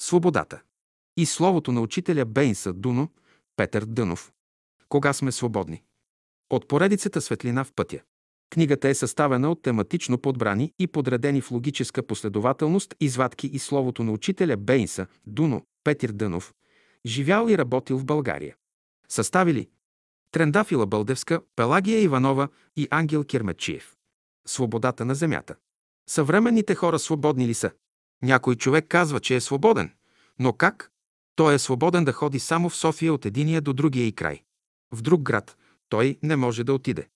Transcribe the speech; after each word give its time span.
Свободата. 0.00 0.62
И 1.16 1.26
словото 1.26 1.72
на 1.72 1.80
учителя 1.80 2.24
Бейнса 2.24 2.72
Дуно, 2.72 3.08
Петър 3.56 3.84
Дънов. 3.84 4.32
Кога 4.88 5.12
сме 5.12 5.32
свободни? 5.32 5.82
От 6.50 6.68
поредицата 6.68 7.20
Светлина 7.20 7.64
в 7.64 7.72
пътя. 7.72 8.00
Книгата 8.50 8.88
е 8.88 8.94
съставена 8.94 9.50
от 9.50 9.62
тематично 9.62 10.18
подбрани 10.18 10.72
и 10.78 10.86
подредени 10.86 11.40
в 11.40 11.50
логическа 11.50 12.06
последователност 12.06 12.94
извадки 13.00 13.46
и 13.46 13.58
словото 13.58 14.02
на 14.02 14.12
учителя 14.12 14.56
Бейнса 14.56 15.06
Дуно, 15.26 15.66
Петър 15.84 16.12
Дънов, 16.12 16.54
живял 17.06 17.48
и 17.48 17.58
работил 17.58 17.98
в 17.98 18.04
България. 18.04 18.56
Съставили 19.08 19.68
Трендафила 20.30 20.86
Бълдевска, 20.86 21.40
Пелагия 21.56 22.00
Иванова 22.00 22.48
и 22.76 22.88
Ангел 22.90 23.24
Кермечиев. 23.24 23.96
Свободата 24.46 25.04
на 25.04 25.14
земята. 25.14 25.56
Съвременните 26.08 26.74
хора 26.74 26.98
свободни 26.98 27.48
ли 27.48 27.54
са? 27.54 27.70
Някой 28.24 28.54
човек 28.54 28.84
казва, 28.88 29.20
че 29.20 29.36
е 29.36 29.40
свободен. 29.40 29.90
Но 30.38 30.52
как? 30.52 30.90
Той 31.36 31.54
е 31.54 31.58
свободен 31.58 32.04
да 32.04 32.12
ходи 32.12 32.38
само 32.38 32.68
в 32.68 32.76
София 32.76 33.14
от 33.14 33.26
единия 33.26 33.60
до 33.60 33.72
другия 33.72 34.06
и 34.06 34.12
край. 34.12 34.42
В 34.92 35.02
друг 35.02 35.22
град 35.22 35.56
той 35.88 36.18
не 36.22 36.36
може 36.36 36.64
да 36.64 36.74
отиде. 36.74 37.08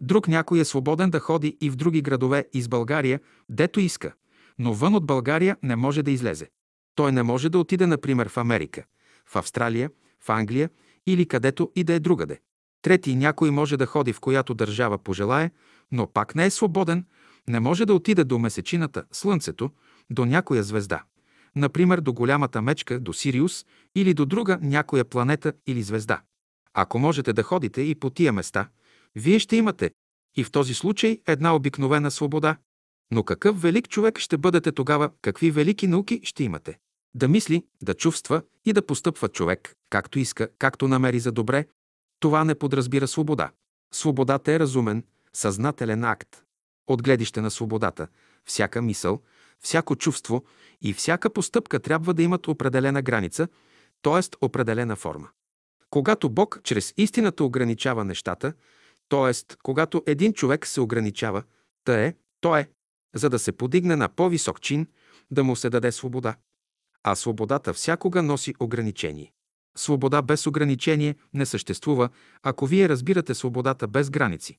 Друг 0.00 0.28
някой 0.28 0.60
е 0.60 0.64
свободен 0.64 1.10
да 1.10 1.20
ходи 1.20 1.56
и 1.60 1.70
в 1.70 1.76
други 1.76 2.02
градове 2.02 2.48
из 2.52 2.68
България, 2.68 3.20
дето 3.48 3.80
иска, 3.80 4.12
но 4.58 4.74
вън 4.74 4.94
от 4.94 5.06
България 5.06 5.56
не 5.62 5.76
може 5.76 6.02
да 6.02 6.10
излезе. 6.10 6.48
Той 6.94 7.12
не 7.12 7.22
може 7.22 7.48
да 7.48 7.58
отиде, 7.58 7.86
например, 7.86 8.28
в 8.28 8.36
Америка, 8.36 8.84
в 9.26 9.36
Австралия, 9.36 9.90
в 10.20 10.30
Англия 10.30 10.70
или 11.06 11.28
където 11.28 11.72
и 11.76 11.84
да 11.84 11.94
е 11.94 12.00
другаде. 12.00 12.40
Трети 12.82 13.16
някой 13.16 13.50
може 13.50 13.76
да 13.76 13.86
ходи 13.86 14.12
в 14.12 14.20
която 14.20 14.54
държава 14.54 14.98
пожелае, 14.98 15.50
но 15.92 16.06
пак 16.06 16.34
не 16.34 16.46
е 16.46 16.50
свободен, 16.50 17.04
не 17.48 17.60
може 17.60 17.86
да 17.86 17.94
отиде 17.94 18.24
до 18.24 18.38
месечината, 18.38 19.04
слънцето, 19.12 19.70
до 20.10 20.24
някоя 20.24 20.62
звезда. 20.62 21.04
Например, 21.56 22.00
до 22.00 22.12
голямата 22.12 22.62
мечка, 22.62 23.00
до 23.00 23.12
Сириус 23.12 23.66
или 23.94 24.14
до 24.14 24.26
друга 24.26 24.58
някоя 24.62 25.04
планета 25.04 25.52
или 25.66 25.82
звезда. 25.82 26.22
Ако 26.74 26.98
можете 26.98 27.32
да 27.32 27.42
ходите 27.42 27.80
и 27.80 27.94
по 27.94 28.10
тия 28.10 28.32
места, 28.32 28.68
вие 29.14 29.38
ще 29.38 29.56
имате 29.56 29.90
и 30.36 30.44
в 30.44 30.50
този 30.50 30.74
случай 30.74 31.20
една 31.26 31.54
обикновена 31.54 32.10
свобода. 32.10 32.56
Но 33.10 33.22
какъв 33.22 33.62
велик 33.62 33.88
човек 33.88 34.18
ще 34.18 34.38
бъдете 34.38 34.72
тогава, 34.72 35.10
какви 35.22 35.50
велики 35.50 35.86
науки 35.86 36.20
ще 36.24 36.44
имате? 36.44 36.78
Да 37.14 37.28
мисли, 37.28 37.64
да 37.82 37.94
чувства 37.94 38.42
и 38.64 38.72
да 38.72 38.86
постъпва 38.86 39.28
човек, 39.28 39.74
както 39.90 40.18
иска, 40.18 40.48
както 40.58 40.88
намери 40.88 41.20
за 41.20 41.32
добре, 41.32 41.66
това 42.20 42.44
не 42.44 42.54
подразбира 42.54 43.08
свобода. 43.08 43.50
Свободата 43.94 44.52
е 44.52 44.58
разумен, 44.58 45.04
съзнателен 45.32 46.04
акт. 46.04 46.42
От 46.86 47.02
гледище 47.02 47.40
на 47.40 47.50
свободата, 47.50 48.08
всяка 48.44 48.82
мисъл, 48.82 49.22
всяко 49.64 49.96
чувство 49.96 50.44
и 50.82 50.92
всяка 50.92 51.30
постъпка 51.30 51.80
трябва 51.80 52.14
да 52.14 52.22
имат 52.22 52.48
определена 52.48 53.02
граница, 53.02 53.48
т.е. 54.02 54.44
определена 54.44 54.96
форма. 54.96 55.28
Когато 55.90 56.30
Бог 56.30 56.60
чрез 56.64 56.94
истината 56.96 57.44
ограничава 57.44 58.04
нещата, 58.04 58.52
т.е. 59.08 59.56
когато 59.62 60.02
един 60.06 60.32
човек 60.32 60.66
се 60.66 60.80
ограничава, 60.80 61.42
та 61.84 62.04
е, 62.04 62.14
то 62.40 62.56
е, 62.56 62.68
за 63.14 63.30
да 63.30 63.38
се 63.38 63.52
подигне 63.52 63.96
на 63.96 64.08
по-висок 64.08 64.60
чин, 64.60 64.86
да 65.30 65.44
му 65.44 65.56
се 65.56 65.70
даде 65.70 65.92
свобода. 65.92 66.36
А 67.02 67.14
свободата 67.14 67.72
всякога 67.72 68.22
носи 68.22 68.54
ограничение. 68.60 69.32
Свобода 69.76 70.22
без 70.22 70.46
ограничение 70.46 71.14
не 71.34 71.46
съществува, 71.46 72.08
ако 72.42 72.66
вие 72.66 72.88
разбирате 72.88 73.34
свободата 73.34 73.88
без 73.88 74.10
граници. 74.10 74.58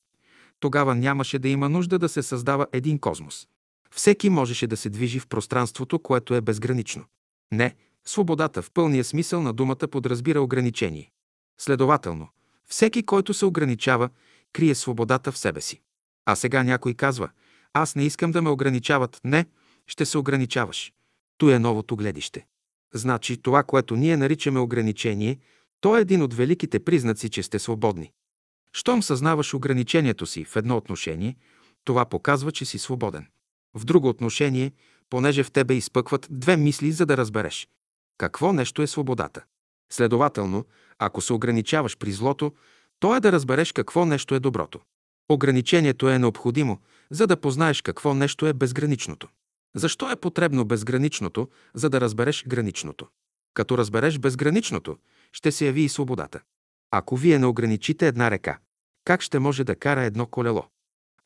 Тогава 0.60 0.94
нямаше 0.94 1.38
да 1.38 1.48
има 1.48 1.68
нужда 1.68 1.98
да 1.98 2.08
се 2.08 2.22
създава 2.22 2.66
един 2.72 2.98
космос. 2.98 3.48
Всеки 3.96 4.30
можеше 4.30 4.66
да 4.66 4.76
се 4.76 4.90
движи 4.90 5.20
в 5.20 5.26
пространството, 5.26 5.98
което 5.98 6.34
е 6.34 6.40
безгранично. 6.40 7.04
Не, 7.52 7.74
свободата 8.04 8.62
в 8.62 8.70
пълния 8.70 9.04
смисъл 9.04 9.42
на 9.42 9.52
думата 9.52 9.88
подразбира 9.90 10.40
ограничение. 10.40 11.10
Следователно, 11.58 12.28
всеки, 12.66 13.02
който 13.02 13.34
се 13.34 13.46
ограничава, 13.46 14.08
крие 14.52 14.74
свободата 14.74 15.32
в 15.32 15.38
себе 15.38 15.60
си. 15.60 15.80
А 16.26 16.36
сега 16.36 16.62
някой 16.62 16.94
казва, 16.94 17.30
аз 17.72 17.96
не 17.96 18.04
искам 18.04 18.32
да 18.32 18.42
ме 18.42 18.50
ограничават. 18.50 19.20
Не, 19.24 19.46
ще 19.86 20.06
се 20.06 20.18
ограничаваш. 20.18 20.92
То 21.38 21.50
е 21.50 21.58
новото 21.58 21.96
гледище. 21.96 22.46
Значи 22.94 23.36
това, 23.36 23.62
което 23.62 23.96
ние 23.96 24.16
наричаме 24.16 24.60
ограничение, 24.60 25.38
то 25.80 25.96
е 25.96 26.00
един 26.00 26.22
от 26.22 26.34
великите 26.34 26.84
признаци, 26.84 27.28
че 27.30 27.42
сте 27.42 27.58
свободни. 27.58 28.12
Щом 28.72 29.02
съзнаваш 29.02 29.54
ограничението 29.54 30.26
си 30.26 30.44
в 30.44 30.56
едно 30.56 30.76
отношение, 30.76 31.36
това 31.84 32.04
показва, 32.04 32.52
че 32.52 32.64
си 32.64 32.78
свободен. 32.78 33.26
В 33.76 33.84
друго 33.84 34.08
отношение, 34.08 34.72
понеже 35.10 35.42
в 35.42 35.50
тебе 35.50 35.74
изпъкват 35.74 36.26
две 36.30 36.56
мисли, 36.56 36.92
за 36.92 37.06
да 37.06 37.16
разбереш. 37.16 37.68
Какво 38.18 38.52
нещо 38.52 38.82
е 38.82 38.86
свободата? 38.86 39.44
Следователно, 39.92 40.64
ако 40.98 41.20
се 41.20 41.32
ограничаваш 41.32 41.98
при 41.98 42.12
злото, 42.12 42.52
то 42.98 43.16
е 43.16 43.20
да 43.20 43.32
разбереш 43.32 43.72
какво 43.72 44.04
нещо 44.04 44.34
е 44.34 44.40
доброто. 44.40 44.80
Ограничението 45.28 46.08
е 46.08 46.18
необходимо, 46.18 46.80
за 47.10 47.26
да 47.26 47.36
познаеш 47.36 47.82
какво 47.82 48.14
нещо 48.14 48.46
е 48.46 48.52
безграничното. 48.52 49.28
Защо 49.74 50.10
е 50.10 50.16
потребно 50.16 50.64
безграничното, 50.64 51.48
за 51.74 51.90
да 51.90 52.00
разбереш 52.00 52.44
граничното? 52.48 53.06
Като 53.54 53.78
разбереш 53.78 54.18
безграничното, 54.18 54.96
ще 55.32 55.52
се 55.52 55.66
яви 55.66 55.80
и 55.80 55.88
свободата. 55.88 56.40
Ако 56.90 57.16
вие 57.16 57.38
не 57.38 57.46
ограничите 57.46 58.08
една 58.08 58.30
река, 58.30 58.58
как 59.04 59.22
ще 59.22 59.38
може 59.38 59.64
да 59.64 59.76
кара 59.76 60.02
едно 60.02 60.26
колело? 60.26 60.64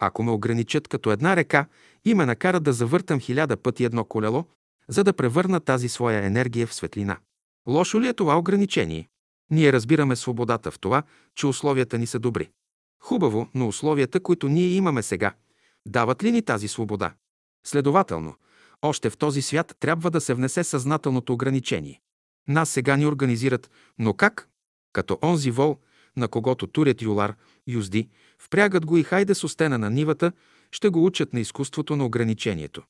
Ако 0.00 0.22
ме 0.22 0.30
ограничат 0.30 0.88
като 0.88 1.12
една 1.12 1.36
река 1.36 1.66
и 2.04 2.14
ме 2.14 2.26
накарат 2.26 2.62
да 2.62 2.72
завъртам 2.72 3.20
хиляда 3.20 3.56
пъти 3.56 3.84
едно 3.84 4.04
колело, 4.04 4.44
за 4.88 5.04
да 5.04 5.12
превърна 5.12 5.60
тази 5.60 5.88
своя 5.88 6.24
енергия 6.24 6.66
в 6.66 6.74
светлина. 6.74 7.18
Лошо 7.68 8.00
ли 8.00 8.08
е 8.08 8.12
това 8.12 8.38
ограничение? 8.38 9.08
Ние 9.50 9.72
разбираме 9.72 10.16
свободата 10.16 10.70
в 10.70 10.78
това, 10.78 11.02
че 11.34 11.46
условията 11.46 11.98
ни 11.98 12.06
са 12.06 12.18
добри. 12.18 12.50
Хубаво, 13.02 13.48
но 13.54 13.68
условията, 13.68 14.20
които 14.20 14.48
ние 14.48 14.68
имаме 14.68 15.02
сега, 15.02 15.34
дават 15.86 16.24
ли 16.24 16.32
ни 16.32 16.42
тази 16.42 16.68
свобода? 16.68 17.14
Следователно, 17.66 18.34
още 18.82 19.10
в 19.10 19.16
този 19.16 19.42
свят 19.42 19.76
трябва 19.80 20.10
да 20.10 20.20
се 20.20 20.34
внесе 20.34 20.64
съзнателното 20.64 21.32
ограничение. 21.32 22.00
Нас 22.48 22.70
сега 22.70 22.96
ни 22.96 23.06
организират, 23.06 23.70
но 23.98 24.14
как? 24.14 24.48
Като 24.92 25.18
онзи 25.22 25.50
вол, 25.50 25.78
на 26.16 26.28
когото 26.28 26.66
турят 26.66 27.02
юлар, 27.02 27.34
юзди, 27.66 28.08
впрягат 28.40 28.86
го 28.86 28.96
и 28.96 29.02
хайде 29.02 29.34
с 29.34 29.44
остена 29.44 29.78
на 29.78 29.90
нивата, 29.90 30.32
ще 30.72 30.88
го 30.88 31.04
учат 31.04 31.32
на 31.32 31.40
изкуството 31.40 31.96
на 31.96 32.04
ограничението. 32.04 32.82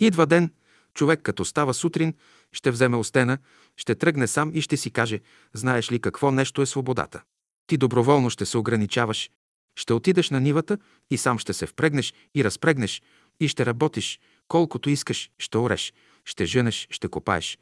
Идва 0.00 0.26
ден, 0.26 0.52
човек 0.94 1.20
като 1.22 1.44
става 1.44 1.74
сутрин, 1.74 2.14
ще 2.52 2.70
вземе 2.70 2.96
остена, 2.96 3.38
ще 3.76 3.94
тръгне 3.94 4.26
сам 4.26 4.50
и 4.54 4.60
ще 4.60 4.76
си 4.76 4.90
каже, 4.90 5.20
знаеш 5.54 5.92
ли 5.92 6.00
какво 6.00 6.30
нещо 6.30 6.62
е 6.62 6.66
свободата. 6.66 7.22
Ти 7.66 7.76
доброволно 7.76 8.30
ще 8.30 8.46
се 8.46 8.58
ограничаваш, 8.58 9.30
ще 9.76 9.92
отидеш 9.92 10.30
на 10.30 10.40
нивата 10.40 10.78
и 11.10 11.18
сам 11.18 11.38
ще 11.38 11.52
се 11.52 11.66
впрегнеш 11.66 12.14
и 12.34 12.44
разпрегнеш 12.44 13.02
и 13.40 13.48
ще 13.48 13.66
работиш, 13.66 14.20
колкото 14.48 14.90
искаш, 14.90 15.30
ще 15.38 15.58
ореш, 15.58 15.92
ще 16.24 16.44
женеш, 16.44 16.88
ще 16.90 17.08
копаеш, 17.08 17.58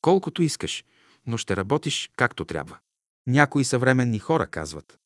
колкото 0.00 0.42
искаш, 0.42 0.84
но 1.26 1.36
ще 1.36 1.56
работиш 1.56 2.10
както 2.16 2.44
трябва. 2.44 2.78
Някои 3.26 3.64
съвременни 3.64 4.18
хора 4.18 4.46
казват, 4.46 4.98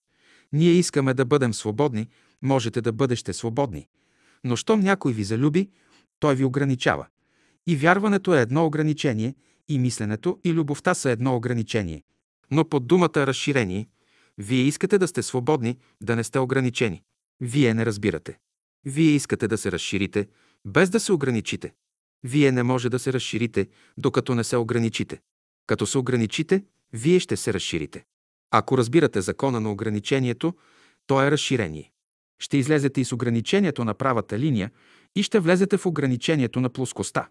ние 0.53 0.71
искаме 0.71 1.15
да 1.15 1.25
бъдем 1.25 1.55
свободни, 1.55 2.09
можете 2.43 2.81
да 2.81 2.93
бъдете 2.93 3.33
свободни, 3.33 3.89
но 4.45 4.57
щом 4.57 4.81
някой 4.81 5.13
ви 5.13 5.25
залюби, 5.25 5.71
той 6.19 6.35
ви 6.35 6.45
ограничава. 6.45 7.07
И 7.67 7.77
вярването 7.77 8.35
е 8.35 8.41
едно 8.41 8.67
ограничение, 8.67 9.35
и 9.69 9.79
мисленето 9.79 10.39
и 10.45 10.53
любовта 10.53 10.95
са 10.95 11.11
едно 11.11 11.37
ограничение. 11.37 12.03
Но 12.51 12.69
под 12.69 12.87
думата 12.87 13.27
разширение, 13.27 13.89
вие 14.39 14.63
искате 14.63 14.99
да 14.99 15.09
сте 15.09 15.23
свободни, 15.23 15.79
да 16.03 16.17
не 16.17 16.25
сте 16.25 16.39
ограничени. 16.39 17.03
Вие 17.41 17.75
не 17.75 17.87
разбирате. 17.87 18.39
Вие 18.85 19.11
искате 19.11 19.49
да 19.49 19.59
се 19.59 19.73
разширите, 19.73 20.29
без 20.65 20.91
да 20.91 21.01
се 21.01 21.13
ограничите. 21.13 21.73
Вие 22.25 22.53
не 22.53 22.63
може 22.63 22.89
да 22.89 22.99
се 22.99 23.13
разширите, 23.13 23.69
докато 23.99 24.35
не 24.35 24.45
се 24.45 24.57
ограничите. 24.57 25.21
Като 25.67 25.87
се 25.87 25.99
ограничите, 25.99 26.65
вие 26.93 27.21
ще 27.21 27.37
се 27.37 27.53
разширите. 27.53 28.05
Ако 28.51 28.79
разбирате 28.79 29.21
закона 29.21 29.61
на 29.61 29.73
ограничението, 29.73 30.55
то 31.07 31.23
е 31.23 31.31
разширение. 31.31 31.93
Ще 32.39 32.57
излезете 32.57 33.01
и 33.01 33.05
с 33.05 33.13
ограничението 33.13 33.85
на 33.85 33.95
правата 33.95 34.39
линия 34.39 34.71
и 35.17 35.23
ще 35.23 35.41
влезете 35.41 35.77
в 35.77 35.87
ограничението 35.87 36.61
на 36.61 36.69
плоскостта. 36.69 37.29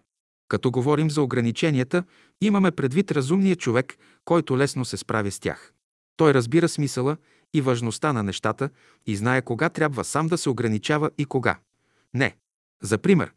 Като 0.48 0.70
говорим 0.70 1.10
за 1.10 1.22
ограниченията, 1.22 2.04
имаме 2.40 2.70
предвид 2.70 3.12
разумния 3.12 3.56
човек, 3.56 3.96
който 4.24 4.58
лесно 4.58 4.84
се 4.84 4.96
справя 4.96 5.30
с 5.30 5.40
тях. 5.40 5.72
Той 6.16 6.34
разбира 6.34 6.68
смисъла 6.68 7.16
и 7.54 7.60
важността 7.60 8.12
на 8.12 8.22
нещата 8.22 8.70
и 9.06 9.16
знае 9.16 9.42
кога 9.42 9.68
трябва 9.68 10.04
сам 10.04 10.26
да 10.26 10.38
се 10.38 10.50
ограничава 10.50 11.10
и 11.18 11.24
кога. 11.24 11.58
Не. 12.14 12.36
За 12.82 12.98
пример, 12.98 13.32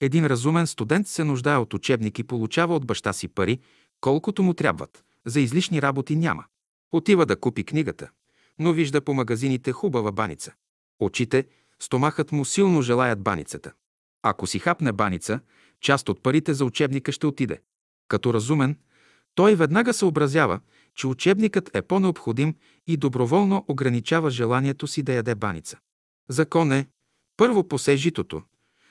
един 0.00 0.26
разумен 0.26 0.66
студент 0.66 1.08
се 1.08 1.24
нуждае 1.24 1.56
от 1.56 1.74
учебник 1.74 2.18
и 2.18 2.24
получава 2.24 2.76
от 2.76 2.86
баща 2.86 3.12
си 3.12 3.28
пари, 3.28 3.58
колкото 4.00 4.42
му 4.42 4.54
трябват. 4.54 5.04
За 5.26 5.40
излишни 5.40 5.82
работи 5.82 6.16
няма. 6.16 6.44
Отива 6.92 7.26
да 7.26 7.36
купи 7.36 7.64
книгата, 7.64 8.10
но 8.58 8.72
вижда 8.72 9.00
по 9.00 9.14
магазините 9.14 9.72
хубава 9.72 10.12
баница. 10.12 10.52
Очите, 11.00 11.46
стомахът 11.80 12.32
му 12.32 12.44
силно 12.44 12.82
желаят 12.82 13.22
баницата. 13.22 13.72
Ако 14.22 14.46
си 14.46 14.58
хапне 14.58 14.92
баница, 14.92 15.40
част 15.80 16.08
от 16.08 16.22
парите 16.22 16.54
за 16.54 16.64
учебника 16.64 17.12
ще 17.12 17.26
отиде. 17.26 17.60
Като 18.08 18.34
разумен, 18.34 18.76
той 19.34 19.54
веднага 19.54 19.94
съобразява, 19.94 20.60
че 20.94 21.06
учебникът 21.06 21.70
е 21.74 21.82
по-необходим 21.82 22.54
и 22.86 22.96
доброволно 22.96 23.64
ограничава 23.68 24.30
желанието 24.30 24.86
си 24.86 25.02
да 25.02 25.12
яде 25.12 25.34
баница. 25.34 25.78
Закон 26.28 26.72
е 26.72 26.88
първо 27.36 27.68
посе 27.68 27.96
житото, 27.96 28.42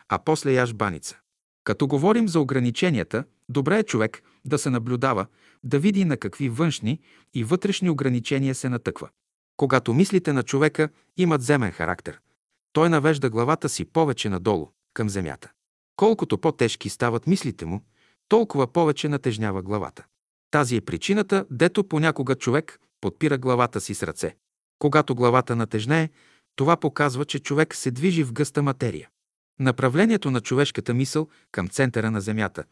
а 0.09 0.19
после 0.19 0.51
яж 0.51 0.73
баница. 0.73 1.19
Като 1.63 1.87
говорим 1.87 2.27
за 2.27 2.39
ограниченията, 2.39 3.23
добре 3.49 3.79
е 3.79 3.83
човек 3.83 4.23
да 4.45 4.57
се 4.57 4.69
наблюдава, 4.69 5.25
да 5.63 5.79
види 5.79 6.05
на 6.05 6.17
какви 6.17 6.49
външни 6.49 6.99
и 7.33 7.43
вътрешни 7.43 7.89
ограничения 7.89 8.55
се 8.55 8.69
натъква. 8.69 9.09
Когато 9.57 9.93
мислите 9.93 10.33
на 10.33 10.43
човека 10.43 10.89
имат 11.17 11.41
земен 11.41 11.71
характер, 11.71 12.19
той 12.73 12.89
навежда 12.89 13.29
главата 13.29 13.69
си 13.69 13.85
повече 13.85 14.29
надолу, 14.29 14.67
към 14.93 15.09
земята. 15.09 15.51
Колкото 15.95 16.37
по-тежки 16.37 16.89
стават 16.89 17.27
мислите 17.27 17.65
му, 17.65 17.83
толкова 18.27 18.67
повече 18.67 19.09
натежнява 19.09 19.61
главата. 19.61 20.05
Тази 20.51 20.75
е 20.75 20.81
причината, 20.81 21.45
дето 21.51 21.83
понякога 21.83 22.35
човек 22.35 22.79
подпира 23.01 23.37
главата 23.37 23.81
си 23.81 23.93
с 23.93 24.03
ръце. 24.03 24.35
Когато 24.79 25.15
главата 25.15 25.55
натежнее, 25.55 26.09
това 26.55 26.77
показва, 26.77 27.25
че 27.25 27.39
човек 27.39 27.75
се 27.75 27.91
движи 27.91 28.23
в 28.23 28.33
гъста 28.33 28.63
материя. 28.63 29.09
Направлението 29.59 30.31
на 30.31 30.41
човешката 30.41 30.93
мисъл 30.93 31.27
към 31.51 31.67
центъра 31.67 32.11
на 32.11 32.21
Земята 32.21 32.63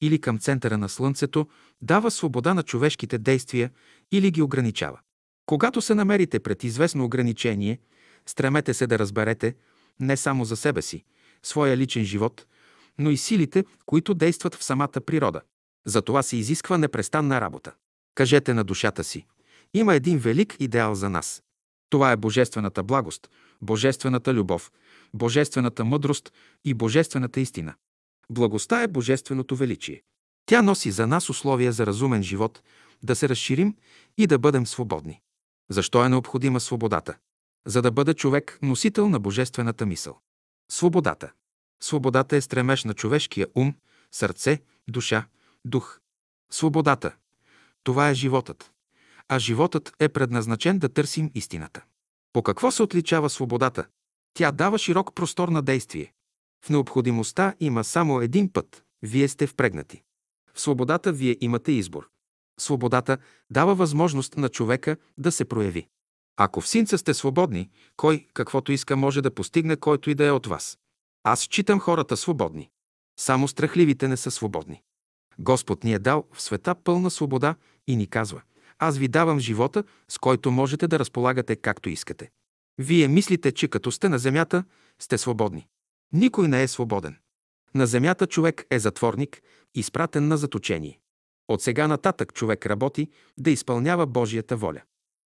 или 0.00 0.20
към 0.20 0.38
центъра 0.38 0.78
на 0.78 0.88
Слънцето 0.88 1.48
дава 1.82 2.10
свобода 2.10 2.54
на 2.54 2.62
човешките 2.62 3.18
действия 3.18 3.70
или 4.12 4.30
ги 4.30 4.42
ограничава. 4.42 5.00
Когато 5.46 5.80
се 5.80 5.94
намерите 5.94 6.40
пред 6.40 6.64
известно 6.64 7.04
ограничение, 7.04 7.78
стремете 8.26 8.74
се 8.74 8.86
да 8.86 8.98
разберете 8.98 9.54
не 10.00 10.16
само 10.16 10.44
за 10.44 10.56
себе 10.56 10.82
си, 10.82 11.04
своя 11.42 11.76
личен 11.76 12.04
живот, 12.04 12.46
но 12.98 13.10
и 13.10 13.16
силите, 13.16 13.64
които 13.86 14.14
действат 14.14 14.54
в 14.54 14.64
самата 14.64 15.00
природа. 15.06 15.40
За 15.86 16.02
това 16.02 16.22
се 16.22 16.36
изисква 16.36 16.78
непрестанна 16.78 17.40
работа. 17.40 17.72
Кажете 18.14 18.54
на 18.54 18.64
душата 18.64 19.04
си, 19.04 19.26
има 19.74 19.94
един 19.94 20.18
велик 20.18 20.56
идеал 20.60 20.94
за 20.94 21.10
нас. 21.10 21.42
Това 21.90 22.12
е 22.12 22.16
божествената 22.16 22.82
благост, 22.82 23.30
божествената 23.62 24.34
любов, 24.34 24.72
божествената 25.14 25.84
мъдрост 25.84 26.32
и 26.64 26.74
божествената 26.74 27.40
истина. 27.40 27.74
Благостта 28.30 28.82
е 28.82 28.88
божественото 28.88 29.56
величие. 29.56 30.02
Тя 30.46 30.62
носи 30.62 30.90
за 30.90 31.06
нас 31.06 31.30
условия 31.30 31.72
за 31.72 31.86
разумен 31.86 32.22
живот, 32.22 32.62
да 33.02 33.16
се 33.16 33.28
разширим 33.28 33.76
и 34.18 34.26
да 34.26 34.38
бъдем 34.38 34.66
свободни. 34.66 35.20
Защо 35.70 36.04
е 36.04 36.08
необходима 36.08 36.60
свободата? 36.60 37.16
За 37.66 37.82
да 37.82 37.90
бъде 37.90 38.14
човек 38.14 38.58
носител 38.62 39.08
на 39.08 39.20
божествената 39.20 39.86
мисъл. 39.86 40.18
Свободата. 40.70 41.32
Свободата 41.82 42.36
е 42.36 42.40
стремеж 42.40 42.84
на 42.84 42.94
човешкия 42.94 43.46
ум, 43.54 43.74
сърце, 44.12 44.62
душа, 44.88 45.26
дух. 45.64 46.00
Свободата. 46.50 47.14
Това 47.84 48.08
е 48.08 48.14
животът. 48.14 48.72
А 49.28 49.38
животът 49.38 49.92
е 50.00 50.08
предназначен 50.08 50.78
да 50.78 50.88
търсим 50.88 51.30
истината. 51.34 51.84
По 52.32 52.42
какво 52.42 52.70
се 52.70 52.82
отличава 52.82 53.30
свободата? 53.30 53.86
Тя 54.34 54.52
дава 54.52 54.78
широк 54.78 55.14
простор 55.14 55.48
на 55.48 55.62
действие. 55.62 56.12
В 56.64 56.70
необходимостта 56.70 57.54
има 57.60 57.84
само 57.84 58.20
един 58.20 58.52
път. 58.52 58.84
Вие 59.02 59.28
сте 59.28 59.46
впрегнати. 59.46 60.02
В 60.54 60.60
свободата 60.60 61.12
вие 61.12 61.36
имате 61.40 61.72
избор. 61.72 62.08
Свободата 62.60 63.18
дава 63.50 63.74
възможност 63.74 64.36
на 64.36 64.48
човека 64.48 64.96
да 65.18 65.32
се 65.32 65.44
прояви. 65.44 65.88
Ако 66.36 66.60
в 66.60 66.68
синца 66.68 66.98
сте 66.98 67.14
свободни, 67.14 67.70
кой 67.96 68.26
каквото 68.34 68.72
иска 68.72 68.96
може 68.96 69.22
да 69.22 69.34
постигне 69.34 69.76
който 69.76 70.10
и 70.10 70.14
да 70.14 70.24
е 70.24 70.30
от 70.30 70.46
вас. 70.46 70.78
Аз 71.24 71.40
считам 71.40 71.80
хората 71.80 72.16
свободни. 72.16 72.70
Само 73.18 73.48
страхливите 73.48 74.08
не 74.08 74.16
са 74.16 74.30
свободни. 74.30 74.82
Господ 75.38 75.84
ни 75.84 75.92
е 75.92 75.98
дал 75.98 76.24
в 76.32 76.42
света 76.42 76.74
пълна 76.74 77.10
свобода 77.10 77.54
и 77.86 77.96
ни 77.96 78.06
казва 78.06 78.42
Аз 78.78 78.98
ви 78.98 79.08
давам 79.08 79.38
живота, 79.38 79.84
с 80.08 80.18
който 80.18 80.50
можете 80.50 80.88
да 80.88 80.98
разполагате 80.98 81.56
както 81.56 81.88
искате. 81.88 82.30
Вие 82.78 83.08
мислите, 83.08 83.52
че 83.52 83.68
като 83.68 83.92
сте 83.92 84.08
на 84.08 84.18
земята, 84.18 84.64
сте 84.98 85.18
свободни. 85.18 85.66
Никой 86.12 86.48
не 86.48 86.62
е 86.62 86.68
свободен. 86.68 87.16
На 87.74 87.86
земята 87.86 88.26
човек 88.26 88.66
е 88.70 88.78
затворник, 88.78 89.42
изпратен 89.74 90.28
на 90.28 90.36
заточение. 90.36 91.00
От 91.48 91.62
сега 91.62 91.88
нататък 91.88 92.34
човек 92.34 92.66
работи 92.66 93.10
да 93.38 93.50
изпълнява 93.50 94.06
Божията 94.06 94.56
воля. 94.56 94.82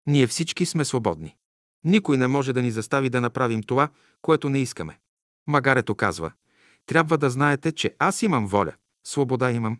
Ние 0.06 0.26
всички 0.26 0.66
сме 0.66 0.84
свободни. 0.84 1.36
Никой 1.84 2.16
не 2.16 2.26
може 2.26 2.52
да 2.52 2.62
ни 2.62 2.70
застави 2.70 3.10
да 3.10 3.20
направим 3.20 3.62
това, 3.62 3.88
което 4.22 4.48
не 4.48 4.58
искаме. 4.58 4.98
Магарето 5.46 5.94
казва, 5.94 6.32
трябва 6.86 7.18
да 7.18 7.30
знаете, 7.30 7.72
че 7.72 7.94
аз 7.98 8.22
имам 8.22 8.46
воля, 8.46 8.72
свобода 9.06 9.50
имам. 9.50 9.78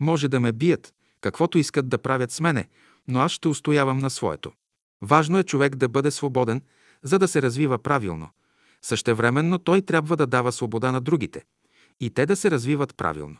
Може 0.00 0.28
да 0.28 0.40
ме 0.40 0.52
бият, 0.52 0.94
каквото 1.20 1.58
искат 1.58 1.88
да 1.88 1.98
правят 1.98 2.30
с 2.30 2.40
мене, 2.40 2.68
но 3.08 3.20
аз 3.20 3.32
ще 3.32 3.48
устоявам 3.48 3.98
на 3.98 4.10
своето. 4.10 4.52
Важно 5.02 5.38
е 5.38 5.44
човек 5.44 5.76
да 5.76 5.88
бъде 5.88 6.10
свободен, 6.10 6.62
за 7.02 7.18
да 7.18 7.28
се 7.28 7.42
развива 7.42 7.78
правилно. 7.78 8.28
Същевременно 8.84 9.58
той 9.58 9.82
трябва 9.82 10.16
да 10.16 10.26
дава 10.26 10.52
свобода 10.52 10.92
на 10.92 11.00
другите 11.00 11.44
и 12.00 12.10
те 12.10 12.26
да 12.26 12.36
се 12.36 12.50
развиват 12.50 12.96
правилно. 12.96 13.36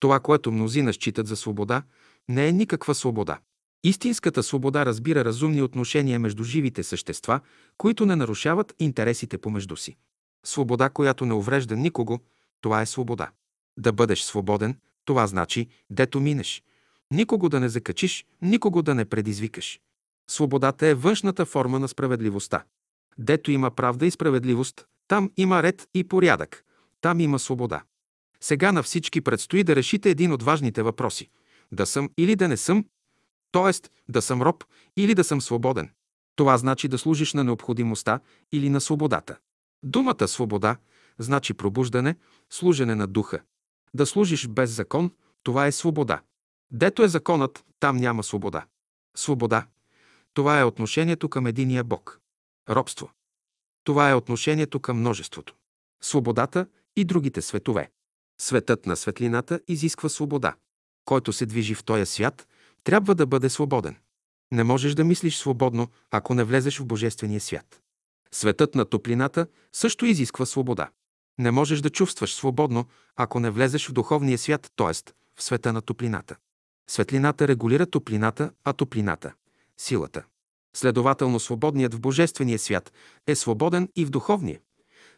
Това, 0.00 0.20
което 0.20 0.52
мнозина 0.52 0.92
считат 0.92 1.26
за 1.26 1.36
свобода, 1.36 1.82
не 2.28 2.48
е 2.48 2.52
никаква 2.52 2.94
свобода. 2.94 3.38
Истинската 3.84 4.42
свобода 4.42 4.86
разбира 4.86 5.24
разумни 5.24 5.62
отношения 5.62 6.20
между 6.20 6.44
живите 6.44 6.82
същества, 6.82 7.40
които 7.78 8.06
не 8.06 8.16
нарушават 8.16 8.74
интересите 8.78 9.38
помежду 9.38 9.76
си. 9.76 9.96
Свобода, 10.46 10.90
която 10.90 11.26
не 11.26 11.34
уврежда 11.34 11.76
никого, 11.76 12.20
това 12.60 12.82
е 12.82 12.86
свобода. 12.86 13.30
Да 13.78 13.92
бъдеш 13.92 14.22
свободен, 14.22 14.78
това 15.04 15.26
значи, 15.26 15.68
дето 15.90 16.20
минеш. 16.20 16.62
Никого 17.10 17.48
да 17.48 17.60
не 17.60 17.68
закачиш, 17.68 18.26
никого 18.42 18.82
да 18.82 18.94
не 18.94 19.04
предизвикаш. 19.04 19.80
Свободата 20.30 20.86
е 20.86 20.94
външната 20.94 21.46
форма 21.46 21.78
на 21.78 21.88
справедливостта. 21.88 22.64
Дето 23.18 23.50
има 23.50 23.70
правда 23.70 24.06
и 24.06 24.10
справедливост, 24.10 24.86
там 25.08 25.30
има 25.36 25.62
ред 25.62 25.88
и 25.94 26.04
порядък, 26.04 26.64
там 27.00 27.20
има 27.20 27.38
свобода. 27.38 27.82
Сега 28.40 28.72
на 28.72 28.82
всички 28.82 29.20
предстои 29.20 29.64
да 29.64 29.76
решите 29.76 30.10
един 30.10 30.32
от 30.32 30.42
важните 30.42 30.82
въпроси– 30.82 31.30
да 31.72 31.86
съм 31.86 32.10
или 32.18 32.36
да 32.36 32.48
не 32.48 32.56
съм, 32.56 32.84
т.е. 33.52 33.88
да 34.08 34.22
съм 34.22 34.42
роб 34.42 34.64
или 34.96 35.14
да 35.14 35.24
съм 35.24 35.40
свободен. 35.40 35.90
Това 36.36 36.58
значи 36.58 36.88
да 36.88 36.98
служиш 36.98 37.32
на 37.32 37.44
необходимостта 37.44 38.20
или 38.52 38.70
на 38.70 38.80
свободата. 38.80 39.38
Думата 39.82 40.28
свобода 40.28 40.76
значи 41.18 41.54
пробуждане, 41.54 42.16
служене 42.50 42.94
на 42.94 43.06
духа. 43.06 43.40
Да 43.94 44.06
служиш 44.06 44.48
без 44.48 44.70
закон, 44.70 45.10
това 45.42 45.66
е 45.66 45.72
свобода. 45.72 46.20
Дето 46.70 47.02
е 47.02 47.08
законът, 47.08 47.64
там 47.80 47.96
няма 47.96 48.22
свобода. 48.22 48.64
Свобода– 49.16 49.66
това 50.34 50.60
е 50.60 50.64
отношението 50.64 51.28
към 51.28 51.46
единия 51.46 51.84
Бог. 51.84 52.20
Робство– 52.68 53.10
това 53.84 54.10
е 54.10 54.14
отношението 54.14 54.80
към 54.80 54.98
множеството. 54.98 55.54
Свободата 56.02 56.66
и 56.96 57.04
другите 57.04 57.42
светове. 57.42 57.90
Светът 58.40 58.86
на 58.86 58.96
светлината 58.96 59.60
изисква 59.68 60.08
свобода. 60.08 60.54
Който 61.04 61.32
се 61.32 61.46
движи 61.46 61.74
в 61.74 61.84
този 61.84 62.06
свят, 62.06 62.48
трябва 62.84 63.14
да 63.14 63.26
бъде 63.26 63.50
свободен. 63.50 63.96
Не 64.52 64.64
можеш 64.64 64.94
да 64.94 65.04
мислиш 65.04 65.36
свободно, 65.36 65.88
ако 66.10 66.34
не 66.34 66.44
влезеш 66.44 66.78
в 66.78 66.86
Божествения 66.86 67.40
свят. 67.40 67.80
Светът 68.32 68.74
на 68.74 68.84
топлината 68.84 69.46
също 69.72 70.06
изисква 70.06 70.46
свобода. 70.46 70.90
Не 71.38 71.50
можеш 71.50 71.80
да 71.80 71.90
чувстваш 71.90 72.34
свободно, 72.34 72.86
ако 73.16 73.40
не 73.40 73.50
влезеш 73.50 73.88
в 73.88 73.92
духовния 73.92 74.38
свят, 74.38 74.72
т.е. 74.76 75.12
в 75.36 75.42
света 75.42 75.72
на 75.72 75.82
топлината. 75.82 76.36
Светлината 76.90 77.48
регулира 77.48 77.86
топлината, 77.86 78.50
а 78.64 78.72
топлината– 78.72 79.32
силата. 79.76 80.24
Следователно, 80.76 81.40
свободният 81.40 81.94
в 81.94 82.00
Божествения 82.00 82.58
свят 82.58 82.92
е 83.26 83.34
свободен 83.34 83.88
и 83.96 84.04
в 84.04 84.10
духовния. 84.10 84.58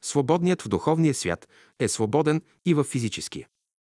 Свободният 0.02 0.62
в 0.62 0.68
духовния 0.68 1.14
свят 1.14 1.48
е 1.78 1.88
свободен 1.88 2.42
и 2.66 2.74
в 2.74 2.84
физическия. 2.84 3.46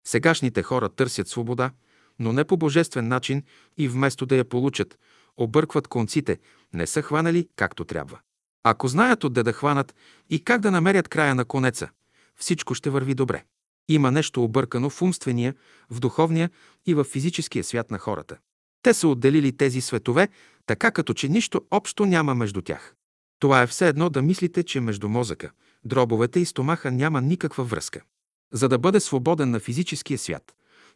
Сегашните 0.07 0.63
хора 0.63 0.89
търсят 0.89 1.29
свобода, 1.29 1.71
но 2.19 2.33
не 2.33 2.45
по 2.45 2.57
божествен 2.57 3.09
начин 3.09 3.43
и 3.77 3.89
вместо 3.89 4.27
да 4.27 4.37
я 4.37 4.45
получат, 4.45 4.99
объркват 5.37 5.89
конците, 5.89 6.39
не 6.73 6.87
са 6.87 7.03
хванали 7.03 7.49
както 7.57 7.85
трябва. 7.85 8.19
Ако 8.63 8.89
знаят 8.89 9.25
отде 9.25 9.43
да 9.43 9.53
хванат 9.53 9.95
и 10.31 10.45
как 10.45 10.61
да 10.61 10.71
намерят 10.71 11.09
края 11.09 11.35
на 11.35 11.45
конеца, 11.45 11.91
всичко 12.37 12.75
ще 12.75 12.91
върви 12.91 13.15
добре. 13.15 13.45
Има 13.89 14.11
нещо 14.11 14.45
объркано 14.45 14.91
в 14.91 15.03
умствения, 15.03 15.55
в 15.91 16.01
духовния 16.01 16.51
и 16.87 16.95
в 16.95 17.05
физическия 17.05 17.65
свят 17.65 17.91
на 17.91 17.99
хората. 17.99 18.37
Те 18.83 18.95
са 18.95 19.09
отделили 19.09 19.57
тези 19.57 19.81
светове, 19.81 20.29
така 20.67 20.91
като 20.91 21.15
че 21.15 21.29
нищо 21.29 21.63
общо 21.71 22.07
няма 22.07 22.35
между 22.35 22.63
тях. 22.63 22.95
Това 23.39 23.63
е 23.63 23.67
все 23.67 23.89
едно 23.89 24.11
да 24.11 24.23
мислите, 24.23 24.63
че 24.63 24.81
между 24.81 25.09
мозъка, 25.09 25.51
дробовете 25.85 26.41
и 26.41 26.45
стомаха 26.45 26.91
няма 26.91 27.21
никаква 27.21 27.65
връзка. 27.65 28.01
За 28.53 28.69
да 28.69 28.79
бъде 28.79 29.01
свободен 29.01 29.51
на 29.51 29.61
физическия 29.61 30.19
свят, 30.19 30.55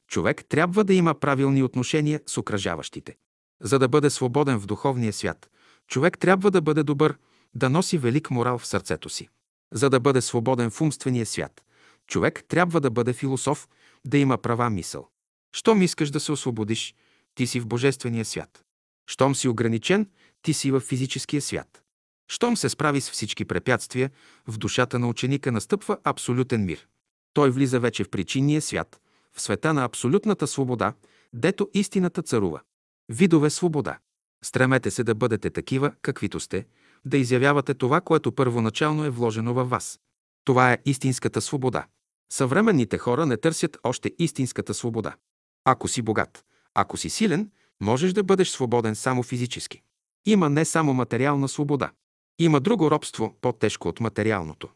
човек 0.09 0.45
трябва 0.49 0.85
да 0.85 0.95
има 0.95 1.15
правилни 1.15 1.63
отношения 1.63 2.21
с 2.27 2.39
окръжаващите. 2.39 3.17
За 3.63 3.79
да 3.79 3.89
бъде 3.89 4.11
свободен 4.11 4.61
в 4.61 4.67
духовния 4.67 5.13
свят, 5.13 5.51
човек 5.89 6.19
трябва 6.19 6.51
да 6.51 6.61
бъде 6.61 6.83
добър, 6.83 7.19
да 7.55 7.71
носи 7.71 7.99
велик 7.99 8.31
морал 8.31 8.59
в 8.59 8.67
сърцето 8.67 9.09
си. 9.09 9.29
За 9.73 9.91
да 9.91 10.01
бъде 10.01 10.21
свободен 10.21 10.71
в 10.71 10.81
умствения 10.81 11.27
свят, 11.27 11.65
човек 12.07 12.45
трябва 12.49 12.81
да 12.81 12.91
бъде 12.91 13.13
философ, 13.13 13.69
да 14.07 14.19
има 14.19 14.39
права 14.39 14.71
мисъл. 14.71 15.09
Щом 15.53 15.83
искаш 15.83 16.11
да 16.11 16.21
се 16.21 16.33
освободиш, 16.33 16.95
ти 17.35 17.47
си 17.47 17.61
в 17.61 17.67
Божествения 17.67 18.25
свят. 18.25 18.65
Щом 19.09 19.35
си 19.35 19.49
ограничен, 19.49 20.07
ти 20.43 20.55
си 20.55 20.71
в 20.71 20.81
физическия 20.81 21.43
свят. 21.43 21.83
Щом 22.31 22.57
се 22.57 22.69
справи 22.69 23.01
с 23.01 23.11
всички 23.11 23.45
препятствия, 23.45 24.11
в 24.47 24.59
душата 24.59 24.99
на 24.99 25.09
ученика 25.09 25.53
настъпва 25.53 25.99
абсолютен 26.05 26.65
мир. 26.65 26.87
Той 27.33 27.51
влиза 27.51 27.81
вече 27.81 28.05
в 28.05 28.11
причинния 28.11 28.63
свят, 28.63 29.01
в 29.33 29.41
света 29.41 29.75
на 29.75 29.85
абсолютната 29.85 30.47
свобода, 30.47 30.93
дето 31.33 31.71
истината 31.75 32.23
царува. 32.23 32.61
Видове 33.09 33.51
свобода. 33.51 33.99
Стремете 34.45 34.91
се 34.91 35.05
да 35.05 35.15
бъдете 35.15 35.51
такива, 35.51 35.93
каквито 36.03 36.41
сте, 36.41 36.67
да 37.05 37.17
изявявате 37.19 37.75
това, 37.75 38.01
което 38.01 38.33
първоначално 38.33 39.05
е 39.05 39.11
вложено 39.11 39.55
във 39.55 39.71
вас. 39.71 40.01
Това 40.45 40.73
е 40.73 40.79
истинската 40.85 41.41
свобода. 41.41 41.87
Съвременните 42.33 42.99
хора 42.99 43.27
не 43.27 43.37
търсят 43.37 43.79
още 43.83 44.13
истинската 44.19 44.75
свобода. 44.75 45.17
Ако 45.65 45.89
си 45.89 46.03
богат, 46.03 46.45
ако 46.75 46.97
си 46.97 47.11
силен, 47.11 47.51
можеш 47.81 48.13
да 48.13 48.23
бъдеш 48.23 48.49
свободен 48.49 48.95
само 48.95 49.23
физически. 49.23 49.83
Има 50.27 50.49
не 50.49 50.65
само 50.65 50.95
материална 50.95 51.49
свобода. 51.49 51.91
Има 52.39 52.61
друго 52.61 52.91
робство, 52.91 53.37
по-тежко 53.41 53.89
от 53.89 54.01
материалното. 54.01 54.69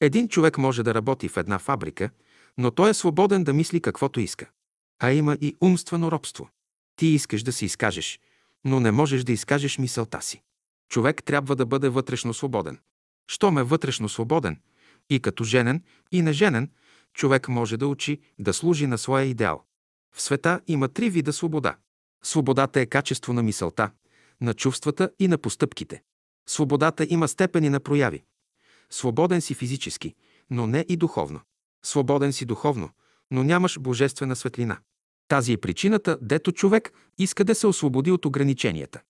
Един 0.00 0.28
човек 0.28 0.58
може 0.58 0.82
да 0.82 0.94
работи 0.94 1.28
в 1.28 1.36
една 1.36 1.58
фабрика, 1.58 2.10
но 2.58 2.70
той 2.70 2.90
е 2.90 2.94
свободен 2.94 3.44
да 3.44 3.52
мисли 3.52 3.80
каквото 3.80 4.20
иска. 4.20 4.50
А 5.02 5.12
има 5.12 5.36
и 5.40 5.56
умствено 5.60 6.12
робство. 6.12 6.48
Ти 6.96 7.06
искаш 7.06 7.42
да 7.42 7.52
се 7.52 7.64
изкажеш, 7.64 8.20
но 8.64 8.80
не 8.80 8.90
можеш 8.90 9.24
да 9.24 9.32
изкажеш 9.32 9.78
мисълта 9.78 10.22
си. 10.22 10.42
Човек 10.88 11.24
трябва 11.24 11.56
да 11.56 11.66
бъде 11.66 11.88
вътрешно 11.88 12.34
свободен. 12.34 12.78
Щом 13.30 13.58
е 13.58 13.62
вътрешно 13.62 14.08
свободен, 14.08 14.60
и 15.10 15.20
като 15.20 15.44
женен, 15.44 15.82
и 16.12 16.22
неженен, 16.22 16.70
човек 17.14 17.48
може 17.48 17.76
да 17.76 17.86
учи, 17.86 18.20
да 18.38 18.54
служи 18.54 18.86
на 18.86 18.98
своя 18.98 19.24
идеал. 19.24 19.64
В 20.14 20.22
света 20.22 20.60
има 20.66 20.88
три 20.88 21.10
вида 21.10 21.32
свобода. 21.32 21.76
Свободата 22.24 22.80
е 22.80 22.86
качество 22.86 23.32
на 23.32 23.42
мисълта, 23.42 23.90
на 24.40 24.54
чувствата 24.54 25.10
и 25.18 25.28
на 25.28 25.38
постъпките. 25.38 26.02
Свободата 26.48 27.06
има 27.10 27.28
степени 27.28 27.68
на 27.68 27.80
прояви. 27.80 28.24
Свободен 28.90 29.40
си 29.40 29.54
физически, 29.54 30.14
но 30.50 30.66
не 30.66 30.84
и 30.88 30.96
духовно. 30.96 31.40
Свободен 31.84 32.32
си 32.32 32.44
духовно, 32.44 32.90
но 33.30 33.44
нямаш 33.44 33.78
божествена 33.78 34.36
светлина. 34.36 34.78
Тази 35.28 35.52
е 35.52 35.56
причината, 35.56 36.18
дето 36.22 36.52
човек 36.52 36.92
иска 37.18 37.44
да 37.44 37.54
се 37.54 37.66
освободи 37.66 38.10
от 38.10 38.24
ограниченията. 38.24 39.00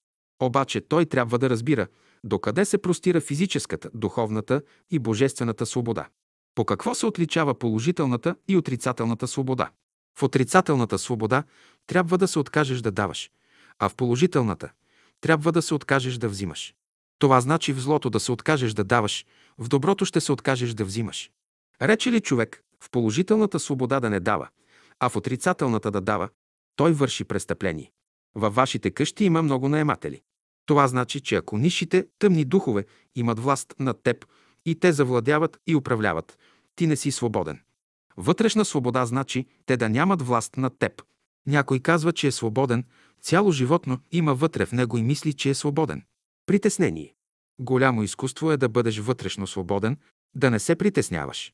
Обаче 0.42 0.80
той 0.80 1.06
трябва 1.06 1.38
да 1.38 1.50
разбира 1.50 1.86
докъде 2.24 2.64
се 2.64 2.78
простира 2.78 3.20
физическата, 3.20 3.90
духовната 3.94 4.62
и 4.90 4.98
божествената 4.98 5.66
свобода. 5.66 6.08
По 6.54 6.64
какво 6.64 6.94
се 6.94 7.06
отличава 7.06 7.58
положителната 7.58 8.36
и 8.48 8.56
отрицателната 8.56 9.28
свобода? 9.28 9.70
В 10.18 10.22
отрицателната 10.22 10.98
свобода 10.98 11.44
трябва 11.86 12.18
да 12.18 12.28
се 12.28 12.38
откажеш 12.38 12.80
да 12.80 12.90
даваш, 12.90 13.30
а 13.78 13.88
в 13.88 13.94
положителната 13.94 14.70
трябва 15.20 15.52
да 15.52 15.62
се 15.62 15.74
откажеш 15.74 16.14
да 16.14 16.28
взимаш. 16.28 16.74
Това 17.18 17.40
значи 17.40 17.72
в 17.72 17.80
злото 17.80 18.10
да 18.10 18.20
се 18.20 18.32
откажеш 18.32 18.72
да 18.72 18.84
даваш, 18.84 19.26
в 19.58 19.68
доброто 19.68 20.04
ще 20.04 20.20
се 20.20 20.32
откажеш 20.32 20.74
да 20.74 20.84
взимаш. 20.84 21.30
Рече 21.82 22.12
ли 22.12 22.20
човек 22.20 22.62
в 22.80 22.90
положителната 22.90 23.60
свобода 23.60 24.00
да 24.00 24.10
не 24.10 24.20
дава, 24.20 24.48
а 25.00 25.08
в 25.08 25.16
отрицателната 25.16 25.90
да 25.90 26.00
дава, 26.00 26.28
той 26.76 26.92
върши 26.92 27.24
престъпление. 27.24 27.92
Във 28.34 28.54
вашите 28.54 28.90
къщи 28.90 29.24
има 29.24 29.42
много 29.42 29.68
наематели. 29.68 30.22
Това 30.66 30.88
значи, 30.88 31.20
че 31.20 31.36
ако 31.36 31.58
нишите 31.58 32.06
тъмни 32.18 32.44
духове 32.44 32.84
имат 33.14 33.38
власт 33.38 33.74
над 33.78 34.02
теб 34.02 34.26
и 34.66 34.80
те 34.80 34.92
завладяват 34.92 35.58
и 35.66 35.76
управляват, 35.76 36.38
ти 36.76 36.86
не 36.86 36.96
си 36.96 37.10
свободен. 37.10 37.60
Вътрешна 38.16 38.64
свобода 38.64 39.06
значи 39.06 39.46
те 39.66 39.76
да 39.76 39.88
нямат 39.88 40.22
власт 40.22 40.56
над 40.56 40.78
теб. 40.78 41.02
Някой 41.46 41.80
казва, 41.80 42.12
че 42.12 42.26
е 42.26 42.32
свободен, 42.32 42.84
цяло 43.20 43.52
животно 43.52 43.98
има 44.12 44.34
вътре 44.34 44.66
в 44.66 44.72
него 44.72 44.98
и 44.98 45.02
мисли, 45.02 45.32
че 45.32 45.50
е 45.50 45.54
свободен. 45.54 46.02
Притеснение. 46.46 47.14
Голямо 47.58 48.02
изкуство 48.02 48.52
е 48.52 48.56
да 48.56 48.68
бъдеш 48.68 48.98
вътрешно 48.98 49.46
свободен, 49.46 49.96
да 50.34 50.50
не 50.50 50.58
се 50.58 50.76
притесняваш. 50.76 51.52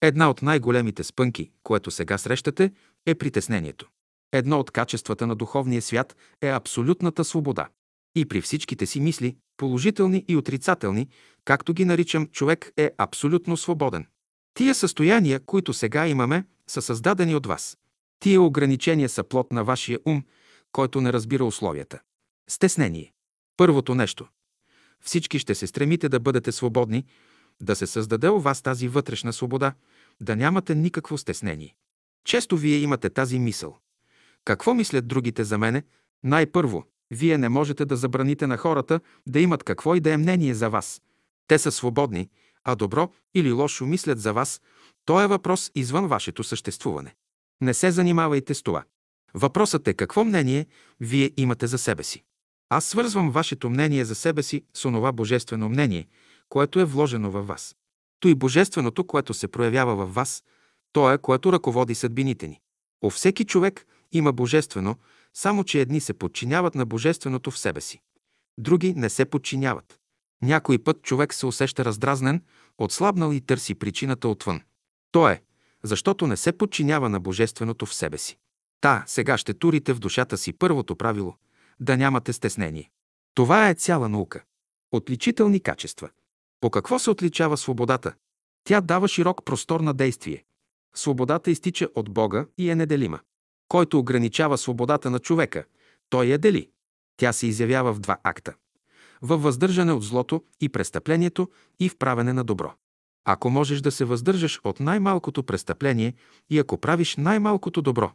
Една 0.00 0.30
от 0.30 0.42
най-големите 0.42 1.04
спънки, 1.04 1.50
което 1.62 1.90
сега 1.90 2.18
срещате, 2.18 2.72
е 3.06 3.14
притеснението. 3.14 3.88
Едно 4.32 4.58
от 4.60 4.70
качествата 4.70 5.26
на 5.26 5.36
духовния 5.36 5.82
свят 5.82 6.16
е 6.40 6.48
абсолютната 6.48 7.24
свобода. 7.24 7.68
И 8.14 8.26
при 8.28 8.40
всичките 8.40 8.86
си 8.86 9.00
мисли, 9.00 9.36
положителни 9.56 10.24
и 10.28 10.36
отрицателни, 10.36 11.08
както 11.44 11.74
ги 11.74 11.84
наричам, 11.84 12.26
човек 12.26 12.72
е 12.76 12.90
абсолютно 12.98 13.56
свободен. 13.56 14.06
Тия 14.54 14.74
състояния, 14.74 15.40
които 15.40 15.72
сега 15.72 16.06
имаме, 16.08 16.44
са 16.66 16.82
създадени 16.82 17.34
от 17.34 17.46
вас. 17.46 17.78
Тия 18.20 18.42
ограничения 18.42 19.08
са 19.08 19.24
плод 19.24 19.52
на 19.52 19.64
вашия 19.64 19.98
ум, 20.06 20.24
който 20.72 21.00
не 21.00 21.12
разбира 21.12 21.44
условията. 21.44 22.00
Стеснение. 22.48 23.12
Първото 23.56 23.94
нещо. 23.94 24.28
Всички 25.00 25.38
ще 25.38 25.54
се 25.54 25.66
стремите 25.66 26.08
да 26.08 26.20
бъдете 26.20 26.52
свободни, 26.52 27.04
да 27.60 27.76
се 27.76 27.86
създаде 27.86 28.28
у 28.28 28.40
вас 28.40 28.62
тази 28.62 28.88
вътрешна 28.88 29.32
свобода, 29.32 29.74
да 30.20 30.36
нямате 30.36 30.74
никакво 30.74 31.18
стеснение. 31.18 31.76
Често 32.24 32.56
вие 32.56 32.76
имате 32.76 33.10
тази 33.10 33.38
мисъл. 33.38 33.78
Какво 34.44 34.74
мислят 34.74 35.08
другите 35.08 35.44
за 35.44 35.58
мене? 35.58 35.82
Най-първо, 36.24 36.84
вие 37.10 37.38
не 37.38 37.48
можете 37.48 37.84
да 37.84 37.96
забраните 37.96 38.46
на 38.46 38.56
хората 38.56 39.00
да 39.26 39.40
имат 39.40 39.64
какво 39.64 39.94
и 39.94 40.00
да 40.00 40.12
е 40.12 40.16
мнение 40.16 40.54
за 40.54 40.70
вас. 40.70 41.02
Те 41.46 41.58
са 41.58 41.72
свободни, 41.72 42.28
а 42.64 42.74
добро 42.74 43.10
или 43.34 43.52
лошо 43.52 43.86
мислят 43.86 44.20
за 44.20 44.32
вас, 44.32 44.60
то 45.04 45.20
е 45.20 45.26
въпрос 45.26 45.70
извън 45.74 46.06
вашето 46.06 46.44
съществуване. 46.44 47.14
Не 47.60 47.74
се 47.74 47.90
занимавайте 47.90 48.54
с 48.54 48.62
това. 48.62 48.84
Въпросът 49.34 49.88
е 49.88 49.94
какво 49.94 50.24
мнение 50.24 50.66
вие 51.00 51.30
имате 51.36 51.66
за 51.66 51.78
себе 51.78 52.02
си. 52.02 52.22
Аз 52.68 52.84
свързвам 52.84 53.30
вашето 53.30 53.70
мнение 53.70 54.04
за 54.04 54.14
себе 54.14 54.42
си 54.42 54.64
с 54.74 54.84
онова 54.84 55.12
божествено 55.12 55.68
мнение, 55.68 56.08
което 56.48 56.80
е 56.80 56.84
вложено 56.84 57.30
във 57.30 57.46
вас. 57.46 57.76
То 58.20 58.28
и 58.28 58.34
божественото, 58.34 59.04
което 59.04 59.34
се 59.34 59.48
проявява 59.48 59.96
във 59.96 60.14
вас, 60.14 60.44
то 60.92 61.12
е, 61.12 61.18
което 61.18 61.52
ръководи 61.52 61.94
съдбините 61.94 62.48
ни. 62.48 62.60
О 63.02 63.10
всеки 63.10 63.44
човек 63.44 63.86
има 64.12 64.32
божествено, 64.32 64.96
само 65.34 65.64
че 65.64 65.80
едни 65.80 66.00
се 66.00 66.12
подчиняват 66.12 66.74
на 66.74 66.86
божественото 66.86 67.50
в 67.50 67.58
себе 67.58 67.80
си. 67.80 68.00
Други 68.58 68.94
не 68.94 69.10
се 69.10 69.24
подчиняват. 69.24 69.98
Някой 70.42 70.78
път 70.78 71.02
човек 71.02 71.34
се 71.34 71.46
усеща 71.46 71.84
раздразнен, 71.84 72.42
отслабнал 72.78 73.32
и 73.32 73.40
търси 73.40 73.74
причината 73.74 74.28
отвън. 74.28 74.60
То 75.12 75.28
е, 75.28 75.42
защото 75.82 76.26
не 76.26 76.36
се 76.36 76.52
подчинява 76.52 77.08
на 77.08 77.20
божественото 77.20 77.86
в 77.86 77.94
себе 77.94 78.18
си. 78.18 78.38
Та, 78.80 79.04
сега 79.06 79.38
ще 79.38 79.54
турите 79.54 79.92
в 79.92 79.98
душата 79.98 80.38
си 80.38 80.52
първото 80.52 80.96
правило– 80.96 81.36
да 81.80 81.96
нямате 81.96 82.32
стеснение. 82.32 82.90
Това 83.34 83.68
е 83.68 83.74
цяла 83.74 84.08
наука. 84.08 84.44
Отличителни 84.92 85.60
качества. 85.60 86.10
По 86.60 86.70
какво 86.70 86.98
се 86.98 87.10
отличава 87.10 87.56
свободата? 87.56 88.14
Тя 88.64 88.80
дава 88.80 89.08
широк 89.08 89.44
простор 89.44 89.80
на 89.80 89.94
действие. 89.94 90.44
Свободата 90.94 91.50
изтича 91.50 91.88
от 91.94 92.10
Бога 92.10 92.46
и 92.58 92.70
е 92.70 92.74
неделима. 92.74 93.20
Който 93.68 93.98
ограничава 93.98 94.58
свободата 94.58 95.10
на 95.10 95.18
човека, 95.18 95.64
той 96.10 96.26
я 96.26 96.38
дели. 96.38 96.70
Тя 97.16 97.32
се 97.32 97.46
изявява 97.46 97.92
в 97.92 98.00
два 98.00 98.16
акта 98.22 98.54
във 99.22 99.42
въздържане 99.42 99.92
от 99.92 100.02
злото 100.02 100.42
и 100.60 100.68
престъплението 100.68 101.48
и 101.80 101.88
в 101.88 101.96
правене 101.96 102.32
на 102.32 102.44
добро. 102.44 102.74
Ако 103.24 103.50
можеш 103.50 103.80
да 103.80 103.90
се 103.90 104.04
въздържаш 104.04 104.60
от 104.64 104.80
най-малкото 104.80 105.42
престъпление 105.42 106.14
и 106.50 106.58
ако 106.58 106.78
правиш 106.78 107.16
най-малкото 107.16 107.82
добро, 107.82 108.10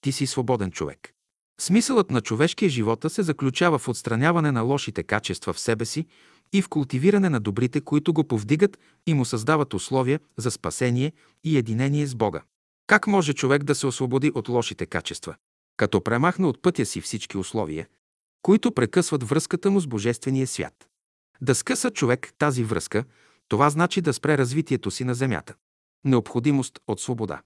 ти 0.00 0.12
си 0.12 0.26
свободен 0.26 0.70
човек. 0.70 1.12
Смисълът 1.60 2.10
на 2.10 2.20
човешкия 2.20 2.68
живота 2.68 3.10
се 3.10 3.22
заключава 3.22 3.78
в 3.78 3.88
отстраняване 3.88 4.52
на 4.52 4.62
лошите 4.62 5.02
качества 5.02 5.52
в 5.52 5.60
себе 5.60 5.84
си 5.84 6.06
и 6.52 6.62
в 6.62 6.68
култивиране 6.68 7.28
на 7.28 7.40
добрите, 7.40 7.80
които 7.80 8.12
го 8.12 8.24
повдигат 8.24 8.78
и 9.06 9.14
му 9.14 9.24
създават 9.24 9.74
условия 9.74 10.20
за 10.36 10.50
спасение 10.50 11.12
и 11.44 11.58
единение 11.58 12.06
с 12.06 12.14
Бога. 12.14 12.42
Как 12.86 13.06
може 13.06 13.32
човек 13.32 13.64
да 13.64 13.74
се 13.74 13.86
освободи 13.86 14.32
от 14.34 14.48
лошите 14.48 14.86
качества? 14.86 15.34
Като 15.76 16.04
премахне 16.04 16.46
от 16.46 16.62
пътя 16.62 16.86
си 16.86 17.00
всички 17.00 17.36
условия, 17.36 17.86
които 18.42 18.72
прекъсват 18.72 19.28
връзката 19.28 19.70
му 19.70 19.80
с 19.80 19.86
Божествения 19.86 20.46
свят. 20.46 20.88
Да 21.40 21.54
скъса 21.54 21.90
човек 21.90 22.32
тази 22.38 22.64
връзка, 22.64 23.04
това 23.48 23.70
значи 23.70 24.00
да 24.00 24.12
спре 24.12 24.38
развитието 24.38 24.90
си 24.90 25.04
на 25.04 25.14
земята. 25.14 25.54
Необходимост 26.04 26.80
от 26.86 27.00
свобода. 27.00 27.42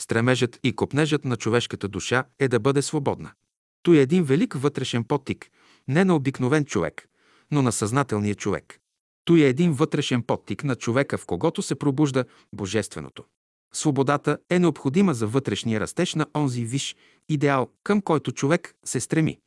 Стремежът 0.00 0.60
и 0.62 0.76
копнежът 0.76 1.24
на 1.24 1.36
човешката 1.36 1.88
душа 1.88 2.24
е 2.38 2.48
да 2.48 2.60
бъде 2.60 2.82
свободна. 2.82 3.32
Той 3.82 3.96
е 3.96 4.02
един 4.02 4.24
велик 4.24 4.54
вътрешен 4.54 5.04
подтик, 5.04 5.50
не 5.88 6.04
на 6.04 6.14
обикновен 6.14 6.64
човек, 6.64 7.08
но 7.50 7.62
на 7.62 7.72
съзнателния 7.72 8.34
човек. 8.34 8.78
Той 9.24 9.40
е 9.40 9.48
един 9.48 9.72
вътрешен 9.72 10.22
подтик 10.22 10.64
на 10.64 10.76
човека, 10.76 11.18
в 11.18 11.26
когото 11.26 11.62
се 11.62 11.74
пробужда 11.74 12.24
Божественото. 12.52 13.24
Свободата 13.72 14.38
е 14.50 14.58
необходима 14.58 15.14
за 15.14 15.26
вътрешния 15.26 15.80
растеж 15.80 16.14
на 16.14 16.26
онзи 16.36 16.64
виш 16.64 16.96
идеал, 17.28 17.70
към 17.82 18.00
който 18.00 18.32
човек 18.32 18.74
се 18.84 19.00
стреми. 19.00 19.38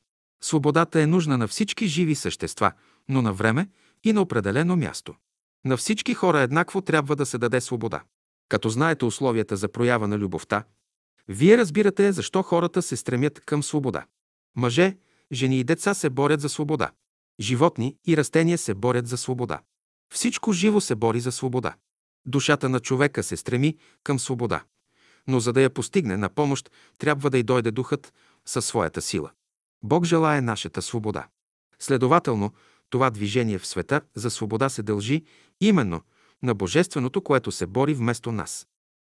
Свободата 0.43 1.01
е 1.01 1.07
нужна 1.07 1.37
на 1.37 1.47
всички 1.47 1.87
живи 1.87 2.15
същества, 2.15 2.71
но 3.09 3.21
на 3.21 3.33
време 3.33 3.69
и 4.03 4.13
на 4.13 4.21
определено 4.21 4.75
място. 4.75 5.15
На 5.65 5.77
всички 5.77 6.13
хора 6.13 6.39
еднакво 6.41 6.81
трябва 6.81 7.15
да 7.15 7.25
се 7.25 7.37
даде 7.37 7.61
свобода. 7.61 8.03
Като 8.49 8.69
знаете 8.69 9.05
условията 9.05 9.57
за 9.57 9.67
проява 9.67 10.07
на 10.07 10.17
любовта, 10.17 10.63
Вие 11.27 11.57
разбирате 11.57 12.11
защо 12.11 12.43
хората 12.43 12.81
се 12.81 12.95
стремят 12.95 13.39
към 13.39 13.63
свобода. 13.63 14.05
Мъже, 14.55 14.97
жени 15.31 15.59
и 15.59 15.63
деца 15.63 15.93
се 15.93 16.09
борят 16.09 16.41
за 16.41 16.49
свобода. 16.49 16.91
Животни 17.39 17.95
и 18.07 18.17
растения 18.17 18.57
се 18.57 18.73
борят 18.73 19.07
за 19.07 19.17
свобода. 19.17 19.59
Всичко 20.13 20.53
живо 20.53 20.81
се 20.81 20.95
бори 20.95 21.19
за 21.19 21.31
свобода. 21.31 21.75
Душата 22.25 22.69
на 22.69 22.79
човека 22.79 23.23
се 23.23 23.37
стреми 23.37 23.77
към 24.03 24.19
свобода. 24.19 24.63
Но 25.27 25.39
за 25.39 25.53
да 25.53 25.61
я 25.61 25.69
постигне 25.69 26.17
на 26.17 26.29
помощ, 26.29 26.71
трябва 26.97 27.29
да 27.29 27.37
й 27.37 27.43
дойде 27.43 27.71
духът 27.71 28.13
със 28.45 28.65
своята 28.65 29.01
сила. 29.01 29.31
Бог 29.83 30.05
желая 30.05 30.41
нашата 30.41 30.81
свобода. 30.81 31.27
Следователно, 31.79 32.53
това 32.89 33.09
движение 33.09 33.59
в 33.59 33.67
света 33.67 34.01
за 34.15 34.29
свобода 34.29 34.69
се 34.69 34.83
дължи 34.83 35.23
именно 35.61 36.01
на 36.43 36.55
Божественото, 36.55 37.21
което 37.21 37.51
се 37.51 37.65
бори 37.65 37.93
вместо 37.93 38.31
нас. 38.31 38.67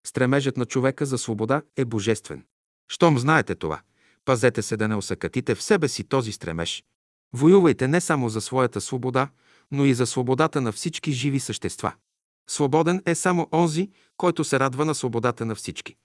Стремежът 0.08 0.58
на 0.58 0.66
човека 0.66 1.06
за 1.06 1.18
свобода 1.18 1.62
е 1.78 1.86
божествен. 1.86 2.46
Щом 2.92 3.20
знаете 3.20 3.56
това, 3.56 3.82
пазете 4.26 4.62
се 4.62 4.78
да 4.78 4.88
не 4.88 4.96
осъкатите 4.96 5.56
в 5.56 5.64
себе 5.64 5.88
си 5.88 6.04
този 6.04 6.32
стремеж. 6.32 6.84
Воювайте 7.34 7.88
не 7.88 8.02
само 8.02 8.30
за 8.30 8.42
своята 8.42 8.82
свобода, 8.82 9.30
но 9.72 9.86
и 9.86 9.94
за 9.94 10.06
свободата 10.06 10.62
на 10.62 10.72
всички 10.72 11.12
живи 11.12 11.40
същества. 11.40 11.94
Свободен 12.50 13.02
е 13.06 13.16
само 13.16 13.48
онзи, 13.54 13.90
който 14.18 14.44
се 14.44 14.60
радва 14.60 14.86
на 14.86 14.96
свободата 14.96 15.46
на 15.46 15.56
всички. 15.56 15.96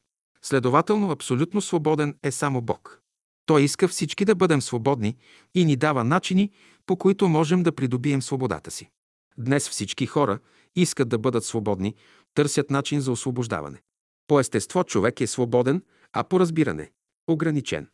Следователно, 0.42 1.10
абсолютно 1.10 1.60
свободен 1.60 2.16
е 2.22 2.30
само 2.30 2.62
Бог. 2.62 3.05
Той 3.46 3.62
иска 3.62 3.88
всички 3.88 4.24
да 4.24 4.34
бъдем 4.34 4.62
свободни 4.62 5.16
и 5.54 5.64
ни 5.64 5.76
дава 5.76 6.04
начини, 6.04 6.50
по 6.86 6.96
които 6.96 7.28
можем 7.28 7.62
да 7.62 7.72
придобием 7.72 8.22
свободата 8.22 8.70
си. 8.70 8.90
Днес 9.38 9.68
всички 9.68 10.06
хора 10.06 10.38
искат 10.76 11.08
да 11.08 11.18
бъдат 11.18 11.44
свободни, 11.44 11.94
търсят 12.34 12.70
начин 12.70 13.00
за 13.00 13.12
освобождаване. 13.12 13.82
По 14.26 14.40
естество 14.40 14.84
човек 14.84 15.20
е 15.20 15.26
свободен, 15.26 15.82
а 16.12 16.24
по 16.24 16.40
разбиране– 16.40 16.90
ограничен. 17.28 17.88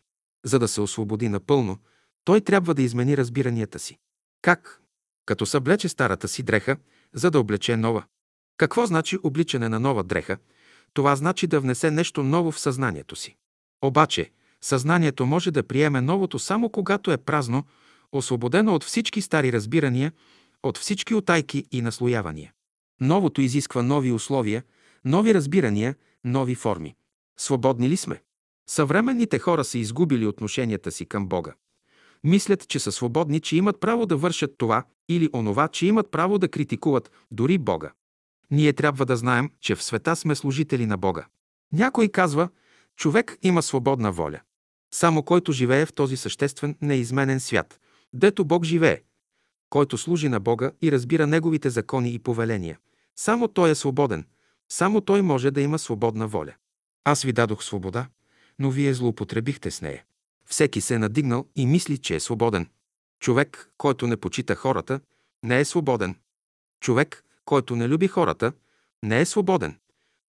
За 0.44 0.58
да 0.58 0.68
се 0.68 0.80
освободи 0.80 1.28
напълно, 1.28 1.78
той 2.24 2.40
трябва 2.40 2.74
да 2.74 2.82
измени 2.82 3.16
разбиранията 3.16 3.78
си. 3.78 3.98
Как? 4.42 4.82
Като 5.26 5.46
съблече 5.46 5.88
старата 5.88 6.28
си 6.28 6.42
дреха, 6.42 6.76
за 7.14 7.30
да 7.30 7.40
облече 7.40 7.76
нова. 7.76 8.04
Какво 8.56 8.86
значи 8.86 9.18
обличане 9.22 9.68
на 9.68 9.80
нова 9.80 10.04
дреха? 10.04 10.38
Това 10.92 11.16
значи 11.16 11.46
да 11.46 11.60
внесе 11.60 11.90
нещо 11.90 12.22
ново 12.22 12.52
в 12.52 12.60
съзнанието 12.60 13.16
си. 13.16 13.36
Обаче, 13.82 14.30
съзнанието 14.64 15.26
може 15.26 15.50
да 15.50 15.62
приеме 15.62 16.00
новото 16.00 16.38
само 16.38 16.70
когато 16.70 17.12
е 17.12 17.16
празно, 17.16 17.64
освободено 18.12 18.74
от 18.74 18.84
всички 18.84 19.22
стари 19.22 19.52
разбирания, 19.52 20.12
от 20.62 20.78
всички 20.78 21.14
отайки 21.14 21.64
и 21.72 21.82
наслоявания. 21.82 22.52
Новото 23.00 23.40
изисква 23.40 23.82
нови 23.82 24.12
условия, 24.12 24.64
нови 25.04 25.34
разбирания, 25.34 25.94
нови 26.24 26.54
форми. 26.54 26.94
Свободни 27.38 27.88
ли 27.88 27.96
сме? 27.96 28.22
Съвременните 28.68 29.38
хора 29.38 29.64
са 29.64 29.78
изгубили 29.78 30.26
отношенията 30.26 30.92
си 30.92 31.06
към 31.06 31.28
Бога. 31.28 31.54
Мислят, 32.24 32.68
че 32.68 32.78
са 32.78 32.92
свободни, 32.92 33.40
че 33.40 33.56
имат 33.56 33.80
право 33.80 34.06
да 34.06 34.16
вършат 34.16 34.54
това 34.58 34.84
или 35.08 35.28
онова, 35.32 35.68
че 35.68 35.86
имат 35.86 36.10
право 36.10 36.38
да 36.38 36.48
критикуват 36.48 37.10
дори 37.30 37.58
Бога. 37.58 37.92
Ние 38.50 38.72
трябва 38.72 39.06
да 39.06 39.16
знаем, 39.16 39.50
че 39.60 39.74
в 39.74 39.82
света 39.82 40.16
сме 40.16 40.34
служители 40.34 40.86
на 40.86 40.96
Бога. 40.96 41.26
Някой 41.72 42.08
казва, 42.08 42.48
човек 42.96 43.38
има 43.42 43.62
свободна 43.62 44.12
воля. 44.12 44.40
Само 44.94 45.22
който 45.22 45.52
живее 45.52 45.86
в 45.86 45.92
този 45.92 46.16
съществен, 46.16 46.76
неизменен 46.82 47.40
свят, 47.40 47.80
дето 48.12 48.44
Бог 48.44 48.64
живее, 48.64 49.00
който 49.70 49.98
служи 49.98 50.28
на 50.28 50.40
Бога 50.40 50.72
и 50.82 50.92
разбира 50.92 51.26
Неговите 51.26 51.70
закони 51.70 52.12
и 52.14 52.18
повеления. 52.18 52.78
Само 53.16 53.48
Той 53.48 53.70
е 53.70 53.74
свободен, 53.74 54.26
само 54.68 55.00
Той 55.00 55.22
може 55.22 55.50
да 55.50 55.60
има 55.60 55.78
свободна 55.78 56.26
воля. 56.26 56.54
Аз 57.04 57.22
ви 57.22 57.32
дадох 57.32 57.64
свобода, 57.64 58.08
но 58.58 58.70
вие 58.70 58.94
злоупотребихте 58.94 59.70
с 59.70 59.82
нея. 59.82 60.04
Всеки 60.46 60.80
се 60.80 60.94
е 60.94 60.98
надигнал 60.98 61.46
и 61.56 61.66
мисли, 61.66 61.98
че 61.98 62.14
е 62.14 62.20
свободен. 62.20 62.68
Човек, 63.20 63.70
който 63.78 64.06
не 64.06 64.16
почита 64.16 64.54
хората, 64.54 65.00
не 65.42 65.60
е 65.60 65.64
свободен. 65.64 66.16
Човек, 66.80 67.24
който 67.44 67.76
не 67.76 67.88
люби 67.88 68.08
хората, 68.08 68.52
не 69.02 69.20
е 69.20 69.24
свободен. 69.24 69.78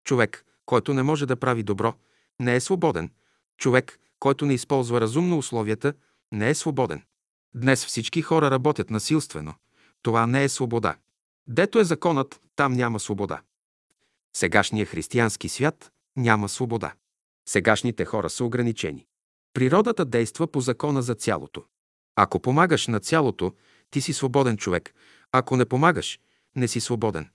Човек, 0.04 0.46
който 0.66 0.94
не 0.94 1.04
може 1.04 1.26
да 1.26 1.36
прави 1.36 1.64
добро, 1.64 1.94
не 2.40 2.56
е 2.56 2.60
свободен. 2.60 3.12
Човек, 3.58 4.00
който 4.24 4.46
не 4.46 4.54
използва 4.54 5.02
разумно 5.02 5.38
условията, 5.38 5.94
не 6.32 6.50
е 6.50 6.56
свободен. 6.56 7.04
Днес 7.56 7.86
всички 7.86 8.22
хора 8.22 8.52
работят 8.52 8.90
насилствено. 8.90 9.54
Това 10.02 10.28
не 10.28 10.44
е 10.44 10.50
свобода. 10.50 10.96
Дето 11.48 11.80
е 11.80 11.84
законът, 11.84 12.42
там 12.56 12.74
няма 12.74 13.00
свобода. 13.00 13.42
Сегашният 14.36 14.90
християнски 14.90 15.50
свят 15.50 15.92
няма 16.16 16.50
свобода. 16.50 16.94
Сегашните 17.50 18.06
хора 18.06 18.30
са 18.30 18.46
ограничени. 18.46 19.06
Природата 19.54 20.06
действа 20.06 20.48
по 20.48 20.62
закона 20.62 21.02
за 21.02 21.16
цялото. 21.16 21.64
Ако 22.16 22.40
помагаш 22.40 22.88
на 22.88 23.00
цялото, 23.00 23.54
ти 23.92 24.02
си 24.02 24.14
свободен 24.14 24.58
човек. 24.58 24.94
Ако 25.32 25.58
не 25.58 25.66
помагаш, 25.66 26.20
не 26.56 26.68
си 26.68 26.80
свободен. 26.80 27.30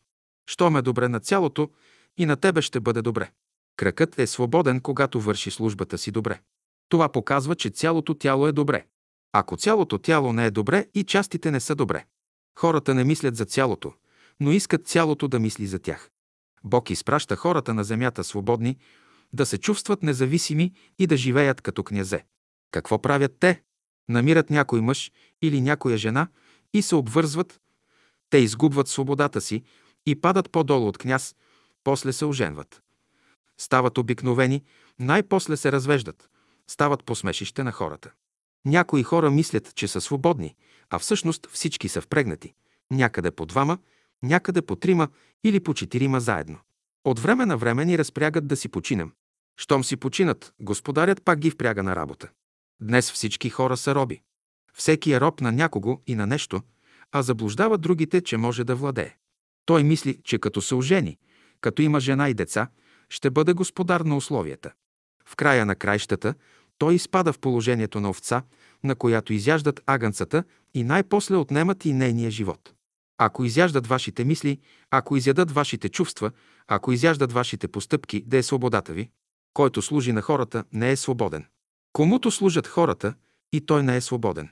Щом 0.47 0.77
е 0.77 0.83
добре 0.83 1.09
на 1.09 1.21
цялото, 1.21 1.71
и 2.17 2.27
на 2.27 2.37
тебе 2.37 2.63
ще 2.63 2.81
бъде 2.81 3.03
добре. 3.03 3.31
Кръкът 3.77 4.19
е 4.19 4.27
свободен, 4.27 4.81
когато 4.81 5.21
върши 5.21 5.51
службата 5.51 5.99
си 5.99 6.11
добре. 6.11 6.41
Това 6.89 7.09
показва, 7.09 7.55
че 7.55 7.71
цялото 7.71 8.15
тяло 8.15 8.47
е 8.47 8.53
добре. 8.53 8.87
Ако 9.33 9.57
цялото 9.57 9.99
тяло 9.99 10.33
не 10.33 10.47
е 10.47 10.51
добре 10.51 10.87
и 10.95 11.05
частите 11.05 11.51
не 11.51 11.61
са 11.61 11.75
добре. 11.75 12.05
Хората 12.59 12.95
не 12.95 13.05
мислят 13.05 13.37
за 13.37 13.45
цялото, 13.45 13.93
но 14.41 14.53
искат 14.53 14.87
цялото 14.87 15.29
да 15.29 15.39
мисли 15.39 15.67
за 15.67 15.79
тях. 15.79 16.11
Бог 16.65 16.91
изпраща 16.91 17.37
хората 17.37 17.75
на 17.75 17.85
земята 17.85 18.25
свободни, 18.25 18.79
да 19.33 19.47
се 19.47 19.59
чувстват 19.59 20.03
независими 20.03 20.73
и 20.99 21.07
да 21.07 21.17
живеят 21.17 21.61
като 21.61 21.85
князе. 21.85 22.25
Какво 22.71 23.03
правят 23.03 23.37
те? 23.41 23.63
Намират 24.09 24.51
някой 24.51 24.81
мъж 24.81 25.13
или 25.43 25.61
някоя 25.61 25.97
жена 25.97 26.29
и 26.75 26.83
се 26.83 26.95
обвързват. 26.95 27.61
Те 28.31 28.39
изгубват 28.39 28.89
свободата 28.89 29.41
си 29.41 29.63
и 30.07 30.21
падат 30.21 30.51
по-долу 30.51 30.89
от 30.89 30.99
княз, 30.99 31.37
после 31.85 32.13
се 32.13 32.25
оженват. 32.25 32.83
Стават 33.59 33.99
обикновени, 33.99 34.65
най-после 34.99 35.57
се 35.57 35.73
развеждат, 35.73 36.29
стават 36.71 37.05
посмешище 37.05 37.63
на 37.63 37.73
хората. 37.73 38.11
Някои 38.65 39.03
хора 39.03 39.31
мислят, 39.31 39.75
че 39.75 39.89
са 39.89 40.01
свободни, 40.01 40.55
а 40.91 40.99
всъщност 40.99 41.49
всички 41.53 41.89
са 41.89 42.01
впрегнати. 42.01 42.55
Някъде 42.91 43.31
по 43.31 43.47
двама, 43.47 43.79
някъде 44.23 44.63
по 44.63 44.77
трима 44.77 45.09
или 45.45 45.61
по 45.61 45.75
четирима 45.75 46.21
заедно. 46.21 46.59
От 47.05 47.19
време 47.19 47.47
на 47.47 47.57
време 47.57 47.85
ни 47.85 47.99
разпрягат 47.99 48.47
да 48.47 48.57
си 48.57 48.69
починем. 48.69 49.13
Щом 49.61 49.85
си 49.85 49.97
починат, 49.97 50.55
господарят 50.61 51.23
пак 51.25 51.39
ги 51.39 51.51
впряга 51.51 51.83
на 51.83 51.97
работа. 51.97 52.29
Днес 52.81 53.13
всички 53.13 53.51
хора 53.51 53.77
са 53.77 53.95
роби. 53.95 54.23
Всеки 54.75 55.13
е 55.13 55.21
роб 55.21 55.41
на 55.41 55.53
някого 55.53 56.01
и 56.07 56.15
на 56.15 56.27
нещо, 56.27 56.63
а 57.13 57.23
заблуждава 57.23 57.79
другите, 57.79 58.21
че 58.21 58.37
може 58.37 58.65
да 58.65 58.75
владее. 58.75 59.17
Той 59.65 59.83
мисли, 59.83 60.21
че 60.25 60.39
като 60.39 60.63
се 60.63 60.75
ожени, 60.75 61.19
като 61.61 61.83
има 61.83 62.01
жена 62.01 62.29
и 62.29 62.35
деца, 62.35 62.69
ще 63.09 63.31
бъде 63.31 63.53
господар 63.53 64.01
на 64.01 64.17
условията. 64.17 64.73
В 65.27 65.37
края 65.37 65.67
на 65.67 65.75
краищата 65.75 66.35
той 66.79 66.95
изпада 66.95 67.33
в 67.33 67.39
положението 67.39 68.01
на 68.01 68.11
овца, 68.11 68.43
на 68.85 68.95
която 68.95 69.33
изяждат 69.33 69.81
агънцата 69.87 70.45
и 70.75 70.85
най-после 70.85 71.37
отнемат 71.37 71.85
и 71.85 71.93
нейния 71.93 72.31
живот. 72.31 72.75
Ако 73.19 73.45
изяждат 73.45 73.87
вашите 73.87 74.25
мисли, 74.25 74.59
ако 74.91 75.17
изядат 75.17 75.51
вашите 75.51 75.89
чувства, 75.89 76.31
ако 76.67 76.93
изяждат 76.93 77.33
вашите 77.33 77.69
постъпки, 77.69 78.23
да 78.27 78.37
е 78.37 78.43
свободата 78.43 78.93
ви, 78.93 79.11
който 79.55 79.83
служи 79.83 80.13
на 80.13 80.23
хората, 80.23 80.65
не 80.73 80.91
е 80.91 80.97
свободен. 80.97 81.47
Комуто 81.93 82.31
служат 82.31 82.67
хората, 82.67 83.15
и 83.53 83.61
той 83.61 83.83
не 83.83 83.97
е 83.97 84.01
свободен. 84.01 84.49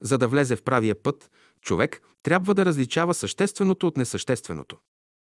За 0.00 0.18
да 0.18 0.28
влезе 0.28 0.56
в 0.56 0.62
правия 0.62 1.02
път, 1.02 1.30
човек 1.60 2.00
трябва 2.22 2.54
да 2.54 2.64
различава 2.64 3.14
същественото 3.14 3.86
от 3.86 3.96
несъщественото. 3.96 4.76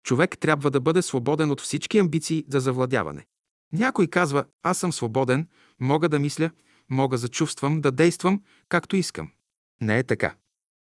Човек 0.05 0.39
трябва 0.39 0.71
да 0.71 0.81
бъде 0.81 1.03
свободен 1.03 1.51
от 1.51 1.61
всички 1.61 1.99
амбиции 1.99 2.45
за 2.49 2.61
завладяване. 2.61 3.27
Някой 3.73 4.07
казва, 4.07 4.45
аз 4.63 4.79
съм 4.79 4.93
свободен, 4.93 5.49
мога 5.81 6.09
да 6.09 6.19
мисля, 6.19 6.51
мога 6.91 7.19
да 7.19 7.29
чувствам, 7.29 7.81
да 7.81 7.93
действам, 7.93 8.43
както 8.69 8.97
искам. 8.97 9.31
Не 9.81 9.99
е 9.99 10.03
така. 10.03 10.35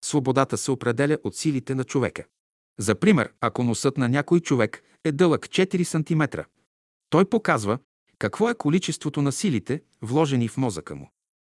Свободата 0.04 0.56
се 0.56 0.70
определя 0.70 1.18
от 1.24 1.37
силите 1.37 1.74
на 1.74 1.85
човека. 1.85 2.24
За 2.78 2.94
пример, 2.94 3.32
ако 3.40 3.64
носът 3.64 3.96
на 3.96 4.09
някой 4.09 4.40
човек 4.40 4.82
е 5.04 5.12
дълъг 5.12 5.48
4 5.48 5.85
см, 5.85 6.40
той 7.11 7.24
показва 7.24 7.78
какво 8.18 8.50
е 8.50 8.54
количеството 8.54 9.22
на 9.22 9.32
силите, 9.32 9.82
вложени 10.02 10.48
в 10.48 10.56
мозъка 10.56 10.94
му. 10.94 11.11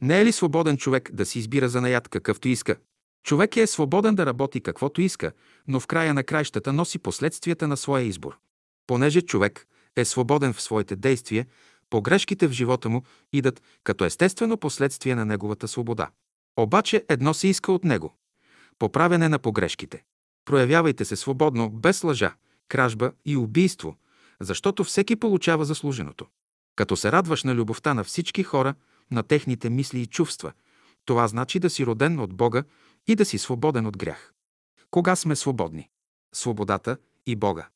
Не 0.02 0.20
е 0.20 0.24
ли 0.24 0.32
свободен 0.32 0.76
човек 0.76 1.10
да 1.12 1.26
си 1.26 1.38
избира 1.38 1.68
занаят 1.68 2.08
какъвто 2.08 2.48
иска? 2.48 2.76
Човек 3.24 3.56
е 3.56 3.66
свободен 3.66 4.14
да 4.14 4.26
работи 4.26 4.60
каквото 4.60 5.00
иска, 5.00 5.32
но 5.68 5.80
в 5.80 5.86
края 5.86 6.14
на 6.14 6.24
краищата 6.24 6.72
носи 6.72 6.98
последствията 6.98 7.68
на 7.68 7.76
своя 7.76 8.04
избор. 8.04 8.38
Понеже 8.86 9.22
човек 9.22 9.66
е 9.96 10.04
свободен 10.04 10.52
в 10.52 10.62
своите 10.62 10.96
действия, 10.96 11.46
погрешките 11.90 12.48
в 12.48 12.52
живота 12.52 12.88
му 12.88 13.02
идат 13.32 13.62
като 13.84 14.04
естествено 14.04 14.56
последствие 14.56 15.14
на 15.14 15.24
неговата 15.24 15.68
свобода. 15.68 16.10
Обаче 16.56 17.04
едно 17.08 17.34
се 17.34 17.48
иска 17.48 17.72
от 17.72 17.84
него– 17.84 18.14
поправяне 18.78 19.28
на 19.28 19.38
погрешките. 19.38 20.04
Проявявайте 20.44 21.04
се 21.04 21.16
свободно, 21.16 21.70
без 21.70 22.04
лъжа, 22.04 22.34
кражба 22.68 23.12
и 23.24 23.36
убийство, 23.36 23.96
защото 24.40 24.84
всеки 24.84 25.16
получава 25.16 25.64
заслуженото. 25.64 26.26
Като 26.76 26.96
се 26.96 27.12
радваш 27.12 27.44
на 27.44 27.54
любовта 27.54 27.94
на 27.94 28.04
всички 28.04 28.42
хора, 28.42 28.74
на 29.10 29.22
техните 29.22 29.70
мисли 29.70 30.00
и 30.00 30.06
чувства, 30.06 30.52
това 31.04 31.28
значи 31.28 31.58
да 31.58 31.70
си 31.70 31.86
роден 31.86 32.20
от 32.20 32.34
Бога 32.34 32.62
и 33.06 33.14
да 33.14 33.24
си 33.24 33.38
свободен 33.38 33.86
от 33.86 33.96
грях. 33.98 34.32
Кога 34.90 35.16
сме 35.16 35.36
свободни? 35.36 35.88
Свободата 36.34 36.96
и 37.26 37.36
Бога. 37.36 37.68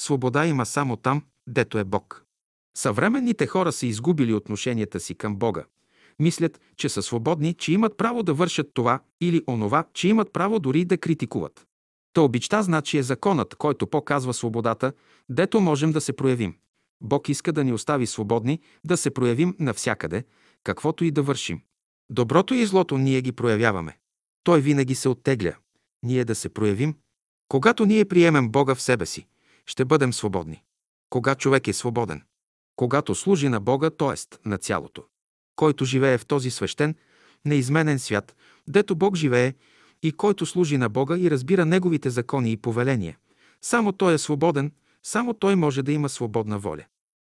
Свобода 0.00 0.46
има 0.46 0.66
само 0.66 0.96
там, 0.96 1.22
дето 1.46 1.78
е 1.78 1.84
Бог. 1.84 2.23
Съвременните 2.76 3.46
хора 3.46 3.72
са 3.72 3.86
изгубили 3.86 4.34
отношенията 4.34 5.00
си 5.00 5.14
към 5.14 5.36
Бога. 5.36 5.64
Мислят, 6.18 6.60
че 6.76 6.88
са 6.88 7.02
свободни, 7.02 7.54
че 7.54 7.72
имат 7.72 7.96
право 7.96 8.22
да 8.22 8.34
вършат 8.34 8.70
това 8.74 9.00
или 9.20 9.42
онова, 9.48 9.84
че 9.94 10.08
имат 10.08 10.32
право 10.32 10.58
дори 10.58 10.84
да 10.84 10.98
критикуват. 10.98 11.66
Та 12.12 12.20
обичта 12.20 12.62
значи 12.62 12.98
е 12.98 13.02
законът, 13.02 13.54
който 13.54 13.86
показва 13.86 14.34
свободата, 14.34 14.92
дето 15.28 15.60
можем 15.60 15.92
да 15.92 16.00
се 16.00 16.12
проявим. 16.12 16.54
Бог 17.00 17.28
иска 17.28 17.52
да 17.52 17.64
ни 17.64 17.72
остави 17.72 18.06
свободни, 18.06 18.60
да 18.84 18.96
се 18.96 19.10
проявим 19.10 19.56
навсякъде, 19.58 20.24
каквото 20.64 21.04
и 21.04 21.10
да 21.10 21.22
вършим. 21.22 21.60
Доброто 22.10 22.54
и 22.54 22.66
злото 22.66 22.98
ние 22.98 23.22
ги 23.22 23.32
проявяваме. 23.32 23.98
Той 24.44 24.60
винаги 24.60 24.94
се 24.94 25.08
оттегля. 25.08 25.54
Ние 26.02 26.24
да 26.24 26.34
се 26.34 26.48
проявим. 26.48 26.94
Когато 27.48 27.86
ние 27.86 28.04
приемем 28.04 28.48
Бога 28.48 28.74
в 28.74 28.82
себе 28.82 29.06
си, 29.06 29.26
ще 29.66 29.84
бъдем 29.84 30.12
свободни. 30.12 30.62
Кога 31.10 31.34
човек 31.34 31.68
е 31.68 31.72
свободен? 31.72 32.22
Когато 32.76 33.14
служи 33.14 33.48
на 33.48 33.60
Бога, 33.60 33.90
т.е. 33.90 34.48
на 34.48 34.58
цялото. 34.58 35.02
Който 35.56 35.84
живее 35.84 36.18
в 36.18 36.26
този 36.26 36.50
свещен, 36.50 36.94
неизменен 37.44 37.98
свят, 37.98 38.36
дето 38.68 38.96
Бог 38.96 39.16
живее, 39.16 39.54
и 40.02 40.12
който 40.12 40.46
служи 40.46 40.76
на 40.76 40.88
Бога 40.88 41.18
и 41.18 41.30
разбира 41.30 41.64
Неговите 41.64 42.10
закони 42.10 42.52
и 42.52 42.56
повеления. 42.56 43.18
Само 43.62 43.92
Той 43.92 44.14
е 44.14 44.18
свободен, 44.18 44.72
само 45.02 45.34
Той 45.34 45.56
може 45.56 45.82
да 45.82 45.92
има 45.92 46.08
свободна 46.08 46.58
воля. 46.58 46.84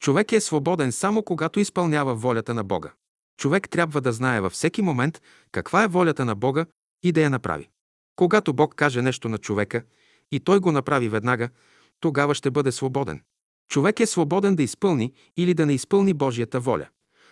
Човек 0.00 0.32
е 0.32 0.40
свободен 0.40 0.92
само 0.92 1.22
когато 1.22 1.60
изпълнява 1.60 2.14
волята 2.14 2.54
на 2.54 2.64
Бога. 2.64 2.92
Човек 3.40 3.68
трябва 3.68 4.00
да 4.00 4.12
знае 4.12 4.40
във 4.40 4.52
всеки 4.52 4.82
момент 4.82 5.22
каква 5.52 5.84
е 5.84 5.88
волята 5.88 6.24
на 6.24 6.34
Бога 6.34 6.66
и 7.02 7.12
да 7.12 7.20
я 7.20 7.30
направи. 7.30 7.68
Когато 8.16 8.52
Бог 8.52 8.74
каже 8.74 9.02
нещо 9.02 9.28
на 9.28 9.38
човека 9.38 9.82
и 10.32 10.40
той 10.40 10.60
го 10.60 10.72
направи 10.72 11.08
веднага, 11.08 11.48
тогава 12.00 12.34
ще 12.34 12.50
бъде 12.50 12.72
свободен. 12.72 13.22
Човек 13.68 14.00
е 14.00 14.06
свободен 14.06 14.56
да 14.56 14.62
изпълни 14.62 15.12
или 15.36 15.54
да 15.54 15.66
не 15.66 15.74
изпълни 15.74 16.14
Божията 16.14 16.60
воля, 16.60 16.88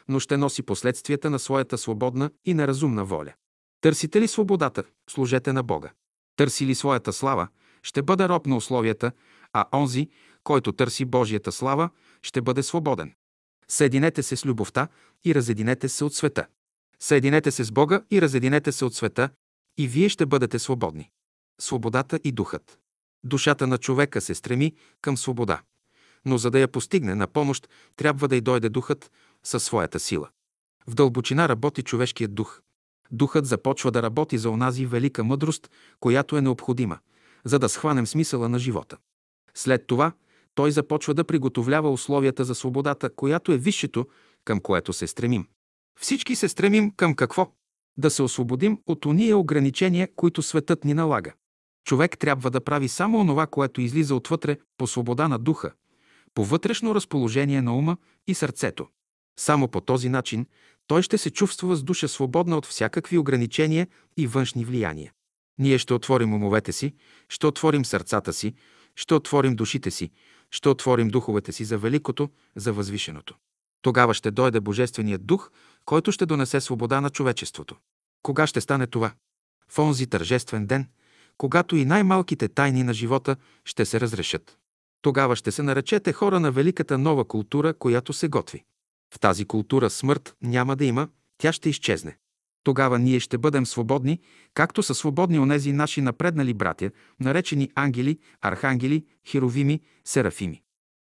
но 0.09 0.20
ще 0.20 0.37
носи 0.37 0.62
последствията 0.62 1.31
на 1.31 1.38
своята 1.38 1.79
свободна 1.79 2.31
и 2.44 2.55
неразумна 2.55 3.05
воля. 3.05 3.33
Търсите 3.81 4.20
ли 4.20 4.29
свободата, 4.29 4.85
служете 5.11 5.53
на 5.53 5.62
Бога. 5.62 5.90
Търси 6.37 6.66
ли 6.66 6.75
своята 6.75 7.12
слава, 7.12 7.49
ще 7.83 8.03
бъде 8.03 8.29
роб 8.29 8.46
на 8.46 8.57
условията, 8.57 9.12
а 9.53 9.64
онзи, 9.72 10.09
който 10.44 10.72
търси 10.72 11.05
Божията 11.05 11.53
слава, 11.53 11.90
ще 12.22 12.42
бъде 12.42 12.62
свободен. 12.62 13.14
Съединете 13.68 14.22
се 14.22 14.37
с 14.37 14.46
любовта 14.46 14.88
и 15.25 15.35
разединете 15.35 15.88
се 15.88 16.05
от 16.05 16.14
света. 16.14 16.46
Съединете 17.01 17.51
се 17.51 17.64
с 17.64 17.72
Бога 17.72 18.03
и 18.11 18.22
разединете 18.22 18.72
се 18.72 18.85
от 18.85 18.94
света 18.94 19.31
и 19.79 19.88
вие 19.88 20.09
ще 20.09 20.27
бъдете 20.27 20.59
свободни. 20.59 21.11
Свободата 21.61 22.20
и 22.25 22.33
духът. 22.33 22.79
Душата 23.25 23.66
на 23.66 23.79
човека 23.79 24.20
се 24.20 24.35
стреми 24.35 24.75
към 25.01 25.16
свобода. 25.16 25.62
Но 26.27 26.39
за 26.39 26.51
да 26.51 26.59
я 26.59 26.69
постигне 26.69 27.15
на 27.15 27.27
помощ, 27.27 27.69
трябва 27.97 28.29
да 28.29 28.37
й 28.37 28.41
дойде 28.41 28.69
духът 28.69 29.11
със 29.45 29.65
своята 29.65 30.01
сила. 30.01 30.29
В 30.87 30.95
дълбочина 30.95 31.49
работи 31.49 31.83
човешкият 31.83 32.35
дух. 32.35 32.61
Духът 33.11 33.47
започва 33.47 33.91
да 33.91 34.03
работи 34.03 34.39
за 34.39 34.51
онази 34.51 34.87
велика 34.87 35.25
мъдрост, 35.25 35.71
която 36.01 36.37
е 36.37 36.43
необходима, 36.43 36.99
за 37.45 37.59
да 37.59 37.69
схванем 37.69 38.07
смисъла 38.07 38.49
на 38.49 38.59
живота. 38.59 38.97
След 39.55 39.87
това 39.87 40.12
той 40.55 40.71
започва 40.71 41.15
да 41.15 41.25
приготовлява 41.25 41.93
условията 41.93 42.45
за 42.45 42.55
свободата, 42.55 43.11
която 43.11 43.53
е 43.53 43.59
висшето, 43.59 44.07
към 44.45 44.61
което 44.61 44.93
се 44.93 45.07
стремим. 45.07 45.47
Всички 46.01 46.37
се 46.37 46.49
стремим 46.49 46.91
към 46.91 47.15
какво? 47.15 47.53
Да 47.99 48.11
се 48.11 48.23
освободим 48.23 48.79
от 48.87 49.07
ония 49.07 49.39
ограничения, 49.39 50.09
които 50.17 50.43
светът 50.43 50.85
ни 50.85 50.95
налага. 50.95 51.33
Човек 51.85 52.19
трябва 52.19 52.51
да 52.51 52.61
прави 52.61 52.89
само 52.89 53.19
онова, 53.19 53.47
което 53.47 53.81
излиза 53.81 54.15
отвътре 54.15 54.59
по 54.79 54.87
свобода 54.87 55.29
на 55.29 55.39
духа, 55.39 55.73
по 56.37 56.44
вътрешно 56.44 56.94
разположение 56.94 57.62
на 57.62 57.77
ума 57.77 57.96
и 58.27 58.35
сърцето. 58.35 58.88
Само 59.38 59.68
по 59.68 59.81
този 59.81 60.09
начин 60.09 60.46
той 60.87 61.03
ще 61.03 61.18
се 61.18 61.31
чувства 61.31 61.77
с 61.77 61.83
душа 61.83 62.09
свободна 62.09 62.57
от 62.57 62.66
всякакви 62.66 63.18
ограничения 63.18 63.87
и 64.16 64.27
външни 64.27 64.64
влияния. 64.64 65.12
Ние 65.59 65.79
ще 65.79 65.94
отворим 65.94 66.35
умовете 66.35 66.72
си, 66.72 66.94
ще 67.29 67.46
отворим 67.46 67.85
сърцата 67.85 68.33
си, 68.33 68.55
ще 68.96 69.14
отворим 69.14 69.57
душите 69.57 69.90
си, 69.90 70.11
ще 70.51 70.68
отворим 70.68 71.09
духовете 71.09 71.53
си 71.53 71.64
за 71.64 71.79
великото, 71.79 72.31
за 72.57 72.72
възвишеното. 72.72 73.35
Тогава 73.83 74.14
ще 74.14 74.31
дойде 74.31 74.61
Божественият 74.61 75.27
дух, 75.27 75.51
който 75.85 76.12
ще 76.12 76.27
донесе 76.27 76.61
свобода 76.61 77.01
на 77.01 77.11
човечеството. 77.11 77.77
Кога 78.22 78.46
ще 78.46 78.61
стане 78.61 78.87
това? 78.87 79.12
В 79.68 79.79
онзи 79.79 80.07
тържествен 80.07 80.66
ден, 80.66 80.88
когато 81.38 81.77
и 81.77 81.85
най-малките 81.85 82.49
тайни 82.49 82.83
на 82.83 82.94
живота 82.94 83.37
ще 83.64 83.85
се 83.85 84.01
разрешат. 84.01 84.59
Тогава 85.02 85.37
ще 85.37 85.52
се 85.52 85.62
наречете 85.62 86.12
хора 86.12 86.40
на 86.40 86.50
великата 86.50 86.98
нова 86.98 87.24
култура, 87.24 87.74
която 87.74 88.12
се 88.12 88.28
готви. 88.28 88.64
В 89.14 89.20
тази 89.20 89.44
култура 89.44 89.90
смърт 89.90 90.35
няма 90.42 90.76
да 90.76 90.85
има, 90.85 91.09
тя 91.38 91.52
ще 91.52 91.68
изчезне. 91.68 92.16
Тогава 92.64 92.98
ние 92.98 93.20
ще 93.20 93.38
бъдем 93.38 93.66
свободни, 93.66 94.20
както 94.54 94.82
са 94.82 94.94
свободни 94.94 95.38
онези 95.38 95.72
наши 95.72 96.00
напреднали 96.00 96.54
братя, 96.54 96.90
наречени 97.20 97.70
ангели, 97.74 98.18
архангели, 98.40 99.04
херовими, 99.28 99.80
серафими. 100.04 100.62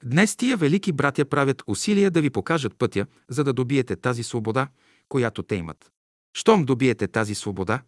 Днес 0.04 0.36
тия 0.36 0.56
велики 0.56 0.92
братя 0.92 1.24
правят 1.24 1.62
усилия 1.66 2.10
да 2.10 2.20
ви 2.20 2.30
покажат 2.30 2.78
пътя, 2.78 3.06
за 3.28 3.44
да 3.44 3.52
добиете 3.52 3.96
тази 3.96 4.22
свобода, 4.22 4.68
която 5.08 5.42
те 5.42 5.54
имат. 5.54 5.90
Щом 6.38 6.64
добиете 6.64 7.08
тази 7.08 7.34
свобода, 7.34 7.82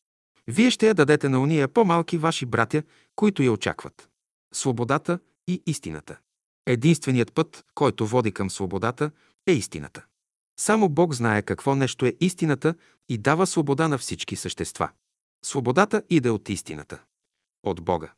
вие 0.47 0.71
ще 0.71 0.89
я 0.89 0.95
дадете 0.95 1.29
на 1.29 1.41
уния 1.41 1.69
по-малки 1.69 2.19
ваши 2.19 2.47
братя, 2.47 2.83
които 3.17 3.43
я 3.43 3.53
очакват. 3.53 4.09
Свободата 4.55 5.19
и 5.49 5.63
истината. 5.67 6.19
Единственият 6.67 7.35
път, 7.35 7.65
който 7.75 8.07
води 8.07 8.33
към 8.33 8.51
свободата, 8.51 9.11
е 9.47 9.53
истината. 9.53 10.05
Само 10.61 10.89
Бог 10.89 11.15
знае 11.15 11.43
какво 11.43 11.75
нещо 11.75 12.07
е 12.07 12.17
истината 12.21 12.75
и 13.09 13.19
дава 13.19 13.47
свобода 13.47 13.89
на 13.89 13.99
всички 13.99 14.37
същества. 14.37 14.91
Свободата 15.45 16.03
иде 16.11 16.31
от 16.31 16.49
истината. 16.49 17.03
От 17.63 17.81
Бога. 17.81 18.13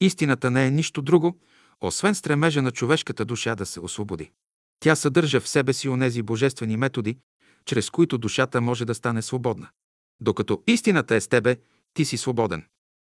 Истината 0.00 0.50
не 0.50 0.66
е 0.66 0.70
нищо 0.70 1.02
друго, 1.02 1.38
освен 1.80 2.14
стремежа 2.14 2.62
на 2.62 2.70
човешката 2.70 3.24
душа 3.24 3.54
да 3.54 3.66
се 3.66 3.80
освободи. 3.80 4.30
Тя 4.80 4.96
съдържа 4.96 5.40
в 5.40 5.48
себе 5.48 5.72
си 5.72 5.88
онези 5.88 6.22
божествени 6.22 6.76
методи, 6.76 7.18
чрез 7.64 7.90
които 7.90 8.18
душата 8.18 8.60
може 8.60 8.84
да 8.84 8.94
стане 8.94 9.22
свободна. 9.22 9.68
Докато 10.20 10.62
истината 10.66 11.14
е 11.14 11.20
с 11.20 11.28
тебе, 11.28 11.56
ти 11.94 12.04
си 12.04 12.16
свободен. 12.16 12.64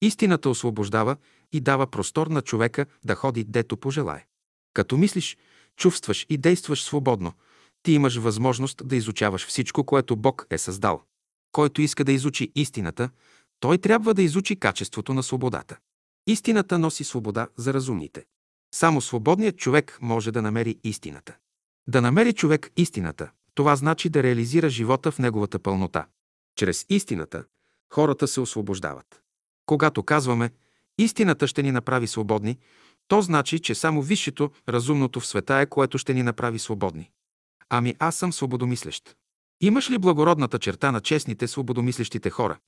Истината 0.03 0.51
освобождава 0.51 1.17
и 1.55 1.61
дава 1.61 1.87
простор 1.87 2.27
на 2.27 2.43
човека 2.43 2.87
да 3.05 3.15
ходи 3.15 3.45
дето 3.45 3.77
пожелае. 3.77 4.27
Като 4.75 4.97
мислиш, 4.97 5.37
чувстваш 5.77 6.27
и 6.29 6.39
действаш 6.39 6.83
свободно, 6.83 7.33
ти 7.83 7.93
имаш 7.93 8.17
възможност 8.17 8.89
да 8.89 8.97
изучаваш 8.97 9.47
всичко, 9.47 9.85
което 9.85 10.17
Бог 10.17 10.47
е 10.51 10.59
създал. 10.59 11.03
Който 11.53 11.83
иска 11.83 12.05
да 12.05 12.13
изучи 12.13 12.53
истината, 12.55 13.11
той 13.61 13.79
трябва 13.79 14.15
да 14.15 14.23
изучи 14.23 14.57
качеството 14.57 15.15
на 15.15 15.23
свободата. 15.23 15.77
Истината 16.27 16.79
носи 16.79 17.05
свобода 17.05 17.49
за 17.57 17.75
разумните. 17.75 18.25
Само 18.75 19.01
свободният 19.01 19.57
човек 19.57 19.99
може 20.03 20.33
да 20.33 20.43
намери 20.43 20.79
истината. 20.85 21.37
Да 21.89 22.01
намери 22.01 22.33
човек 22.33 22.71
истината, 22.77 23.31
това 23.55 23.77
значи 23.77 24.09
да 24.09 24.23
реализира 24.23 24.71
живота 24.71 25.11
в 25.11 25.19
неговата 25.19 25.59
пълнота. 25.59 26.07
Чрез 26.57 26.87
истината 26.89 27.45
хората 27.93 28.29
се 28.29 28.41
освобождават. 28.41 29.23
Когато 29.67 30.03
казваме 30.03 30.51
истината 30.99 31.47
ще 31.47 31.63
ни 31.63 31.73
направи 31.73 32.07
свободни, 32.07 32.59
то 33.09 33.23
значи, 33.23 33.59
че 33.59 33.75
само 33.75 34.03
висшето, 34.03 34.51
разумното 34.69 35.21
в 35.21 35.27
света 35.27 35.55
е, 35.55 35.67
което 35.67 35.99
ще 35.99 36.15
ни 36.15 36.23
направи 36.23 36.59
свободни. 36.59 37.11
Ами 37.71 37.95
аз 37.99 38.17
съм 38.17 38.33
свободомислещ. 38.33 39.17
Имаш 39.61 39.91
ли 39.91 39.99
благородната 39.99 40.59
черта 40.59 40.93
на 40.93 41.01
честните, 41.01 41.49
свободомислещите 41.49 42.31
хора? 42.31 42.59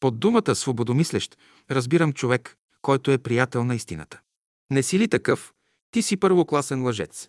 Под 0.00 0.18
думата 0.18 0.54
свободомислещ 0.54 1.38
разбирам 1.70 2.12
човек, 2.12 2.56
който 2.82 3.10
е 3.10 3.18
приятел 3.18 3.64
на 3.64 3.74
истината. 3.74 4.20
Не 4.70 4.82
си 4.82 4.98
ли 4.98 5.08
такъв? 5.08 5.52
Ти 5.90 6.02
си 6.02 6.16
първокласен 6.16 6.82
лъжец. 6.82 7.28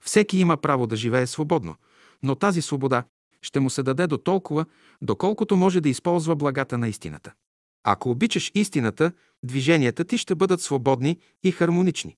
Всеки 0.00 0.38
има 0.38 0.56
право 0.56 0.86
да 0.86 0.96
живее 0.96 1.26
свободно, 1.26 1.76
но 2.22 2.34
тази 2.34 2.62
свобода 2.62 3.04
ще 3.42 3.60
му 3.60 3.70
се 3.70 3.82
даде 3.82 4.06
до 4.06 4.18
толкова, 4.18 4.64
доколкото 5.02 5.56
може 5.56 5.80
да 5.80 5.88
използва 5.88 6.36
благата 6.36 6.78
на 6.78 6.88
истината. 6.88 7.32
Ако 7.84 8.10
обичаш 8.10 8.50
истината, 8.54 9.12
движенията 9.44 10.04
ти 10.04 10.18
ще 10.18 10.34
бъдат 10.34 10.60
свободни 10.60 11.18
и 11.42 11.52
хармонични. 11.52 12.16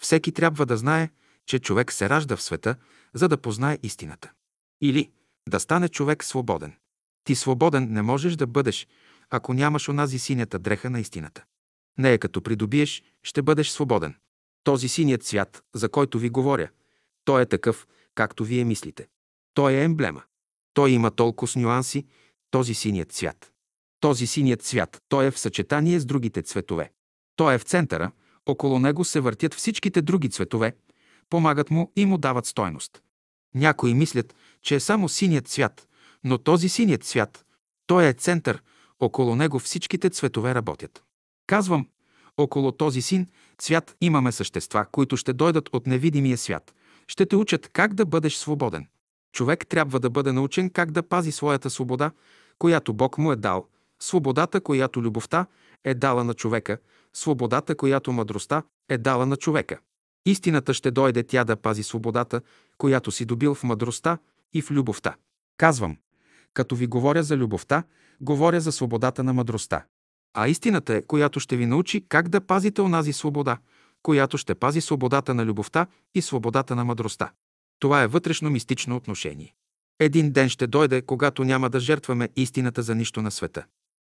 Всеки 0.00 0.32
трябва 0.32 0.66
да 0.66 0.76
знае, 0.76 1.10
че 1.46 1.58
човек 1.58 1.92
се 1.92 2.08
ражда 2.08 2.36
в 2.36 2.42
света, 2.42 2.76
за 3.14 3.28
да 3.28 3.36
познае 3.36 3.78
истината. 3.82 4.32
Или 4.80 5.10
да 5.48 5.60
стане 5.60 5.88
човек 5.88 6.24
свободен. 6.24 6.76
Ти 7.24 7.34
свободен 7.34 7.92
не 7.92 8.02
можеш 8.02 8.36
да 8.36 8.46
бъдеш, 8.46 8.86
ако 9.30 9.54
нямаш 9.54 9.88
онази 9.88 10.18
синята 10.18 10.58
дреха 10.58 10.90
на 10.90 11.00
истината. 11.00 11.44
Нея 11.98 12.18
като 12.18 12.42
придобиеш, 12.42 13.02
ще 13.22 13.42
бъдеш 13.42 13.68
свободен. 13.68 14.14
Този 14.64 14.88
синият 14.88 15.24
свят, 15.24 15.62
за 15.74 15.88
който 15.88 16.18
ви 16.18 16.30
говоря, 16.30 16.68
той 17.24 17.42
е 17.42 17.46
такъв, 17.46 17.86
както 18.14 18.44
вие 18.44 18.64
мислите. 18.64 19.08
Той 19.54 19.72
е 19.72 19.84
емблема. 19.84 20.22
Той 20.74 20.90
има 20.90 21.10
толкова 21.10 21.48
с 21.48 21.56
нюанси, 21.56 22.06
този 22.50 22.74
синият 22.74 23.12
цвят. 23.12 23.52
Този 24.00 24.26
синият 24.26 24.62
цвят, 24.62 25.02
той 25.08 25.26
е 25.26 25.30
в 25.30 25.38
съчетание 25.38 26.00
с 26.00 26.04
другите 26.04 26.42
цветове. 26.42 26.90
Той 27.36 27.54
е 27.54 27.58
в 27.58 27.62
центъра, 27.62 28.10
около 28.46 28.78
него 28.78 29.04
се 29.04 29.20
въртят 29.20 29.54
всичките 29.54 30.02
други 30.02 30.30
цветове, 30.30 30.76
помагат 31.30 31.70
му 31.70 31.92
и 31.96 32.06
му 32.06 32.18
дават 32.18 32.46
стойност. 32.46 33.02
Някои 33.54 33.94
мислят, 33.94 34.34
че 34.62 34.74
е 34.74 34.80
само 34.80 35.08
синият 35.08 35.48
цвят, 35.48 35.88
но 36.24 36.38
този 36.38 36.68
синият 36.68 37.04
цвят, 37.04 37.46
той 37.86 38.06
е 38.06 38.12
център, 38.12 38.62
около 39.00 39.36
него 39.36 39.58
всичките 39.58 40.10
цветове 40.10 40.54
работят. 40.54 41.04
Казвам, 41.46 41.88
около 42.36 42.72
този 42.72 43.02
син 43.02 43.26
цвят 43.58 43.96
имаме 44.00 44.32
същества, 44.32 44.86
които 44.92 45.16
ще 45.16 45.32
дойдат 45.32 45.68
от 45.72 45.86
невидимия 45.86 46.38
свят. 46.38 46.74
Ще 47.08 47.26
те 47.26 47.36
учат 47.36 47.68
как 47.68 47.94
да 47.94 48.06
бъдеш 48.06 48.34
свободен. 48.34 48.86
Човек 49.32 49.66
трябва 49.66 50.00
да 50.00 50.10
бъде 50.10 50.32
научен 50.32 50.70
как 50.70 50.90
да 50.90 51.02
пази 51.02 51.32
своята 51.32 51.70
свобода, 51.70 52.10
която 52.58 52.94
Бог 52.94 53.18
му 53.18 53.32
е 53.32 53.36
дал, 53.36 53.66
свободата, 54.02 54.60
която 54.60 55.02
любовта 55.02 55.46
е 55.84 55.94
дала 55.94 56.24
на 56.24 56.34
човека, 56.34 56.78
свободата, 57.14 57.76
която 57.76 58.12
мъдростта 58.12 58.62
е 58.88 58.98
дала 58.98 59.26
на 59.26 59.36
човека. 59.36 59.78
Истината 60.26 60.74
ще 60.74 60.90
дойде 60.90 61.22
тя 61.22 61.44
да 61.44 61.56
пази 61.56 61.82
свободата, 61.82 62.40
която 62.78 63.10
си 63.10 63.24
добил 63.24 63.54
в 63.54 63.64
мъдростта 63.64 64.18
и 64.52 64.62
в 64.62 64.70
любовта. 64.70 65.14
Казвам, 65.56 65.96
като 66.54 66.76
ви 66.76 66.86
говоря 66.86 67.22
за 67.22 67.36
любовта, 67.36 67.82
говоря 68.20 68.60
за 68.60 68.72
свободата 68.72 69.24
на 69.24 69.32
мъдростта. 69.32 69.84
А 70.34 70.48
истината 70.48 70.94
е, 70.94 71.02
която 71.02 71.40
ще 71.40 71.56
ви 71.56 71.66
научи 71.66 72.04
как 72.08 72.28
да 72.28 72.40
пазите 72.40 72.82
онази 72.82 73.12
свобода, 73.12 73.58
която 74.02 74.38
ще 74.38 74.54
пази 74.54 74.80
свободата 74.80 75.34
на 75.34 75.44
любовта 75.44 75.86
и 76.14 76.22
свободата 76.22 76.76
на 76.76 76.84
мъдростта. 76.84 77.32
Това 77.78 78.02
е 78.02 78.06
вътрешно 78.06 78.50
мистично 78.50 78.96
отношение. 78.96 79.54
Един 80.00 80.32
ден 80.32 80.48
ще 80.48 80.66
дойде, 80.66 81.02
когато 81.02 81.44
няма 81.44 81.70
да 81.70 81.80
жертваме 81.80 82.28
истината 82.36 82.82
за 82.82 82.94
нищо 82.94 83.22
на 83.22 83.30
света. 83.30 83.64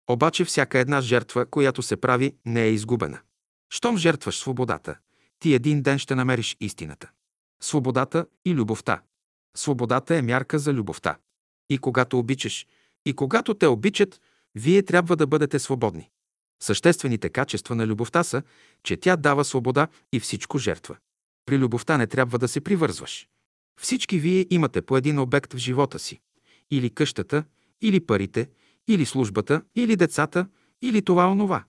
Обаче 0.09 0.45
всяка 0.45 0.79
една 0.79 1.01
жертва, 1.01 1.45
която 1.45 1.81
се 1.81 1.97
прави, 1.97 2.35
не 2.45 2.63
е 2.63 2.71
изгубена. 2.71 3.19
Щом 3.69 3.97
жертваш 3.97 4.37
свободата, 4.37 4.97
ти 5.39 5.53
един 5.53 5.81
ден 5.81 5.99
ще 5.99 6.15
намериш 6.15 6.57
истината. 6.59 7.09
Свободата 7.61 8.25
и 8.45 8.55
любовта. 8.55 9.01
Свободата 9.57 10.15
е 10.15 10.21
мярка 10.21 10.59
за 10.59 10.73
любовта. 10.73 11.17
И 11.69 11.77
когато 11.77 12.19
обичаш, 12.19 12.67
и 13.05 13.13
когато 13.13 13.53
те 13.53 13.67
обичат, 13.67 14.21
вие 14.55 14.83
трябва 14.83 15.15
да 15.15 15.27
бъдете 15.27 15.59
свободни. 15.59 16.09
Съществените 16.63 17.29
качества 17.29 17.75
на 17.75 17.87
любовта 17.87 18.23
са, 18.23 18.43
че 18.83 18.97
тя 18.97 19.15
дава 19.15 19.45
свобода 19.45 19.87
и 20.13 20.19
всичко 20.19 20.57
жертва. 20.57 20.97
При 21.45 21.57
любовта 21.57 21.97
не 21.97 22.07
трябва 22.07 22.39
да 22.39 22.47
се 22.47 22.61
привързваш. 22.61 23.27
Всички 23.81 24.19
вие 24.19 24.45
имате 24.49 24.81
по 24.81 24.97
един 24.97 25.19
обект 25.19 25.53
в 25.53 25.57
живота 25.57 25.99
си. 25.99 26.19
Или 26.71 26.89
къщата, 26.89 27.43
или 27.81 27.99
парите, 27.99 28.49
или 28.87 29.05
службата, 29.05 29.61
или 29.75 29.95
децата, 29.95 30.47
или 30.81 31.01
това 31.01 31.31
онова. 31.31 31.63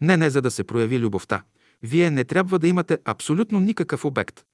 Не, 0.00 0.16
не 0.16 0.30
за 0.30 0.42
да 0.42 0.50
се 0.50 0.64
прояви 0.64 0.98
любовта. 0.98 1.42
Вие 1.82 2.10
не 2.10 2.24
трябва 2.24 2.58
да 2.58 2.68
имате 2.68 2.98
абсолютно 3.04 3.60
никакъв 3.60 4.04
обект. 4.04 4.44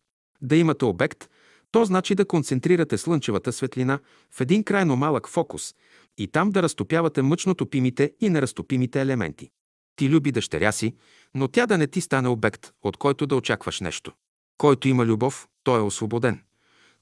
Да 0.42 0.56
имате 0.56 0.84
обект, 0.84 1.28
то 1.70 1.84
значи 1.84 2.14
да 2.14 2.24
концентрирате 2.24 2.98
слънчевата 2.98 3.52
светлина 3.52 3.98
в 4.30 4.40
един 4.40 4.64
крайно 4.64 4.96
малък 4.96 5.28
фокус 5.28 5.74
и 6.18 6.26
там 6.26 6.50
да 6.50 6.62
разтопявате 6.62 7.22
мъчно 7.22 7.54
топимите 7.54 8.12
и 8.20 8.30
неразтопимите 8.30 9.00
елементи. 9.00 9.50
Ти 9.96 10.10
люби 10.10 10.32
дъщеря 10.32 10.72
си, 10.72 10.94
но 11.34 11.48
тя 11.48 11.66
да 11.66 11.78
не 11.78 11.86
ти 11.86 12.00
стане 12.00 12.28
обект, 12.28 12.72
от 12.82 12.96
който 12.96 13.26
да 13.26 13.36
очакваш 13.36 13.80
нещо. 13.80 14.12
Който 14.58 14.88
има 14.88 15.06
любов, 15.06 15.48
той 15.62 15.78
е 15.78 15.82
освободен. 15.82 16.42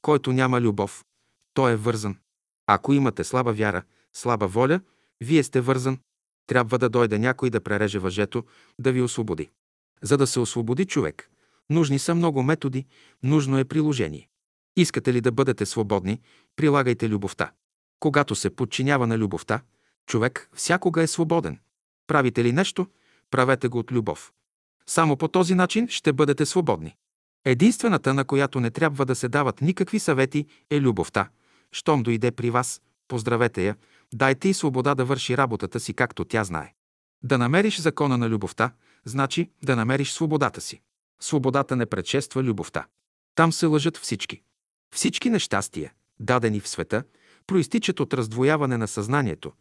Който 0.02 0.32
няма 0.32 0.60
любов, 0.60 1.04
той 1.54 1.72
е 1.72 1.76
вързан. 1.76 2.16
Ако 2.66 2.92
имате 2.92 3.24
слаба 3.24 3.52
вяра, 3.52 3.82
слаба 4.12 4.46
воля, 4.46 4.80
вие 5.20 5.42
сте 5.42 5.60
вързан. 5.60 5.98
Трябва 6.46 6.78
да 6.78 6.88
дойде 6.88 7.18
някой 7.18 7.50
да 7.50 7.60
пререже 7.60 7.98
въжето, 7.98 8.44
да 8.78 8.92
ви 8.92 9.02
освободи. 9.02 9.50
За 10.02 10.16
да 10.16 10.26
се 10.26 10.40
освободи 10.40 10.84
човек, 10.84 11.30
нужни 11.70 11.98
са 11.98 12.14
много 12.14 12.42
методи, 12.42 12.86
нужно 13.22 13.58
е 13.58 13.64
приложение. 13.64 14.28
Искате 14.76 15.12
ли 15.12 15.20
да 15.20 15.32
бъдете 15.32 15.66
свободни, 15.66 16.20
прилагайте 16.56 17.08
любовта. 17.08 17.52
Когато 18.00 18.34
се 18.34 18.50
подчинява 18.50 19.06
на 19.06 19.18
любовта, 19.18 19.60
човек 20.06 20.50
всякога 20.54 21.02
е 21.02 21.06
свободен. 21.06 21.58
Правите 22.06 22.44
ли 22.44 22.52
нещо, 22.52 22.86
правете 23.30 23.68
го 23.68 23.78
от 23.78 23.92
любов. 23.92 24.32
Само 24.86 25.16
по 25.16 25.28
този 25.28 25.54
начин 25.54 25.88
ще 25.88 26.12
бъдете 26.12 26.46
свободни. 26.46 26.96
Единствената, 27.44 28.14
на 28.14 28.24
която 28.24 28.60
не 28.60 28.70
трябва 28.70 29.06
да 29.06 29.14
се 29.14 29.28
дават 29.28 29.60
никакви 29.60 29.98
съвети, 29.98 30.46
е 30.70 30.80
любовта. 30.80 31.28
Щом 31.72 32.02
дойде 32.02 32.30
при 32.30 32.50
вас, 32.50 32.82
поздравете 33.08 33.66
я, 33.66 33.76
дайте 34.14 34.48
и 34.48 34.54
свобода 34.54 34.94
да 34.94 35.04
върши 35.04 35.36
работата 35.36 35.80
си, 35.80 35.94
както 35.94 36.24
тя 36.24 36.44
знае. 36.44 36.74
Да 37.22 37.38
намериш 37.38 37.80
закона 37.80 38.18
на 38.18 38.28
любовта, 38.28 38.72
значи 39.04 39.50
да 39.62 39.76
намериш 39.76 40.12
свободата 40.12 40.60
си. 40.60 40.80
Свободата 41.20 41.76
не 41.76 41.86
предшества 41.86 42.42
любовта. 42.42 42.86
Там 43.34 43.52
се 43.52 43.66
лъжат 43.66 43.96
всички. 43.96 44.42
Всички 44.94 45.30
нещастия, 45.30 45.92
дадени 46.20 46.60
в 46.60 46.68
света, 46.68 47.04
проистичат 47.46 48.00
от 48.00 48.14
раздвояване 48.14 48.76
на 48.76 48.88
съзнанието, 48.88 49.52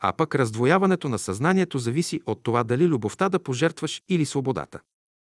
а 0.00 0.12
пък 0.12 0.34
раздвояването 0.34 1.08
на 1.08 1.18
съзнанието 1.18 1.78
зависи 1.78 2.20
от 2.26 2.42
това 2.42 2.64
дали 2.64 2.88
любовта 2.88 3.28
да 3.28 3.38
пожертваш 3.38 4.02
или 4.08 4.26
свободата. 4.26 4.80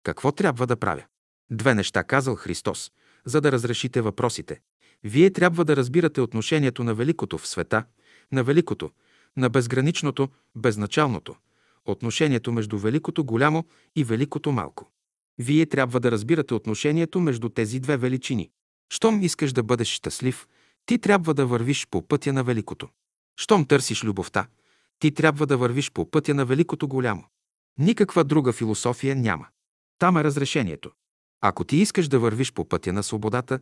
Какво 0.02 0.32
трябва 0.32 0.66
да 0.66 0.76
правя? 0.76 1.04
Две 1.50 1.74
неща 1.74 2.04
казал 2.04 2.34
Христос, 2.34 2.92
за 3.24 3.40
да 3.40 3.52
разрешите 3.52 4.00
въпросите. 4.00 4.60
Вие 5.04 5.30
трябва 5.30 5.64
да 5.64 5.76
разбирате 5.76 6.20
отношението 6.20 6.84
на 6.84 6.94
великото 6.94 7.38
в 7.38 7.46
света, 7.46 7.84
на 8.32 8.44
великото, 8.44 8.90
на 9.36 9.50
безграничното, 9.50 10.28
безначалното, 10.54 11.36
отношението 11.84 12.52
между 12.52 12.78
великото 12.78 13.24
голямо 13.24 13.64
и 13.96 14.04
великото 14.04 14.52
малко. 14.52 14.90
Вие 15.38 15.66
трябва 15.66 16.00
да 16.00 16.10
разбирате 16.10 16.54
отношението 16.54 17.20
между 17.20 17.48
тези 17.48 17.80
две 17.80 17.96
величини. 17.96 18.50
Щом 18.92 19.22
искаш 19.22 19.52
да 19.52 19.62
бъдеш 19.62 19.88
щастлив, 19.88 20.46
ти 20.86 20.98
трябва 20.98 21.34
да 21.34 21.46
вървиш 21.46 21.86
по 21.90 22.08
пътя 22.08 22.32
на 22.32 22.44
великото. 22.44 22.88
Щом 23.36 23.66
търсиш 23.66 24.04
любовта, 24.04 24.46
ти 24.98 25.10
трябва 25.10 25.46
да 25.46 25.56
вървиш 25.56 25.92
по 25.92 26.10
пътя 26.10 26.34
на 26.34 26.44
великото 26.44 26.88
голямо. 26.88 27.24
Никаква 27.78 28.24
друга 28.24 28.52
философия 28.52 29.16
няма. 29.16 29.46
Там 29.98 30.16
е 30.16 30.24
разрешението. 30.24 30.90
Ако 31.40 31.64
ти 31.64 31.76
искаш 31.76 32.08
да 32.08 32.18
вървиш 32.18 32.52
по 32.52 32.68
пътя 32.68 32.92
на 32.92 33.02
свободата, 33.02 33.60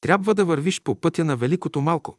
трябва 0.00 0.34
да 0.34 0.44
вървиш 0.44 0.82
по 0.82 1.00
пътя 1.00 1.24
на 1.24 1.36
великото 1.36 1.80
малко. 1.80 2.18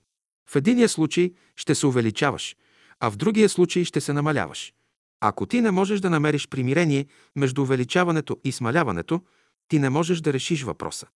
В 0.50 0.56
единия 0.56 0.90
случай 0.90 1.34
ще 1.56 1.76
се 1.76 1.88
увеличаваш, 1.88 2.56
а 3.00 3.12
в 3.12 3.16
другия 3.16 3.50
случай 3.50 3.84
ще 3.84 4.02
се 4.02 4.14
намаляваш. 4.14 4.74
Ако 5.20 5.46
ти 5.46 5.62
не 5.62 5.72
можеш 5.72 6.00
да 6.00 6.10
намериш 6.10 6.48
примирение 6.48 7.06
между 7.36 7.62
увеличаването 7.62 8.38
и 8.44 8.52
смаляването, 8.52 9.22
ти 9.68 9.80
не 9.80 9.90
можеш 9.90 10.22
да 10.22 10.34
решиш 10.34 10.64
въпроса. 10.64 11.08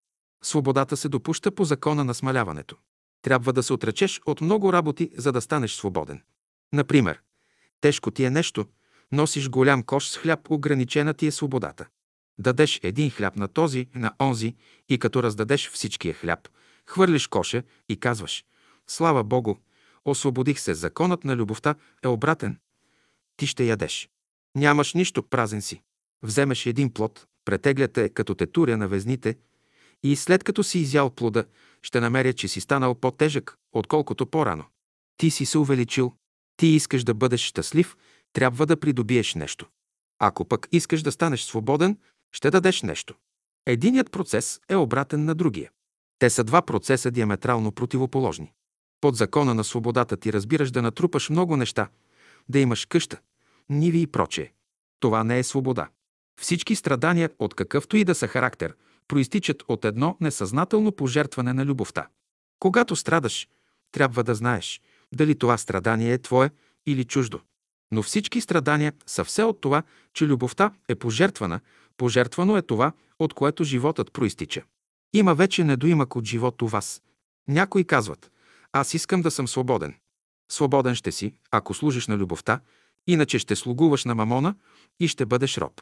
Свободата 0.43 0.97
се 0.97 1.09
допуща 1.09 1.51
по 1.51 1.63
закона 1.65 2.03
на 2.03 2.13
смаляването. 2.13 2.77
Трябва 3.21 3.53
да 3.53 3.63
се 3.63 3.73
отречеш 3.73 4.21
от 4.25 4.41
много 4.41 4.73
работи, 4.73 5.11
за 5.17 5.31
да 5.31 5.41
станеш 5.41 5.73
свободен. 5.73 6.21
Например, 6.73 7.21
тежко 7.81 8.11
ти 8.11 8.23
е 8.23 8.29
нещо, 8.29 8.65
носиш 9.11 9.49
голям 9.49 9.83
кош 9.83 10.07
с 10.07 10.17
хляб, 10.17 10.51
ограничена 10.51 11.13
ти 11.13 11.27
е 11.27 11.31
свободата. 11.31 11.85
Дадеш 12.37 12.79
един 12.83 13.09
хляб 13.09 13.35
на 13.35 13.47
този, 13.47 13.87
на 13.95 14.13
онзи 14.21 14.55
и 14.89 14.99
като 14.99 15.23
раздадеш 15.23 15.69
всичкия 15.69 16.13
хляб, 16.13 16.47
хвърлиш 16.85 17.27
коша 17.27 17.63
и 17.89 17.99
казваш 17.99 18.45
«Слава 18.91 19.23
Богу, 19.23 19.55
освободих 20.05 20.59
се, 20.59 20.73
законът 20.73 21.23
на 21.23 21.35
любовта 21.35 21.75
е 22.03 22.07
обратен. 22.07 22.59
Ти 23.37 23.47
ще 23.47 23.63
ядеш. 23.63 24.09
Нямаш 24.55 24.93
нищо, 24.93 25.23
празен 25.23 25.61
си. 25.61 25.81
Вземеш 26.23 26.65
един 26.65 26.93
плод, 26.93 27.27
претегляте 27.45 28.09
като 28.09 28.35
те 28.35 28.47
туря 28.47 28.77
на 28.77 28.87
везните 28.87 29.37
и 30.03 30.15
след 30.15 30.43
като 30.43 30.63
си 30.63 30.79
изял 30.79 31.09
плода, 31.09 31.45
ще 31.81 31.99
намеря, 31.99 32.33
че 32.33 32.47
си 32.47 32.61
станал 32.61 32.95
по-тежък, 32.95 33.57
отколкото 33.73 34.25
по-рано. 34.25 34.65
Ти 35.17 35.31
си 35.31 35.45
се 35.45 35.57
увеличил. 35.57 36.13
Ти 36.57 36.67
искаш 36.67 37.03
да 37.03 37.13
бъдеш 37.13 37.41
щастлив, 37.41 37.97
трябва 38.33 38.65
да 38.65 38.79
придобиеш 38.79 39.35
нещо. 39.35 39.67
Ако 40.19 40.45
пък 40.45 40.67
искаш 40.71 41.01
да 41.01 41.11
станеш 41.11 41.41
свободен, 41.41 41.97
ще 42.31 42.51
дадеш 42.51 42.81
нещо. 42.81 43.15
Единият 43.65 44.11
процес 44.11 44.59
е 44.69 44.75
обратен 44.75 45.25
на 45.25 45.35
другия. 45.35 45.71
Те 46.19 46.29
са 46.29 46.43
два 46.43 46.61
процеса 46.61 47.11
диаметрално 47.11 47.71
противоположни. 47.71 48.53
Под 49.01 49.15
закона 49.15 49.53
на 49.53 49.63
свободата 49.63 50.17
ти 50.17 50.33
разбираш 50.33 50.71
да 50.71 50.81
натрупаш 50.81 51.29
много 51.29 51.57
неща, 51.57 51.89
да 52.49 52.59
имаш 52.59 52.85
къща, 52.85 53.17
ниви 53.69 54.01
и 54.01 54.07
прочее. 54.07 54.51
Това 54.99 55.23
не 55.23 55.39
е 55.39 55.43
свобода. 55.43 55.89
Всички 56.41 56.75
страдания, 56.75 57.29
от 57.39 57.53
какъвто 57.53 57.97
и 57.97 58.03
да 58.03 58.15
са 58.15 58.27
характер, 58.27 58.75
проистичат 59.07 59.63
от 59.67 59.85
едно 59.85 60.17
несъзнателно 60.21 60.91
пожертване 60.91 61.53
на 61.53 61.65
любовта. 61.65 62.07
Когато 62.59 62.95
страдаш, 62.95 63.47
трябва 63.91 64.23
да 64.23 64.35
знаеш 64.35 64.81
дали 65.15 65.35
това 65.35 65.57
страдание 65.57 66.13
е 66.13 66.17
твое 66.17 66.49
или 66.85 67.03
чуждо. 67.03 67.39
Но 67.91 68.03
всички 68.03 68.41
страдания 68.41 68.93
са 69.05 69.23
все 69.23 69.43
от 69.43 69.61
това, 69.61 69.83
че 70.13 70.27
любовта 70.27 70.71
е 70.87 70.95
пожертвана, 70.95 71.59
пожертвано 71.97 72.57
е 72.57 72.61
това, 72.61 72.91
от 73.19 73.33
което 73.33 73.63
животът 73.63 74.13
проистича. 74.13 74.63
Има 75.13 75.35
вече 75.35 75.63
недоимък 75.63 76.15
от 76.15 76.25
живот 76.25 76.61
у 76.61 76.67
вас. 76.67 77.01
Някои 77.47 77.83
казват, 77.83 78.31
Аз 78.73 78.93
искам 78.93 79.21
да 79.21 79.31
съм 79.31 79.47
свободен. 79.47 79.95
Свободен 80.51 80.95
ще 80.95 81.11
си, 81.11 81.35
ако 81.51 81.73
служиш 81.73 82.07
на 82.07 82.17
любовта, 82.17 82.59
иначе 83.07 83.39
ще 83.39 83.55
слугуваш 83.55 84.05
на 84.05 84.15
мамона 84.15 84.55
и 84.99 85.07
ще 85.07 85.25
бъдеш 85.25 85.57
роб. 85.57 85.81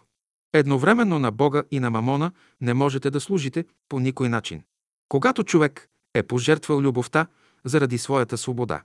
Едновременно 0.53 1.19
на 1.19 1.31
Бога 1.31 1.63
и 1.71 1.79
на 1.79 1.89
мамона 1.89 2.31
не 2.61 2.73
можете 2.73 3.09
да 3.09 3.19
служите 3.19 3.65
по 3.89 3.99
никой 3.99 4.29
начин. 4.29 4.63
Когато 5.09 5.43
човек 5.43 5.89
е 6.13 6.23
пожертвал 6.23 6.81
любовта 6.81 7.27
заради 7.65 7.97
своята 7.97 8.37
свобода, 8.37 8.83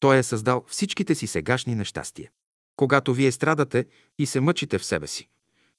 той 0.00 0.18
е 0.18 0.22
създал 0.22 0.64
всичките 0.68 1.14
си 1.14 1.26
сегашни 1.26 1.74
нещастия. 1.74 2.30
Когато 2.76 3.14
вие 3.14 3.32
страдате 3.32 3.86
и 4.18 4.26
се 4.26 4.40
мъчите 4.40 4.78
в 4.78 4.84
себе 4.84 5.06
си, 5.06 5.28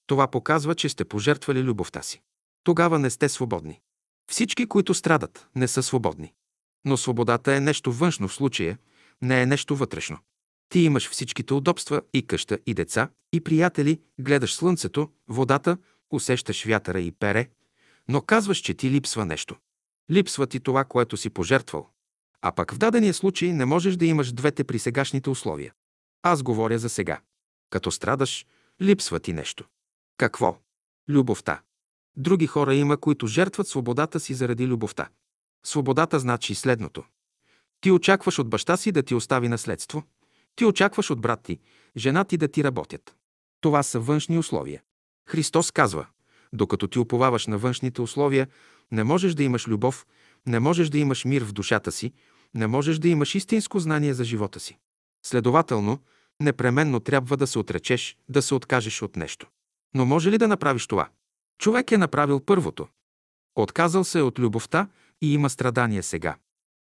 това 0.08 0.28
показва, 0.28 0.76
че 0.76 0.90
сте 0.90 1.06
пожертвали 1.06 1.64
любовта 1.64 2.02
си. 2.02 2.22
Тогава 2.64 3.00
не 3.00 3.10
сте 3.10 3.30
свободни. 3.30 3.82
Всички, 4.32 4.66
които 4.66 4.94
страдат, 4.94 5.48
не 5.56 5.68
са 5.68 5.84
свободни. 5.84 6.34
Но 6.86 6.98
свободата 6.98 7.56
е 7.56 7.60
нещо 7.60 7.92
външно 7.92 8.28
в 8.28 8.34
случая, 8.34 8.78
не 9.22 9.42
е 9.42 9.46
нещо 9.46 9.76
вътрешно. 9.76 10.18
Ти 10.70 10.80
имаш 10.80 11.10
всичките 11.10 11.54
удобства 11.54 12.02
и 12.14 12.28
къща, 12.28 12.60
и 12.66 12.74
деца, 12.74 13.10
и 13.34 13.42
приятели, 13.42 14.02
гледаш 14.20 14.56
слънцето, 14.56 15.10
водата, 15.28 15.78
усещаш 16.12 16.66
вятъра 16.66 17.00
и 17.00 17.12
пере, 17.12 17.50
но 18.08 18.22
казваш, 18.22 18.58
че 18.58 18.74
ти 18.74 18.92
липсва 18.92 19.26
нещо. 19.26 19.56
Липсва 20.12 20.48
ти 20.48 20.60
това, 20.60 20.84
което 20.84 21.18
си 21.18 21.30
пожертвал. 21.30 21.90
А 22.42 22.52
пък 22.52 22.74
в 22.74 22.78
дадения 22.78 23.14
случай 23.14 23.54
не 23.54 23.66
можеш 23.66 23.96
да 23.96 24.06
имаш 24.06 24.32
двете 24.32 24.64
при 24.64 24.80
сегашните 24.80 25.30
условия. 25.30 25.74
Аз 26.24 26.44
говоря 26.44 26.80
за 26.80 26.90
сега. 26.90 27.20
Като 27.70 27.92
страдаш, 27.92 28.46
липсва 28.82 29.20
ти 29.20 29.34
нещо. 29.34 29.66
Какво? 30.18 30.58
Любовта. 31.10 31.62
Други 32.18 32.48
хора 32.48 32.76
има, 32.76 32.98
които 32.98 33.28
жертват 33.28 33.68
свободата 33.68 34.20
си 34.20 34.34
заради 34.34 34.68
любовта. 34.68 35.10
Свободата 35.66 36.20
значи 36.20 36.56
следното. 36.56 37.04
Ти 37.82 37.92
очакваш 37.92 38.40
от 38.40 38.50
баща 38.50 38.78
си 38.78 38.92
да 38.92 39.04
ти 39.04 39.16
остави 39.16 39.48
наследство. 39.48 40.04
Ти 40.56 40.66
очакваш 40.66 41.10
от 41.10 41.22
брат 41.22 41.44
ти, 41.44 41.60
жена 41.98 42.24
ти 42.24 42.38
да 42.38 42.48
ти 42.48 42.64
работят. 42.64 43.16
Това 43.62 43.84
са 43.84 44.00
външни 44.00 44.38
условия. 44.38 44.82
Христос 45.30 45.72
казва, 45.72 46.06
докато 46.54 46.88
ти 46.88 47.00
уповаваш 47.00 47.48
на 47.48 47.58
външните 47.58 48.02
условия, 48.02 48.48
не 48.92 49.04
можеш 49.04 49.34
да 49.34 49.44
имаш 49.44 49.68
любов, 49.68 50.06
не 50.46 50.60
можеш 50.60 50.90
да 50.90 50.98
имаш 50.98 51.26
мир 51.26 51.44
в 51.44 51.54
душата 51.54 51.92
си, 51.92 52.14
не 52.54 52.68
можеш 52.68 53.00
да 53.00 53.10
имаш 53.10 53.36
истинско 53.36 53.80
знание 53.80 54.14
за 54.14 54.24
живота 54.24 54.60
си. 54.60 54.78
Следователно, 55.26 56.00
непременно 56.40 57.00
трябва 57.00 57.38
да 57.38 57.48
се 57.48 57.60
отречеш, 57.60 58.18
да 58.30 58.42
се 58.42 58.56
откажеш 58.56 59.02
от 59.02 59.16
нещо. 59.16 59.48
Но 59.94 60.06
може 60.06 60.32
ли 60.32 60.38
да 60.38 60.48
направиш 60.48 60.88
това? 60.88 61.10
Човек 61.58 61.92
е 61.92 61.98
направил 61.98 62.40
първото. 62.40 62.88
Отказал 63.56 64.04
се 64.04 64.22
от 64.22 64.40
любовта 64.40 64.88
и 65.22 65.34
има 65.34 65.50
страдания 65.50 66.04
сега. 66.04 66.36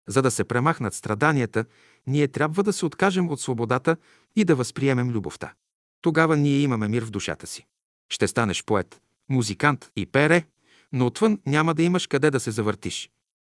За 0.07 0.21
да 0.21 0.31
се 0.31 0.43
премахнат 0.43 0.93
страданията, 0.93 1.65
ние 2.07 2.27
трябва 2.27 2.63
да 2.63 2.73
се 2.73 2.85
откажем 2.85 3.29
от 3.29 3.41
свободата 3.41 3.97
и 4.35 4.45
да 4.45 4.55
възприемем 4.55 5.09
любовта. 5.09 5.53
Тогава 6.01 6.37
ние 6.37 6.59
имаме 6.59 6.87
мир 6.87 7.05
в 7.05 7.11
душата 7.11 7.47
си. 7.47 7.65
Ще 8.09 8.27
станеш 8.27 8.63
поет, 8.63 9.01
музикант 9.29 9.91
и 9.95 10.05
пере, 10.05 10.45
но 10.91 11.05
отвън 11.05 11.39
няма 11.45 11.73
да 11.73 11.83
имаш 11.83 12.07
къде 12.07 12.31
да 12.31 12.39
се 12.39 12.51
завъртиш. 12.51 13.09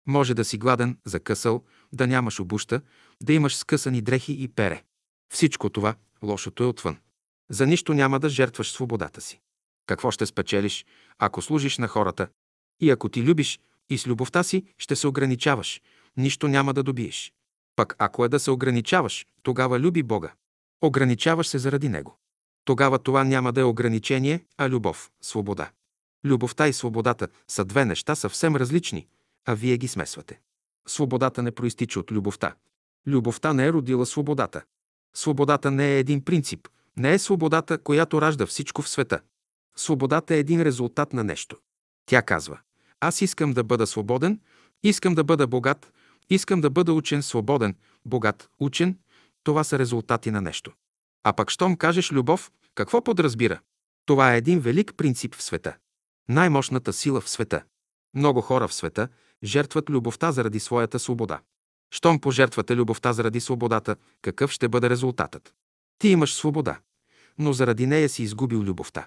Може 0.06 0.34
да 0.34 0.44
си 0.44 0.58
гладен, 0.58 0.98
закъсал, 1.04 1.64
да 1.92 2.06
нямаш 2.06 2.40
обуща, 2.40 2.80
да 3.22 3.32
имаш 3.32 3.56
скъсани 3.56 4.02
дрехи 4.02 4.42
и 4.42 4.48
пере. 4.48 4.82
Всичко 5.32 5.70
това, 5.70 5.94
лошото 6.22 6.62
е 6.62 6.66
отвън. 6.66 6.96
За 7.50 7.66
нищо 7.66 7.94
няма 7.94 8.20
да 8.20 8.28
жертваш 8.28 8.72
свободата 8.72 9.20
си. 9.20 9.40
Какво 9.86 10.10
ще 10.10 10.26
спечелиш, 10.26 10.86
ако 11.18 11.42
служиш 11.42 11.78
на 11.78 11.88
хората? 11.88 12.28
И 12.80 12.90
ако 12.90 13.08
ти 13.08 13.22
любиш 13.22 13.60
и 13.90 13.98
с 13.98 14.06
любовта 14.06 14.42
си 14.42 14.64
ще 14.78 14.96
се 14.96 15.06
ограничаваш, 15.06 15.82
нищо 16.16 16.48
няма 16.48 16.74
да 16.74 16.82
добиеш. 16.82 17.32
Пък 17.76 17.96
ако 17.98 18.24
е 18.24 18.28
да 18.28 18.40
се 18.40 18.50
ограничаваш, 18.50 19.26
тогава 19.42 19.80
люби 19.80 20.02
Бога. 20.02 20.32
Ограничаваш 20.82 21.46
се 21.46 21.58
заради 21.58 21.88
Него. 21.88 22.18
Тогава 22.64 22.98
това 22.98 23.24
няма 23.24 23.52
да 23.52 23.60
е 23.60 23.64
ограничение, 23.64 24.44
а 24.56 24.68
любов, 24.68 25.10
свобода. 25.20 25.70
Любовта 26.24 26.68
и 26.68 26.72
свободата 26.72 27.28
са 27.48 27.64
две 27.64 27.84
неща 27.84 28.14
съвсем 28.14 28.56
различни, 28.56 29.06
а 29.46 29.54
вие 29.54 29.76
ги 29.76 29.88
смесвате. 29.88 30.40
Свободата 30.88 31.42
не 31.42 31.50
проистича 31.50 32.00
от 32.00 32.12
любовта. 32.12 32.54
Любовта 33.06 33.52
не 33.52 33.66
е 33.66 33.72
родила 33.72 34.06
свободата. 34.06 34.62
Свободата 35.14 35.70
не 35.70 35.94
е 35.94 35.98
един 35.98 36.24
принцип, 36.24 36.68
не 36.96 37.12
е 37.12 37.18
свободата, 37.18 37.78
която 37.78 38.20
ражда 38.20 38.46
всичко 38.46 38.82
в 38.82 38.88
света. 38.88 39.20
Свободата 39.76 40.34
е 40.34 40.38
един 40.38 40.62
резултат 40.62 41.12
на 41.12 41.24
нещо. 41.24 41.56
Тя 42.06 42.22
казва, 42.22 42.58
аз 43.00 43.22
искам 43.22 43.52
да 43.52 43.64
бъда 43.64 43.86
свободен, 43.86 44.40
искам 44.82 45.14
да 45.14 45.24
бъда 45.24 45.46
богат, 45.46 45.92
искам 46.30 46.60
да 46.60 46.70
бъда 46.70 46.92
учен, 46.92 47.22
свободен, 47.22 47.74
богат, 48.04 48.50
учен. 48.60 48.98
Това 49.44 49.64
са 49.64 49.78
резултати 49.78 50.30
на 50.30 50.40
нещо. 50.40 50.72
А 51.24 51.32
пък 51.32 51.50
щом 51.50 51.76
кажеш 51.76 52.12
любов, 52.12 52.50
какво 52.74 53.04
подразбира? 53.04 53.60
Това 54.06 54.34
е 54.34 54.38
един 54.38 54.60
велик 54.60 54.94
принцип 54.96 55.34
в 55.34 55.42
света. 55.42 55.76
Най-мощната 56.28 56.92
сила 56.92 57.20
в 57.20 57.28
света. 57.28 57.62
Много 58.14 58.40
хора 58.40 58.68
в 58.68 58.74
света 58.74 59.08
жертват 59.44 59.90
любовта 59.90 60.32
заради 60.32 60.60
своята 60.60 60.98
свобода. 60.98 61.40
Щом 61.90 62.20
пожертвате 62.20 62.76
любовта 62.76 63.12
заради 63.12 63.40
свободата, 63.40 63.96
какъв 64.22 64.50
ще 64.50 64.68
бъде 64.68 64.90
резултатът? 64.90 65.54
Ти 65.98 66.08
имаш 66.08 66.34
свобода, 66.34 66.78
но 67.38 67.52
заради 67.52 67.86
нея 67.86 68.08
си 68.08 68.22
изгубил 68.22 68.62
любовта. 68.62 69.06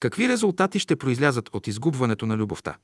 Какви 0.00 0.28
резултати 0.28 0.78
ще 0.78 0.96
произлязат 0.96 1.48
от 1.52 1.66
изгубването 1.66 2.26
на 2.26 2.36
любовта? 2.36 2.76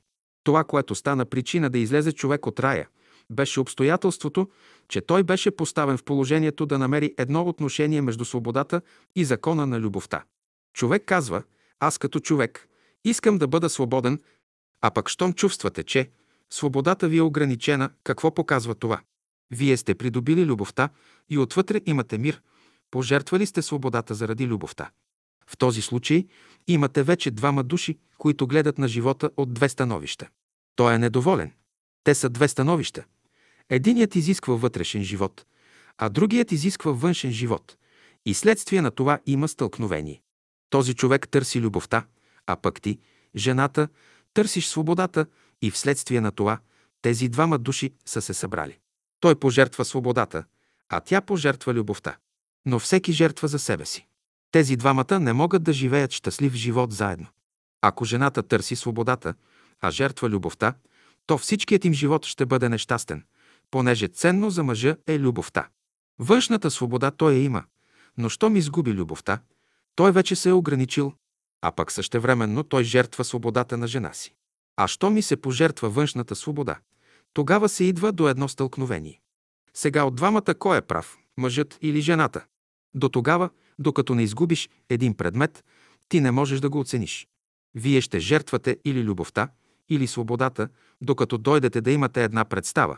Това, 0.43 0.63
което 0.63 0.95
стана 0.95 1.25
причина 1.25 1.69
да 1.69 1.79
излезе 1.79 2.11
човек 2.11 2.47
от 2.47 2.59
рая, 2.59 2.87
беше 3.31 3.59
обстоятелството, 3.59 4.49
че 4.87 5.01
той 5.01 5.23
беше 5.23 5.51
поставен 5.51 5.97
в 5.97 6.03
положението 6.03 6.65
да 6.65 6.77
намери 6.77 7.13
едно 7.17 7.41
отношение 7.41 8.01
между 8.01 8.25
свободата 8.25 8.81
и 9.15 9.25
закона 9.25 9.67
на 9.67 9.79
любовта. 9.79 10.23
Човек 10.73 11.03
казва, 11.05 11.43
аз 11.79 11.97
като 11.97 12.19
човек 12.19 12.67
искам 13.05 13.37
да 13.37 13.47
бъда 13.47 13.69
свободен, 13.69 14.19
а 14.81 14.91
пък 14.91 15.09
щом 15.09 15.33
чувствате, 15.33 15.83
че 15.83 16.09
свободата 16.49 17.07
ви 17.07 17.17
е 17.17 17.21
ограничена, 17.21 17.89
какво 18.03 18.33
показва 18.33 18.75
това? 18.75 19.01
Вие 19.51 19.77
сте 19.77 19.95
придобили 19.95 20.45
любовта 20.45 20.89
и 21.29 21.37
отвътре 21.37 21.81
имате 21.85 22.17
мир, 22.17 22.41
пожертвали 22.91 23.45
сте 23.45 23.61
свободата 23.61 24.15
заради 24.15 24.47
любовта. 24.47 24.89
В 25.49 25.57
този 25.57 25.81
случай 25.81 26.27
имате 26.67 27.03
вече 27.03 27.31
двама 27.31 27.63
души, 27.63 27.97
които 28.17 28.47
гледат 28.47 28.77
на 28.77 28.87
живота 28.87 29.29
от 29.37 29.53
две 29.53 29.69
становища. 29.69 30.27
Той 30.75 30.93
е 30.93 30.97
недоволен. 30.97 31.51
Те 32.03 32.15
са 32.15 32.29
две 32.29 32.47
становища. 32.47 33.05
Единият 33.69 34.15
изисква 34.15 34.55
вътрешен 34.55 35.03
живот, 35.03 35.45
а 35.97 36.09
другият 36.09 36.51
изисква 36.51 36.91
външен 36.91 37.31
живот. 37.31 37.77
И 38.25 38.33
следствие 38.33 38.81
на 38.81 38.91
това 38.91 39.19
има 39.25 39.47
стълкновение. 39.47 40.21
Този 40.69 40.93
човек 40.93 41.29
търси 41.29 41.61
любовта, 41.61 42.05
а 42.47 42.55
пък 42.55 42.81
ти, 42.81 42.99
жената, 43.35 43.87
търсиш 44.33 44.67
свободата 44.67 45.25
и 45.61 45.71
вследствие 45.71 46.21
на 46.21 46.31
това 46.31 46.59
тези 47.01 47.29
двама 47.29 47.57
души 47.57 47.93
са 48.05 48.21
се 48.21 48.33
събрали. 48.33 48.79
Той 49.19 49.35
пожертва 49.35 49.85
свободата, 49.85 50.43
а 50.89 50.99
тя 50.99 51.21
пожертва 51.21 51.73
любовта. 51.73 52.17
Но 52.65 52.79
всеки 52.79 53.11
жертва 53.11 53.47
за 53.47 53.59
себе 53.59 53.85
си. 53.85 54.08
Тези 54.51 54.75
двамата 54.75 55.19
не 55.19 55.33
могат 55.33 55.63
да 55.63 55.73
живеят 55.73 56.11
щастлив 56.11 56.53
живот 56.53 56.93
заедно. 56.93 57.27
Ако 57.81 58.05
жената 58.05 58.43
търси 58.43 58.75
свободата, 58.75 59.33
а 59.81 59.91
жертва 59.91 60.29
любовта, 60.29 60.73
то 61.25 61.37
всичкият 61.37 61.85
им 61.85 61.93
живот 61.93 62.25
ще 62.25 62.45
бъде 62.45 62.69
нещастен, 62.69 63.23
понеже 63.71 64.07
ценно 64.07 64.49
за 64.49 64.63
мъжа 64.63 64.95
е 65.07 65.19
любовта. 65.19 65.67
Външната 66.19 66.71
свобода 66.71 67.11
той 67.11 67.33
я 67.33 67.43
има, 67.43 67.63
но 68.17 68.29
щом 68.29 68.55
изгуби 68.55 68.93
любовта, 68.93 69.39
той 69.95 70.11
вече 70.11 70.35
се 70.35 70.49
е 70.49 70.53
ограничил, 70.53 71.13
а 71.61 71.71
пък 71.71 71.91
същевременно 71.91 72.63
той 72.63 72.83
жертва 72.83 73.23
свободата 73.23 73.77
на 73.77 73.87
жена 73.87 74.13
си. 74.13 74.35
А 74.77 74.87
що 74.87 75.09
ми 75.09 75.21
се 75.21 75.41
пожертва 75.41 75.89
външната 75.89 76.35
свобода? 76.35 76.79
Тогава 77.33 77.69
се 77.69 77.83
идва 77.83 78.11
до 78.11 78.29
едно 78.29 78.47
стълкновение. 78.47 79.21
Сега 79.73 80.03
от 80.03 80.15
двамата 80.15 80.55
кой 80.59 80.77
е 80.77 80.81
прав, 80.81 81.17
мъжът 81.37 81.77
или 81.81 82.01
жената? 82.01 82.45
До 82.93 83.09
тогава, 83.09 83.49
докато 83.79 84.15
не 84.15 84.23
изгубиш 84.23 84.69
един 84.89 85.13
предмет, 85.13 85.63
ти 86.09 86.21
не 86.21 86.31
можеш 86.31 86.59
да 86.59 86.69
го 86.69 86.79
оцениш. 86.79 87.27
Вие 87.75 88.01
ще 88.01 88.19
жертвате 88.19 88.77
или 88.85 89.03
любовта, 89.03 89.49
или 89.89 90.07
свободата, 90.07 90.69
докато 91.01 91.37
дойдете 91.37 91.81
да 91.81 91.91
имате 91.91 92.23
една 92.23 92.45
представа. 92.45 92.97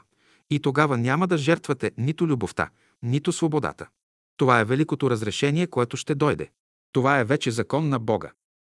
И 0.50 0.60
тогава 0.60 0.98
няма 0.98 1.28
да 1.28 1.38
жертвате 1.38 1.92
нито 1.98 2.28
любовта, 2.28 2.70
нито 3.04 3.32
свободата. 3.32 3.88
Това 4.38 4.60
е 4.60 4.66
великото 4.66 5.10
разрешение, 5.10 5.68
което 5.68 5.98
ще 5.98 6.16
дойде. 6.16 6.50
Това 6.92 7.20
е 7.20 7.24
вече 7.24 7.52
закон 7.52 7.90
на 7.90 8.00
Бога. 8.00 8.32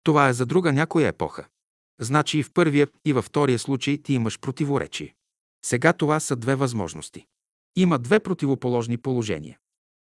Това 0.03 0.29
е 0.29 0.33
за 0.33 0.45
друга 0.45 0.73
някоя 0.73 1.07
епоха. 1.07 1.45
Значи 1.99 2.39
и 2.39 2.43
в 2.43 2.51
първия, 2.53 2.87
и 3.05 3.13
във 3.13 3.25
втория 3.25 3.59
случай 3.59 3.97
ти 3.97 4.13
имаш 4.13 4.39
противоречие. 4.39 5.15
Сега 5.65 5.93
това 5.93 6.19
са 6.19 6.35
две 6.35 6.55
възможности. 6.55 7.25
Има 7.75 7.99
две 7.99 8.19
противоположни 8.19 8.97
положения. 8.97 9.57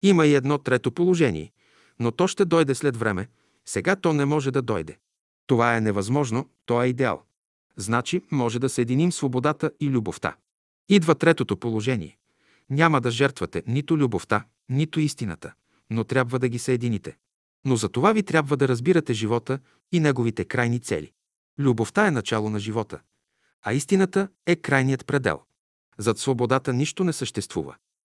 Има 0.04 0.26
и 0.26 0.36
едно 0.36 0.58
трето 0.58 0.92
положение, 0.92 1.52
но 2.00 2.12
то 2.12 2.28
ще 2.28 2.46
дойде 2.46 2.76
след 2.76 2.98
време. 2.98 3.28
Сега 3.66 3.96
то 3.96 4.14
не 4.14 4.26
може 4.26 4.52
да 4.52 4.62
дойде. 4.62 4.98
Това 5.48 5.76
е 5.76 5.82
невъзможно, 5.82 6.50
то 6.66 6.84
е 6.84 6.88
идеал. 6.88 7.24
Значи 7.78 8.22
може 8.32 8.60
да 8.60 8.70
съединим 8.70 9.12
свободата 9.12 9.72
и 9.80 9.90
любовта. 9.90 10.36
Идва 10.90 11.16
третото 11.16 11.58
положение. 11.58 12.18
Няма 12.70 13.02
да 13.02 13.12
жертвате 13.12 13.64
нито 13.68 13.98
любовта, 13.98 14.46
нито 14.70 15.00
истината, 15.00 15.54
но 15.90 16.04
трябва 16.04 16.40
да 16.40 16.50
ги 16.50 16.60
съедините. 16.60 17.18
Но 17.66 17.76
за 17.76 17.90
това 17.90 18.14
ви 18.14 18.24
трябва 18.24 18.58
да 18.58 18.68
разбирате 18.68 19.14
живота 19.14 19.60
и 19.92 20.00
неговите 20.00 20.46
крайни 20.46 20.80
цели. 20.80 21.12
Любовта 21.60 22.08
е 22.08 22.12
начало 22.12 22.50
на 22.50 22.60
живота, 22.60 23.00
а 23.64 23.74
истината 23.74 24.28
е 24.46 24.56
крайният 24.56 25.06
предел. 25.06 25.42
Зад 25.98 26.20
свободата 26.20 26.74
нищо 26.74 27.04
не 27.04 27.14
съществува. 27.14 27.76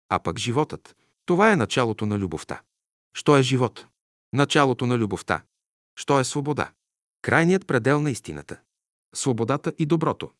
А 0.09 0.19
пък 0.19 0.39
животът– 0.39 0.95
това 1.25 1.51
е 1.51 1.55
началото 1.55 2.05
на 2.05 2.19
любовта. 2.19 2.61
Що 3.13 3.37
е 3.37 3.43
живот? 3.43 3.87
Началото 4.33 4.87
на 4.87 4.97
любовта. 4.97 5.43
Що 5.95 6.19
е 6.19 6.23
свобода? 6.23 6.71
Крайният 7.21 7.67
предел 7.67 8.01
на 8.01 8.11
истината. 8.11 8.59
Свободата 9.15 9.73
и 9.77 9.85
доброто. 9.85 10.31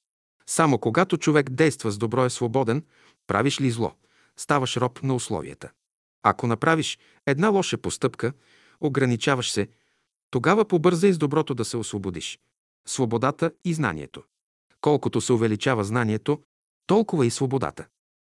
Само 0.45 0.80
когато 0.80 1.17
човек 1.17 1.49
действа 1.49 1.91
с 1.91 1.97
добро 1.97 2.26
е 2.26 2.30
свободен, 2.30 2.86
правиш 3.28 3.61
ли 3.61 3.72
зло, 3.72 3.93
ставаш 4.38 4.78
роб 4.78 5.03
на 5.03 5.15
условията. 5.15 5.72
Ако 6.24 6.47
направиш 6.47 6.99
една 7.26 7.47
лоша 7.47 7.78
постъпка, 7.78 8.34
ограничаваш 8.82 9.51
се, 9.51 9.69
тогава 10.30 10.65
побързай 10.65 11.13
с 11.13 11.17
доброто 11.17 11.53
да 11.53 11.65
се 11.65 11.78
освободиш. 11.78 12.39
Свободата 12.88 13.51
и 13.65 13.74
знанието. 13.74 14.24
Колкото 14.82 15.22
се 15.22 15.34
увеличава 15.34 15.84
знанието, 15.84 16.41
толкова 16.88 17.26
и 17.26 17.32
свободата. 17.32 17.88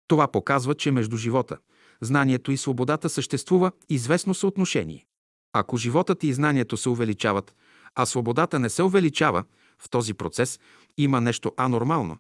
Това 0.09 0.29
показва, 0.29 0.75
че 0.75 0.91
между 0.91 1.17
живота, 1.17 1.59
знанието 2.03 2.53
и 2.53 2.57
свободата 2.57 3.09
съществува 3.09 3.73
известно 3.89 4.35
съотношение. 4.35 5.07
Ако 5.53 5.77
животът 5.77 6.25
и 6.25 6.33
знанието 6.33 6.77
се 6.77 6.89
увеличават, 6.89 7.55
а 7.95 8.07
свободата 8.07 8.59
не 8.59 8.71
се 8.71 8.83
увеличава, 8.83 9.45
в 9.79 9.91
този 9.91 10.15
процес 10.15 10.61
има 10.99 11.21
нещо 11.21 11.53
анормално. 11.57 12.19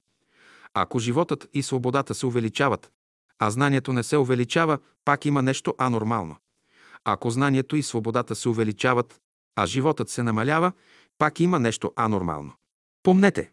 Ако 0.74 0.98
животът 0.98 1.48
и 1.54 1.62
свободата 1.62 2.14
се 2.14 2.26
увеличават, 2.26 2.90
а 3.38 3.50
знанието 3.50 3.92
не 3.92 4.02
се 4.02 4.16
увеличава, 4.16 4.78
пак 5.04 5.24
има 5.24 5.42
нещо 5.42 5.74
анормално. 5.78 6.36
Ако 7.04 7.30
знанието 7.30 7.76
и 7.76 7.82
свободата 7.82 8.34
се 8.34 8.48
увеличават, 8.48 9.20
а 9.56 9.66
животът 9.66 10.08
се 10.08 10.22
намалява, 10.22 10.72
пак 11.18 11.40
има 11.40 11.60
нещо 11.60 11.92
анормално. 11.96 12.52
Помнете, 13.02 13.50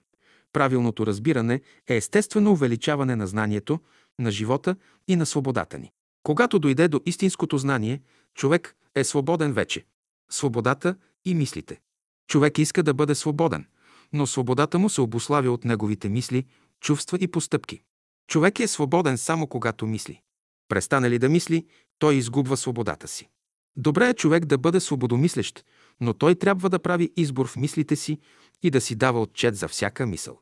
правилното 0.53 1.05
разбиране 1.05 1.61
е 1.87 1.95
естествено 1.95 2.51
увеличаване 2.51 3.15
на 3.15 3.27
знанието, 3.27 3.79
на 4.19 4.31
живота 4.31 4.75
и 5.07 5.15
на 5.15 5.25
свободата 5.25 5.79
ни. 5.79 5.91
Когато 6.23 6.59
дойде 6.59 6.87
до 6.87 7.01
истинското 7.05 7.57
знание, 7.57 8.01
човек 8.35 8.75
е 8.95 9.03
свободен 9.03 9.53
вече. 9.53 9.85
Свободата 10.31 10.95
и 11.25 11.35
мислите. 11.35 11.79
Човек 12.27 12.57
иска 12.57 12.83
да 12.83 12.93
бъде 12.93 13.15
свободен, 13.15 13.65
но 14.13 14.27
свободата 14.27 14.79
му 14.79 14.89
се 14.89 15.01
обославя 15.01 15.51
от 15.51 15.65
неговите 15.65 16.09
мисли, 16.09 16.45
чувства 16.81 17.17
и 17.21 17.27
постъпки. 17.27 17.81
Човек 18.27 18.59
е 18.59 18.67
свободен 18.67 19.17
само 19.17 19.47
когато 19.47 19.87
мисли. 19.87 20.21
Престане 20.67 21.09
ли 21.09 21.19
да 21.19 21.29
мисли, 21.29 21.65
той 21.99 22.15
изгубва 22.15 22.57
свободата 22.57 23.07
си. 23.07 23.29
Добре 23.75 24.09
е 24.09 24.13
човек 24.13 24.45
да 24.45 24.57
бъде 24.57 24.79
свободомислещ, 24.79 25.65
но 26.01 26.13
той 26.13 26.35
трябва 26.35 26.69
да 26.69 26.79
прави 26.79 27.13
избор 27.17 27.47
в 27.47 27.55
мислите 27.55 27.95
си 27.95 28.19
и 28.63 28.69
да 28.69 28.81
си 28.81 28.95
дава 28.95 29.21
отчет 29.21 29.55
за 29.55 29.67
всяка 29.67 30.05
мисъл. 30.05 30.39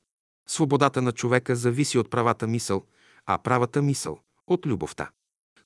Свободата 0.48 1.02
на 1.02 1.12
човека 1.12 1.56
зависи 1.56 1.98
от 1.98 2.10
правата 2.10 2.48
мисъл, 2.48 2.86
а 3.26 3.38
правата 3.38 3.82
мисъл– 3.82 4.20
от 4.48 4.66
любовта. 4.66 5.10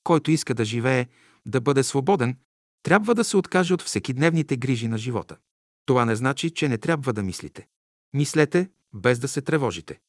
Който 0.04 0.32
иска 0.32 0.54
да 0.54 0.66
живее, 0.66 1.08
да 1.45 1.62
бъде 1.62 1.84
свободен, 1.84 2.38
трябва 2.84 3.16
да 3.16 3.24
се 3.24 3.38
откаже 3.38 3.74
от 3.74 3.82
всекидневните 3.82 4.58
грижи 4.58 4.88
на 4.88 4.97
живота. 4.97 5.38
Това 5.86 6.06
не 6.06 6.16
значи, 6.16 6.49
че 6.49 6.70
не 6.70 6.78
трябва 6.78 7.14
да 7.14 7.24
мислите. 7.24 7.68
Мислете, 8.14 8.70
без 8.93 9.20
да 9.20 9.28
се 9.28 9.41
тревожите. 9.41 9.99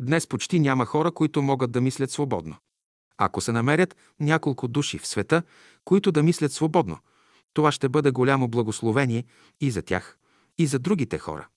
Днес 0.00 0.26
почти 0.26 0.60
няма 0.60 0.86
хора, 0.86 1.12
които 1.12 1.42
могат 1.42 1.72
да 1.72 1.80
мислят 1.80 2.10
свободно. 2.10 2.56
Ако 3.18 3.40
се 3.40 3.52
намерят 3.52 3.96
няколко 4.20 4.68
души 4.68 4.98
в 4.98 5.06
света, 5.06 5.42
които 5.84 6.12
да 6.12 6.22
мислят 6.22 6.52
свободно, 6.52 6.98
това 7.54 7.72
ще 7.72 7.88
бъде 7.88 8.10
голямо 8.10 8.48
благословение 8.48 9.24
и 9.60 9.70
за 9.70 9.82
тях, 9.82 10.18
и 10.58 10.66
за 10.66 10.78
другите 10.78 11.18
хора. 11.18 11.48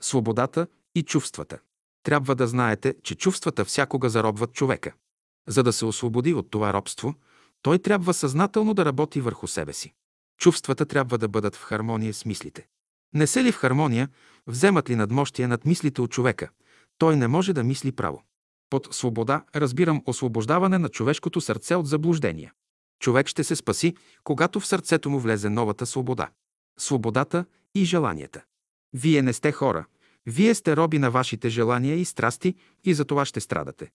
Свободата 0.00 0.66
и 0.94 1.02
чувствата. 1.02 1.58
Трябва 2.02 2.34
да 2.34 2.46
знаете, 2.46 2.94
че 3.02 3.14
чувствата 3.14 3.64
всякога 3.64 4.10
заробват 4.10 4.52
човека. 4.52 4.92
За 5.48 5.62
да 5.62 5.72
се 5.72 5.84
освободи 5.84 6.34
от 6.34 6.50
това 6.50 6.72
робство, 6.72 7.14
той 7.64 7.78
трябва 7.78 8.14
съзнателно 8.14 8.74
да 8.74 8.84
работи 8.84 9.20
върху 9.20 9.46
себе 9.46 9.72
си. 9.72 9.92
Чувствата 10.40 10.86
трябва 10.86 11.18
да 11.18 11.28
бъдат 11.28 11.56
в 11.56 11.62
хармония 11.62 12.14
с 12.14 12.24
мислите. 12.24 12.66
Не 13.14 13.26
се 13.26 13.44
ли 13.44 13.52
в 13.52 13.56
хармония, 13.56 14.08
вземат 14.46 14.90
ли 14.90 14.96
надмощие 14.96 15.46
над 15.46 15.64
мислите 15.64 16.00
от 16.00 16.10
човека, 16.10 16.48
той 16.98 17.16
не 17.16 17.28
може 17.28 17.52
да 17.52 17.64
мисли 17.64 17.92
право. 17.92 18.22
Под 18.70 18.88
свобода 18.94 19.44
разбирам 19.56 20.02
освобождаване 20.06 20.78
на 20.78 20.88
човешкото 20.88 21.40
сърце 21.40 21.74
от 21.74 21.86
заблуждения. 21.86 22.52
Човек 23.00 23.28
ще 23.28 23.44
се 23.44 23.56
спаси, 23.56 23.96
когато 24.24 24.60
в 24.60 24.66
сърцето 24.66 25.10
му 25.10 25.18
влезе 25.18 25.48
новата 25.48 25.86
свобода. 25.86 26.30
Свободата 26.78 27.44
и 27.74 27.84
желанията. 27.84 28.44
Вие 28.92 29.22
не 29.22 29.32
сте 29.32 29.52
хора. 29.52 29.86
Вие 30.26 30.54
сте 30.54 30.76
роби 30.76 30.98
на 30.98 31.10
вашите 31.10 31.48
желания 31.48 31.96
и 31.96 32.04
страсти 32.04 32.54
и 32.84 32.94
за 32.94 33.04
това 33.04 33.24
ще 33.24 33.40
страдате. 33.40 33.90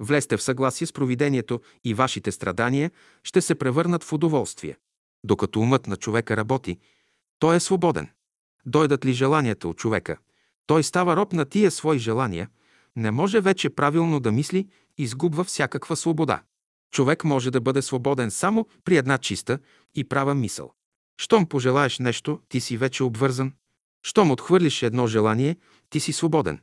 Влезте 0.00 0.36
в 0.36 0.42
съгласие 0.42 0.86
с 0.86 0.92
провидението 0.92 1.60
и 1.84 1.94
вашите 1.94 2.32
страдания 2.32 2.90
ще 3.24 3.40
се 3.40 3.54
превърнат 3.54 4.04
в 4.04 4.12
удоволствие. 4.12 4.76
Докато 5.24 5.60
умът 5.60 5.86
на 5.86 5.96
човека 5.96 6.36
работи, 6.36 6.78
той 7.38 7.56
е 7.56 7.60
свободен. 7.60 8.08
Дойдат 8.66 9.04
ли 9.04 9.12
желанията 9.12 9.68
от 9.68 9.76
човека, 9.76 10.16
той 10.66 10.82
става 10.82 11.16
роб 11.16 11.32
на 11.32 11.44
тия 11.44 11.70
свои 11.70 11.98
желания, 11.98 12.48
не 12.96 13.10
може 13.10 13.40
вече 13.40 13.70
правилно 13.70 14.20
да 14.20 14.32
мисли, 14.32 14.68
изгубва 14.98 15.44
всякаква 15.44 15.96
свобода. 15.96 16.42
Човек 16.90 17.24
може 17.24 17.50
да 17.50 17.60
бъде 17.60 17.82
свободен 17.82 18.30
само 18.30 18.66
при 18.84 18.96
една 18.96 19.18
чиста 19.18 19.58
и 19.94 20.04
права 20.04 20.34
мисъл. 20.34 20.72
Щом 21.20 21.46
пожелаеш 21.46 21.98
нещо, 21.98 22.40
ти 22.48 22.60
си 22.60 22.76
вече 22.76 23.04
обвързан. 23.04 23.52
Щом 24.02 24.30
отхвърлиш 24.30 24.82
едно 24.82 25.06
желание, 25.06 25.56
ти 25.90 26.00
си 26.00 26.12
свободен. 26.12 26.60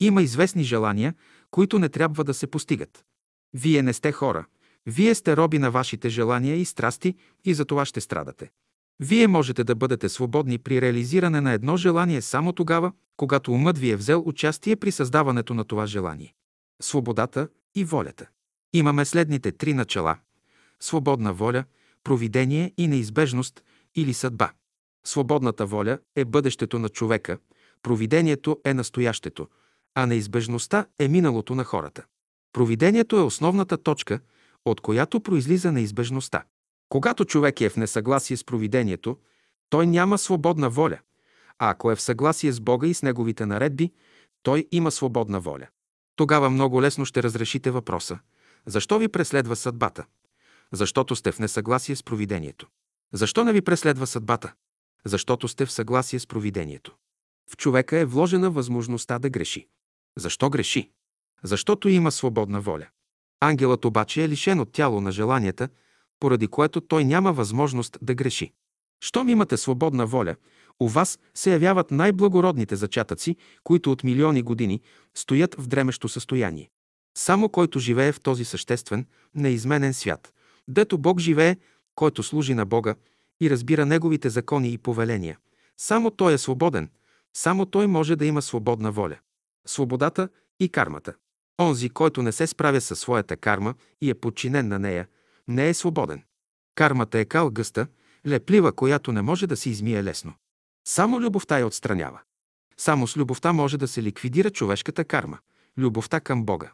Има 0.00 0.22
известни 0.22 0.62
желания, 0.62 1.14
които 1.50 1.78
не 1.78 1.88
трябва 1.88 2.24
да 2.24 2.34
се 2.34 2.46
постигат. 2.46 3.04
Вие 3.54 3.82
не 3.82 3.92
сте 3.92 4.12
хора. 4.12 4.46
Вие 4.86 5.14
сте 5.14 5.36
роби 5.36 5.58
на 5.58 5.70
вашите 5.70 6.08
желания 6.08 6.56
и 6.56 6.64
страсти 6.64 7.14
и 7.44 7.54
за 7.54 7.64
това 7.64 7.84
ще 7.84 8.00
страдате. 8.00 8.50
Вие 9.00 9.28
можете 9.28 9.64
да 9.64 9.74
бъдете 9.74 10.08
свободни 10.08 10.58
при 10.58 10.80
реализиране 10.80 11.40
на 11.40 11.52
едно 11.52 11.76
желание 11.76 12.22
само 12.22 12.52
тогава, 12.52 12.92
когато 13.16 13.52
умът 13.52 13.78
ви 13.78 13.90
е 13.90 13.96
взел 13.96 14.22
участие 14.26 14.76
при 14.76 14.92
създаването 14.92 15.54
на 15.54 15.64
това 15.64 15.86
желание. 15.86 16.34
Свободата 16.82 17.48
и 17.74 17.84
волята. 17.84 18.26
Имаме 18.72 19.04
следните 19.04 19.52
три 19.52 19.74
начала– 19.74 20.18
свободна 20.80 21.32
воля, 21.32 21.64
провидение 22.04 22.72
и 22.76 22.88
неизбежност 22.88 23.62
или 23.94 24.14
съдба. 24.14 24.52
Свободната 25.06 25.66
воля 25.66 25.98
е 26.16 26.24
бъдещето 26.24 26.78
на 26.78 26.88
човека, 26.88 27.38
провидението 27.82 28.60
е 28.64 28.74
настоящето, 28.74 29.48
а 29.98 30.06
неизбежността 30.06 30.86
е 30.98 31.08
миналото 31.08 31.54
на 31.54 31.64
хората. 31.64 32.04
Провидението 32.52 33.16
е 33.16 33.22
основната 33.22 33.78
точка, 33.78 34.20
от 34.64 34.80
която 34.80 35.20
произлиза 35.20 35.72
неизбежността. 35.72 36.44
Когато 36.88 37.24
човек 37.24 37.60
е 37.60 37.68
в 37.68 37.76
несъгласие 37.76 38.36
с 38.36 38.44
провидението, 38.44 39.18
той 39.70 39.86
няма 39.86 40.18
свободна 40.18 40.70
воля, 40.70 40.98
а 41.58 41.70
ако 41.70 41.90
е 41.90 41.96
в 41.96 42.00
съгласие 42.00 42.52
с 42.52 42.60
Бога 42.60 42.86
и 42.86 42.94
с 42.94 43.02
Неговите 43.02 43.46
наредби, 43.46 43.92
той 44.42 44.66
има 44.72 44.90
свободна 44.90 45.40
воля. 45.40 45.66
Тогава 46.16 46.50
много 46.50 46.82
лесно 46.82 47.04
ще 47.04 47.22
разрешите 47.22 47.70
въпроса. 47.70 48.18
Защо 48.66 48.98
ви 48.98 49.08
преследва 49.08 49.56
съдбата? 49.56 50.04
Защото 50.72 51.16
сте 51.16 51.32
в 51.32 51.38
несъгласие 51.38 51.96
с 51.96 52.02
провидението. 52.02 52.66
Защо 53.12 53.44
не 53.44 53.52
ви 53.52 53.62
преследва 53.62 54.06
съдбата? 54.06 54.52
Защото 55.04 55.48
сте 55.48 55.66
в 55.66 55.72
съгласие 55.72 56.18
с 56.18 56.26
провидението. 56.26 56.96
В 57.50 57.56
човека 57.56 57.98
е 57.98 58.04
вложена 58.04 58.50
възможността 58.50 59.18
да 59.18 59.30
греши. 59.30 59.68
Защо 60.18 60.50
греши? 60.50 60.90
Защото 61.42 61.88
има 61.88 62.12
свободна 62.12 62.60
воля. 62.60 62.86
Ангелът 63.40 63.84
обаче 63.84 64.24
е 64.24 64.28
лишен 64.28 64.60
от 64.60 64.72
тяло 64.72 65.00
на 65.00 65.12
желанията, 65.12 65.68
поради 66.20 66.48
което 66.48 66.80
той 66.80 67.04
няма 67.04 67.32
възможност 67.32 67.98
да 68.02 68.14
греши. 68.14 68.52
Щом 69.00 69.28
имате 69.28 69.56
свободна 69.56 70.06
воля, 70.06 70.36
у 70.80 70.88
вас 70.88 71.18
се 71.34 71.52
явяват 71.52 71.90
най-благородните 71.90 72.76
зачатъци, 72.76 73.36
които 73.64 73.92
от 73.92 74.04
милиони 74.04 74.42
години 74.42 74.80
стоят 75.14 75.54
в 75.54 75.66
дремещо 75.66 76.08
състояние. 76.08 76.70
Само 77.16 77.48
който 77.48 77.78
живее 77.78 78.12
в 78.12 78.20
този 78.20 78.44
съществен, 78.44 79.06
неизменен 79.34 79.94
свят, 79.94 80.32
дето 80.68 80.98
Бог 80.98 81.20
живее, 81.20 81.56
който 81.94 82.22
служи 82.22 82.54
на 82.54 82.66
Бога 82.66 82.94
и 83.40 83.50
разбира 83.50 83.86
Неговите 83.86 84.30
закони 84.30 84.72
и 84.72 84.78
повеления, 84.78 85.38
само 85.76 86.10
Той 86.10 86.32
е 86.32 86.38
свободен, 86.38 86.90
само 87.34 87.66
Той 87.66 87.86
може 87.86 88.16
да 88.16 88.26
има 88.26 88.42
свободна 88.42 88.92
воля. 88.92 89.16
Свободата 89.66 90.28
и 90.60 90.68
кармата. 90.68 91.14
Онзи, 91.60 91.88
който 91.88 92.22
не 92.22 92.32
се 92.32 92.46
справя 92.46 92.80
със 92.80 93.00
своята 93.00 93.36
карма 93.36 93.74
и 94.00 94.10
е 94.10 94.14
подчинен 94.14 94.68
на 94.68 94.78
нея, 94.78 95.08
не 95.48 95.68
е 95.68 95.74
свободен. 95.74 96.22
Кармата 96.74 97.18
е 97.18 97.24
кал 97.24 97.50
гъста, 97.50 97.86
леплива, 98.26 98.72
която 98.72 99.12
не 99.12 99.22
може 99.22 99.46
да 99.46 99.56
се 99.56 99.70
измие 99.70 100.04
лесно. 100.04 100.34
Само 100.88 101.20
любовта 101.20 101.58
я 101.58 101.66
отстранява. 101.66 102.20
Само 102.76 103.06
с 103.06 103.16
любовта 103.16 103.52
може 103.52 103.78
да 103.78 103.88
се 103.88 104.02
ликвидира 104.02 104.50
човешката 104.50 105.04
карма– 105.04 105.38
любовта 105.78 106.20
към 106.20 106.44
Бога. 106.44 106.72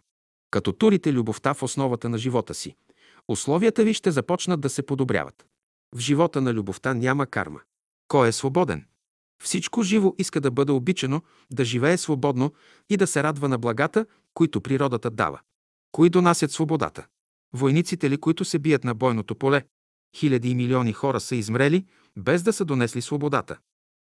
Като 0.50 0.72
турите 0.72 1.12
любовта 1.12 1.54
в 1.54 1.62
основата 1.62 2.08
на 2.08 2.18
живота 2.18 2.54
си, 2.54 2.76
условията 3.28 3.84
ви 3.84 3.94
ще 3.94 4.10
започнат 4.10 4.60
да 4.60 4.68
се 4.68 4.82
подобряват. 4.82 5.46
В 5.94 5.98
живота 5.98 6.40
на 6.40 6.54
любовта 6.54 6.94
няма 6.94 7.26
карма. 7.26 7.60
Кой 8.08 8.28
е 8.28 8.32
свободен? 8.32 8.86
Всичко 9.42 9.82
живо 9.82 10.14
иска 10.18 10.40
да 10.40 10.50
бъде 10.50 10.72
обичано, 10.72 11.22
да 11.50 11.64
живее 11.64 11.96
свободно 11.96 12.52
и 12.90 12.96
да 12.96 13.06
се 13.06 13.22
радва 13.22 13.48
на 13.48 13.58
благата, 13.58 14.06
които 14.34 14.60
природата 14.60 15.10
дава. 15.10 15.40
Кои 15.92 16.10
донасят 16.10 16.50
свободата? 16.50 17.06
Войниците 17.52 18.10
ли, 18.10 18.18
които 18.18 18.44
се 18.44 18.58
бият 18.58 18.84
на 18.84 18.94
бойното 18.94 19.34
поле? 19.34 19.62
Хиляди 20.16 20.50
и 20.50 20.54
милиони 20.54 20.92
хора 20.92 21.20
са 21.20 21.36
измрели, 21.36 21.86
без 22.16 22.42
да 22.42 22.52
са 22.52 22.64
донесли 22.64 23.02
свободата. 23.02 23.58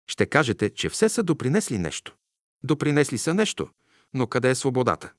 Ще 0.07 0.25
кажете, 0.25 0.69
че 0.69 0.89
все 0.89 1.09
са 1.09 1.23
допринесли 1.23 1.77
нещо. 1.77 2.15
Допринесли 2.63 3.17
са 3.17 3.33
нещо, 3.33 3.67
но 4.13 4.27
къде 4.27 4.49
е 4.49 4.55
свободата? 4.55 5.13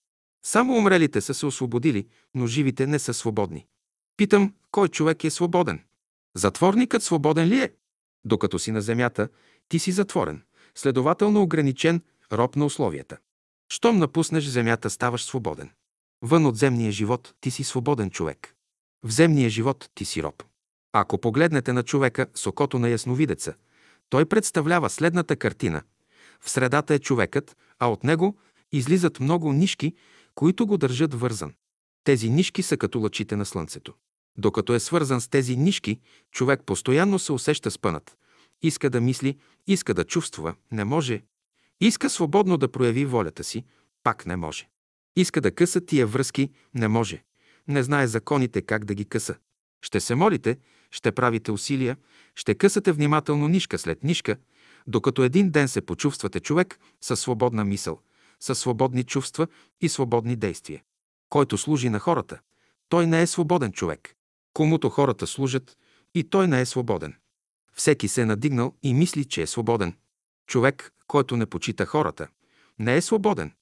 Само 0.44 0.76
умрелите 0.76 1.20
са 1.20 1.34
се 1.34 1.46
освободили, 1.46 2.06
но 2.34 2.46
живите 2.46 2.86
не 2.86 2.98
са 2.98 3.14
свободни. 3.14 3.66
Питам, 4.16 4.54
кой 4.70 4.88
човек 4.88 5.24
е 5.24 5.30
свободен? 5.30 5.84
Затворникът 6.34 7.02
свободен 7.02 7.48
ли 7.48 7.60
е? 7.60 7.72
Докато 8.24 8.58
си 8.58 8.72
на 8.72 8.80
земята, 8.80 9.28
ти 9.72 9.78
си 9.78 9.92
затворен, 9.92 10.42
следователно 10.74 11.42
ограничен, 11.42 12.02
роб 12.32 12.56
на 12.56 12.64
условията. 12.64 13.16
Щом 13.68 13.98
напуснеш 13.98 14.44
земята, 14.44 14.90
ставаш 14.90 15.24
свободен. 15.24 15.70
Вън 16.22 16.46
от 16.46 16.56
земния 16.56 16.92
живот 16.92 17.34
ти 17.40 17.50
си 17.50 17.64
свободен 17.64 18.10
човек. 18.10 18.54
В 19.02 19.10
земния 19.10 19.50
живот 19.50 19.90
ти 19.94 20.04
си 20.04 20.22
роб. 20.22 20.42
Ако 20.92 21.18
погледнете 21.18 21.72
на 21.72 21.82
човека 21.82 22.26
с 22.34 22.46
окото 22.46 22.78
на 22.78 22.88
ясновидеца, 22.88 23.54
той 24.08 24.26
представлява 24.26 24.90
следната 24.90 25.36
картина. 25.36 25.82
В 26.40 26.50
средата 26.50 26.94
е 26.94 26.98
човекът, 26.98 27.56
а 27.78 27.86
от 27.86 28.04
него 28.04 28.36
излизат 28.72 29.20
много 29.20 29.52
нишки, 29.52 29.94
които 30.34 30.66
го 30.66 30.78
държат 30.78 31.14
вързан. 31.14 31.54
Тези 32.04 32.30
нишки 32.30 32.62
са 32.62 32.76
като 32.76 33.00
лъчите 33.00 33.36
на 33.36 33.46
слънцето. 33.46 33.94
Докато 34.38 34.74
е 34.74 34.80
свързан 34.80 35.20
с 35.20 35.28
тези 35.28 35.56
нишки, 35.56 36.00
човек 36.30 36.60
постоянно 36.66 37.18
се 37.18 37.32
усеща 37.32 37.70
спънат. 37.70 38.16
Иска 38.62 38.90
да 38.90 39.00
мисли, 39.00 39.38
иска 39.66 39.94
да 39.94 40.04
чувства, 40.04 40.54
не 40.72 40.84
може. 40.84 41.22
Иска 41.80 42.10
свободно 42.10 42.56
да 42.56 42.72
прояви 42.72 43.04
волята 43.04 43.44
си, 43.44 43.64
пак 44.02 44.26
не 44.26 44.36
може. 44.36 44.68
Иска 45.16 45.40
да 45.40 45.54
къса 45.54 45.80
тия 45.80 46.06
връзки, 46.06 46.50
не 46.74 46.88
може. 46.88 47.24
Не 47.68 47.82
знае 47.82 48.06
законите 48.06 48.62
как 48.62 48.84
да 48.84 48.94
ги 48.94 49.04
къса. 49.04 49.34
Ще 49.82 50.00
се 50.00 50.14
молите, 50.14 50.58
ще 50.90 51.12
правите 51.12 51.52
усилия, 51.52 51.96
ще 52.34 52.54
късате 52.54 52.92
внимателно 52.92 53.48
нишка 53.48 53.78
след 53.78 54.04
нишка, 54.04 54.36
докато 54.86 55.22
един 55.22 55.50
ден 55.50 55.68
се 55.68 55.80
почувствате 55.80 56.40
човек 56.40 56.78
със 57.00 57.20
свободна 57.20 57.64
мисъл, 57.64 58.00
със 58.40 58.58
свободни 58.58 59.04
чувства 59.04 59.46
и 59.80 59.88
свободни 59.88 60.36
действия. 60.36 60.82
Който 61.28 61.58
служи 61.58 61.88
на 61.88 61.98
хората, 61.98 62.40
той 62.88 63.06
не 63.06 63.22
е 63.22 63.26
свободен 63.26 63.72
човек. 63.72 64.14
Комуто 64.54 64.90
хората 64.90 65.26
служат, 65.26 65.76
и 66.14 66.24
той 66.24 66.48
не 66.48 66.60
е 66.60 66.66
свободен. 66.66 67.14
Всеки 67.74 68.08
се 68.08 68.22
е 68.22 68.26
надигнал 68.26 68.74
и 68.82 68.94
мисли, 68.94 69.24
че 69.24 69.42
е 69.42 69.46
свободен. 69.46 69.96
Човек, 70.46 70.92
който 71.06 71.36
не 71.36 71.46
почита 71.46 71.86
хората, 71.86 72.28
не 72.78 72.96
е 72.96 73.00
свободен. 73.00 73.52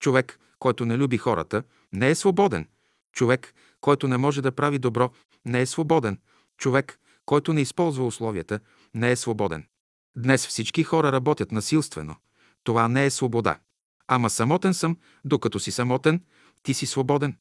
Човек, 0.00 0.40
който 0.58 0.86
не 0.86 0.98
люби 0.98 1.18
хората, 1.18 1.62
не 1.92 2.10
е 2.10 2.14
свободен. 2.14 2.68
Човек, 3.12 3.54
който 3.80 4.08
не 4.08 4.16
може 4.16 4.42
да 4.42 4.52
прави 4.52 4.78
добро, 4.78 5.10
не 5.44 5.60
е 5.60 5.66
свободен. 5.66 6.18
Човек, 6.58 6.98
който 7.24 7.52
не 7.52 7.60
използва 7.60 8.06
условията, 8.06 8.60
не 8.94 9.10
е 9.10 9.16
свободен. 9.16 9.66
Днес 10.16 10.46
всички 10.46 10.84
хора 10.84 11.12
работят 11.12 11.52
насилствено. 11.52 12.16
Това 12.64 12.88
не 12.88 13.06
е 13.06 13.10
свобода. 13.10 13.58
Ама 14.08 14.30
самотен 14.30 14.74
съм, 14.74 14.96
докато 15.24 15.60
си 15.60 15.70
самотен, 15.70 16.24
ти 16.62 16.74
си 16.74 16.86
свободен. 16.86 17.36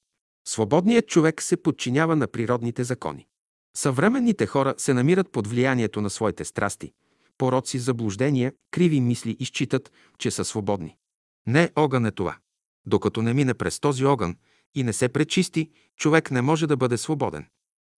Свободният 0.48 1.08
човек 1.08 1.42
се 1.42 1.64
подчинява 1.64 2.16
на 2.16 2.28
природните 2.28 2.84
закони. 2.84 3.28
Съвременните 3.78 4.46
хора 4.46 4.74
се 4.78 4.94
намират 4.94 5.32
под 5.32 5.48
влиянието 5.48 6.02
на 6.02 6.10
своите 6.10 6.46
страсти, 6.46 6.94
пороци, 7.38 7.80
заблуждения, 7.80 8.54
криви 8.72 9.02
мисли 9.02 9.38
и 9.40 9.46
считат, 9.46 9.92
че 10.18 10.32
са 10.32 10.46
свободни. 10.46 10.96
Не 11.48 11.70
огън 11.76 12.06
е 12.06 12.12
това. 12.12 12.38
Докато 12.86 13.22
не 13.22 13.34
мине 13.34 13.54
през 13.54 13.80
този 13.80 14.06
огън 14.06 14.36
и 14.76 14.84
не 14.84 14.94
се 14.94 15.10
пречисти, 15.10 15.70
човек 15.98 16.32
не 16.32 16.42
може 16.42 16.68
да 16.68 16.78
бъде 16.78 16.98
свободен. 16.98 17.46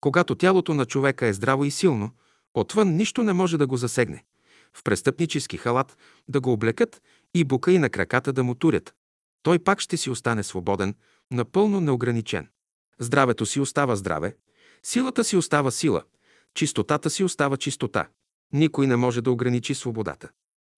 Когато 0.01 0.35
тялото 0.35 0.73
на 0.73 0.85
човека 0.85 1.27
е 1.27 1.33
здраво 1.33 1.65
и 1.65 1.71
силно, 1.71 2.11
отвън 2.53 2.95
нищо 2.95 3.23
не 3.23 3.33
може 3.33 3.57
да 3.57 3.67
го 3.67 3.77
засегне. 3.77 4.23
В 4.73 4.83
престъпнически 4.83 5.57
халат 5.57 5.97
да 6.29 6.41
го 6.41 6.51
облекат 6.51 7.01
и 7.33 7.43
бука 7.43 7.71
и 7.71 7.79
на 7.79 7.89
краката 7.89 8.33
да 8.33 8.43
му 8.43 8.55
турят. 8.55 8.93
Той 9.43 9.59
пак 9.59 9.79
ще 9.79 9.97
си 9.97 10.09
остане 10.09 10.43
свободен, 10.43 10.95
напълно 11.31 11.81
неограничен. 11.81 12.47
Здравето 12.99 13.45
си 13.45 13.59
остава 13.59 13.95
здраве, 13.95 14.35
силата 14.87 15.23
си 15.23 15.37
остава 15.37 15.71
сила, 15.71 16.03
чистотата 16.53 17.09
си 17.09 17.23
остава 17.23 17.57
чистота. 17.57 18.07
Никой 18.53 18.87
не 18.87 18.95
може 18.95 19.21
да 19.21 19.31
ограничи 19.31 19.75
свободата. 19.75 20.29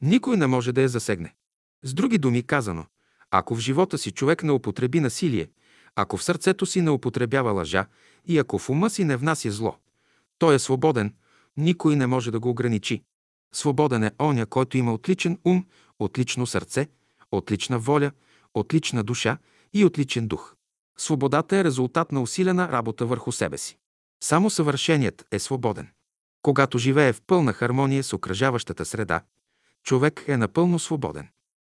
Никой 0.02 0.38
не 0.38 0.48
може 0.48 0.72
да 0.72 0.82
я 0.82 0.90
засегне. 0.90 1.36
С 1.84 1.94
други 1.94 2.18
думи 2.18 2.44
казано, 2.44 2.86
ако 3.32 3.56
в 3.56 3.60
живота 3.60 3.98
си 3.98 4.12
човек 4.12 4.44
не 4.44 4.52
употреби 4.52 5.00
насилие, 5.00 5.50
ако 5.96 6.18
в 6.18 6.24
сърцето 6.24 6.66
си 6.66 6.82
не 6.82 6.90
употребява 6.90 7.52
лъжа 7.52 7.86
и 8.26 8.38
ако 8.38 8.60
в 8.60 8.70
ума 8.70 8.90
си 8.90 9.04
не 9.04 9.18
внася 9.18 9.52
зло, 9.52 9.78
той 10.38 10.56
е 10.56 10.60
свободен, 10.60 11.14
никой 11.58 11.96
не 11.96 12.08
може 12.08 12.32
да 12.32 12.40
го 12.40 12.50
ограничи. 12.50 13.04
Свободен 13.54 14.04
е 14.04 14.12
оня, 14.22 14.46
който 14.46 14.78
има 14.78 14.94
отличен 14.94 15.40
ум, 15.46 15.66
отлично 16.00 16.48
сърце, 16.48 16.88
отлична 17.32 17.80
воля, 17.80 18.12
отлична 18.54 19.04
душа 19.04 19.38
и 19.74 19.86
отличен 19.86 20.28
дух. 20.28 20.56
Свободата 20.98 21.58
е 21.58 21.64
резултат 21.64 22.12
на 22.12 22.22
усилена 22.22 22.72
работа 22.72 23.06
върху 23.06 23.32
себе 23.32 23.58
си. 23.58 23.79
Само 24.24 24.50
съвършеният 24.50 25.28
е 25.32 25.40
свободен. 25.40 25.90
Когато 26.42 26.78
живее 26.78 27.14
в 27.14 27.22
пълна 27.22 27.54
хармония 27.54 28.04
с 28.04 28.14
окръжаващата 28.14 28.86
среда, 28.86 29.22
човек 29.84 30.24
е 30.28 30.38
напълно 30.38 30.80
свободен. 30.80 31.28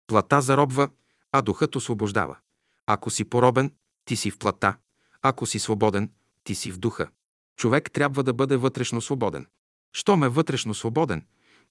Плата 0.08 0.42
заробва, 0.42 0.90
а 1.32 1.42
духът 1.42 1.76
освобождава. 1.76 2.38
Ако 2.86 3.10
си 3.10 3.26
поробен, 3.26 3.72
ти 4.06 4.16
си 4.16 4.32
в 4.32 4.38
плата. 4.38 4.78
Ако 5.22 5.46
си 5.46 5.60
свободен, 5.60 6.12
ти 6.44 6.56
си 6.56 6.72
в 6.72 6.78
духа. 6.78 7.10
Човек 7.56 7.92
трябва 7.92 8.24
да 8.24 8.34
бъде 8.34 8.58
вътрешно 8.58 9.02
свободен. 9.02 9.48
Щом 9.94 10.24
е 10.24 10.30
вътрешно 10.30 10.74
свободен, 10.74 11.26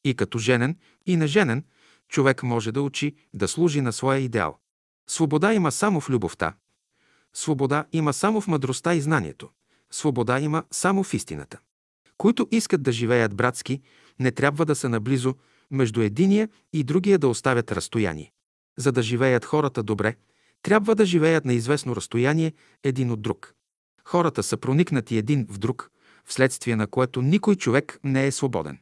и 0.04 0.14
като 0.14 0.38
женен, 0.38 0.78
и 1.06 1.16
неженен, 1.16 1.64
човек 2.08 2.42
може 2.42 2.72
да 2.72 2.82
учи, 2.82 3.16
да 3.34 3.48
служи 3.48 3.80
на 3.80 3.92
своя 3.92 4.18
идеал. 4.18 4.58
Свобода 5.06 5.54
има 5.54 5.72
само 5.72 6.00
в 6.00 6.10
любовта. 6.10 6.54
Свобода 7.32 7.84
има 7.92 8.12
само 8.12 8.40
в 8.40 8.48
мъдростта 8.48 8.94
и 8.94 9.00
знанието. 9.00 9.50
Свобода 9.92 10.40
има 10.40 10.64
само 10.70 11.04
в 11.04 11.14
истината. 11.14 11.58
Които 12.18 12.48
искат 12.50 12.82
да 12.82 12.92
живеят 12.92 13.34
братски, 13.34 13.80
не 14.20 14.30
трябва 14.30 14.66
да 14.66 14.74
са 14.74 14.88
наблизо, 14.88 15.34
между 15.70 16.00
единия 16.00 16.48
и 16.72 16.84
другия 16.84 17.18
да 17.18 17.28
оставят 17.28 17.72
разстояние. 17.72 18.32
За 18.78 18.92
да 18.92 19.02
живеят 19.02 19.44
хората 19.44 19.82
добре, 19.82 20.16
трябва 20.62 20.94
да 20.94 21.06
живеят 21.06 21.44
на 21.44 21.52
известно 21.52 21.96
разстояние 21.96 22.52
един 22.84 23.10
от 23.10 23.22
друг. 23.22 23.54
Хората 24.04 24.42
са 24.42 24.56
проникнати 24.56 25.16
един 25.16 25.46
в 25.50 25.58
друг, 25.58 25.90
вследствие 26.24 26.76
на 26.76 26.86
което 26.86 27.22
никой 27.22 27.56
човек 27.56 28.00
не 28.04 28.26
е 28.26 28.32
свободен. 28.32 28.78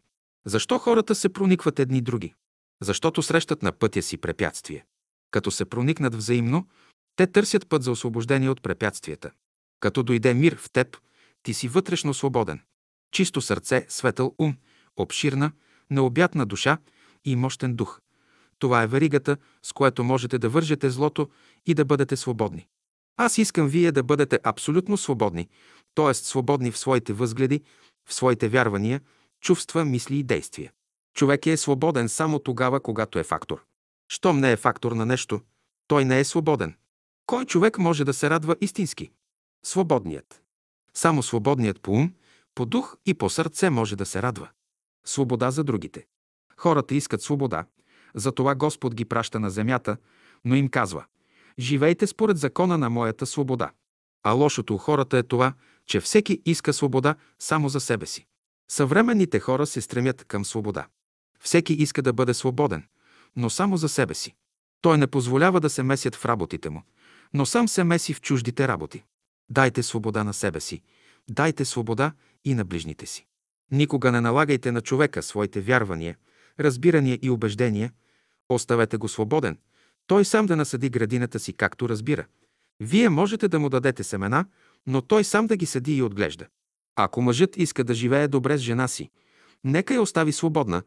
Защо 0.47 0.79
хората 0.79 1.15
се 1.15 1.29
проникват 1.29 1.79
едни 1.79 2.01
други? 2.01 2.35
Защото 2.83 3.23
срещат 3.23 3.63
на 3.63 3.73
пътя 3.73 4.03
си 4.03 4.17
препятствие. 4.17 4.85
Като 5.31 5.51
се 5.51 5.65
проникнат 5.65 6.15
взаимно, 6.15 6.67
те 7.17 7.27
търсят 7.27 7.69
път 7.69 7.83
за 7.83 7.91
освобождение 7.91 8.51
от 8.51 8.63
препятствията. 8.63 9.31
Като 9.85 10.03
дойде 10.03 10.35
мир 10.35 10.57
в 10.57 10.71
теб, 10.71 10.97
ти 11.43 11.55
си 11.55 11.69
вътрешно 11.69 12.15
свободен. 12.15 12.61
Чисто 13.13 13.41
сърце, 13.41 13.87
светъл 13.89 14.35
ум, 14.39 14.57
обширна, 14.97 15.53
необятна 15.91 16.47
душа 16.47 16.79
и 17.25 17.37
мощен 17.37 17.75
дух. 17.77 18.01
Това 18.59 18.83
е 18.83 18.87
веригата, 18.87 19.37
с 19.63 19.73
което 19.73 20.05
можете 20.05 20.39
да 20.39 20.49
вържете 20.49 20.91
злото 20.91 21.29
и 21.67 21.75
да 21.75 21.85
бъдете 21.85 22.17
свободни. 22.17 22.67
Аз 23.17 23.39
искам 23.39 23.69
вие 23.69 23.93
да 23.93 24.03
бъдете 24.03 24.39
абсолютно 24.43 24.97
свободни, 24.97 25.49
т.е. 25.95 26.15
свободни 26.15 26.71
в 26.71 26.79
своите 26.79 27.13
възгледи, 27.13 27.63
в 28.09 28.15
своите 28.15 28.49
вярвания, 28.49 29.01
чувства, 29.41 29.85
мисли 29.85 30.19
и 30.19 30.23
действия. 30.23 30.73
Човек 31.15 31.47
е 31.47 31.57
свободен 31.57 32.09
само 32.09 32.39
тогава, 32.39 32.81
когато 32.81 33.19
е 33.19 33.25
фактор. 33.25 33.65
Щом 34.09 34.41
не 34.41 34.53
е 34.53 34.57
фактор 34.57 34.93
на 34.93 35.07
нещо, 35.07 35.41
той 35.87 36.05
не 36.05 36.21
е 36.21 36.25
свободен. 36.25 36.75
Кой 37.27 37.45
човек 37.45 37.79
може 37.79 38.05
да 38.05 38.15
се 38.15 38.31
радва 38.31 38.57
истински? 38.61 39.11
Свободният. 39.67 40.43
Само 40.95 41.23
свободният 41.23 41.81
по 41.81 41.93
ум, 41.93 42.13
по 42.55 42.67
дух 42.67 42.97
и 43.07 43.15
по 43.15 43.31
сърце 43.31 43.71
може 43.71 43.97
да 43.97 44.07
се 44.07 44.23
радва. 44.23 44.49
Свобода 45.07 45.51
за 45.51 45.65
другите. 45.65 46.07
Хората 46.57 46.95
искат 46.95 47.23
свобода, 47.23 47.65
затова 48.15 48.55
Господ 48.55 48.95
ги 48.95 49.05
праща 49.05 49.41
на 49.41 49.51
земята, 49.51 49.97
но 50.45 50.55
им 50.55 50.69
казва 50.69 51.05
«Живейте 51.59 52.07
според 52.07 52.39
закона 52.39 52.79
на 52.79 52.91
моята 52.91 53.27
свобода». 53.27 53.71
А 54.23 54.33
лошото 54.33 54.75
у 54.75 54.79
хората 54.79 55.19
е 55.19 55.23
това, 55.23 55.53
че 55.87 56.01
всеки 56.01 56.43
иска 56.45 56.73
свобода 56.73 57.15
само 57.39 57.69
за 57.69 57.81
себе 57.81 58.07
си. 58.07 58.27
Съвременните 58.71 59.41
хора 59.41 59.67
се 59.67 59.81
стремят 59.81 60.25
към 60.25 60.45
свобода. 60.45 60.87
Всеки 61.41 61.75
иска 61.75 62.03
да 62.03 62.13
бъде 62.13 62.35
свободен, 62.35 62.85
но 63.37 63.51
само 63.51 63.77
за 63.77 63.89
себе 63.89 64.15
си. 64.15 64.35
Той 64.81 64.99
не 64.99 65.07
позволява 65.07 65.61
да 65.61 65.71
се 65.71 65.83
месят 65.83 66.15
в 66.15 66.25
работите 66.25 66.71
му, 66.71 66.83
но 67.35 67.47
сам 67.47 67.69
се 67.69 67.85
меси 67.85 68.15
в 68.15 68.21
чуждите 68.21 68.69
работи. 68.69 69.05
Дайте 69.51 69.83
свобода 69.83 70.25
на 70.25 70.35
себе 70.35 70.61
си, 70.61 70.83
дайте 71.31 71.65
свобода 71.65 72.13
и 72.45 72.55
на 72.55 72.65
ближните 72.65 73.07
си. 73.07 73.27
Никога 73.71 74.13
не 74.13 74.21
налагайте 74.21 74.73
на 74.73 74.81
човека 74.81 75.23
своите 75.23 75.61
вярвания, 75.61 76.17
разбирания 76.61 77.19
и 77.23 77.31
убеждения. 77.31 77.93
Оставете 78.49 78.97
го 78.97 79.09
свободен, 79.09 79.59
той 80.07 80.25
сам 80.25 80.47
да 80.47 80.57
насъди 80.57 80.91
градината 80.91 81.39
си 81.39 81.53
както 81.53 81.89
разбира. 81.89 82.27
Вие 82.81 83.09
можете 83.09 83.49
да 83.49 83.59
му 83.59 83.69
дадете 83.69 84.05
семена, 84.05 84.45
но 84.87 85.03
той 85.03 85.25
сам 85.25 85.47
да 85.47 85.57
ги 85.57 85.67
съди 85.67 85.97
и 85.97 86.03
отглежда. 86.03 86.47
Ако 86.97 87.23
мъжът 87.23 87.57
иска 87.57 87.85
да 87.85 87.95
живее 87.95 88.29
добре 88.29 88.59
с 88.59 88.61
жена 88.61 88.89
си, 88.89 89.11
нека 89.65 89.95
я 89.95 90.03
остави 90.03 90.33
свободна, 90.33 90.83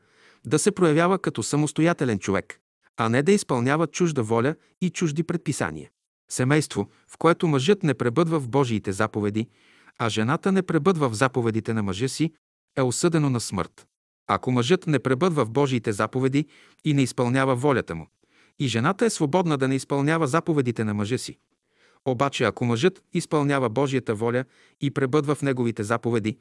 да 0.45 0.59
се 0.59 0.71
проявява 0.71 1.19
като 1.19 1.43
самостоятелен 1.43 2.19
човек, 2.19 2.59
а 2.97 3.09
не 3.09 3.23
да 3.23 3.31
изпълнява 3.31 3.87
чужда 3.87 4.23
воля 4.23 4.55
и 4.81 4.89
чужди 4.89 5.23
предписания. 5.23 5.89
Семейство, 6.29 6.89
в 7.07 7.17
което 7.17 7.47
мъжът 7.47 7.83
не 7.83 7.93
пребъдва 7.93 8.39
в 8.39 8.49
Божиите 8.49 8.91
заповеди, 8.91 9.47
а 9.99 10.09
жената 10.09 10.51
не 10.51 10.61
пребъдва 10.61 11.09
в 11.09 11.13
заповедите 11.13 11.73
на 11.73 11.83
мъжа 11.83 12.09
си, 12.09 12.33
е 12.75 12.81
осъдено 12.81 13.29
на 13.29 13.39
смърт. 13.39 13.87
Ако 14.27 14.51
мъжът 14.51 14.87
не 14.87 14.99
пребъдва 14.99 15.45
в 15.45 15.51
Божиите 15.51 15.91
заповеди 15.91 16.45
и 16.85 16.93
не 16.93 17.01
изпълнява 17.01 17.55
волята 17.55 17.95
му, 17.95 18.07
и 18.59 18.67
жената 18.67 19.05
е 19.05 19.09
свободна 19.09 19.57
да 19.57 19.67
не 19.67 19.75
изпълнява 19.75 20.27
заповедите 20.27 20.83
на 20.83 20.93
мъжа 20.93 21.17
си. 21.17 21.37
Обаче 22.05 22.43
ако 22.43 22.65
мъжът 22.65 23.03
изпълнява 23.13 23.69
Божията 23.69 24.15
воля 24.15 24.45
и 24.81 24.91
пребъдва 24.91 25.35
в 25.35 25.41
неговите 25.41 25.83
заповеди, 25.83 26.37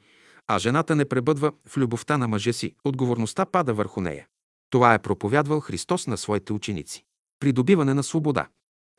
а 0.47 0.59
жената 0.59 0.95
не 0.95 1.05
пребъдва 1.05 1.51
в 1.67 1.77
любовта 1.77 2.17
на 2.17 2.27
мъжа 2.27 2.53
си, 2.53 2.75
отговорността 2.83 3.45
пада 3.45 3.73
върху 3.73 4.01
нея. 4.01 4.27
Това 4.69 4.93
е 4.93 4.99
проповядвал 4.99 5.59
Христос 5.59 6.07
на 6.07 6.17
своите 6.17 6.53
ученици. 6.53 7.03
Придобиване 7.39 7.93
на 7.93 8.03
свобода. 8.03 8.47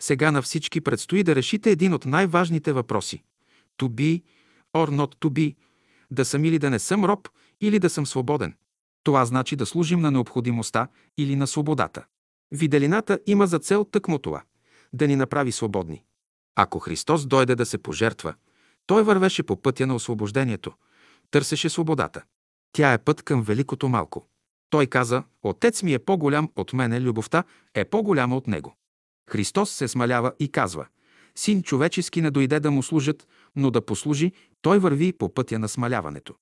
Сега 0.03 0.31
на 0.31 0.43
всички 0.43 0.81
предстои 0.81 1.23
да 1.23 1.35
решите 1.35 1.71
един 1.71 1.95
от 1.95 2.07
най-важните 2.07 2.73
въпроси. 2.73 3.23
To 3.79 3.89
be 3.89 4.23
or 4.75 4.91
not 4.91 5.15
to 5.15 5.29
be. 5.31 5.57
Да 6.11 6.25
съм 6.25 6.45
или 6.45 6.59
да 6.59 6.71
не 6.71 6.79
съм 6.79 7.05
роб, 7.05 7.29
или 7.61 7.79
да 7.79 7.91
съм 7.91 8.07
свободен. 8.07 8.55
Това 9.05 9.25
значи 9.25 9.57
да 9.57 9.67
служим 9.67 10.01
на 10.01 10.11
необходимостта 10.11 10.89
или 11.19 11.37
на 11.37 11.47
свободата. 11.47 12.05
Виделината 12.53 13.19
има 13.27 13.47
за 13.47 13.59
цел 13.59 13.85
тъкмо 13.85 14.19
това– 14.19 14.43
да 14.93 15.09
ни 15.09 15.17
направи 15.17 15.53
свободни. 15.53 16.03
Ако 16.57 16.79
Христос 16.79 17.27
дойде 17.27 17.55
да 17.55 17.67
се 17.67 17.79
пожертва, 17.79 18.35
Той 18.87 19.03
вървеше 19.03 19.43
по 19.43 19.63
пътя 19.63 19.87
на 19.87 19.95
освобождението, 19.95 20.73
търсеше 21.31 21.69
свободата. 21.69 22.23
Тя 22.73 22.93
е 22.93 22.99
път 22.99 23.23
към 23.23 23.43
великото 23.43 23.89
малко. 23.89 24.29
Той 24.71 24.87
каза, 24.87 25.23
Отец 25.43 25.83
ми 25.83 25.95
е 25.95 25.99
по-голям 25.99 26.51
от 26.57 26.73
мене, 26.73 27.01
любовта 27.01 27.45
е 27.75 27.85
по-голяма 27.85 28.37
от 28.37 28.47
него. 28.47 28.77
Христос 29.29 29.71
се 29.71 29.89
смалява 29.89 30.33
и 30.39 30.49
казва, 30.49 30.87
Син 31.39 31.63
човечески 31.63 32.23
не 32.23 32.31
дойде 32.31 32.61
да 32.61 32.71
му 32.71 32.83
служат, 32.83 33.27
но 33.57 33.71
да 33.71 33.87
послужи, 33.87 34.33
той 34.63 34.79
върви 34.79 35.13
по 35.13 35.35
пътя 35.35 35.59
на 35.59 35.69
смаляването. 35.69 36.35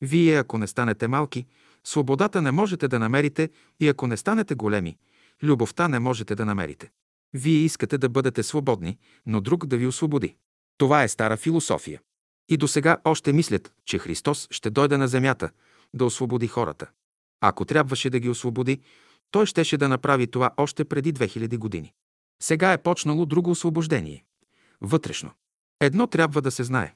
Вие, 0.00 0.38
ако 0.38 0.58
не 0.58 0.66
станете 0.66 1.08
малки, 1.08 1.46
свободата 1.84 2.42
не 2.42 2.50
можете 2.50 2.88
да 2.88 2.98
намерите 2.98 3.50
и 3.80 3.88
ако 3.88 4.06
не 4.06 4.16
станете 4.16 4.54
големи, 4.54 4.96
любовта 5.42 5.88
не 5.88 5.98
можете 5.98 6.34
да 6.34 6.44
намерите. 6.44 6.90
Вие 7.32 7.58
искате 7.58 7.98
да 7.98 8.08
бъдете 8.08 8.42
свободни, 8.42 8.98
но 9.26 9.40
друг 9.40 9.66
да 9.66 9.76
ви 9.76 9.86
освободи. 9.86 10.36
Това 10.78 11.02
е 11.02 11.08
стара 11.08 11.36
философия. 11.36 12.00
И 12.48 12.56
до 12.56 12.68
сега 12.68 12.96
още 13.04 13.32
мислят, 13.32 13.72
че 13.84 13.98
Христос 13.98 14.48
ще 14.50 14.70
дойде 14.70 14.96
на 14.96 15.08
земята 15.08 15.50
да 15.94 16.04
освободи 16.04 16.48
хората. 16.48 16.90
Ако 17.40 17.64
трябваше 17.64 18.10
да 18.10 18.20
ги 18.20 18.28
освободи, 18.28 18.80
той 19.30 19.46
щеше 19.46 19.76
да 19.76 19.88
направи 19.88 20.26
това 20.26 20.50
още 20.56 20.84
преди 20.84 21.12
2000 21.12 21.58
години. 21.58 21.92
Сега 22.42 22.72
е 22.72 22.82
почнало 22.82 23.26
друго 23.26 23.50
освобождение. 23.50 24.24
Вътрешно. 24.80 25.30
Едно 25.80 26.06
трябва 26.06 26.42
да 26.42 26.50
се 26.50 26.64
знае. 26.64 26.94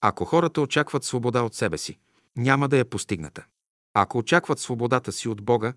Ако 0.00 0.24
хората 0.24 0.60
очакват 0.60 1.04
свобода 1.04 1.42
от 1.42 1.54
себе 1.54 1.78
си, 1.78 1.98
няма 2.36 2.68
да 2.68 2.76
я 2.76 2.84
постигната. 2.84 3.44
Ако 3.94 4.18
очакват 4.18 4.58
свободата 4.58 5.12
си 5.12 5.28
от 5.28 5.42
Бога, 5.42 5.72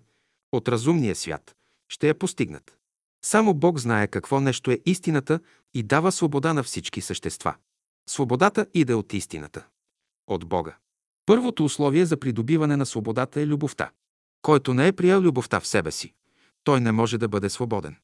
от 0.52 0.68
разумния 0.68 1.14
свят, 1.14 1.56
ще 1.88 2.08
я 2.08 2.18
постигнат. 2.18 2.78
Само 3.24 3.54
Бог 3.54 3.78
знае 3.78 4.06
какво 4.06 4.40
нещо 4.40 4.70
е 4.70 4.80
истината 4.86 5.40
и 5.74 5.82
дава 5.82 6.12
свобода 6.12 6.54
на 6.54 6.62
всички 6.62 7.00
същества. 7.00 7.54
Свободата 8.08 8.66
иде 8.74 8.94
от 8.94 9.12
истината. 9.12 9.66
От 10.26 10.44
Бога. 10.44 10.76
Първото 11.26 11.64
условие 11.64 12.06
за 12.06 12.16
придобиване 12.16 12.76
на 12.76 12.86
свободата 12.86 13.40
е 13.40 13.46
любовта. 13.46 13.90
Който 14.42 14.74
не 14.74 14.86
е 14.86 14.92
приял 14.92 15.20
любовта 15.20 15.60
в 15.60 15.66
себе 15.66 15.90
си, 15.90 16.14
той 16.64 16.80
не 16.80 16.92
може 16.92 17.18
да 17.18 17.28
бъде 17.28 17.50
свободен. 17.50 17.96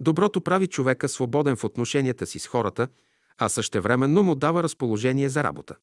Доброто 0.00 0.40
прави 0.40 0.66
човека 0.66 1.08
свободен 1.08 1.56
в 1.56 1.64
отношенията 1.64 2.26
си 2.26 2.38
с 2.38 2.46
хората, 2.46 2.88
а 3.38 3.48
същевременно 3.48 4.22
му 4.22 4.34
дава 4.34 4.62
разположение 4.62 5.28
за 5.28 5.44
работа. 5.44 5.74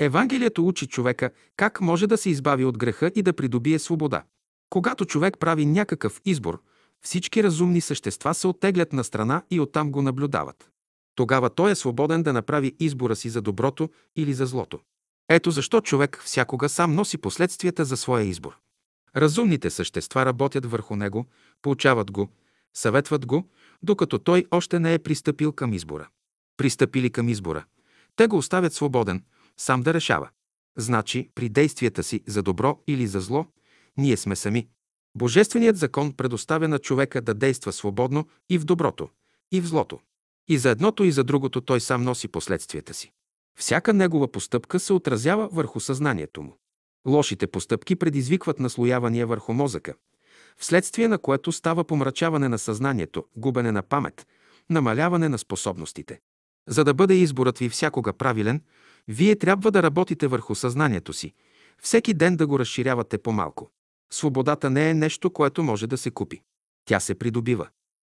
Евангелието 0.00 0.66
учи 0.66 0.86
човека 0.86 1.30
как 1.56 1.80
може 1.80 2.06
да 2.06 2.16
се 2.16 2.30
избави 2.30 2.64
от 2.64 2.78
греха 2.78 3.12
и 3.14 3.22
да 3.22 3.32
придобие 3.32 3.78
свобода. 3.78 4.22
Когато 4.70 5.04
човек 5.04 5.38
прави 5.38 5.66
някакъв 5.66 6.20
избор, 6.24 6.62
всички 7.00 7.42
разумни 7.42 7.80
същества 7.80 8.34
се 8.34 8.46
оттеглят 8.46 8.92
на 8.92 9.04
страна 9.04 9.42
и 9.50 9.60
оттам 9.60 9.92
го 9.92 10.02
наблюдават. 10.02 10.70
Тогава 11.14 11.50
той 11.50 11.70
е 11.70 11.74
свободен 11.74 12.22
да 12.22 12.32
направи 12.32 12.76
избора 12.80 13.16
си 13.16 13.28
за 13.28 13.42
доброто 13.42 13.88
или 14.16 14.34
за 14.34 14.46
злото. 14.46 14.80
Ето 15.28 15.50
защо 15.50 15.80
човек 15.80 16.22
всякога 16.24 16.68
сам 16.68 16.94
носи 16.94 17.18
последствията 17.18 17.84
за 17.84 17.96
своя 17.96 18.24
избор. 18.24 18.58
Разумните 19.16 19.70
същества 19.70 20.26
работят 20.26 20.66
върху 20.66 20.96
него, 20.96 21.26
получават 21.62 22.10
го, 22.10 22.28
съветват 22.76 23.26
го, 23.26 23.48
докато 23.82 24.18
той 24.18 24.46
още 24.50 24.78
не 24.78 24.94
е 24.94 24.98
пристъпил 24.98 25.52
към 25.52 25.72
избора. 25.72 26.08
Пристъпили 26.56 27.10
към 27.10 27.28
избора. 27.28 27.64
Те 28.16 28.26
го 28.26 28.36
оставят 28.36 28.72
свободен, 28.72 29.24
сам 29.56 29.82
да 29.82 29.94
решава. 29.94 30.28
Значи, 30.78 31.30
при 31.34 31.48
действията 31.48 32.02
си 32.02 32.22
за 32.26 32.42
добро 32.42 32.78
или 32.86 33.06
за 33.06 33.20
зло, 33.20 33.46
ние 33.96 34.16
сме 34.16 34.36
сами. 34.36 34.68
Божественият 35.14 35.76
закон 35.76 36.12
предоставя 36.12 36.68
на 36.68 36.78
човека 36.78 37.22
да 37.22 37.34
действа 37.34 37.72
свободно 37.72 38.28
и 38.50 38.58
в 38.58 38.64
доброто, 38.64 39.08
и 39.52 39.60
в 39.60 39.66
злото. 39.66 40.00
И 40.48 40.58
за 40.58 40.70
едното 40.70 41.04
и 41.04 41.12
за 41.12 41.24
другото 41.24 41.60
той 41.60 41.80
сам 41.80 42.02
носи 42.02 42.28
последствията 42.28 42.94
си. 42.94 43.12
Всяка 43.58 43.92
негова 43.92 44.32
постъпка 44.32 44.80
се 44.80 44.92
отразява 44.92 45.48
върху 45.48 45.80
съзнанието 45.80 46.42
му. 46.42 46.58
Лошите 47.06 47.46
постъпки 47.46 47.96
предизвикват 47.96 48.60
наслоявания 48.60 49.26
върху 49.26 49.52
мозъка, 49.52 49.94
вследствие 50.56 51.08
на 51.08 51.18
което 51.18 51.52
става 51.52 51.84
помрачаване 51.84 52.48
на 52.48 52.58
съзнанието, 52.58 53.24
губене 53.36 53.72
на 53.72 53.82
памет, 53.82 54.26
намаляване 54.70 55.28
на 55.28 55.38
способностите. 55.38 56.20
За 56.68 56.84
да 56.84 56.94
бъде 56.94 57.14
изборът 57.14 57.58
ви 57.58 57.68
всякога 57.68 58.12
правилен, 58.12 58.62
вие 59.08 59.36
трябва 59.36 59.70
да 59.70 59.82
работите 59.82 60.26
върху 60.26 60.54
съзнанието 60.54 61.12
си, 61.12 61.32
всеки 61.82 62.14
ден 62.14 62.36
да 62.36 62.46
го 62.46 62.58
разширявате 62.58 63.18
по-малко. 63.18 63.70
Свободата 64.12 64.70
не 64.70 64.90
е 64.90 64.94
нещо, 64.94 65.30
което 65.30 65.62
може 65.62 65.86
да 65.86 65.98
се 65.98 66.10
купи. 66.10 66.42
Тя 66.84 67.00
се 67.00 67.14
придобива. 67.14 67.68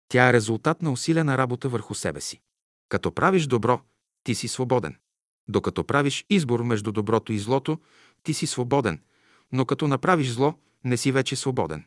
Тя 0.09 0.29
е 0.29 0.33
резултат 0.33 0.81
на 0.81 0.91
усилена 0.91 1.37
работа 1.37 1.69
върху 1.69 1.93
себе 1.93 2.21
си. 2.21 2.41
Като 2.89 3.11
правиш 3.11 3.47
добро, 3.47 3.81
ти 4.23 4.35
си 4.35 4.47
свободен. 4.47 4.95
Докато 5.47 5.83
правиш 5.83 6.25
избор 6.29 6.59
между 6.59 6.91
доброто 6.91 7.33
и 7.33 7.39
злото, 7.39 7.79
ти 8.23 8.33
си 8.33 8.47
свободен, 8.47 9.01
но 9.51 9.65
като 9.65 9.87
направиш 9.87 10.31
зло, 10.31 10.53
не 10.83 10.97
си 10.97 11.11
вече 11.11 11.35
свободен. 11.35 11.85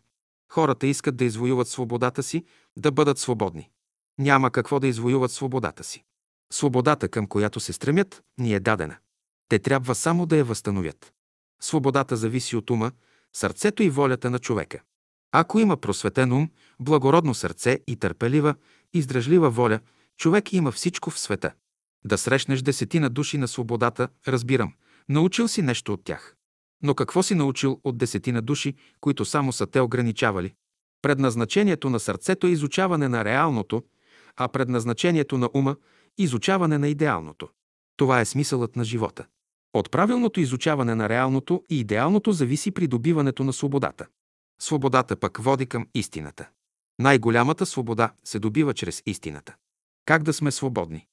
Хората 0.53 0.87
искат 0.87 1.17
да 1.17 1.25
извоюват 1.25 1.69
свободата 1.69 2.23
си, 2.23 2.45
да 2.77 2.93
бъдат 2.93 3.19
свободни. 3.19 3.71
Няма 4.19 4.51
какво 4.51 4.81
да 4.81 4.87
извоюват 4.87 5.33
свободата 5.33 5.85
си. 5.85 6.05
Свободата, 6.53 7.09
към 7.09 7.27
която 7.27 7.61
се 7.61 7.73
стремят, 7.73 8.23
ни 8.39 8.55
е 8.55 8.61
дадена. 8.61 8.97
Те 9.49 9.59
трябва 9.59 9.95
само 9.95 10.27
да 10.27 10.37
я 10.37 10.45
възстановят. 10.45 11.13
Свободата 11.61 12.17
зависи 12.17 12.57
от 12.57 12.71
ума, 12.71 12.93
сърцето 13.33 13.83
и 13.83 13.91
волята 13.91 14.31
на 14.31 14.39
човека. 14.39 14.81
Ако 15.33 15.59
има 15.59 15.77
просветен 15.77 16.33
ум, 16.33 16.51
благородно 16.81 17.35
сърце 17.35 17.79
и 17.87 17.97
търпелива, 17.97 18.55
издръжлива 18.95 19.51
воля, 19.51 19.81
човек 20.17 20.53
има 20.53 20.73
всичко 20.73 21.11
в 21.11 21.19
света. 21.19 21.53
Да 22.05 22.19
срещнеш 22.19 22.63
десетина 22.63 23.11
души 23.11 23.39
на 23.39 23.49
свободата, 23.49 24.09
разбирам, 24.29 24.75
научил 25.09 25.49
си 25.49 25.63
нещо 25.63 25.93
от 25.93 26.05
тях. 26.05 26.38
Но 26.83 26.95
какво 26.95 27.23
си 27.23 27.35
научил 27.35 27.81
от 27.85 27.99
десетина 27.99 28.43
души, 28.43 28.75
които 29.01 29.25
само 29.25 29.53
са 29.53 29.67
те 29.67 29.81
ограничавали? 29.81 30.55
Предназначението 31.03 31.91
на 31.91 32.01
сърцето 32.01 32.47
е 32.47 32.51
изучаване 32.51 33.09
на 33.09 33.25
реалното, 33.25 33.83
а 34.37 34.49
предназначението 34.49 35.39
на 35.39 35.51
ума– 35.55 35.77
изучаване 36.19 36.79
на 36.79 36.89
идеалното. 36.89 37.49
Това 37.97 38.21
е 38.21 38.25
смисълът 38.25 38.77
на 38.77 38.85
живота. 38.85 39.27
От 39.75 39.91
правилното 39.91 40.41
изучаване 40.41 40.95
на 40.95 41.09
реалното 41.09 41.65
и 41.71 41.81
идеалното 41.81 42.33
зависи 42.33 42.71
придобиването 42.71 43.45
на 43.45 43.53
свободата. 43.53 44.07
Свободата 44.61 45.17
пък 45.17 45.39
води 45.39 45.67
към 45.67 45.87
истината. 45.95 46.49
Най-голямата 46.99 47.67
свобода 47.67 48.13
се 48.25 48.39
добива 48.39 48.75
чрез 48.75 49.03
истината. 49.07 49.55
Как 50.05 50.23
да 50.23 50.33
сме 50.33 50.51
свободни? 50.51 51.07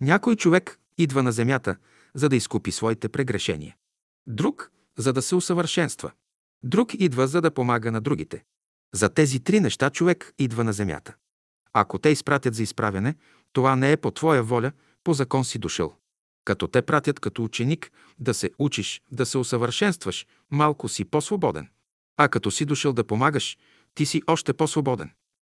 Някой 0.00 0.36
човек 0.36 0.80
идва 0.98 1.22
на 1.22 1.32
земята, 1.32 1.76
за 2.14 2.28
да 2.28 2.36
изкупи 2.36 2.72
своите 2.72 3.08
прегрешения. 3.08 3.76
Друг, 4.26 4.72
за 4.98 5.12
да 5.12 5.22
се 5.22 5.34
усъвършенства. 5.34 6.12
Друг 6.62 6.94
идва, 6.94 7.28
за 7.28 7.40
да 7.40 7.50
помага 7.50 7.92
на 7.92 8.00
другите. 8.00 8.44
За 8.94 9.08
тези 9.08 9.40
три 9.40 9.60
неща 9.60 9.90
човек 9.90 10.34
идва 10.38 10.64
на 10.64 10.72
земята. 10.72 11.14
Ако 11.72 11.98
те 11.98 12.08
изпратят 12.08 12.54
за 12.54 12.62
изправяне, 12.62 13.14
това 13.52 13.76
не 13.76 13.92
е 13.92 13.96
по 13.96 14.10
твоя 14.10 14.42
воля, 14.42 14.72
по 15.04 15.14
закон 15.14 15.44
си 15.44 15.58
дошъл. 15.58 15.96
Като 16.44 16.68
те 16.68 16.82
пратят 16.82 17.20
като 17.20 17.44
ученик 17.44 17.92
да 18.18 18.34
се 18.34 18.50
учиш, 18.58 19.02
да 19.10 19.26
се 19.26 19.38
усъвършенстваш, 19.38 20.26
малко 20.50 20.88
си 20.88 21.04
по-свободен. 21.04 21.68
А 22.16 22.28
като 22.28 22.50
си 22.50 22.64
дошъл 22.64 22.92
да 22.92 23.04
помагаш, 23.04 23.58
ти 23.94 24.06
си 24.06 24.22
още 24.26 24.52
по-свободен. 24.52 25.10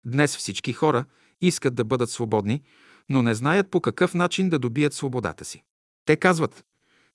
Днес 0.07 0.37
всички 0.37 0.72
хора 0.72 1.05
искат 1.41 1.74
да 1.74 1.84
бъдат 1.84 2.11
свободни, 2.11 2.62
но 3.09 3.22
не 3.22 3.34
знаят 3.34 3.70
по 3.70 3.80
какъв 3.80 4.14
начин 4.14 4.49
да 4.49 4.59
добият 4.59 4.95
свободата 4.95 5.45
си. 5.45 5.62
Те 6.05 6.16
казват, 6.16 6.64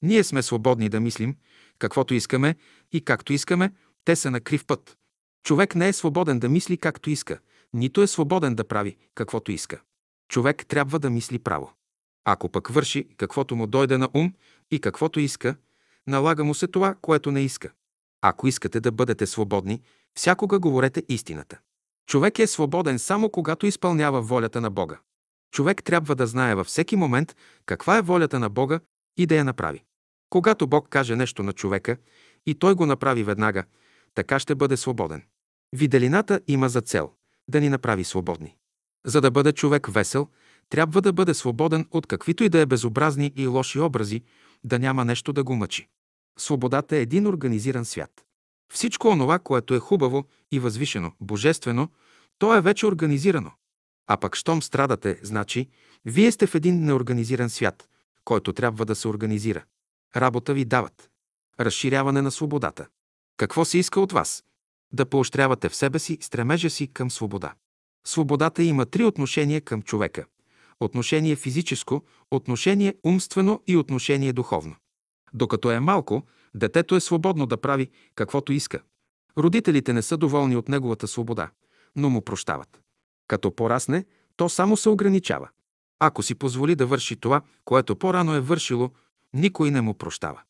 ние 0.02 0.24
сме 0.24 0.42
свободни 0.42 0.90
да 0.90 1.00
мислим, 1.00 1.36
каквото 1.82 2.14
искаме 2.14 2.56
и 2.92 3.02
както 3.02 3.34
искаме, 3.34 3.72
те 4.06 4.16
са 4.16 4.32
на 4.32 4.42
крив 4.42 4.66
път. 4.66 4.98
Човек 5.44 5.76
не 5.76 5.88
е 5.88 5.94
свободен 5.94 6.40
да 6.40 6.50
мисли 6.50 6.78
както 6.78 7.10
иска, 7.10 7.40
нито 7.74 8.02
е 8.02 8.08
свободен 8.08 8.56
да 8.56 8.68
прави 8.68 8.98
каквото 9.16 9.52
иска. 9.52 9.82
Човек 10.30 10.66
трябва 10.68 11.00
да 11.00 11.10
мисли 11.10 11.40
право. 11.40 11.74
Ако 12.26 12.50
пък 12.50 12.68
върши 12.68 13.08
каквото 13.18 13.56
му 13.56 13.68
дойде 13.68 13.98
на 13.98 14.10
ум 14.14 14.34
и 14.72 14.80
каквото 14.80 15.20
иска, 15.20 15.56
налага 16.08 16.44
му 16.44 16.54
се 16.54 16.68
това, 16.68 16.96
което 17.02 17.32
не 17.32 17.42
иска. 17.42 17.72
Ако 18.22 18.48
искате 18.48 18.80
да 18.80 18.92
бъдете 18.92 19.26
свободни, 19.26 19.82
всякога 20.18 20.60
говорете 20.60 21.04
истината. 21.10 21.60
Човек 22.10 22.40
е 22.40 22.48
свободен 22.48 23.00
само 23.00 23.30
когато 23.30 23.66
изпълнява 23.66 24.22
волята 24.22 24.62
на 24.62 24.70
Бога. 24.70 25.00
Човек 25.52 25.84
трябва 25.84 26.16
да 26.16 26.28
знае 26.28 26.56
във 26.56 26.68
всеки 26.68 26.96
момент 26.96 27.36
каква 27.66 27.98
е 27.98 28.02
волята 28.02 28.40
на 28.40 28.50
Бога 28.50 28.80
и 29.18 29.26
да 29.26 29.36
я 29.36 29.46
направи. 29.46 29.84
Когато 30.32 30.68
Бог 30.68 30.88
каже 30.90 31.16
нещо 31.16 31.44
на 31.44 31.54
човека 31.54 31.98
и 32.46 32.56
той 32.56 32.74
го 32.74 32.86
направи 32.86 33.24
веднага, 33.24 33.64
така 34.16 34.40
ще 34.40 34.56
бъде 34.56 34.78
свободен. 34.78 35.24
Виделината 35.74 36.42
има 36.48 36.70
за 36.70 36.82
цел 36.82 37.12
да 37.48 37.62
ни 37.62 37.70
направи 37.70 38.04
свободни. 38.04 38.56
За 39.06 39.22
да 39.22 39.32
бъде 39.32 39.52
човек 39.52 39.88
весел, 39.88 40.28
трябва 40.70 41.02
да 41.02 41.14
бъде 41.14 41.34
свободен 41.34 41.88
от 41.92 42.08
каквито 42.08 42.44
и 42.44 42.50
да 42.50 42.60
е 42.60 42.66
безобразни 42.66 43.34
и 43.36 43.48
лоши 43.48 43.80
образи, 43.80 44.22
да 44.64 44.80
няма 44.80 45.06
нещо 45.06 45.34
да 45.34 45.44
го 45.44 45.56
мъчи. 45.56 45.88
Свободата 46.40 46.96
е 46.96 47.02
един 47.02 47.28
организиран 47.28 47.86
свят. 47.86 48.26
Всичко 48.74 49.08
онова, 49.08 49.40
което 49.40 49.76
е 49.76 49.80
хубаво 49.80 50.26
и 50.52 50.60
възвишено, 50.60 51.12
божествено, 51.22 51.90
то 52.38 52.56
е 52.56 52.62
вече 52.62 52.86
организирано. 52.86 53.52
А 54.08 54.18
пък 54.18 54.36
щом 54.36 54.62
страдате, 54.62 55.20
значи, 55.24 55.70
вие 56.06 56.32
сте 56.32 56.48
в 56.48 56.56
един 56.56 56.86
неорганизиран 56.86 57.50
свят, 57.50 57.90
който 58.26 58.54
трябва 58.54 58.86
да 58.86 58.96
се 58.96 59.08
организира. 59.08 59.64
Работа 60.16 60.54
ви 60.54 60.66
дават. 60.66 61.10
Разширяване 61.60 62.22
на 62.22 62.32
свободата. 62.32 62.88
Какво 63.38 63.66
се 63.66 63.78
иска 63.78 64.00
от 64.00 64.12
вас? 64.12 64.44
Да 64.94 65.06
поощрявате 65.06 65.70
в 65.70 65.76
себе 65.76 66.00
си 66.00 66.18
стремежа 66.22 66.70
си 66.70 66.88
към 66.88 67.12
свобода. 67.12 67.54
Свободата 68.08 68.64
има 68.64 68.86
три 68.86 69.04
отношения 69.04 69.62
към 69.62 69.82
човека. 69.82 70.26
Отношение 70.80 71.36
физическо, 71.36 72.04
отношение 72.32 72.96
умствено 73.06 73.62
и 73.68 73.78
отношение 73.78 74.34
духовно. 74.34 74.76
Докато 75.34 75.72
е 75.72 75.80
малко, 75.80 76.24
детето 76.56 76.96
е 76.96 77.00
свободно 77.00 77.46
да 77.46 77.62
прави 77.62 77.90
каквото 78.16 78.54
иска. 78.54 78.82
Родителите 79.38 79.94
не 79.94 80.02
са 80.02 80.18
доволни 80.18 80.56
от 80.56 80.70
неговата 80.70 81.08
свобода, 81.08 81.52
но 81.96 82.10
му 82.10 82.22
прощават. 82.22 82.82
Като 83.28 83.56
порасне, 83.56 84.06
то 84.36 84.50
само 84.50 84.78
се 84.78 84.90
ограничава. 84.90 85.50
Ако 86.00 86.24
си 86.24 86.36
позволи 86.36 86.76
да 86.76 86.86
върши 86.86 87.16
това, 87.16 87.42
което 87.66 87.96
по-рано 87.96 88.36
е 88.36 88.40
вършило, 88.40 88.92
никой 89.34 89.72
не 89.72 89.82
му 89.82 89.94
прощава. 89.94 90.42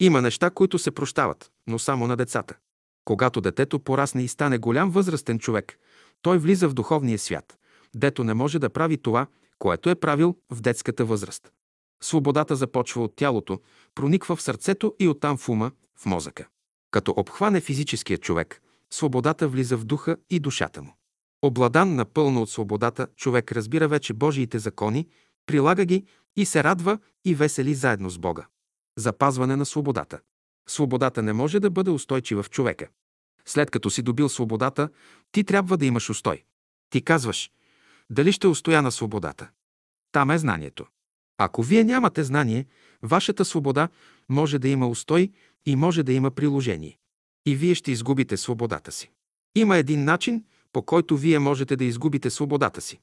Има 0.00 0.22
неща, 0.22 0.50
които 0.50 0.78
се 0.78 0.90
прощават, 0.90 1.50
но 1.66 1.78
само 1.78 2.06
на 2.06 2.16
децата. 2.16 2.56
Когато 3.04 3.40
детето 3.40 3.78
порасне 3.78 4.22
и 4.22 4.28
стане 4.28 4.58
голям 4.58 4.90
възрастен 4.90 5.38
човек, 5.38 5.78
той 6.22 6.38
влиза 6.38 6.68
в 6.68 6.74
духовния 6.74 7.18
свят, 7.18 7.58
дето 7.94 8.24
не 8.24 8.34
може 8.34 8.58
да 8.58 8.70
прави 8.70 8.98
това, 8.98 9.26
което 9.58 9.90
е 9.90 9.94
правил 9.94 10.36
в 10.52 10.60
детската 10.60 11.04
възраст. 11.04 11.52
Свободата 12.02 12.56
започва 12.56 13.04
от 13.04 13.16
тялото, 13.16 13.60
прониква 13.94 14.36
в 14.36 14.42
сърцето 14.42 14.94
и 14.98 15.08
оттам 15.08 15.36
в 15.36 15.48
ума, 15.48 15.70
в 15.98 16.06
мозъка. 16.06 16.46
Като 16.90 17.14
обхване 17.16 17.60
физическия 17.60 18.18
човек, 18.18 18.62
свободата 18.90 19.48
влиза 19.48 19.76
в 19.76 19.84
духа 19.84 20.16
и 20.30 20.40
душата 20.40 20.82
му. 20.82 20.96
Обладан 21.42 21.94
напълно 21.94 22.42
от 22.42 22.50
свободата, 22.50 23.06
човек 23.16 23.52
разбира 23.52 23.88
вече 23.88 24.12
Божиите 24.12 24.58
закони, 24.58 25.08
прилага 25.46 25.84
ги 25.84 26.04
и 26.36 26.46
се 26.46 26.64
радва 26.64 26.98
и 27.24 27.34
весели 27.34 27.74
заедно 27.74 28.10
с 28.10 28.18
Бога. 28.18 28.46
Запазване 28.98 29.56
на 29.56 29.66
свободата. 29.66 30.20
Свободата 30.68 31.22
не 31.22 31.32
може 31.32 31.60
да 31.60 31.70
бъде 31.70 31.90
устойчива 31.90 32.42
в 32.42 32.50
човека. 32.50 32.88
След 33.44 33.70
като 33.70 33.90
си 33.90 34.02
добил 34.02 34.28
свободата, 34.28 34.88
ти 35.32 35.44
трябва 35.44 35.76
да 35.76 35.86
имаш 35.86 36.10
устой. 36.10 36.44
Ти 36.90 37.02
казваш, 37.02 37.50
дали 38.10 38.32
ще 38.32 38.46
устоя 38.46 38.82
на 38.82 38.92
свободата. 38.92 39.48
Там 40.12 40.30
е 40.30 40.38
знанието. 40.38 40.86
Ако 41.38 41.62
вие 41.62 41.84
нямате 41.84 42.24
знание, 42.24 42.66
вашата 43.02 43.44
свобода 43.44 43.88
може 44.28 44.58
да 44.58 44.68
има 44.68 44.88
устой 44.88 45.32
и 45.66 45.76
може 45.76 46.02
да 46.02 46.12
има 46.12 46.30
приложение. 46.30 46.98
И 47.46 47.56
вие 47.56 47.74
ще 47.74 47.92
изгубите 47.92 48.36
свободата 48.36 48.92
си. 48.92 49.10
Има 49.54 49.76
един 49.76 50.04
начин, 50.04 50.44
по 50.72 50.82
който 50.82 51.16
вие 51.16 51.38
можете 51.38 51.76
да 51.76 51.84
изгубите 51.84 52.30
свободата 52.30 52.80
си. 52.80 53.00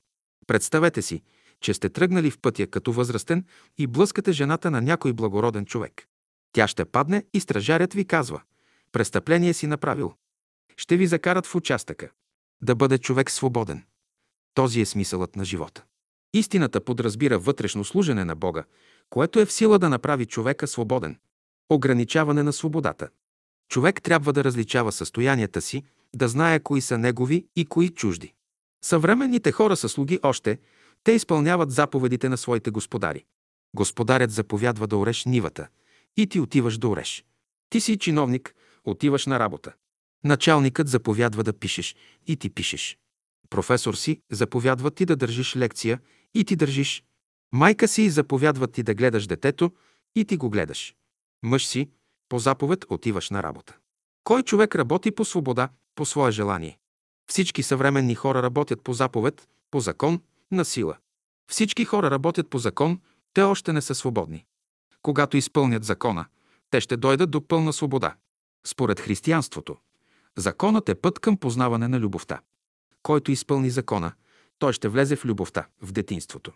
Представете 0.48 1.02
си, 1.02 1.22
че 1.64 1.74
сте 1.74 1.90
тръгнали 1.90 2.32
в 2.32 2.40
пътя 2.40 2.68
като 2.68 2.92
възрастен 2.92 3.46
и 3.78 3.88
блъскате 3.88 4.32
жената 4.32 4.72
на 4.72 4.82
някой 4.82 5.14
благороден 5.14 5.66
човек. 5.66 6.08
Тя 6.52 6.68
ще 6.68 6.86
падне 6.86 7.26
и 7.34 7.40
стражарят 7.40 7.94
ви 7.94 8.06
казва– 8.06 8.42
престъпление 8.92 9.54
си 9.54 9.68
направил. 9.68 10.14
Ще 10.78 10.98
ви 10.98 11.08
закарат 11.08 11.46
в 11.46 11.56
участъка. 11.56 12.10
Да 12.64 12.76
бъде 12.76 12.98
човек 12.98 13.32
свободен. 13.32 13.84
Този 14.54 14.82
е 14.82 14.86
смисълът 14.86 15.36
на 15.36 15.46
живота. 15.46 15.84
Истината 16.34 16.82
подразбира 16.82 17.40
вътрешно 17.40 17.84
служене 17.84 18.26
на 18.26 18.36
Бога, 18.36 18.64
което 19.10 19.40
е 19.40 19.46
в 19.46 19.52
сила 19.52 19.80
да 19.80 19.90
направи 19.90 20.26
човека 20.26 20.68
свободен. 20.68 21.18
Ограничаване 21.70 22.44
на 22.44 22.54
свободата. 22.54 23.10
Човек 23.70 24.02
трябва 24.02 24.34
да 24.34 24.44
различава 24.44 24.92
състоянията 24.92 25.62
си, 25.62 25.84
да 26.16 26.28
знае 26.28 26.60
кои 26.60 26.82
са 26.82 26.98
негови 26.98 27.46
и 27.56 27.66
кои 27.66 27.90
чужди. 27.90 28.34
Съвременните 28.84 29.52
хора 29.52 29.76
са 29.76 29.90
слуги 29.90 30.20
още, 30.24 30.60
те 31.04 31.12
изпълняват 31.12 31.72
заповедите 31.72 32.30
на 32.30 32.38
своите 32.38 32.72
господари. 32.72 33.26
Господарят 33.76 34.32
заповядва 34.32 34.88
да 34.88 34.98
ореш 34.98 35.26
нивата 35.26 35.68
и 36.18 36.28
ти 36.28 36.40
отиваш 36.40 36.78
да 36.78 36.88
ореш. 36.88 37.26
Ти 37.70 37.82
си 37.82 37.98
чиновник, 37.98 38.56
отиваш 38.84 39.26
на 39.26 39.40
работа. 39.40 39.74
Началникът 40.24 40.88
заповядва 40.88 41.44
да 41.44 41.54
пишеш 41.54 41.96
и 42.28 42.38
ти 42.38 42.50
пишеш. 42.50 42.98
Професор 43.50 43.94
си, 43.94 44.22
заповядва 44.32 44.92
ти 44.92 45.06
да 45.06 45.16
държиш 45.16 45.56
лекция 45.56 46.00
и 46.34 46.46
ти 46.46 46.56
държиш. 46.56 47.04
Майка 47.52 47.88
си 47.88 48.10
заповядва 48.10 48.68
ти 48.68 48.84
да 48.84 48.94
гледаш 48.94 49.28
детето 49.28 49.72
и 50.16 50.26
ти 50.26 50.38
го 50.38 50.50
гледаш. 50.50 50.96
Мъж 51.44 51.68
си, 51.68 51.90
по 52.30 52.40
заповед 52.40 52.86
отиваш 52.90 53.30
на 53.30 53.44
работа. 53.44 53.78
Кой 54.24 54.44
човек 54.44 54.76
работи 54.76 55.12
по 55.12 55.26
свобода, 55.26 55.70
по 55.96 56.06
свое 56.06 56.32
желание? 56.32 56.78
Всички 57.30 57.64
съвременни 57.64 58.16
хора 58.16 58.44
работят 58.44 58.82
по 58.84 58.94
заповед, 58.94 59.48
по 59.72 59.80
закон, 59.80 60.22
на 60.54 60.66
сила. 60.66 60.98
Всички 61.52 61.86
хора 61.86 62.12
работят 62.12 62.50
по 62.50 62.58
закон, 62.58 63.00
те 63.34 63.42
още 63.42 63.74
не 63.74 63.82
са 63.82 63.96
свободни. 63.96 64.46
Когато 65.02 65.38
изпълнят 65.38 65.84
закона, 65.84 66.26
те 66.70 66.82
ще 66.82 66.98
дойдат 66.98 67.32
до 67.32 67.48
пълна 67.48 67.74
свобода. 67.74 68.16
Според 68.66 69.00
християнството, 69.00 69.78
законът 70.38 70.90
е 70.90 70.96
път 70.96 71.20
към 71.20 71.38
познаване 71.38 71.88
на 71.88 72.00
любовта. 72.00 72.42
Който 73.04 73.32
изпълни 73.32 73.70
закона, 73.70 74.14
той 74.60 74.74
ще 74.74 74.88
влезе 74.88 75.16
в 75.16 75.26
любовта, 75.26 75.68
в 75.82 75.92
детинството. 75.92 76.52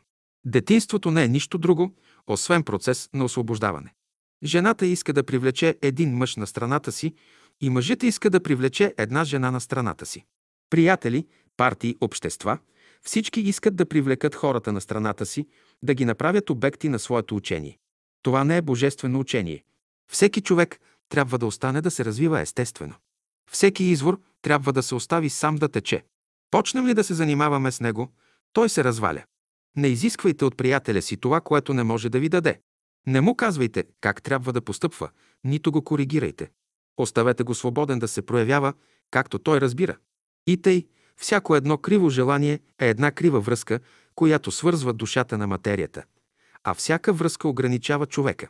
Детинството 0.46 1.12
не 1.12 1.24
е 1.24 1.28
нищо 1.28 1.58
друго, 1.58 1.96
освен 2.28 2.64
процес 2.64 3.10
на 3.14 3.26
освобождаване. 3.26 3.94
Жената 4.44 4.86
иска 4.86 5.14
да 5.14 5.24
привлече 5.24 5.78
един 5.82 6.18
мъж 6.18 6.36
на 6.36 6.48
страната 6.48 6.92
си 6.92 7.16
и 7.62 7.70
мъжът 7.70 8.04
иска 8.04 8.30
да 8.30 8.44
привлече 8.44 8.94
една 8.98 9.24
жена 9.24 9.52
на 9.52 9.62
страната 9.62 10.06
си. 10.06 10.26
Приятели, 10.70 11.28
партии, 11.58 11.96
общества– 12.02 12.58
всички 13.02 13.42
искат 13.42 13.76
да 13.76 13.86
привлекат 13.86 14.36
хората 14.36 14.72
на 14.72 14.82
страната 14.82 15.26
си, 15.26 15.48
да 15.84 15.94
ги 15.94 16.06
направят 16.06 16.50
обекти 16.50 16.90
на 16.90 17.00
своето 17.00 17.36
учение. 17.36 17.78
Това 18.24 18.44
не 18.44 18.58
е 18.58 18.62
божествено 18.62 19.20
учение. 19.20 19.64
Всеки 20.12 20.42
човек 20.42 20.80
трябва 21.10 21.38
да 21.38 21.46
остане 21.46 21.82
да 21.82 21.92
се 21.92 22.06
развива 22.06 22.42
естествено. 22.42 22.94
Всеки 23.52 23.84
извор 23.84 24.22
трябва 24.42 24.74
да 24.74 24.84
се 24.84 24.96
остави 24.96 25.30
сам 25.30 25.56
да 25.56 25.70
тече. 25.70 26.06
Почнем 26.52 26.88
ли 26.88 26.94
да 26.94 27.04
се 27.04 27.14
занимаваме 27.14 27.72
с 27.72 27.80
него, 27.80 28.12
той 28.54 28.70
се 28.70 28.84
разваля. 28.84 29.24
Не 29.78 29.88
изисквайте 29.88 30.46
от 30.46 30.58
приятеля 30.58 31.02
си 31.02 31.18
това, 31.18 31.42
което 31.42 31.74
не 31.74 31.84
може 31.84 32.10
да 32.10 32.20
ви 32.20 32.30
даде. 32.30 32.60
Не 33.08 33.22
му 33.22 33.36
казвайте 33.36 33.84
как 34.02 34.24
трябва 34.24 34.54
да 34.54 34.62
постъпва, 34.62 35.10
нито 35.44 35.72
го 35.72 35.84
коригирайте. 35.84 36.50
Оставете 36.98 37.44
го 37.44 37.56
свободен 37.56 38.00
да 38.00 38.08
се 38.08 38.22
проявява, 38.22 38.74
както 39.12 39.40
той 39.40 39.62
разбира. 39.62 39.98
И 40.48 40.62
тъй, 40.62 40.88
всяко 41.18 41.56
едно 41.56 41.78
криво 41.78 42.10
желание 42.10 42.60
е 42.80 42.90
една 42.90 43.12
крива 43.12 43.40
връзка, 43.40 43.80
която 44.16 44.52
свързва 44.52 44.94
душата 44.94 45.38
на 45.38 45.48
материята, 45.48 46.04
а 46.64 46.74
всяка 46.74 47.14
връзка 47.14 47.48
ограничава 47.48 48.06
човека. 48.06 48.48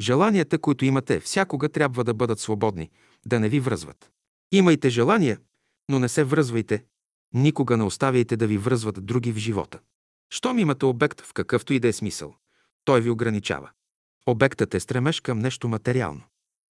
Желанията, 0.00 0.58
които 0.58 0.84
имате, 0.84 1.20
всякога 1.20 1.68
трябва 1.68 2.04
да 2.04 2.14
бъдат 2.14 2.40
свободни, 2.40 2.90
да 3.26 3.40
не 3.40 3.48
ви 3.48 3.60
връзват. 3.60 4.10
Имайте 4.52 4.90
желания, 4.90 5.38
но 5.88 5.98
не 5.98 6.08
се 6.08 6.24
връзвайте. 6.24 6.84
Никога 7.34 7.76
не 7.76 7.84
оставяйте 7.84 8.36
да 8.36 8.46
ви 8.46 8.58
връзват 8.58 9.06
други 9.06 9.32
в 9.32 9.36
живота. 9.36 9.78
Щом 10.30 10.58
имате 10.58 10.86
обект 10.86 11.20
в 11.20 11.32
какъвто 11.32 11.72
и 11.72 11.80
да 11.80 11.88
е 11.88 11.92
смисъл, 11.92 12.34
той 12.84 13.00
ви 13.00 13.10
ограничава. 13.10 13.70
Обектът 14.26 14.74
е 14.74 14.80
стремеж 14.80 15.20
към 15.20 15.38
нещо 15.38 15.68
материално. 15.68 16.22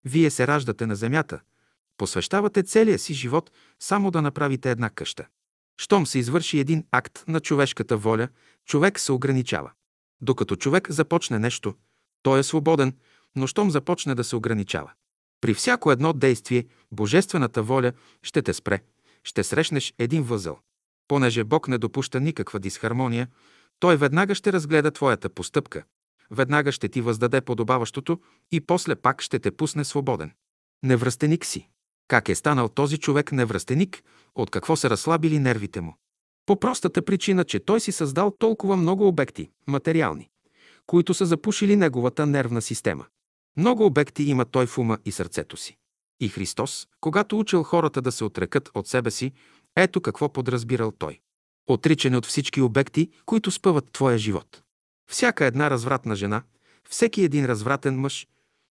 Вие 0.06 0.30
се 0.30 0.48
раждате 0.48 0.86
на 0.86 0.96
земята, 0.96 1.40
посвещавате 1.98 2.64
целия 2.64 3.00
си 3.00 3.14
живот 3.14 3.52
само 3.80 4.12
да 4.12 4.22
направите 4.22 4.72
една 4.72 4.90
къща. 4.90 5.28
Щом 5.78 6.06
се 6.06 6.20
извърши 6.20 6.60
един 6.60 6.86
акт 6.92 7.24
на 7.28 7.40
човешката 7.40 7.98
воля, 7.98 8.28
човек 8.66 9.00
се 9.00 9.12
ограничава. 9.12 9.72
Докато 10.22 10.56
човек 10.56 10.92
започне 10.92 11.40
нещо, 11.40 11.76
той 12.24 12.40
е 12.40 12.44
свободен, 12.44 12.94
но 13.36 13.48
щом 13.48 13.72
започне 13.72 14.16
да 14.16 14.24
се 14.24 14.36
ограничава. 14.36 14.92
При 15.42 15.54
всяко 15.54 15.92
едно 15.92 16.14
действие, 16.14 16.66
божествената 16.92 17.64
воля 17.64 17.92
ще 18.24 18.42
те 18.42 18.54
спре, 18.54 18.80
ще 19.24 19.44
срещнеш 19.44 19.94
един 20.00 20.24
възъл. 20.24 20.60
Понеже 21.08 21.44
Бог 21.44 21.68
не 21.68 21.78
допуща 21.78 22.20
никаква 22.20 22.60
дисхармония, 22.60 23.28
Той 23.80 23.98
веднага 23.98 24.36
ще 24.36 24.54
разгледа 24.54 24.92
твоята 24.92 25.30
постъпка, 25.30 25.84
веднага 26.32 26.72
ще 26.72 26.90
ти 26.90 27.02
въздаде 27.02 27.42
подобаващото 27.42 28.20
и 28.52 28.62
после 28.62 28.96
пак 28.96 29.22
ще 29.22 29.40
те 29.40 29.52
пусне 29.52 29.84
свободен. 29.84 30.32
Невръстеник 30.84 31.46
си. 31.46 31.70
Как 32.08 32.30
е 32.30 32.36
станал 32.36 32.70
този 32.70 32.98
човек 32.98 33.32
невръстеник, 33.32 34.04
от 34.36 34.50
какво 34.50 34.76
са 34.76 34.90
разслабили 34.90 35.40
нервите 35.40 35.82
му? 35.82 35.98
По 36.46 36.60
простата 36.60 37.02
причина, 37.02 37.44
че 37.44 37.60
той 37.60 37.80
си 37.80 37.92
създал 37.92 38.32
толкова 38.40 38.78
много 38.78 39.08
обекти, 39.08 39.50
материални, 39.68 40.30
които 40.86 41.14
са 41.14 41.26
запушили 41.26 41.76
неговата 41.76 42.26
нервна 42.26 42.62
система. 42.62 43.06
Много 43.58 43.86
обекти 43.86 44.24
има 44.24 44.46
той 44.46 44.66
в 44.66 44.78
ума 44.78 44.98
и 45.06 45.12
сърцето 45.12 45.58
си. 45.58 45.78
И 46.20 46.30
Христос, 46.30 46.88
когато 47.02 47.40
учил 47.40 47.64
хората 47.64 48.02
да 48.02 48.12
се 48.12 48.24
отрекат 48.24 48.70
от 48.76 48.88
себе 48.88 49.12
си, 49.12 49.32
ето 49.76 50.02
какво 50.02 50.34
подразбирал 50.34 50.92
той. 50.92 51.20
Отричане 51.68 52.18
от 52.18 52.26
всички 52.26 52.62
обекти, 52.62 53.10
които 53.26 53.52
спъват 53.52 53.92
твоя 53.92 54.18
живот. 54.18 54.64
Всяка 55.12 55.46
една 55.46 55.70
развратна 55.70 56.16
жена, 56.16 56.44
всеки 56.90 57.24
един 57.24 57.46
развратен 57.46 58.00
мъж, 58.00 58.28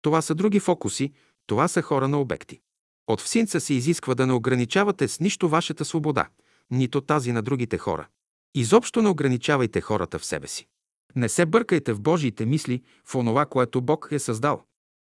това 0.02 0.22
са 0.22 0.34
други 0.34 0.60
фокуси, 0.60 1.12
това 1.46 1.68
са 1.68 1.82
хора 1.82 2.08
на 2.08 2.20
обекти. 2.20 2.60
От 3.06 3.20
всинца 3.20 3.60
се 3.60 3.74
изисква 3.74 4.14
да 4.14 4.26
не 4.26 4.32
ограничавате 4.32 5.08
с 5.08 5.20
нищо 5.20 5.48
вашата 5.48 5.84
свобода, 5.84 6.28
нито 6.70 7.00
тази 7.00 7.32
на 7.32 7.42
другите 7.42 7.78
хора. 7.78 8.08
Изобщо 8.54 9.02
не 9.02 9.08
ограничавайте 9.08 9.80
хората 9.80 10.18
в 10.18 10.24
себе 10.24 10.46
си. 10.46 10.66
Не 11.16 11.28
се 11.28 11.46
бъркайте 11.46 11.92
в 11.92 12.00
Божиите 12.00 12.46
мисли, 12.46 12.82
в 13.04 13.14
онова, 13.14 13.46
което 13.46 13.80
Бог 13.80 14.08
е 14.10 14.18
създал. 14.18 14.62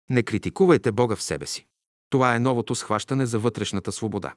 Не 0.10 0.24
критикувайте 0.24 0.92
Бога 0.92 1.16
в 1.16 1.24
себе 1.24 1.46
си. 1.46 1.66
Това 2.10 2.36
е 2.36 2.40
новото 2.40 2.76
схващане 2.76 3.26
за 3.26 3.40
вътрешната 3.40 3.92
свобода. 3.92 4.34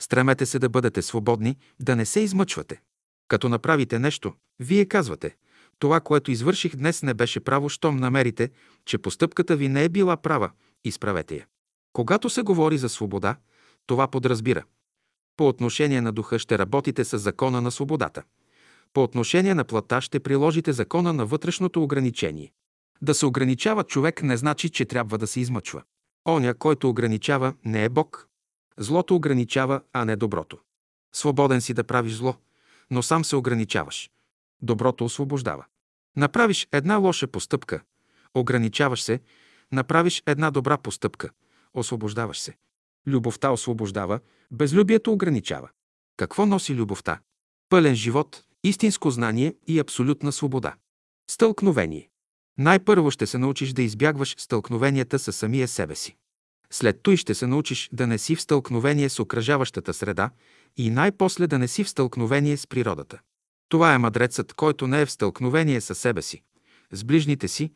Стремете 0.00 0.46
се 0.46 0.58
да 0.58 0.68
бъдете 0.68 1.02
свободни, 1.02 1.56
да 1.80 1.96
не 1.96 2.04
се 2.06 2.20
измъчвате. 2.20 2.80
Като 3.28 3.48
направите 3.48 3.98
нещо, 3.98 4.34
вие 4.60 4.84
казвате– 4.84 5.36
това, 5.82 6.00
което 6.00 6.30
извърших 6.30 6.76
днес, 6.76 7.02
не 7.02 7.14
беше 7.14 7.40
право, 7.40 7.68
щом 7.68 7.96
намерите, 7.96 8.50
че 8.84 8.98
постъпката 8.98 9.56
ви 9.56 9.68
не 9.68 9.84
е 9.84 9.88
била 9.88 10.16
права, 10.16 10.50
изправете 10.84 11.36
я. 11.36 11.46
Когато 11.92 12.30
се 12.30 12.42
говори 12.42 12.78
за 12.78 12.88
свобода, 12.88 13.36
това 13.86 14.08
подразбира. 14.08 14.64
По 15.36 15.48
отношение 15.48 16.00
на 16.00 16.12
духа 16.12 16.38
ще 16.38 16.58
работите 16.58 17.04
с 17.04 17.18
закона 17.18 17.60
на 17.60 17.70
свободата. 17.70 18.22
По 18.92 19.02
отношение 19.02 19.54
на 19.54 19.64
плата 19.64 20.00
ще 20.00 20.20
приложите 20.20 20.72
закона 20.72 21.12
на 21.12 21.26
вътрешното 21.26 21.82
ограничение. 21.82 22.52
Да 23.02 23.14
се 23.14 23.26
ограничава 23.26 23.84
човек 23.84 24.22
не 24.22 24.36
значи, 24.36 24.70
че 24.70 24.84
трябва 24.84 25.18
да 25.18 25.26
се 25.26 25.40
измъчва. 25.40 25.82
Оня, 26.28 26.54
който 26.54 26.88
ограничава, 26.88 27.54
не 27.64 27.84
е 27.84 27.88
Бог. 27.88 28.28
Злото 28.78 29.16
ограничава, 29.16 29.80
а 29.92 30.04
не 30.04 30.16
доброто. 30.16 30.58
Свободен 31.14 31.60
си 31.60 31.74
да 31.74 31.84
правиш 31.84 32.12
зло, 32.12 32.34
но 32.90 33.02
сам 33.02 33.24
се 33.24 33.36
ограничаваш. 33.36 34.10
Доброто 34.62 35.04
освобождава. 35.04 35.64
Направиш 36.16 36.68
една 36.72 36.96
лоша 36.96 37.26
постъпка, 37.26 37.80
ограничаваш 38.34 39.02
се, 39.02 39.20
направиш 39.72 40.22
една 40.26 40.50
добра 40.50 40.78
постъпка, 40.78 41.30
освобождаваш 41.74 42.40
се. 42.40 42.56
Любовта 43.06 43.50
освобождава, 43.50 44.20
безлюбието 44.50 45.12
ограничава. 45.12 45.68
Какво 46.16 46.46
носи 46.46 46.74
любовта? 46.74 47.20
Пълен 47.68 47.94
живот, 47.94 48.44
истинско 48.64 49.10
знание 49.10 49.54
и 49.66 49.78
абсолютна 49.78 50.32
свобода. 50.32 50.74
Стълкновение. 51.30 52.08
Най-първо 52.58 53.10
ще 53.10 53.26
се 53.26 53.38
научиш 53.38 53.72
да 53.72 53.82
избягваш 53.82 54.34
стълкновенията 54.38 55.18
със 55.18 55.36
самия 55.36 55.68
себе 55.68 55.94
си. 55.94 56.16
След 56.70 57.02
той 57.02 57.16
ще 57.16 57.34
се 57.34 57.46
научиш 57.46 57.90
да 57.92 58.06
не 58.06 58.18
си 58.18 58.36
в 58.36 58.42
стълкновение 58.42 59.08
с 59.08 59.20
окръжаващата 59.20 59.94
среда 59.94 60.30
и 60.76 60.90
най-после 60.90 61.46
да 61.46 61.58
не 61.58 61.68
си 61.68 61.84
в 61.84 61.88
стълкновение 61.88 62.56
с 62.56 62.66
природата. 62.66 63.20
Това 63.68 63.94
е 63.94 63.98
мъдрецът, 63.98 64.52
който 64.52 64.86
не 64.86 65.00
е 65.00 65.06
в 65.06 65.10
стълкновение 65.10 65.80
със 65.80 65.98
себе 65.98 66.22
си, 66.22 66.42
с 66.92 67.04
ближните 67.04 67.48
си 67.48 67.70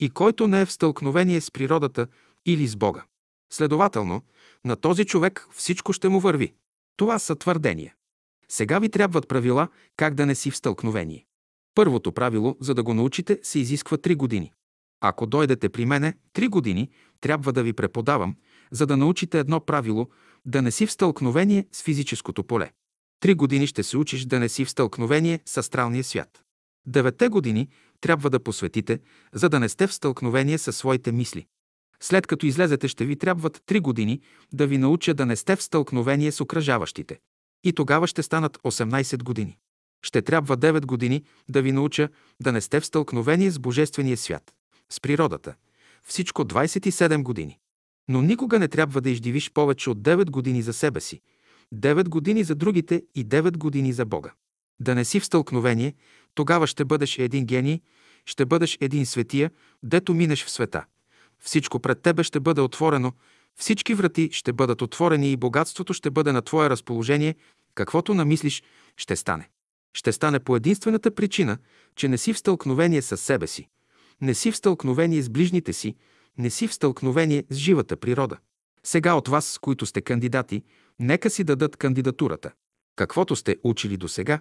и 0.00 0.10
който 0.10 0.48
не 0.48 0.60
е 0.60 0.66
в 0.66 0.72
стълкновение 0.72 1.40
с 1.40 1.50
природата 1.50 2.06
или 2.46 2.66
с 2.66 2.76
Бога. 2.76 3.04
Следователно, 3.52 4.22
на 4.64 4.76
този 4.76 5.04
човек 5.04 5.46
всичко 5.54 5.92
ще 5.92 6.08
му 6.08 6.20
върви. 6.20 6.54
Това 6.96 7.18
са 7.18 7.36
твърдения. 7.36 7.94
Сега 8.48 8.78
ви 8.78 8.88
трябват 8.88 9.28
правила 9.28 9.68
как 9.96 10.14
да 10.14 10.26
не 10.26 10.34
си 10.34 10.50
в 10.50 10.56
стълкновение. 10.56 11.26
Първото 11.74 12.12
правило, 12.12 12.56
за 12.60 12.74
да 12.74 12.82
го 12.82 12.94
научите, 12.94 13.40
се 13.42 13.58
изисква 13.58 13.96
3 13.96 14.16
години. 14.16 14.52
Ако 15.00 15.26
дойдете 15.26 15.68
при 15.68 15.86
мене 15.86 16.14
3 16.34 16.48
години, 16.48 16.90
трябва 17.20 17.52
да 17.52 17.62
ви 17.62 17.72
преподавам, 17.72 18.36
за 18.70 18.86
да 18.86 18.96
научите 18.96 19.38
едно 19.38 19.60
правило 19.60 20.08
да 20.44 20.62
не 20.62 20.70
си 20.70 20.86
в 20.86 20.92
стълкновение 20.92 21.66
с 21.72 21.82
физическото 21.82 22.44
поле. 22.44 22.70
Три 23.20 23.34
години 23.34 23.66
ще 23.66 23.82
се 23.82 23.96
учиш 23.96 24.24
да 24.24 24.40
не 24.40 24.48
си 24.48 24.64
в 24.64 24.70
стълкновение 24.70 25.40
с 25.46 25.56
астралния 25.56 26.04
свят. 26.04 26.42
Девете 26.86 27.28
години 27.28 27.68
трябва 28.00 28.30
да 28.30 28.40
посветите, 28.40 29.00
за 29.32 29.48
да 29.48 29.60
не 29.60 29.68
сте 29.68 29.86
в 29.86 29.94
стълкновение 29.94 30.58
със 30.58 30.76
своите 30.76 31.12
мисли. 31.12 31.46
След 32.02 32.26
като 32.26 32.46
излезете, 32.46 32.88
ще 32.88 33.04
ви 33.04 33.16
трябват 33.16 33.62
три 33.66 33.80
години 33.80 34.20
да 34.52 34.66
ви 34.66 34.78
науча 34.78 35.14
да 35.14 35.26
не 35.26 35.36
сте 35.36 35.56
в 35.56 35.62
стълкновение 35.62 36.32
с 36.32 36.40
окръжаващите. 36.40 37.18
И 37.64 37.72
тогава 37.72 38.06
ще 38.06 38.22
станат 38.22 38.58
18 38.58 39.22
години. 39.22 39.58
Ще 40.02 40.22
трябва 40.22 40.56
9 40.56 40.86
години 40.86 41.24
да 41.48 41.62
ви 41.62 41.72
науча 41.72 42.08
да 42.42 42.52
не 42.52 42.60
сте 42.60 42.80
в 42.80 42.86
стълкновение 42.86 43.50
с 43.50 43.58
Божествения 43.58 44.16
свят, 44.16 44.54
с 44.90 45.00
природата. 45.00 45.54
Всичко 46.02 46.44
27 46.44 47.22
години. 47.22 47.58
Но 48.08 48.22
никога 48.22 48.58
не 48.58 48.68
трябва 48.68 49.00
да 49.00 49.10
издивиш 49.10 49.50
повече 49.50 49.90
от 49.90 49.98
9 49.98 50.30
години 50.30 50.62
за 50.62 50.72
себе 50.72 51.00
си, 51.00 51.20
9 51.74 52.08
години 52.08 52.44
за 52.44 52.54
другите 52.54 53.02
и 53.14 53.26
9 53.26 53.56
години 53.56 53.92
за 53.92 54.04
Бога. 54.04 54.32
Да 54.80 54.94
не 54.94 55.04
си 55.04 55.20
в 55.20 55.26
стълкновение, 55.26 55.94
тогава 56.34 56.66
ще 56.66 56.84
бъдеш 56.84 57.18
един 57.18 57.44
гений, 57.44 57.80
ще 58.26 58.46
бъдеш 58.46 58.78
един 58.80 59.06
светия, 59.06 59.50
дето 59.82 60.14
минеш 60.14 60.44
в 60.44 60.50
света. 60.50 60.84
Всичко 61.40 61.80
пред 61.80 62.02
тебе 62.02 62.22
ще 62.22 62.40
бъде 62.40 62.60
отворено, 62.60 63.12
всички 63.56 63.94
врати 63.94 64.28
ще 64.32 64.52
бъдат 64.52 64.82
отворени 64.82 65.32
и 65.32 65.36
богатството 65.36 65.94
ще 65.94 66.10
бъде 66.10 66.32
на 66.32 66.42
твое 66.42 66.70
разположение, 66.70 67.34
каквото 67.74 68.14
намислиш, 68.14 68.62
ще 68.96 69.16
стане. 69.16 69.48
Ще 69.94 70.12
стане 70.12 70.38
по 70.38 70.56
единствената 70.56 71.14
причина, 71.14 71.58
че 71.96 72.08
не 72.08 72.18
си 72.18 72.32
в 72.32 72.38
стълкновение 72.38 73.02
с 73.02 73.16
себе 73.16 73.46
си, 73.46 73.68
не 74.20 74.34
си 74.34 74.52
в 74.52 74.56
стълкновение 74.56 75.22
с 75.22 75.30
ближните 75.30 75.72
си, 75.72 75.94
не 76.38 76.50
си 76.50 76.68
в 76.68 76.74
стълкновение 76.74 77.44
с 77.50 77.56
живата 77.56 77.96
природа. 77.96 78.36
Сега 78.84 79.14
от 79.14 79.28
вас, 79.28 79.58
които 79.58 79.86
сте 79.86 80.00
кандидати, 80.00 80.62
Нека 81.00 81.30
си 81.30 81.44
дадат 81.44 81.76
кандидатурата. 81.76 82.50
Каквото 82.96 83.36
сте 83.36 83.56
учили 83.64 83.96
до 83.96 84.08
сега, 84.08 84.40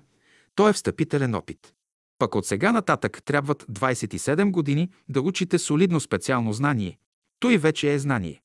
то 0.55 0.69
е 0.69 0.73
встъпителен 0.73 1.35
опит. 1.35 1.73
Пък 2.19 2.35
от 2.35 2.45
сега 2.45 2.71
нататък 2.71 3.23
трябват 3.25 3.63
27 3.63 4.51
години 4.51 4.89
да 5.09 5.21
учите 5.21 5.59
солидно 5.59 5.99
специално 5.99 6.53
знание. 6.53 6.97
Той 7.39 7.57
вече 7.57 7.93
е 7.93 7.99
знание. 7.99 8.41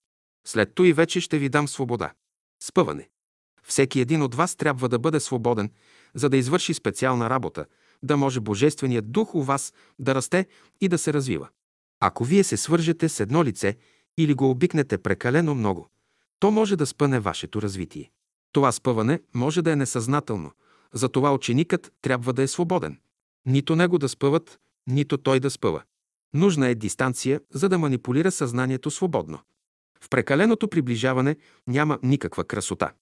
След 0.47 0.75
той 0.75 0.93
вече 0.93 1.21
ще 1.21 1.39
ви 1.39 1.49
дам 1.49 1.69
свобода. 1.69 2.13
Спъване. 2.63 3.09
Всеки 3.63 4.01
един 4.01 4.23
от 4.23 4.35
вас 4.35 4.57
трябва 4.57 4.89
да 4.89 4.99
бъде 4.99 5.21
свободен, 5.21 5.71
за 6.15 6.29
да 6.29 6.37
извърши 6.37 6.75
специална 6.75 7.31
работа, 7.31 7.67
да 8.03 8.17
може 8.17 8.41
Божественият 8.41 9.13
дух 9.13 9.35
у 9.35 9.43
вас 9.43 9.73
да 9.99 10.15
расте 10.15 10.47
и 10.81 10.89
да 10.89 10.99
се 10.99 11.13
развива. 11.13 11.49
Ако 12.01 12.25
вие 12.25 12.45
се 12.45 12.57
свържете 12.57 13.09
с 13.09 13.21
едно 13.21 13.45
лице 13.45 13.77
или 14.19 14.35
го 14.35 14.51
обикнете 14.51 14.99
прекалено 14.99 15.55
много, 15.55 15.89
то 16.39 16.51
може 16.51 16.77
да 16.77 16.87
спъне 16.87 17.21
вашето 17.21 17.63
развитие. 17.63 18.11
Това 18.53 18.73
спъване 18.73 19.21
може 19.35 19.63
да 19.63 19.73
е 19.73 19.77
несъзнателно, 19.77 20.51
затова 20.93 21.35
ученикът 21.35 21.93
трябва 22.03 22.33
да 22.33 22.43
е 22.43 22.47
свободен. 22.47 22.99
Нито 23.47 23.77
него 23.77 23.99
да 23.99 24.09
спъват, 24.09 24.59
нито 24.87 25.19
той 25.19 25.41
да 25.41 25.51
спъва. 25.51 25.83
Нужна 26.35 26.69
е 26.69 26.75
дистанция, 26.75 27.41
за 27.51 27.69
да 27.69 27.79
манипулира 27.79 28.33
съзнанието 28.33 28.91
свободно. 28.91 29.39
В 30.01 30.09
прекаленото 30.09 30.69
приближаване 30.69 31.37
няма 31.67 31.99
никаква 32.03 32.45
красота. 32.45 32.93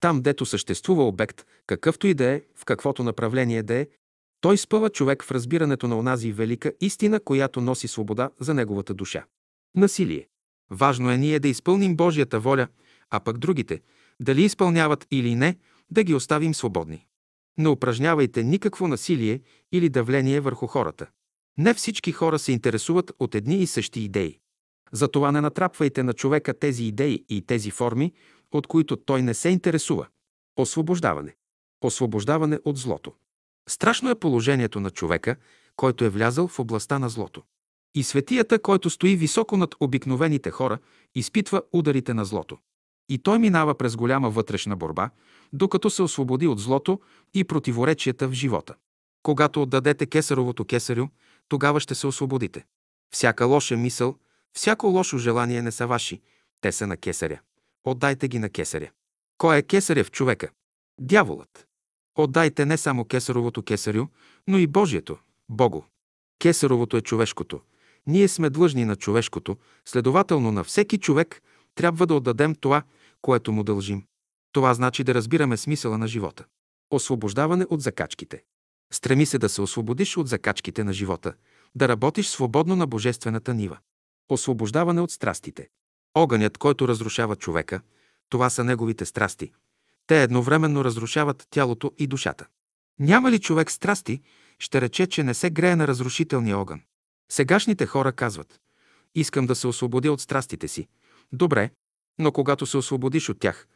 Там, 0.00 0.22
дето 0.22 0.46
съществува 0.46 1.06
обект, 1.06 1.46
какъвто 1.66 2.06
и 2.06 2.14
да 2.14 2.24
е, 2.24 2.42
в 2.56 2.64
каквото 2.64 3.04
направление 3.04 3.62
да 3.62 3.74
е, 3.74 3.86
той 4.40 4.58
спъва 4.58 4.90
човек 4.90 5.24
в 5.24 5.30
разбирането 5.30 5.88
на 5.88 5.98
онази 5.98 6.32
велика 6.32 6.72
истина, 6.80 7.20
която 7.20 7.60
носи 7.60 7.88
свобода 7.88 8.30
за 8.40 8.54
неговата 8.54 8.94
душа. 8.94 9.24
Насилие. 9.76 10.28
Важно 10.70 11.10
е 11.10 11.16
ние 11.16 11.38
да 11.38 11.48
изпълним 11.48 11.96
Божията 11.96 12.40
воля, 12.40 12.68
а 13.10 13.20
пък 13.20 13.38
другите, 13.38 13.80
дали 14.20 14.42
изпълняват 14.42 15.06
или 15.10 15.34
не, 15.34 15.56
да 15.90 16.02
ги 16.02 16.14
оставим 16.14 16.54
свободни. 16.54 17.06
Не 17.58 17.68
упражнявайте 17.68 18.42
никакво 18.42 18.88
насилие 18.88 19.40
или 19.72 19.88
давление 19.88 20.40
върху 20.40 20.66
хората. 20.66 21.06
Не 21.58 21.74
всички 21.74 22.12
хора 22.12 22.38
се 22.38 22.52
интересуват 22.52 23.12
от 23.18 23.34
едни 23.34 23.56
и 23.56 23.66
същи 23.66 24.00
идеи. 24.00 24.38
Затова 24.92 25.32
не 25.32 25.40
натрапвайте 25.40 26.02
на 26.02 26.12
човека 26.12 26.58
тези 26.58 26.84
идеи 26.84 27.24
и 27.28 27.46
тези 27.46 27.70
форми, 27.70 28.12
от 28.52 28.66
които 28.66 28.96
той 28.96 29.22
не 29.22 29.34
се 29.34 29.48
интересува. 29.48 30.06
Освобождаване. 30.56 31.34
Освобождаване 31.84 32.58
от 32.64 32.78
злото. 32.78 33.12
Страшно 33.68 34.10
е 34.10 34.18
положението 34.18 34.80
на 34.80 34.90
човека, 34.90 35.36
който 35.76 36.04
е 36.04 36.08
влязъл 36.08 36.48
в 36.48 36.58
областта 36.58 36.98
на 36.98 37.08
злото. 37.08 37.42
И 37.94 38.02
светията, 38.02 38.58
който 38.58 38.90
стои 38.90 39.16
високо 39.16 39.56
над 39.56 39.74
обикновените 39.80 40.50
хора, 40.50 40.78
изпитва 41.14 41.62
ударите 41.72 42.14
на 42.14 42.24
злото. 42.24 42.58
И 43.12 43.18
той 43.18 43.38
минава 43.38 43.74
през 43.74 43.96
голяма 43.96 44.30
вътрешна 44.30 44.76
борба, 44.76 45.10
докато 45.52 45.90
се 45.90 46.02
освободи 46.02 46.46
от 46.46 46.60
злото 46.60 47.00
и 47.34 47.44
противоречията 47.44 48.28
в 48.28 48.32
живота. 48.32 48.74
Когато 49.22 49.62
отдадете 49.62 50.06
кесаровото 50.06 50.64
кесарю, 50.64 51.06
тогава 51.48 51.80
ще 51.80 51.94
се 51.94 52.06
освободите. 52.06 52.64
Всяка 53.14 53.46
лоша 53.46 53.76
мисъл, 53.76 54.16
всяко 54.52 54.86
лошо 54.86 55.18
желание 55.18 55.62
не 55.62 55.72
са 55.72 55.86
ваши, 55.86 56.20
те 56.60 56.72
са 56.72 56.86
на 56.86 56.96
кесаря. 56.96 57.40
Отдайте 57.84 58.28
ги 58.28 58.38
на 58.38 58.48
кесаря. 58.48 58.90
Кой 59.38 59.56
е 59.56 59.62
кесаря 59.62 60.04
в 60.04 60.10
човека? 60.10 60.48
Дяволът. 61.00 61.66
Отдайте 62.18 62.66
не 62.66 62.76
само 62.76 63.04
кесаровото 63.04 63.62
кесарю, 63.62 64.06
но 64.48 64.58
и 64.58 64.66
Божието, 64.66 65.18
Богу. 65.48 65.82
Кесаровото 66.38 66.96
е 66.96 67.00
човешкото. 67.00 67.60
Ние 68.06 68.28
сме 68.28 68.50
длъжни 68.50 68.84
на 68.84 68.96
човешкото, 68.96 69.56
следователно 69.84 70.52
на 70.52 70.64
всеки 70.64 70.98
човек 70.98 71.42
трябва 71.74 72.06
да 72.06 72.14
отдадем 72.14 72.54
това, 72.54 72.82
което 73.22 73.52
му 73.52 73.62
дължим. 73.64 74.04
Това 74.52 74.74
значи 74.74 75.04
да 75.04 75.14
разбираме 75.14 75.56
смисъла 75.56 75.98
на 75.98 76.08
живота. 76.08 76.44
Освобождаване 76.90 77.66
от 77.70 77.80
закачките. 77.80 78.42
Стреми 78.92 79.26
се 79.26 79.38
да 79.38 79.48
се 79.48 79.62
освободиш 79.62 80.16
от 80.16 80.28
закачките 80.28 80.84
на 80.84 80.92
живота, 80.92 81.34
да 81.74 81.88
работиш 81.88 82.28
свободно 82.28 82.76
на 82.76 82.86
божествената 82.86 83.54
нива. 83.54 83.78
Освобождаване 84.28 85.00
от 85.00 85.10
страстите. 85.10 85.68
Огънят, 86.14 86.58
който 86.58 86.88
разрушава 86.88 87.36
човека, 87.36 87.80
това 88.28 88.50
са 88.50 88.64
неговите 88.64 89.04
страсти. 89.04 89.52
Те 90.06 90.22
едновременно 90.22 90.84
разрушават 90.84 91.46
тялото 91.50 91.92
и 91.98 92.06
душата. 92.06 92.46
Няма 92.98 93.30
ли 93.30 93.38
човек 93.38 93.70
страсти, 93.70 94.20
ще 94.58 94.80
рече, 94.80 95.06
че 95.06 95.22
не 95.22 95.34
се 95.34 95.50
грее 95.50 95.76
на 95.76 95.88
разрушителния 95.88 96.58
огън. 96.58 96.80
Сегашните 97.30 97.86
хора 97.86 98.12
казват, 98.12 98.60
искам 99.14 99.46
да 99.46 99.54
се 99.54 99.66
освободя 99.66 100.12
от 100.12 100.20
страстите 100.20 100.68
си. 100.68 100.88
Добре, 101.32 101.70
но 102.18 102.32
когато 102.32 102.66
се 102.66 102.76
освободиш 102.76 103.28
от 103.28 103.40
тях, 103.40 103.66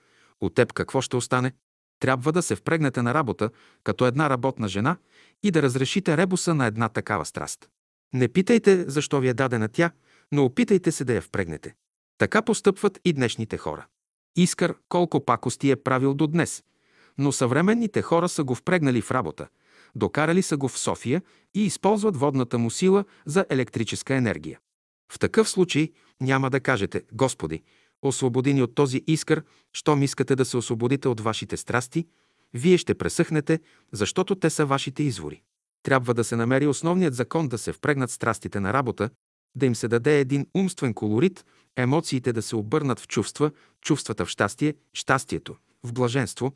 от 0.40 0.54
теб 0.54 0.72
какво 0.72 1.00
ще 1.00 1.16
остане? 1.16 1.52
Трябва 2.00 2.32
да 2.32 2.42
се 2.42 2.56
впрегнете 2.56 3.02
на 3.02 3.14
работа, 3.14 3.50
като 3.84 4.06
една 4.06 4.30
работна 4.30 4.68
жена, 4.68 4.96
и 5.42 5.50
да 5.50 5.62
разрешите 5.62 6.16
ребуса 6.16 6.54
на 6.54 6.66
една 6.66 6.88
такава 6.88 7.24
страст. 7.24 7.68
Не 8.14 8.28
питайте 8.28 8.90
защо 8.90 9.20
ви 9.20 9.28
е 9.28 9.34
дадена 9.34 9.68
тя, 9.68 9.90
но 10.32 10.44
опитайте 10.44 10.92
се 10.92 11.04
да 11.04 11.14
я 11.14 11.22
впрегнете. 11.22 11.74
Така 12.18 12.42
постъпват 12.42 13.00
и 13.04 13.12
днешните 13.12 13.56
хора. 13.58 13.86
Искър 14.36 14.74
колко 14.88 15.24
пакости 15.24 15.70
е 15.70 15.76
правил 15.76 16.14
до 16.14 16.26
днес, 16.26 16.64
но 17.18 17.32
съвременните 17.32 18.02
хора 18.02 18.28
са 18.28 18.44
го 18.44 18.54
впрегнали 18.54 19.00
в 19.00 19.10
работа, 19.10 19.48
докарали 19.94 20.42
са 20.42 20.56
го 20.56 20.68
в 20.68 20.78
София 20.78 21.22
и 21.54 21.64
използват 21.66 22.16
водната 22.16 22.58
му 22.58 22.70
сила 22.70 23.04
за 23.26 23.46
електрическа 23.50 24.14
енергия. 24.14 24.58
В 25.12 25.18
такъв 25.18 25.48
случай 25.48 25.92
няма 26.20 26.50
да 26.50 26.60
кажете, 26.60 27.02
Господи, 27.12 27.62
освободи 28.02 28.54
ни 28.54 28.62
от 28.62 28.74
този 28.74 29.02
искър, 29.06 29.42
щом 29.72 30.02
искате 30.02 30.36
да 30.36 30.44
се 30.44 30.56
освободите 30.56 31.08
от 31.08 31.20
вашите 31.20 31.56
страсти, 31.56 32.06
вие 32.54 32.78
ще 32.78 32.94
пресъхнете, 32.94 33.60
защото 33.92 34.34
те 34.34 34.50
са 34.50 34.66
вашите 34.66 35.02
извори. 35.02 35.42
Трябва 35.82 36.14
да 36.14 36.24
се 36.24 36.36
намери 36.36 36.66
основният 36.66 37.14
закон 37.14 37.48
да 37.48 37.58
се 37.58 37.72
впрегнат 37.72 38.10
страстите 38.10 38.60
на 38.60 38.72
работа, 38.72 39.10
да 39.54 39.66
им 39.66 39.74
се 39.74 39.88
даде 39.88 40.20
един 40.20 40.46
умствен 40.54 40.94
колорит, 40.94 41.44
емоциите 41.76 42.32
да 42.32 42.42
се 42.42 42.56
обърнат 42.56 43.00
в 43.00 43.08
чувства, 43.08 43.50
чувствата 43.80 44.26
в 44.26 44.28
щастие, 44.28 44.74
щастието 44.92 45.56
в 45.84 45.92
блаженство, 45.92 46.52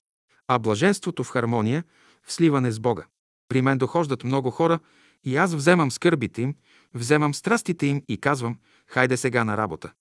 а 0.48 0.58
блаженството 0.58 1.24
в 1.24 1.30
хармония, 1.30 1.84
в 2.26 2.32
сливане 2.32 2.72
с 2.72 2.80
Бога. 2.80 3.06
При 3.48 3.62
мен 3.62 3.78
дохождат 3.78 4.24
много 4.24 4.50
хора 4.50 4.78
и 5.24 5.36
аз 5.36 5.54
вземам 5.54 5.90
скърбите 5.90 6.42
им, 6.42 6.54
вземам 6.94 7.34
страстите 7.34 7.86
им 7.86 8.02
и 8.08 8.18
казвам, 8.18 8.58
хайде 8.86 9.16
сега 9.16 9.44
на 9.44 9.56
работа. 9.56 9.92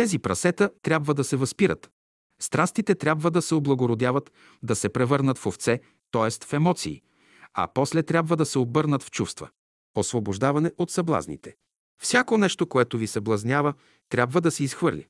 Тези 0.00 0.18
прасета 0.18 0.70
трябва 0.82 1.14
да 1.14 1.24
се 1.24 1.36
възпират. 1.36 1.90
Страстите 2.42 2.94
трябва 2.94 3.30
да 3.30 3.42
се 3.42 3.54
облагородяват, 3.54 4.32
да 4.62 4.76
се 4.76 4.88
превърнат 4.88 5.38
в 5.38 5.46
овце, 5.46 5.80
т.е. 6.10 6.30
в 6.44 6.52
емоции, 6.52 7.02
а 7.54 7.68
после 7.74 8.02
трябва 8.02 8.36
да 8.36 8.46
се 8.46 8.58
обърнат 8.58 9.02
в 9.02 9.10
чувства. 9.10 9.48
Освобождаване 9.96 10.72
от 10.78 10.90
съблазните. 10.90 11.56
Всяко 12.02 12.38
нещо, 12.38 12.66
което 12.66 12.98
ви 12.98 13.06
съблазнява, 13.06 13.74
трябва 14.08 14.40
да 14.40 14.50
се 14.50 14.64
изхвърли. 14.64 15.06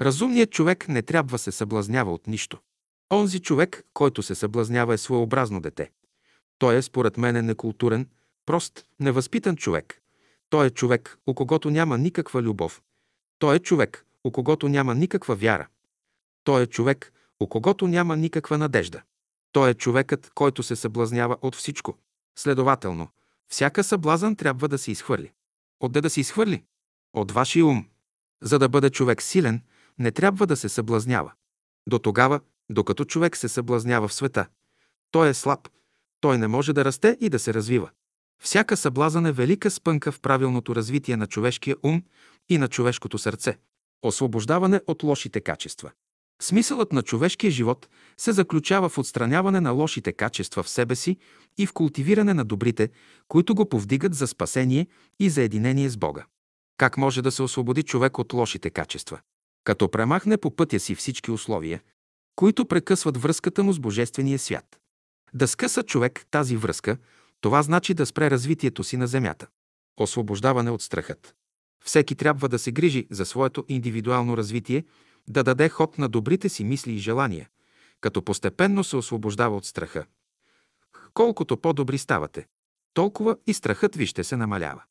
Разумният 0.00 0.50
човек 0.50 0.88
не 0.88 1.02
трябва 1.02 1.38
се 1.38 1.52
съблазнява 1.52 2.12
от 2.14 2.26
нищо. 2.26 2.58
Онзи 3.12 3.40
човек, 3.40 3.84
който 3.94 4.22
се 4.22 4.34
съблазнява, 4.34 4.94
е 4.94 4.98
своеобразно 4.98 5.60
дете. 5.60 5.90
Той 6.58 6.76
е, 6.76 6.82
според 6.82 7.16
мен, 7.16 7.46
некултурен, 7.46 8.08
прост, 8.46 8.86
невъзпитан 9.00 9.56
човек. 9.56 10.02
Той 10.50 10.66
е 10.66 10.70
човек, 10.70 11.18
у 11.26 11.34
когото 11.34 11.70
няма 11.70 11.98
никаква 11.98 12.42
любов. 12.42 12.82
Той 13.38 13.56
е 13.56 13.58
човек, 13.58 14.06
у 14.24 14.30
когото 14.32 14.68
няма 14.68 14.94
никаква 14.94 15.34
вяра. 15.34 15.68
Той 16.44 16.62
е 16.62 16.66
човек, 16.66 17.12
у 17.40 17.46
когото 17.46 17.88
няма 17.88 18.16
никаква 18.16 18.58
надежда. 18.58 19.02
Той 19.52 19.70
е 19.70 19.74
човекът, 19.74 20.30
който 20.34 20.62
се 20.62 20.76
съблазнява 20.76 21.36
от 21.42 21.56
всичко. 21.56 21.98
Следователно, 22.38 23.08
всяка 23.48 23.84
съблазън 23.84 24.36
трябва 24.36 24.68
да 24.68 24.78
се 24.78 24.90
изхвърли. 24.90 25.32
Отде 25.80 26.00
да 26.00 26.10
се 26.10 26.20
изхвърли? 26.20 26.62
От 27.12 27.32
вашия 27.32 27.66
ум. 27.66 27.86
За 28.42 28.58
да 28.58 28.68
бъде 28.68 28.90
човек 28.90 29.22
силен, 29.22 29.62
не 29.98 30.10
трябва 30.10 30.46
да 30.46 30.56
се 30.56 30.68
съблазнява. 30.68 31.32
До 31.86 31.98
тогава, 31.98 32.40
докато 32.70 33.04
човек 33.04 33.36
се 33.36 33.48
съблазнява 33.48 34.08
в 34.08 34.14
света, 34.14 34.46
той 35.10 35.28
е 35.28 35.34
слаб, 35.34 35.68
той 36.20 36.38
не 36.38 36.48
може 36.48 36.72
да 36.72 36.84
расте 36.84 37.16
и 37.20 37.28
да 37.28 37.38
се 37.38 37.54
развива. 37.54 37.90
Всяка 38.42 38.76
съблазън 38.76 39.26
е 39.26 39.32
велика 39.32 39.70
спънка 39.70 40.12
в 40.12 40.20
правилното 40.20 40.74
развитие 40.74 41.16
на 41.16 41.26
човешкия 41.26 41.76
ум 41.82 42.02
и 42.48 42.58
на 42.58 42.68
човешкото 42.68 43.18
сърце. 43.18 43.58
Освобождаване 44.02 44.80
от 44.86 45.02
лошите 45.02 45.40
качества. 45.40 45.90
Смисълът 46.42 46.92
на 46.92 47.02
човешкия 47.02 47.50
живот 47.50 47.88
се 48.16 48.32
заключава 48.32 48.88
в 48.88 48.98
отстраняване 48.98 49.60
на 49.60 49.70
лошите 49.70 50.12
качества 50.12 50.62
в 50.62 50.68
себе 50.68 50.94
си 50.94 51.16
и 51.58 51.66
в 51.66 51.72
култивиране 51.72 52.34
на 52.34 52.44
добрите, 52.44 52.90
които 53.28 53.54
го 53.54 53.68
повдигат 53.68 54.14
за 54.14 54.26
спасение 54.26 54.86
и 55.20 55.30
за 55.30 55.42
единение 55.42 55.88
с 55.88 55.96
Бога. 55.96 56.24
Как 56.76 56.96
може 56.96 57.22
да 57.22 57.30
се 57.30 57.42
освободи 57.42 57.82
човек 57.82 58.18
от 58.18 58.32
лошите 58.32 58.70
качества? 58.70 59.20
Като 59.64 59.90
премахне 59.90 60.36
по 60.36 60.56
пътя 60.56 60.80
си 60.80 60.94
всички 60.94 61.30
условия, 61.30 61.80
които 62.36 62.66
прекъсват 62.66 63.16
връзката 63.16 63.62
му 63.62 63.72
с 63.72 63.80
Божествения 63.80 64.38
свят. 64.38 64.78
Да 65.34 65.48
скъса 65.48 65.82
човек 65.82 66.26
тази 66.30 66.56
връзка, 66.56 66.96
това 67.40 67.62
значи 67.62 67.94
да 67.94 68.06
спре 68.06 68.30
развитието 68.30 68.84
си 68.84 68.96
на 68.96 69.06
земята. 69.06 69.46
Освобождаване 69.96 70.70
от 70.70 70.82
страхът. 70.82 71.34
Всеки 71.84 72.14
трябва 72.14 72.48
да 72.48 72.58
се 72.58 72.72
грижи 72.72 73.06
за 73.10 73.26
своето 73.26 73.64
индивидуално 73.68 74.36
развитие, 74.36 74.84
да 75.28 75.44
даде 75.44 75.68
ход 75.68 75.98
на 75.98 76.08
добрите 76.08 76.48
си 76.48 76.64
мисли 76.64 76.92
и 76.92 76.98
желания, 76.98 77.48
като 78.00 78.22
постепенно 78.22 78.84
се 78.84 78.96
освобождава 78.96 79.56
от 79.56 79.64
страха. 79.64 80.06
Колкото 81.14 81.56
по-добри 81.56 81.98
ставате, 81.98 82.46
толкова 82.94 83.36
и 83.46 83.54
страхът 83.54 83.96
ви 83.96 84.06
ще 84.06 84.24
се 84.24 84.36
намалява. 84.36 84.82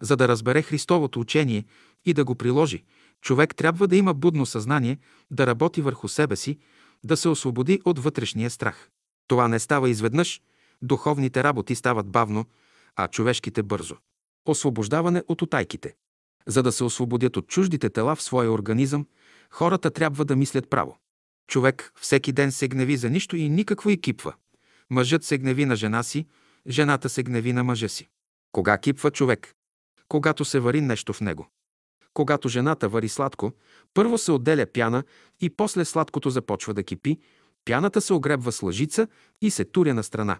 За 0.00 0.16
да 0.16 0.28
разбере 0.28 0.62
Христовото 0.62 1.20
учение 1.20 1.64
и 2.04 2.14
да 2.14 2.24
го 2.24 2.34
приложи, 2.34 2.84
човек 3.20 3.56
трябва 3.56 3.88
да 3.88 3.96
има 3.96 4.14
будно 4.14 4.46
съзнание, 4.46 4.98
да 5.30 5.46
работи 5.46 5.82
върху 5.82 6.08
себе 6.08 6.36
си, 6.36 6.58
да 7.04 7.16
се 7.16 7.28
освободи 7.28 7.80
от 7.84 7.98
вътрешния 7.98 8.50
страх. 8.50 8.90
Това 9.28 9.48
не 9.48 9.58
става 9.58 9.90
изведнъж, 9.90 10.42
духовните 10.82 11.44
работи 11.44 11.74
стават 11.74 12.10
бавно, 12.10 12.46
а 12.96 13.08
човешките 13.08 13.62
бързо. 13.62 13.96
Освобождаване 14.46 15.22
от 15.28 15.42
отайките. 15.42 15.94
За 16.46 16.62
да 16.62 16.72
се 16.72 16.84
освободят 16.84 17.36
от 17.36 17.46
чуждите 17.46 17.90
тела 17.90 18.16
в 18.16 18.22
своя 18.22 18.52
организъм, 18.52 19.06
хората 19.50 19.90
трябва 19.90 20.24
да 20.24 20.36
мислят 20.36 20.70
право. 20.70 20.96
Човек 21.48 21.92
всеки 22.00 22.32
ден 22.32 22.52
се 22.52 22.68
гневи 22.68 22.96
за 22.96 23.10
нищо 23.10 23.36
и 23.36 23.48
никакво 23.48 23.90
и 23.90 24.00
кипва. 24.00 24.34
Мъжът 24.90 25.24
се 25.24 25.38
гневи 25.38 25.64
на 25.64 25.76
жена 25.76 26.02
си, 26.02 26.26
жената 26.68 27.08
се 27.08 27.22
гневи 27.22 27.52
на 27.52 27.64
мъжа 27.64 27.88
си. 27.88 28.08
Кога 28.52 28.78
кипва 28.78 29.10
човек? 29.10 29.54
Когато 30.08 30.44
се 30.44 30.60
вари 30.60 30.80
нещо 30.80 31.12
в 31.12 31.20
него. 31.20 31.48
Когато 32.14 32.48
жената 32.48 32.88
вари 32.88 33.08
сладко, 33.08 33.52
първо 33.94 34.18
се 34.18 34.32
отделя 34.32 34.66
пяна 34.66 35.04
и 35.40 35.50
после 35.50 35.84
сладкото 35.84 36.30
започва 36.30 36.74
да 36.74 36.82
кипи, 36.82 37.18
пяната 37.64 38.00
се 38.00 38.12
огребва 38.12 38.52
с 38.52 38.62
лъжица 38.62 39.08
и 39.40 39.50
се 39.50 39.64
туря 39.64 39.94
на 39.94 40.02
страна. 40.02 40.38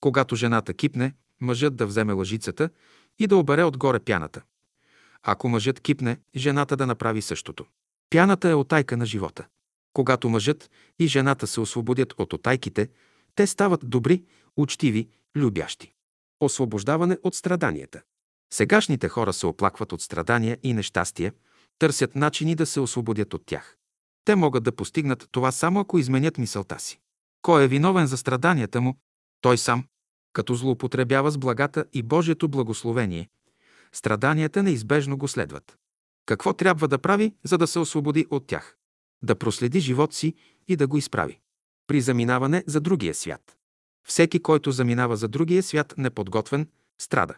Когато 0.00 0.36
жената 0.36 0.74
кипне, 0.74 1.14
мъжът 1.40 1.76
да 1.76 1.86
вземе 1.86 2.12
лъжицата 2.12 2.70
и 3.18 3.26
да 3.26 3.36
обере 3.36 3.64
отгоре 3.64 4.00
пяната. 4.00 4.42
Ако 5.22 5.48
мъжът 5.48 5.80
кипне, 5.80 6.18
жената 6.36 6.76
да 6.76 6.86
направи 6.86 7.22
същото. 7.22 7.66
Пяната 8.10 8.48
е 8.48 8.54
отайка 8.54 8.96
на 8.96 9.06
живота. 9.06 9.46
Когато 9.92 10.28
мъжът 10.28 10.70
и 10.98 11.06
жената 11.06 11.46
се 11.46 11.60
освободят 11.60 12.14
от 12.18 12.32
отайките, 12.32 12.88
те 13.34 13.46
стават 13.46 13.90
добри, 13.90 14.24
учтиви, 14.56 15.08
любящи. 15.36 15.92
Освобождаване 16.40 17.18
от 17.22 17.34
страданията. 17.34 18.02
Сегашните 18.52 19.08
хора 19.08 19.32
се 19.32 19.46
оплакват 19.46 19.92
от 19.92 20.02
страдания 20.02 20.58
и 20.62 20.74
нещастие, 20.74 21.32
търсят 21.78 22.16
начини 22.16 22.54
да 22.54 22.66
се 22.66 22.80
освободят 22.80 23.34
от 23.34 23.46
тях. 23.46 23.76
Те 24.24 24.34
могат 24.34 24.64
да 24.64 24.72
постигнат 24.72 25.28
това 25.30 25.52
само 25.52 25.80
ако 25.80 25.98
изменят 25.98 26.38
мисълта 26.38 26.78
си. 26.78 27.00
Кой 27.42 27.64
е 27.64 27.68
виновен 27.68 28.06
за 28.06 28.16
страданията 28.16 28.80
му? 28.80 28.96
Той 29.40 29.58
сам. 29.58 29.84
Като 30.32 30.54
злоупотребява 30.54 31.30
с 31.30 31.38
благата 31.38 31.84
и 31.92 32.02
Божието 32.02 32.48
благословение, 32.48 33.28
страданията 33.92 34.62
неизбежно 34.62 35.16
го 35.16 35.28
следват. 35.28 35.78
Какво 36.26 36.52
трябва 36.52 36.88
да 36.88 36.98
прави, 36.98 37.34
за 37.44 37.58
да 37.58 37.66
се 37.66 37.78
освободи 37.78 38.26
от 38.30 38.46
тях? 38.46 38.76
Да 39.22 39.34
проследи 39.34 39.80
живот 39.80 40.14
си 40.14 40.34
и 40.68 40.76
да 40.76 40.86
го 40.86 40.98
изправи. 40.98 41.38
При 41.86 42.00
заминаване 42.00 42.64
за 42.66 42.80
другия 42.80 43.14
свят. 43.14 43.56
Всеки, 44.08 44.42
който 44.42 44.70
заминава 44.70 45.16
за 45.16 45.28
другия 45.28 45.62
свят 45.62 45.94
неподготвен, 45.98 46.68
страда. 47.00 47.34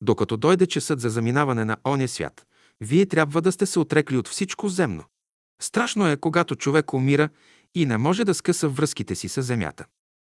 Докато 0.00 0.36
дойде 0.36 0.66
часът 0.66 1.00
за 1.00 1.10
заминаване 1.10 1.64
на 1.64 1.76
оня 1.86 2.08
свят, 2.08 2.46
вие 2.80 3.06
трябва 3.06 3.42
да 3.42 3.52
сте 3.52 3.66
се 3.66 3.78
отрекли 3.78 4.16
от 4.16 4.28
всичко 4.28 4.68
земно. 4.68 5.04
Страшно 5.62 6.08
е, 6.08 6.16
когато 6.16 6.56
човек 6.56 6.92
умира 6.92 7.28
и 7.74 7.86
не 7.86 7.98
може 7.98 8.24
да 8.24 8.34
скъса 8.34 8.68
връзките 8.68 9.14
си 9.14 9.28
с 9.28 9.42
земята. 9.42 9.84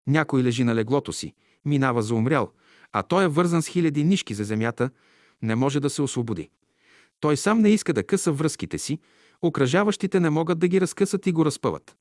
Някой 0.07 0.43
лежи 0.43 0.63
на 0.63 0.75
леглото 0.75 1.13
си, 1.13 1.33
минава 1.65 2.03
за 2.03 2.15
умрял, 2.15 2.51
а 2.91 3.03
той 3.03 3.23
е 3.23 3.27
вързан 3.27 3.61
с 3.61 3.67
хиляди 3.67 4.03
нишки 4.03 4.33
за 4.33 4.43
земята, 4.43 4.89
не 5.45 5.55
може 5.55 5.79
да 5.79 5.89
се 5.89 6.01
освободи. 6.01 6.49
Той 7.19 7.37
сам 7.37 7.59
не 7.59 7.69
иска 7.69 7.93
да 7.93 8.03
къса 8.03 8.31
връзките 8.31 8.77
си, 8.77 8.99
окръжаващите 9.41 10.19
не 10.19 10.29
могат 10.29 10.59
да 10.59 10.67
ги 10.67 10.81
разкъсат 10.81 11.27
и 11.27 11.31
го 11.31 11.45
разпъват. 11.45 11.95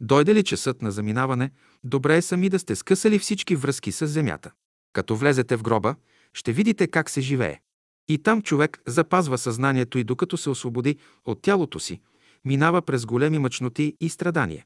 Дойде 0.00 0.34
ли 0.34 0.42
часът 0.42 0.82
на 0.82 0.90
заминаване, 0.90 1.50
добре 1.84 2.16
е 2.16 2.22
сами 2.22 2.48
да 2.48 2.58
сте 2.58 2.76
скъсали 2.76 3.18
всички 3.18 3.56
връзки 3.56 3.92
с 3.92 4.06
земята. 4.06 4.50
Като 4.92 5.16
влезете 5.16 5.56
в 5.56 5.62
гроба, 5.62 5.94
ще 6.34 6.52
видите 6.52 6.86
как 6.86 7.10
се 7.10 7.20
живее. 7.20 7.60
И 8.08 8.18
там 8.18 8.42
човек 8.42 8.82
запазва 8.86 9.38
съзнанието 9.38 9.98
и 9.98 10.04
докато 10.04 10.36
се 10.36 10.50
освободи 10.50 10.96
от 11.24 11.42
тялото 11.42 11.80
си, 11.80 12.00
минава 12.44 12.82
през 12.82 13.06
големи 13.06 13.38
мъчноти 13.38 13.96
и 14.00 14.08
страдания. 14.08 14.64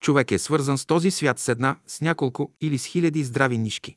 Човек 0.00 0.30
е 0.30 0.38
свързан 0.38 0.78
с 0.78 0.86
този 0.86 1.10
свят 1.10 1.38
с 1.38 1.48
една, 1.48 1.76
с 1.86 2.00
няколко 2.00 2.52
или 2.60 2.78
с 2.78 2.86
хиляди 2.86 3.24
здрави 3.24 3.58
нишки. 3.58 3.96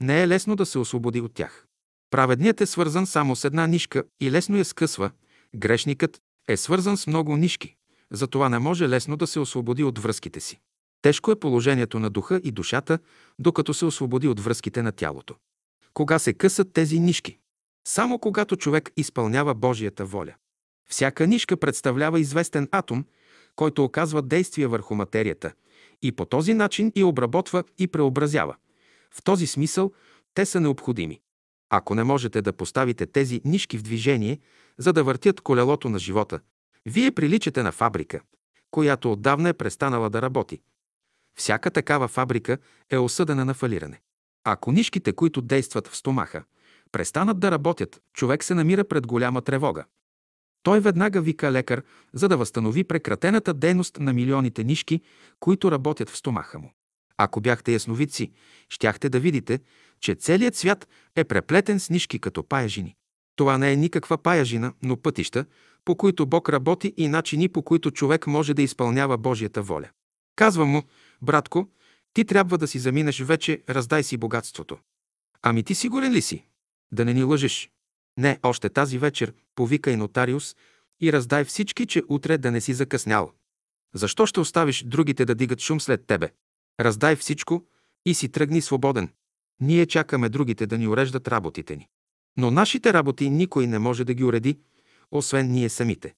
Не 0.00 0.22
е 0.22 0.28
лесно 0.28 0.56
да 0.56 0.66
се 0.66 0.78
освободи 0.78 1.20
от 1.20 1.34
тях. 1.34 1.66
Праведният 2.12 2.60
е 2.60 2.66
свързан 2.66 3.06
само 3.06 3.36
с 3.36 3.44
една 3.44 3.66
нишка 3.66 4.04
и 4.20 4.30
лесно 4.30 4.56
я 4.56 4.64
скъсва. 4.64 5.10
Грешникът 5.56 6.20
е 6.48 6.56
свързан 6.56 6.96
с 6.96 7.06
много 7.06 7.36
нишки, 7.36 7.76
затова 8.10 8.48
не 8.48 8.58
може 8.58 8.88
лесно 8.88 9.16
да 9.16 9.26
се 9.26 9.40
освободи 9.40 9.84
от 9.84 9.98
връзките 9.98 10.40
си. 10.40 10.60
Тежко 11.02 11.30
е 11.30 11.40
положението 11.40 11.98
на 11.98 12.10
духа 12.10 12.40
и 12.44 12.50
душата, 12.50 12.98
докато 13.38 13.74
се 13.74 13.84
освободи 13.84 14.28
от 14.28 14.40
връзките 14.40 14.82
на 14.82 14.92
тялото. 14.92 15.34
Кога 15.94 16.18
се 16.18 16.32
късат 16.32 16.72
тези 16.72 17.00
нишки? 17.00 17.38
Само 17.88 18.18
когато 18.18 18.56
човек 18.56 18.90
изпълнява 18.96 19.54
Божията 19.54 20.04
воля. 20.04 20.34
Всяка 20.90 21.26
нишка 21.26 21.56
представлява 21.56 22.20
известен 22.20 22.68
атом, 22.72 23.04
който 23.56 23.84
оказва 23.84 24.22
действие 24.22 24.66
върху 24.66 24.94
материята 24.94 25.52
и 26.02 26.12
по 26.12 26.24
този 26.24 26.54
начин 26.54 26.92
и 26.94 27.04
обработва 27.04 27.64
и 27.78 27.88
преобразява. 27.88 28.56
В 29.10 29.22
този 29.22 29.46
смисъл 29.46 29.92
те 30.34 30.46
са 30.46 30.60
необходими. 30.60 31.20
Ако 31.74 31.94
не 31.94 32.04
можете 32.04 32.42
да 32.42 32.52
поставите 32.52 33.06
тези 33.06 33.40
нишки 33.44 33.78
в 33.78 33.82
движение, 33.82 34.38
за 34.78 34.92
да 34.92 35.04
въртят 35.04 35.40
колелото 35.40 35.88
на 35.88 35.98
живота, 35.98 36.40
вие 36.86 37.12
приличате 37.12 37.62
на 37.62 37.72
фабрика, 37.72 38.20
която 38.70 39.12
отдавна 39.12 39.48
е 39.48 39.52
престанала 39.52 40.10
да 40.10 40.22
работи. 40.22 40.60
Всяка 41.38 41.70
такава 41.70 42.08
фабрика 42.08 42.58
е 42.90 42.98
осъдена 42.98 43.44
на 43.44 43.54
фалиране. 43.54 44.00
Ако 44.44 44.72
нишките, 44.72 45.12
които 45.12 45.40
действат 45.42 45.88
в 45.88 45.96
стомаха, 45.96 46.44
престанат 46.92 47.40
да 47.40 47.50
работят, 47.50 48.00
човек 48.14 48.44
се 48.44 48.54
намира 48.54 48.84
пред 48.84 49.06
голяма 49.06 49.42
тревога. 49.42 49.84
Той 50.62 50.80
веднага 50.80 51.20
вика 51.20 51.52
лекар, 51.52 51.82
за 52.12 52.28
да 52.28 52.36
възстанови 52.36 52.84
прекратената 52.84 53.54
дейност 53.54 53.98
на 53.98 54.12
милионите 54.12 54.64
нишки, 54.64 55.00
които 55.40 55.70
работят 55.70 56.10
в 56.10 56.16
стомаха 56.16 56.58
му. 56.58 56.72
Ако 57.16 57.40
бяхте 57.40 57.72
ясновидци, 57.72 58.32
щяхте 58.68 59.08
да 59.08 59.20
видите, 59.20 59.60
че 60.02 60.14
целият 60.14 60.56
свят 60.56 60.88
е 61.16 61.24
преплетен 61.24 61.80
с 61.80 61.90
нишки 61.90 62.18
като 62.18 62.42
паяжини. 62.42 62.94
Това 63.36 63.58
не 63.58 63.72
е 63.72 63.76
никаква 63.76 64.18
паяжина, 64.18 64.72
но 64.82 64.96
пътища, 64.96 65.44
по 65.84 65.96
които 65.96 66.26
Бог 66.26 66.48
работи 66.48 66.94
и 66.96 67.08
начини, 67.08 67.48
по 67.48 67.62
които 67.62 67.90
човек 67.90 68.26
може 68.26 68.54
да 68.54 68.62
изпълнява 68.62 69.18
Божията 69.18 69.62
воля. 69.62 69.88
Казвам 70.36 70.68
му, 70.68 70.82
братко, 71.22 71.68
ти 72.14 72.24
трябва 72.24 72.58
да 72.58 72.68
си 72.68 72.78
заминеш 72.78 73.20
вече, 73.20 73.62
раздай 73.68 74.02
си 74.02 74.16
богатството. 74.16 74.78
Ами 75.42 75.62
ти 75.62 75.74
сигурен 75.74 76.12
ли 76.12 76.22
си? 76.22 76.46
Да 76.92 77.04
не 77.04 77.14
ни 77.14 77.24
лъжеш. 77.24 77.70
Не, 78.18 78.38
още 78.42 78.68
тази 78.68 78.98
вечер 78.98 79.32
повикай 79.54 79.96
нотариус 79.96 80.56
и 81.00 81.12
раздай 81.12 81.44
всички, 81.44 81.86
че 81.86 82.02
утре 82.08 82.38
да 82.38 82.50
не 82.50 82.60
си 82.60 82.74
закъснял. 82.74 83.32
Защо 83.94 84.26
ще 84.26 84.40
оставиш 84.40 84.84
другите 84.86 85.24
да 85.24 85.34
дигат 85.34 85.60
шум 85.60 85.80
след 85.80 86.06
тебе? 86.06 86.30
Раздай 86.80 87.16
всичко 87.16 87.64
и 88.06 88.14
си 88.14 88.28
тръгни 88.28 88.60
свободен. 88.60 89.08
Ние 89.60 89.86
чакаме 89.86 90.28
другите 90.28 90.66
да 90.66 90.78
ни 90.78 90.88
уреждат 90.88 91.28
работите 91.28 91.76
ни. 91.76 91.88
Но 92.36 92.50
нашите 92.50 92.92
работи 92.92 93.30
никой 93.30 93.66
не 93.66 93.78
може 93.78 94.04
да 94.04 94.14
ги 94.14 94.24
уреди, 94.24 94.58
освен 95.10 95.50
ние 95.50 95.68
самите. 95.68 96.14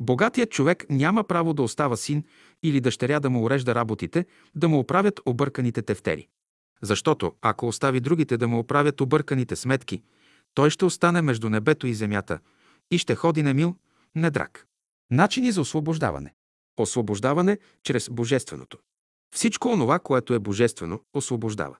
Богатият 0.00 0.50
човек 0.50 0.86
няма 0.90 1.24
право 1.24 1.54
да 1.54 1.62
остава 1.62 1.96
син 1.96 2.24
или 2.62 2.80
дъщеря 2.80 3.20
да 3.20 3.30
му 3.30 3.44
урежда 3.44 3.74
работите, 3.74 4.26
да 4.54 4.68
му 4.68 4.78
оправят 4.78 5.20
обърканите 5.26 5.82
тефтери. 5.82 6.28
Защото, 6.82 7.32
ако 7.42 7.66
остави 7.66 8.00
другите 8.00 8.36
да 8.36 8.48
му 8.48 8.58
оправят 8.58 9.00
обърканите 9.00 9.56
сметки, 9.56 10.02
той 10.54 10.70
ще 10.70 10.84
остане 10.84 11.22
между 11.22 11.48
небето 11.48 11.86
и 11.86 11.94
земята 11.94 12.38
и 12.90 12.98
ще 12.98 13.14
ходи 13.14 13.42
немил, 13.42 13.76
недрак. 14.14 14.66
Начини 15.10 15.52
за 15.52 15.60
освобождаване. 15.60 16.34
Освобождаване 16.76 17.58
чрез 17.82 18.08
Божественото. 18.10 18.78
Всичко 19.34 19.68
онова, 19.68 19.98
което 19.98 20.34
е 20.34 20.38
божествено, 20.38 21.00
освобождава. 21.14 21.76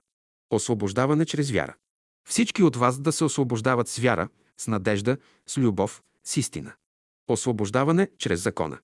Освобождаване 0.49 1.25
чрез 1.25 1.51
вяра. 1.51 1.75
Всички 2.27 2.63
от 2.63 2.75
вас 2.75 2.99
да 2.99 3.11
се 3.11 3.23
освобождават 3.23 3.87
с 3.87 3.97
вяра, 3.97 4.29
с 4.57 4.67
надежда, 4.67 5.17
с 5.47 5.57
любов, 5.57 6.03
с 6.23 6.37
истина. 6.37 6.73
Освобождаване 7.27 8.09
чрез 8.17 8.43
закона. 8.43 8.79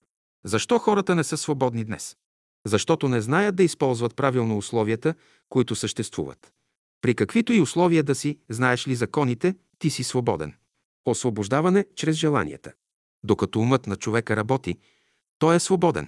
Защо 0.46 0.80
хората 0.80 1.16
не 1.16 1.24
са 1.24 1.38
свободни 1.38 1.84
днес? 1.84 2.18
Защото 2.66 3.10
не 3.10 3.22
знаят 3.22 3.56
да 3.56 3.64
използват 3.64 4.16
правилно 4.16 4.58
условията, 4.58 5.14
които 5.50 5.76
съществуват. 5.76 6.54
При 7.02 7.16
каквито 7.16 7.54
и 7.54 7.62
условия 7.62 8.04
да 8.04 8.16
си, 8.16 8.40
знаеш 8.50 8.88
ли 8.88 8.96
законите, 8.96 9.56
ти 9.80 9.90
си 9.90 10.04
свободен. 10.04 10.54
Освобождаване 11.06 11.86
чрез 11.96 12.16
желанията. 12.16 12.74
Докато 13.24 13.60
умът 13.60 13.88
на 13.88 13.96
човека 13.96 14.36
работи, 14.36 14.78
той 15.40 15.56
е 15.56 15.60
свободен. 15.60 16.08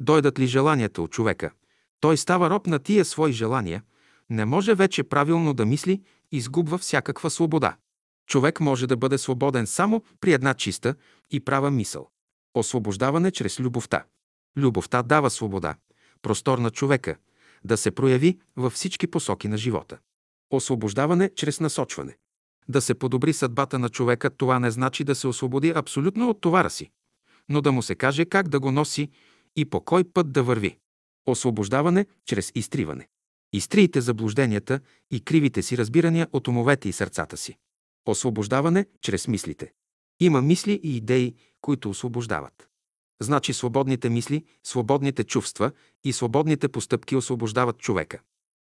Дойдат 0.00 0.38
ли 0.38 0.46
желанията 0.46 1.02
от 1.02 1.10
човека, 1.10 1.50
той 2.00 2.16
става 2.16 2.50
роб 2.50 2.66
на 2.66 2.78
тия 2.78 3.04
свои 3.04 3.32
желания, 3.32 3.82
не 4.30 4.44
може 4.44 4.74
вече 4.74 5.02
правилно 5.02 5.54
да 5.54 5.66
мисли, 5.66 6.02
изгубва 6.32 6.78
всякаква 6.78 7.30
свобода. 7.30 7.76
Човек 8.26 8.60
може 8.60 8.86
да 8.86 8.96
бъде 8.96 9.18
свободен 9.18 9.66
само 9.66 10.02
при 10.20 10.32
една 10.32 10.54
чиста 10.54 10.94
и 11.30 11.40
права 11.40 11.70
мисъл. 11.70 12.08
Освобождаване 12.54 13.30
чрез 13.30 13.60
любовта. 13.60 14.04
Любовта 14.56 15.02
дава 15.02 15.30
свобода, 15.30 15.74
простор 16.22 16.58
на 16.58 16.70
човека, 16.70 17.16
да 17.64 17.76
се 17.76 17.90
прояви 17.90 18.38
във 18.56 18.72
всички 18.72 19.06
посоки 19.06 19.48
на 19.48 19.56
живота. 19.56 19.98
Освобождаване 20.50 21.30
чрез 21.36 21.60
насочване. 21.60 22.16
Да 22.68 22.80
се 22.80 22.94
подобри 22.94 23.32
съдбата 23.32 23.78
на 23.78 23.88
човека, 23.88 24.30
това 24.30 24.58
не 24.58 24.70
значи 24.70 25.04
да 25.04 25.14
се 25.14 25.28
освободи 25.28 25.72
абсолютно 25.76 26.30
от 26.30 26.40
товара 26.40 26.70
си, 26.70 26.90
но 27.48 27.60
да 27.60 27.72
му 27.72 27.82
се 27.82 27.94
каже 27.94 28.24
как 28.24 28.48
да 28.48 28.60
го 28.60 28.72
носи 28.72 29.10
и 29.56 29.64
по 29.64 29.80
кой 29.80 30.04
път 30.04 30.32
да 30.32 30.42
върви. 30.42 30.78
Освобождаване 31.26 32.06
чрез 32.26 32.52
изтриване. 32.54 33.08
Изтриите 33.52 34.00
заблужденията 34.00 34.80
и 35.10 35.20
кривите 35.20 35.62
си 35.62 35.78
разбирания 35.78 36.28
от 36.32 36.48
умовете 36.48 36.88
и 36.88 36.92
сърцата 36.92 37.36
си. 37.36 37.56
Освобождаване 38.06 38.86
чрез 39.00 39.28
мислите. 39.28 39.72
Има 40.20 40.42
мисли 40.42 40.80
и 40.82 40.96
идеи, 40.96 41.34
които 41.60 41.90
освобождават. 41.90 42.68
Значи 43.22 43.52
свободните 43.52 44.08
мисли, 44.08 44.44
свободните 44.64 45.24
чувства 45.24 45.72
и 46.04 46.12
свободните 46.12 46.68
постъпки 46.68 47.16
освобождават 47.16 47.78
човека. 47.78 48.20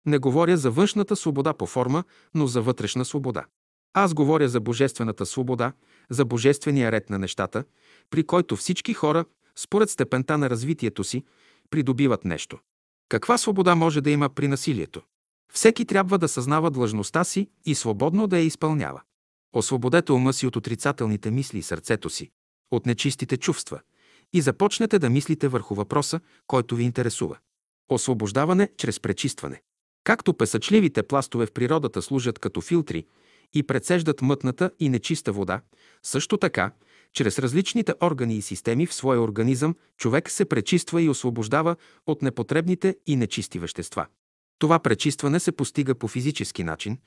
Не 0.06 0.18
говоря 0.18 0.58
за 0.58 0.72
външната 0.72 1.16
свобода 1.16 1.54
по 1.54 1.66
форма, 1.66 2.04
но 2.34 2.48
за 2.48 2.62
вътрешна 2.62 3.06
свобода. 3.06 3.46
Аз 3.94 4.14
говоря 4.14 4.50
за 4.50 4.60
божествената 4.60 5.26
свобода, 5.26 5.74
за 6.10 6.26
божествения 6.26 6.92
ред 6.92 7.10
на 7.10 7.20
нещата, 7.20 7.64
при 8.10 8.24
който 8.24 8.56
всички 8.56 8.94
хора, 8.94 9.26
според 9.56 9.90
степента 9.90 10.38
на 10.38 10.50
развитието 10.50 11.04
си, 11.04 11.24
придобиват 11.70 12.26
нещо. 12.26 12.60
Каква 13.14 13.38
свобода 13.38 13.76
може 13.76 14.02
да 14.02 14.12
има 14.12 14.30
при 14.30 14.48
насилието? 14.48 15.02
Всеки 15.54 15.86
трябва 15.86 16.18
да 16.18 16.28
съзнава 16.28 16.72
длъжността 16.72 17.24
си 17.24 17.50
и 17.66 17.76
свободно 17.76 18.28
да 18.28 18.38
я 18.38 18.44
изпълнява. 18.44 19.02
Освободете 19.56 20.12
ума 20.12 20.34
си 20.34 20.48
от 20.48 20.56
отрицателните 20.56 21.32
мисли 21.32 21.58
и 21.58 21.62
сърцето 21.62 22.10
си, 22.10 22.32
от 22.72 22.86
нечистите 22.86 23.38
чувства 23.38 23.80
и 24.34 24.42
започнете 24.42 25.00
да 25.00 25.10
мислите 25.10 25.48
върху 25.48 25.76
въпроса, 25.76 26.20
който 26.48 26.76
ви 26.76 26.84
интересува. 26.84 27.38
Освобождаване 27.90 28.70
чрез 28.78 29.00
пречистване. 29.00 29.62
Както 30.04 30.34
песъчливите 30.34 31.04
пластове 31.04 31.46
в 31.46 31.52
природата 31.52 32.02
служат 32.02 32.40
като 32.40 32.62
филтри 32.62 33.06
и 33.54 33.64
прецеждат 33.64 34.22
мътната 34.22 34.72
и 34.80 34.90
нечиста 34.90 35.32
вода, 35.32 35.62
също 36.04 36.38
така, 36.38 36.72
чрез 37.14 37.40
различните 37.40 37.94
органи 38.02 38.38
и 38.38 38.42
системи 38.42 38.86
в 38.86 38.94
своя 38.94 39.22
организъм 39.22 39.76
човек 39.98 40.32
се 40.32 40.46
пречиства 40.46 41.02
и 41.02 41.10
освобождава 41.10 41.76
от 42.08 42.22
непотребните 42.22 42.96
и 43.08 43.16
нечисти 43.16 43.60
вещества. 43.60 44.06
Това 44.60 44.80
пречистване 44.80 45.40
се 45.40 45.52
постига 45.52 45.96
по 45.96 46.08
физически 46.08 46.64
начин, 46.64 46.98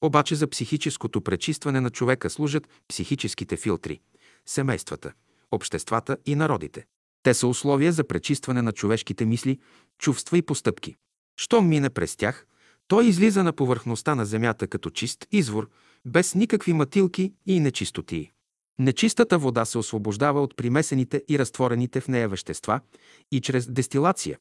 обаче 0.00 0.34
за 0.34 0.46
психическото 0.46 1.20
пречистване 1.20 1.80
на 1.80 1.90
човека 1.90 2.30
служат 2.30 2.68
психическите 2.88 3.56
филтри, 3.56 4.00
семействата, 4.46 5.12
обществата 5.52 6.16
и 6.26 6.34
народите. 6.34 6.84
Те 7.22 7.34
са 7.34 7.46
условия 7.46 7.92
за 7.92 8.04
пречистване 8.04 8.62
на 8.62 8.72
човешките 8.72 9.24
мисли, 9.24 9.58
чувства 9.98 10.38
и 10.38 10.42
постъпки. 10.42 10.96
Щом 11.36 11.68
мине 11.68 11.90
през 11.90 12.16
тях, 12.16 12.46
той 12.88 13.06
излиза 13.06 13.44
на 13.44 13.52
повърхността 13.52 14.14
на 14.14 14.26
земята 14.26 14.66
като 14.66 14.90
чист 14.90 15.26
извор, 15.32 15.68
без 16.04 16.34
никакви 16.34 16.72
матилки 16.72 17.34
и 17.46 17.60
нечистотии. 17.60 18.32
Нечистата 18.78 19.38
вода 19.38 19.64
се 19.64 19.78
освобождава 19.78 20.42
от 20.42 20.56
примесените 20.56 21.22
и 21.28 21.38
разтворените 21.38 22.00
в 22.00 22.08
нея 22.08 22.28
вещества 22.28 22.80
и 23.32 23.40
чрез 23.40 23.70
дестилация, 23.70 24.38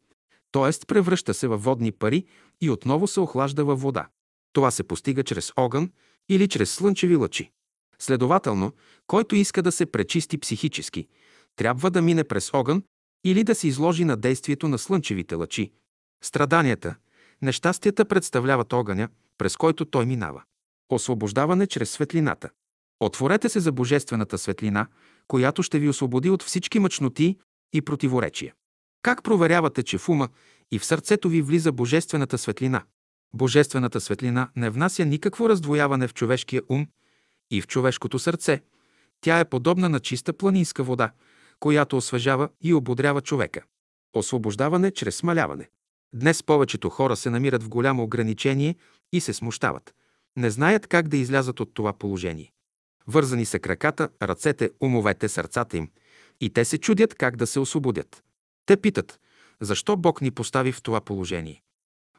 т.е. 0.51 0.85
превръща 0.87 1.33
се 1.33 1.47
във 1.47 1.63
водни 1.63 1.91
пари 1.91 2.25
и 2.61 2.69
отново 2.69 3.07
се 3.07 3.19
охлажда 3.19 3.65
във 3.65 3.81
вода. 3.81 4.07
Това 4.53 4.71
се 4.71 4.83
постига 4.83 5.23
чрез 5.23 5.51
огън 5.55 5.91
или 6.29 6.47
чрез 6.47 6.71
слънчеви 6.71 7.15
лъчи. 7.15 7.51
Следователно, 7.99 8.73
който 9.07 9.35
иска 9.35 9.61
да 9.61 9.71
се 9.71 9.85
пречисти 9.85 10.37
психически, 10.37 11.07
трябва 11.55 11.91
да 11.91 12.01
мине 12.01 12.23
през 12.23 12.53
огън 12.53 12.83
или 13.23 13.43
да 13.43 13.55
се 13.55 13.67
изложи 13.67 14.05
на 14.05 14.17
действието 14.17 14.67
на 14.67 14.77
слънчевите 14.77 15.35
лъчи. 15.35 15.71
Страданията, 16.23 16.95
нещастията 17.41 18.05
представляват 18.05 18.73
огъня, 18.73 19.09
през 19.37 19.57
който 19.57 19.85
той 19.85 20.05
минава. 20.05 20.43
Освобождаване 20.89 21.67
чрез 21.67 21.91
светлината. 21.91 22.49
Отворете 22.99 23.49
се 23.49 23.59
за 23.59 23.71
божествената 23.71 24.37
светлина, 24.37 24.87
която 25.27 25.63
ще 25.63 25.79
ви 25.79 25.89
освободи 25.89 26.29
от 26.29 26.43
всички 26.43 26.79
мъчноти 26.79 27.37
и 27.73 27.81
противоречия. 27.81 28.53
Как 29.01 29.23
проверявате, 29.23 29.83
че 29.83 29.97
в 29.97 30.09
ума 30.09 30.29
и 30.71 30.79
в 30.79 30.85
сърцето 30.85 31.29
ви 31.29 31.41
влиза 31.41 31.71
божествената 31.71 32.37
светлина? 32.37 32.83
Божествената 33.33 34.01
светлина 34.01 34.49
не 34.55 34.69
внася 34.69 35.05
никакво 35.05 35.49
раздвояване 35.49 36.07
в 36.07 36.13
човешкия 36.13 36.61
ум 36.69 36.87
и 37.51 37.61
в 37.61 37.67
човешкото 37.67 38.19
сърце. 38.19 38.61
Тя 39.21 39.39
е 39.39 39.49
подобна 39.49 39.89
на 39.89 39.99
чиста 39.99 40.33
планинска 40.33 40.83
вода, 40.83 41.11
която 41.59 41.97
освежава 41.97 42.49
и 42.61 42.73
ободрява 42.73 43.21
човека. 43.21 43.63
Освобождаване 44.13 44.91
чрез 44.91 45.15
смаляване. 45.15 45.69
Днес 46.13 46.43
повечето 46.43 46.89
хора 46.89 47.15
се 47.15 47.29
намират 47.29 47.63
в 47.63 47.69
голямо 47.69 48.03
ограничение 48.03 48.75
и 49.13 49.21
се 49.21 49.33
смущават. 49.33 49.93
Не 50.37 50.49
знаят 50.49 50.87
как 50.87 51.07
да 51.07 51.17
излязат 51.17 51.59
от 51.59 51.73
това 51.73 51.93
положение. 51.93 52.51
Вързани 53.07 53.45
са 53.45 53.59
краката, 53.59 54.09
ръцете, 54.21 54.71
умовете, 54.81 55.29
сърцата 55.29 55.77
им 55.77 55.89
и 56.39 56.49
те 56.49 56.65
се 56.65 56.77
чудят 56.77 57.15
как 57.15 57.35
да 57.35 57.47
се 57.47 57.59
освободят. 57.59 58.23
Те 58.65 58.77
питат, 58.77 59.19
защо 59.61 59.97
Бог 59.97 60.21
ни 60.21 60.31
постави 60.31 60.71
в 60.71 60.81
това 60.81 61.01
положение? 61.01 61.61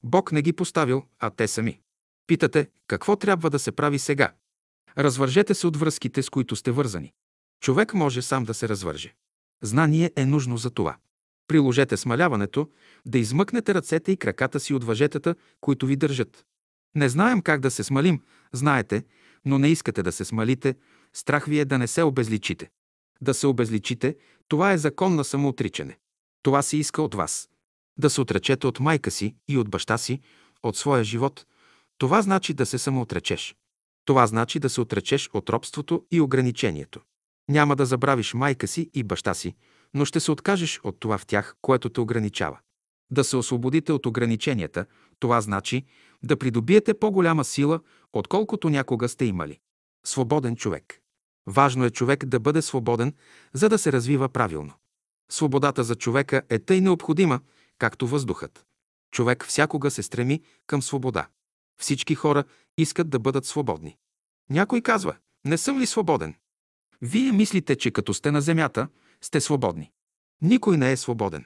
Бог 0.04 0.32
не 0.32 0.42
ги 0.42 0.52
поставил, 0.52 1.02
а 1.18 1.30
те 1.30 1.48
сами. 1.48 1.80
Питате, 2.26 2.68
какво 2.86 3.16
трябва 3.16 3.50
да 3.50 3.58
се 3.58 3.72
прави 3.72 3.98
сега? 3.98 4.32
Развържете 4.98 5.54
се 5.54 5.66
от 5.66 5.76
връзките, 5.76 6.22
с 6.22 6.30
които 6.30 6.56
сте 6.56 6.70
вързани. 6.70 7.12
Човек 7.60 7.94
може 7.94 8.22
сам 8.22 8.44
да 8.44 8.54
се 8.54 8.68
развърже. 8.68 9.14
Знание 9.62 10.12
е 10.16 10.26
нужно 10.26 10.56
за 10.56 10.70
това. 10.70 10.96
Приложете 11.48 11.96
смаляването, 11.96 12.70
да 13.06 13.18
измъкнете 13.18 13.74
ръцете 13.74 14.12
и 14.12 14.16
краката 14.16 14.60
си 14.60 14.74
от 14.74 14.84
въжетата, 14.84 15.34
които 15.60 15.86
ви 15.86 15.96
държат. 15.96 16.44
Не 16.94 17.08
знаем 17.08 17.42
как 17.42 17.60
да 17.60 17.70
се 17.70 17.84
смалим, 17.84 18.22
знаете, 18.52 19.04
но 19.46 19.58
не 19.58 19.68
искате 19.68 20.02
да 20.02 20.12
се 20.12 20.24
смалите, 20.24 20.74
страх 21.12 21.46
ви 21.46 21.58
е 21.58 21.64
да 21.64 21.78
не 21.78 21.86
се 21.86 22.02
обезличите. 22.02 22.70
Да 23.20 23.34
се 23.34 23.46
обезличите, 23.46 24.16
това 24.48 24.72
е 24.72 24.78
закон 24.78 25.14
на 25.14 25.24
самоотричане. 25.24 25.98
Това 26.42 26.62
се 26.62 26.76
иска 26.76 27.02
от 27.02 27.14
вас. 27.14 27.48
Да 27.98 28.10
се 28.10 28.20
отречете 28.20 28.66
от 28.66 28.80
майка 28.80 29.10
си 29.10 29.34
и 29.48 29.58
от 29.58 29.70
баща 29.70 29.98
си, 29.98 30.20
от 30.62 30.76
своя 30.76 31.04
живот. 31.04 31.46
Това 31.98 32.22
значи 32.22 32.54
да 32.54 32.66
се 32.66 32.78
самоотречеш. 32.78 33.56
Това 34.04 34.26
значи 34.26 34.58
да 34.58 34.70
се 34.70 34.80
отречеш 34.80 35.30
от 35.32 35.50
робството 35.50 36.04
и 36.10 36.20
ограничението. 36.20 37.00
Няма 37.48 37.76
да 37.76 37.86
забравиш 37.86 38.34
майка 38.34 38.66
си 38.66 38.90
и 38.94 39.02
баща 39.02 39.34
си, 39.34 39.54
но 39.94 40.04
ще 40.04 40.20
се 40.20 40.30
откажеш 40.30 40.80
от 40.84 41.00
това 41.00 41.18
в 41.18 41.26
тях, 41.26 41.54
което 41.62 41.88
те 41.88 42.00
ограничава. 42.00 42.58
Да 43.10 43.24
се 43.24 43.36
освободите 43.36 43.92
от 43.92 44.06
ограниченията, 44.06 44.86
това 45.18 45.40
значи 45.40 45.84
да 46.22 46.36
придобиете 46.36 46.94
по-голяма 46.94 47.44
сила, 47.44 47.80
отколкото 48.18 48.68
някога 48.68 49.08
сте 49.08 49.24
имали. 49.24 49.58
Свободен 50.06 50.56
човек. 50.56 51.00
Важно 51.46 51.84
е 51.84 51.90
човек 51.90 52.24
да 52.24 52.40
бъде 52.40 52.62
свободен, 52.62 53.14
за 53.52 53.68
да 53.68 53.78
се 53.78 53.92
развива 53.92 54.28
правилно. 54.28 54.72
Свободата 55.30 55.84
за 55.84 55.94
човека 55.94 56.42
е 56.48 56.58
тъй 56.58 56.80
необходима, 56.80 57.40
както 57.78 58.06
въздухът. 58.06 58.66
Човек 59.10 59.44
всякога 59.44 59.90
се 59.90 60.02
стреми 60.02 60.42
към 60.66 60.82
свобода. 60.82 61.28
Всички 61.80 62.14
хора 62.14 62.44
искат 62.78 63.10
да 63.10 63.18
бъдат 63.18 63.46
свободни. 63.46 63.96
Някой 64.50 64.80
казва, 64.80 65.16
не 65.44 65.58
съм 65.58 65.78
ли 65.78 65.86
свободен? 65.86 66.34
Вие 67.02 67.32
мислите, 67.32 67.76
че 67.76 67.90
като 67.90 68.14
сте 68.14 68.30
на 68.30 68.40
земята, 68.40 68.88
сте 69.20 69.40
свободни. 69.40 69.92
Никой 70.42 70.76
не 70.76 70.92
е 70.92 70.96
свободен. 70.96 71.44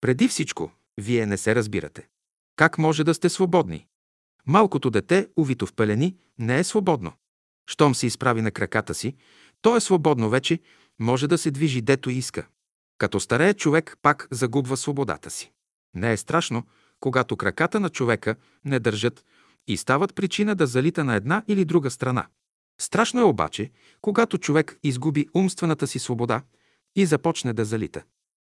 Преди 0.00 0.28
всичко, 0.28 0.72
вие 0.96 1.26
не 1.26 1.36
се 1.36 1.54
разбирате. 1.54 2.08
Как 2.56 2.78
може 2.78 3.04
да 3.04 3.14
сте 3.14 3.28
свободни? 3.28 3.86
Малкото 4.48 4.90
дете, 4.90 5.28
увито 5.36 5.66
в 5.66 5.72
пелени, 5.72 6.16
не 6.38 6.58
е 6.58 6.64
свободно. 6.64 7.12
Щом 7.70 7.94
се 7.94 8.06
изправи 8.06 8.42
на 8.42 8.50
краката 8.50 8.94
си, 8.94 9.16
то 9.62 9.76
е 9.76 9.80
свободно 9.80 10.30
вече, 10.30 10.60
може 10.98 11.28
да 11.28 11.38
се 11.38 11.50
движи 11.50 11.80
дето 11.80 12.10
иска. 12.10 12.46
Като 12.98 13.20
старее 13.20 13.54
човек 13.54 13.96
пак 14.02 14.28
загубва 14.30 14.76
свободата 14.76 15.30
си. 15.30 15.52
Не 15.94 16.12
е 16.12 16.16
страшно, 16.16 16.66
когато 17.00 17.36
краката 17.36 17.80
на 17.80 17.90
човека 17.90 18.36
не 18.64 18.80
държат 18.80 19.24
и 19.66 19.76
стават 19.76 20.14
причина 20.14 20.54
да 20.54 20.66
залита 20.66 21.04
на 21.04 21.14
една 21.14 21.42
или 21.48 21.64
друга 21.64 21.90
страна. 21.90 22.26
Страшно 22.80 23.20
е 23.20 23.24
обаче, 23.24 23.70
когато 24.00 24.38
човек 24.38 24.78
изгуби 24.82 25.28
умствената 25.34 25.86
си 25.86 25.98
свобода 25.98 26.42
и 26.96 27.06
започне 27.06 27.52
да 27.52 27.64
залита. 27.64 28.02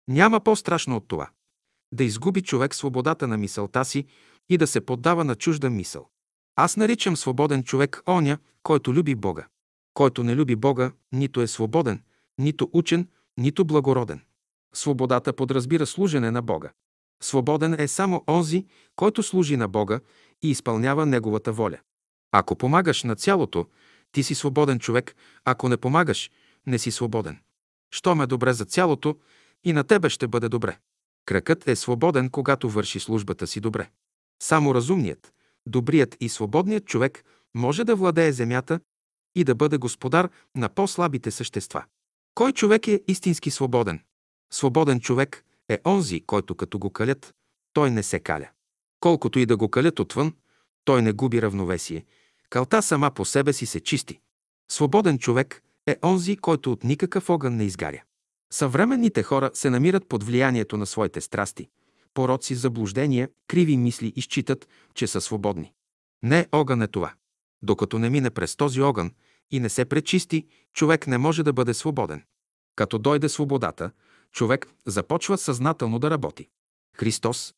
Няма 0.09 0.41
по-страшно 0.41 0.97
от 0.97 1.09
това. 1.09 1.31
Да 1.93 2.05
изгуби 2.05 2.43
човек 2.43 2.75
свободата 2.75 3.29
на 3.29 3.37
мисълта 3.37 3.85
си 3.85 4.07
и 4.49 4.59
да 4.59 4.67
се 4.67 4.81
поддава 4.81 5.25
на 5.25 5.35
чужда 5.35 5.71
мисъл. 5.71 6.09
Аз 6.57 6.77
наричам 6.77 7.17
свободен 7.17 7.63
човек 7.63 8.03
оня, 8.09 8.39
който 8.63 8.95
люби 8.95 9.15
Бога. 9.15 9.47
Който 9.95 10.25
не 10.25 10.37
люби 10.37 10.57
Бога, 10.57 10.93
нито 11.13 11.41
е 11.41 11.47
свободен, 11.47 12.03
нито 12.39 12.71
учен, 12.73 13.09
нито 13.39 13.65
благороден. 13.65 14.21
Свободата 14.75 15.33
подразбира 15.33 15.87
служене 15.87 16.31
на 16.31 16.43
Бога. 16.43 16.73
Свободен 17.23 17.81
е 17.81 17.89
само 17.89 18.25
онзи, 18.29 18.67
който 18.97 19.23
служи 19.23 19.57
на 19.57 19.69
Бога 19.69 20.01
и 20.43 20.51
изпълнява 20.51 21.07
Неговата 21.07 21.53
воля. 21.53 21.79
Ако 22.33 22.57
помагаш 22.57 23.03
на 23.03 23.17
цялото, 23.17 23.67
ти 24.13 24.23
си 24.23 24.35
свободен 24.35 24.79
човек, 24.79 25.17
ако 25.45 25.69
не 25.69 25.77
помагаш, 25.77 26.31
не 26.67 26.79
си 26.79 26.91
свободен. 26.91 27.39
Щом 27.91 28.21
е 28.21 28.27
добре 28.27 28.53
за 28.53 28.65
цялото, 28.65 29.17
и 29.65 29.73
на 29.73 29.85
тебе 29.85 30.09
ще 30.09 30.29
бъде 30.29 30.49
добре. 30.49 30.79
Кракът 31.27 31.69
е 31.69 31.77
свободен, 31.77 32.31
когато 32.31 32.71
върши 32.71 33.01
службата 33.01 33.47
си 33.47 33.61
добре. 33.61 33.91
Само 34.43 34.75
разумният, 34.75 35.33
добрият 35.67 36.17
и 36.21 36.29
свободният 36.29 36.87
човек 36.87 37.25
може 37.55 37.85
да 37.85 37.97
владее 37.97 38.33
земята 38.33 38.81
и 39.35 39.45
да 39.45 39.55
бъде 39.55 39.77
господар 39.77 40.31
на 40.57 40.69
по-слабите 40.69 41.31
същества. 41.31 41.85
Кой 42.35 42.53
човек 42.53 42.89
е 42.89 43.01
истински 43.09 43.51
свободен? 43.51 44.01
Свободен 44.53 45.01
човек 45.01 45.45
е 45.69 45.79
онзи, 45.87 46.21
който 46.27 46.55
като 46.55 46.79
го 46.79 46.91
калят, 46.91 47.35
той 47.73 47.91
не 47.91 48.03
се 48.03 48.21
каля. 48.21 48.49
Колкото 49.01 49.39
и 49.39 49.47
да 49.47 49.57
го 49.57 49.69
калят 49.69 49.99
отвън, 49.99 50.35
той 50.85 51.03
не 51.03 51.13
губи 51.13 51.43
равновесие. 51.43 52.05
Калта 52.51 52.83
сама 52.83 53.11
по 53.11 53.25
себе 53.25 53.53
си 53.53 53.67
се 53.67 53.81
чисти. 53.81 54.21
Свободен 54.71 55.19
човек 55.19 55.63
е 55.87 55.97
онзи, 56.05 56.37
който 56.37 56.73
от 56.73 56.85
никакъв 56.85 57.31
огън 57.31 57.57
не 57.57 57.65
изгаря. 57.65 58.03
Съвременните 58.53 59.23
хора 59.23 59.51
се 59.55 59.71
намират 59.71 60.09
под 60.09 60.25
влиянието 60.25 60.77
на 60.77 60.87
своите 60.87 61.21
страсти, 61.21 61.69
пороци, 62.15 62.55
заблуждения, 62.55 63.29
криви 63.49 63.77
мисли 63.77 64.13
и 64.17 64.23
считат, 64.23 64.69
че 64.95 65.07
са 65.07 65.21
свободни. 65.21 65.73
Не 66.23 66.47
огън 66.53 66.83
е 66.83 66.87
това. 66.87 67.13
Докато 67.63 67.99
не 67.99 68.11
мине 68.11 68.31
през 68.31 68.57
този 68.57 68.81
огън 68.83 69.11
и 69.51 69.61
не 69.61 69.69
се 69.69 69.85
пречисти, 69.85 70.47
човек 70.75 71.07
не 71.07 71.19
може 71.19 71.43
да 71.43 71.53
бъде 71.53 71.75
свободен. 71.75 72.23
Като 72.77 72.99
дойде 72.99 73.29
свободата, 73.29 73.91
човек 74.33 74.69
започва 74.87 75.39
съзнателно 75.39 75.99
да 75.99 76.11
работи. 76.11 76.49
Христос 76.97 77.55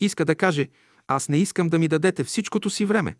иска 0.00 0.24
да 0.24 0.34
каже, 0.34 0.68
аз 1.06 1.28
не 1.28 1.38
искам 1.38 1.68
да 1.68 1.78
ми 1.78 1.88
дадете 1.88 2.24
всичкото 2.24 2.70
си 2.70 2.84
време, 2.84 3.16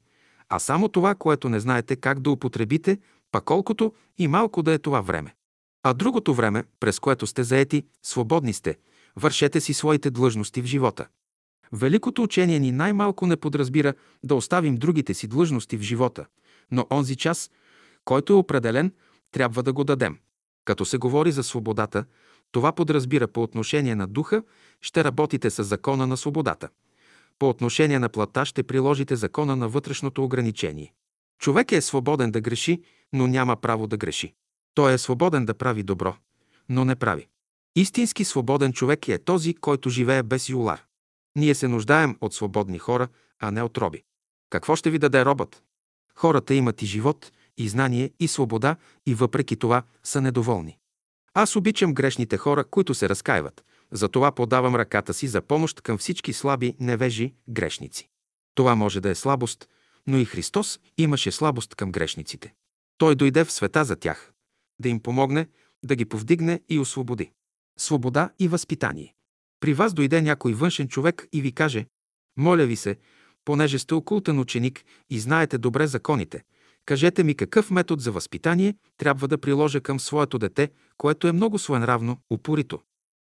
а 0.48 0.58
само 0.58 0.88
това, 0.88 1.14
което 1.14 1.48
не 1.48 1.60
знаете 1.60 1.96
как 1.96 2.20
да 2.20 2.30
употребите, 2.30 2.98
па 3.32 3.40
колкото 3.40 3.92
и 4.18 4.28
малко 4.28 4.62
да 4.62 4.72
е 4.72 4.78
това 4.78 5.00
време. 5.00 5.34
А 5.82 5.94
другото 5.94 6.34
време, 6.34 6.64
през 6.80 6.98
което 6.98 7.26
сте 7.26 7.44
заети, 7.44 7.86
свободни 8.02 8.52
сте, 8.52 8.78
вършете 9.16 9.60
си 9.60 9.74
своите 9.74 10.10
длъжности 10.10 10.62
в 10.62 10.64
живота. 10.64 11.06
Великото 11.72 12.22
учение 12.22 12.58
ни 12.58 12.72
най-малко 12.72 13.26
не 13.26 13.36
подразбира 13.36 13.94
да 14.24 14.34
оставим 14.34 14.76
другите 14.76 15.14
си 15.14 15.28
длъжности 15.28 15.76
в 15.76 15.82
живота, 15.82 16.26
но 16.70 16.86
онзи 16.90 17.16
час, 17.16 17.50
който 18.04 18.32
е 18.32 18.36
определен, 18.36 18.92
трябва 19.32 19.62
да 19.62 19.72
го 19.72 19.84
дадем. 19.84 20.18
Като 20.64 20.84
се 20.84 20.98
говори 20.98 21.32
за 21.32 21.42
свободата, 21.42 22.04
това 22.52 22.72
подразбира 22.72 23.28
по 23.28 23.42
отношение 23.42 23.94
на 23.94 24.06
духа, 24.06 24.42
ще 24.80 25.04
работите 25.04 25.50
с 25.50 25.64
закона 25.64 26.06
на 26.06 26.16
свободата. 26.16 26.68
По 27.38 27.48
отношение 27.48 27.98
на 27.98 28.08
плата 28.08 28.44
ще 28.44 28.62
приложите 28.62 29.16
закона 29.16 29.56
на 29.56 29.68
вътрешното 29.68 30.24
ограничение. 30.24 30.92
Човек 31.38 31.72
е 31.72 31.80
свободен 31.80 32.30
да 32.30 32.40
греши, 32.40 32.82
но 33.12 33.26
няма 33.26 33.56
право 33.56 33.86
да 33.86 33.96
греши. 33.96 34.34
Той 34.78 34.92
е 34.92 34.98
свободен 34.98 35.46
да 35.46 35.54
прави 35.54 35.82
добро, 35.82 36.16
но 36.68 36.84
не 36.84 36.96
прави. 36.96 37.28
Истински 37.76 38.24
свободен 38.24 38.72
човек 38.72 39.08
е 39.08 39.18
този, 39.18 39.54
който 39.54 39.90
живее 39.90 40.22
без 40.22 40.48
юлар. 40.48 40.84
Ние 41.36 41.54
се 41.54 41.68
нуждаем 41.68 42.16
от 42.20 42.34
свободни 42.34 42.78
хора, 42.78 43.08
а 43.40 43.50
не 43.50 43.62
от 43.62 43.78
роби. 43.78 44.02
Какво 44.50 44.76
ще 44.76 44.90
ви 44.90 44.98
даде 44.98 45.24
робът? 45.24 45.62
Хората 46.14 46.54
имат 46.54 46.82
и 46.82 46.86
живот, 46.86 47.32
и 47.56 47.68
знание, 47.68 48.10
и 48.20 48.28
свобода, 48.28 48.76
и 49.06 49.14
въпреки 49.14 49.56
това 49.56 49.82
са 50.04 50.20
недоволни. 50.20 50.78
Аз 51.34 51.56
обичам 51.56 51.94
грешните 51.94 52.36
хора, 52.36 52.64
които 52.64 52.94
се 52.94 53.08
разкаиват. 53.08 53.64
Затова 53.92 54.32
подавам 54.32 54.76
ръката 54.76 55.14
си 55.14 55.28
за 55.28 55.42
помощ 55.42 55.80
към 55.80 55.98
всички 55.98 56.32
слаби, 56.32 56.76
невежи, 56.80 57.34
грешници. 57.48 58.08
Това 58.54 58.74
може 58.74 59.00
да 59.00 59.10
е 59.10 59.14
слабост, 59.14 59.68
но 60.06 60.18
и 60.18 60.24
Христос 60.24 60.80
имаше 60.98 61.32
слабост 61.32 61.74
към 61.74 61.92
грешниците. 61.92 62.54
Той 62.98 63.14
дойде 63.14 63.44
в 63.44 63.52
света 63.52 63.84
за 63.84 63.96
тях, 63.96 64.32
да 64.80 64.88
им 64.88 65.00
помогне, 65.00 65.48
да 65.84 65.96
ги 65.96 66.04
повдигне 66.04 66.60
и 66.68 66.78
освободи. 66.78 67.30
Свобода 67.78 68.30
и 68.38 68.48
възпитание. 68.48 69.14
При 69.60 69.74
вас 69.74 69.94
дойде 69.94 70.22
някой 70.22 70.52
външен 70.52 70.88
човек 70.88 71.26
и 71.32 71.42
ви 71.42 71.52
каже, 71.52 71.86
моля 72.36 72.66
ви 72.66 72.76
се, 72.76 72.96
понеже 73.44 73.78
сте 73.78 73.94
окултен 73.94 74.38
ученик 74.38 74.84
и 75.10 75.20
знаете 75.20 75.58
добре 75.58 75.86
законите, 75.86 76.42
кажете 76.86 77.24
ми 77.24 77.34
какъв 77.34 77.70
метод 77.70 78.02
за 78.02 78.12
възпитание 78.12 78.74
трябва 78.96 79.28
да 79.28 79.38
приложа 79.38 79.80
към 79.80 80.00
своето 80.00 80.38
дете, 80.38 80.70
което 80.96 81.28
е 81.28 81.32
много 81.32 81.58
своенравно, 81.58 82.18
упорито. 82.30 82.80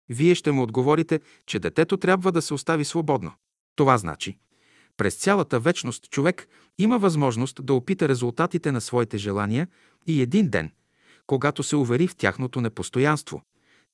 Вие 0.10 0.36
ще 0.36 0.52
му 0.52 0.64
отговорите, 0.64 1.20
че 1.46 1.60
детето 1.60 1.98
трябва 1.98 2.32
да 2.32 2.42
се 2.42 2.54
остави 2.54 2.86
свободно. 2.86 3.32
Това 3.76 3.98
значи, 3.98 4.38
през 4.98 5.16
цялата 5.16 5.60
вечност 5.60 6.10
човек 6.10 6.48
има 6.78 7.00
възможност 7.00 7.66
да 7.66 7.74
опита 7.74 8.08
резултатите 8.08 8.72
на 8.72 8.82
своите 8.82 9.18
желания 9.18 9.68
и 10.08 10.22
един 10.22 10.50
ден, 10.50 10.72
когато 11.28 11.64
се 11.64 11.76
увери 11.76 12.08
в 12.08 12.16
тяхното 12.16 12.62
непостоянство, 12.62 13.42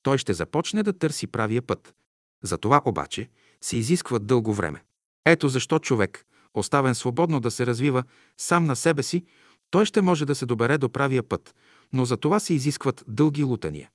той 0.02 0.18
ще 0.18 0.34
започне 0.34 0.82
да 0.82 0.98
търси 0.98 1.26
правия 1.26 1.62
път. 1.62 1.94
За 2.42 2.58
това 2.58 2.82
обаче 2.84 3.28
се 3.60 3.76
изисква 3.76 4.18
дълго 4.18 4.54
време. 4.54 4.84
Ето 5.26 5.48
защо 5.48 5.78
човек, 5.78 6.26
оставен 6.54 6.94
свободно 6.94 7.40
да 7.40 7.50
се 7.50 7.66
развива 7.66 8.04
сам 8.38 8.64
на 8.64 8.76
себе 8.76 9.02
си, 9.02 9.24
той 9.70 9.86
ще 9.86 10.02
може 10.02 10.24
да 10.24 10.34
се 10.34 10.46
добере 10.46 10.78
до 10.78 10.88
правия 10.88 11.22
път, 11.22 11.54
но 11.92 12.04
за 12.04 12.16
това 12.16 12.40
се 12.40 12.54
изискват 12.54 13.04
дълги 13.08 13.44
лутания. 13.44 13.90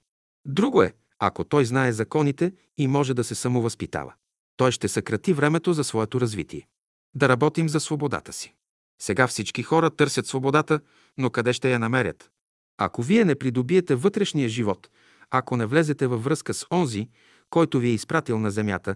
Друго 0.45 0.81
е, 0.81 0.93
ако 1.19 1.43
той 1.43 1.65
знае 1.65 1.91
законите 1.91 2.53
и 2.77 2.87
може 2.87 3.13
да 3.13 3.23
се 3.23 3.35
самовъзпитава. 3.35 4.13
Той 4.57 4.71
ще 4.71 4.87
съкрати 4.87 5.33
времето 5.33 5.73
за 5.73 5.83
своето 5.83 6.21
развитие. 6.21 6.67
Да 7.15 7.29
работим 7.29 7.69
за 7.69 7.79
свободата 7.79 8.33
си. 8.33 8.55
Сега 9.01 9.27
всички 9.27 9.63
хора 9.63 9.89
търсят 9.89 10.27
свободата, 10.27 10.79
но 11.17 11.29
къде 11.29 11.53
ще 11.53 11.71
я 11.71 11.79
намерят? 11.79 12.31
Ако 12.77 13.03
вие 13.03 13.26
не 13.26 13.35
придобиете 13.35 13.95
вътрешния 13.95 14.49
живот, 14.49 14.89
ако 15.31 15.57
не 15.57 15.65
влезете 15.65 16.07
във 16.07 16.23
връзка 16.23 16.53
с 16.53 16.65
онзи, 16.72 17.10
който 17.49 17.80
ви 17.80 17.88
е 17.88 17.93
изпратил 17.93 18.39
на 18.39 18.52
земята, 18.52 18.95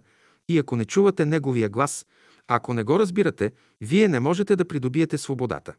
и 0.49 0.57
ако 0.57 0.75
не 0.75 0.85
чувате 0.85 1.25
неговия 1.25 1.69
глас, 1.69 2.05
ако 2.47 2.73
не 2.73 2.83
го 2.83 2.99
разбирате, 2.99 3.51
вие 3.81 4.07
не 4.07 4.19
можете 4.19 4.55
да 4.55 4.65
придобиете 4.65 5.17
свободата. 5.17 5.73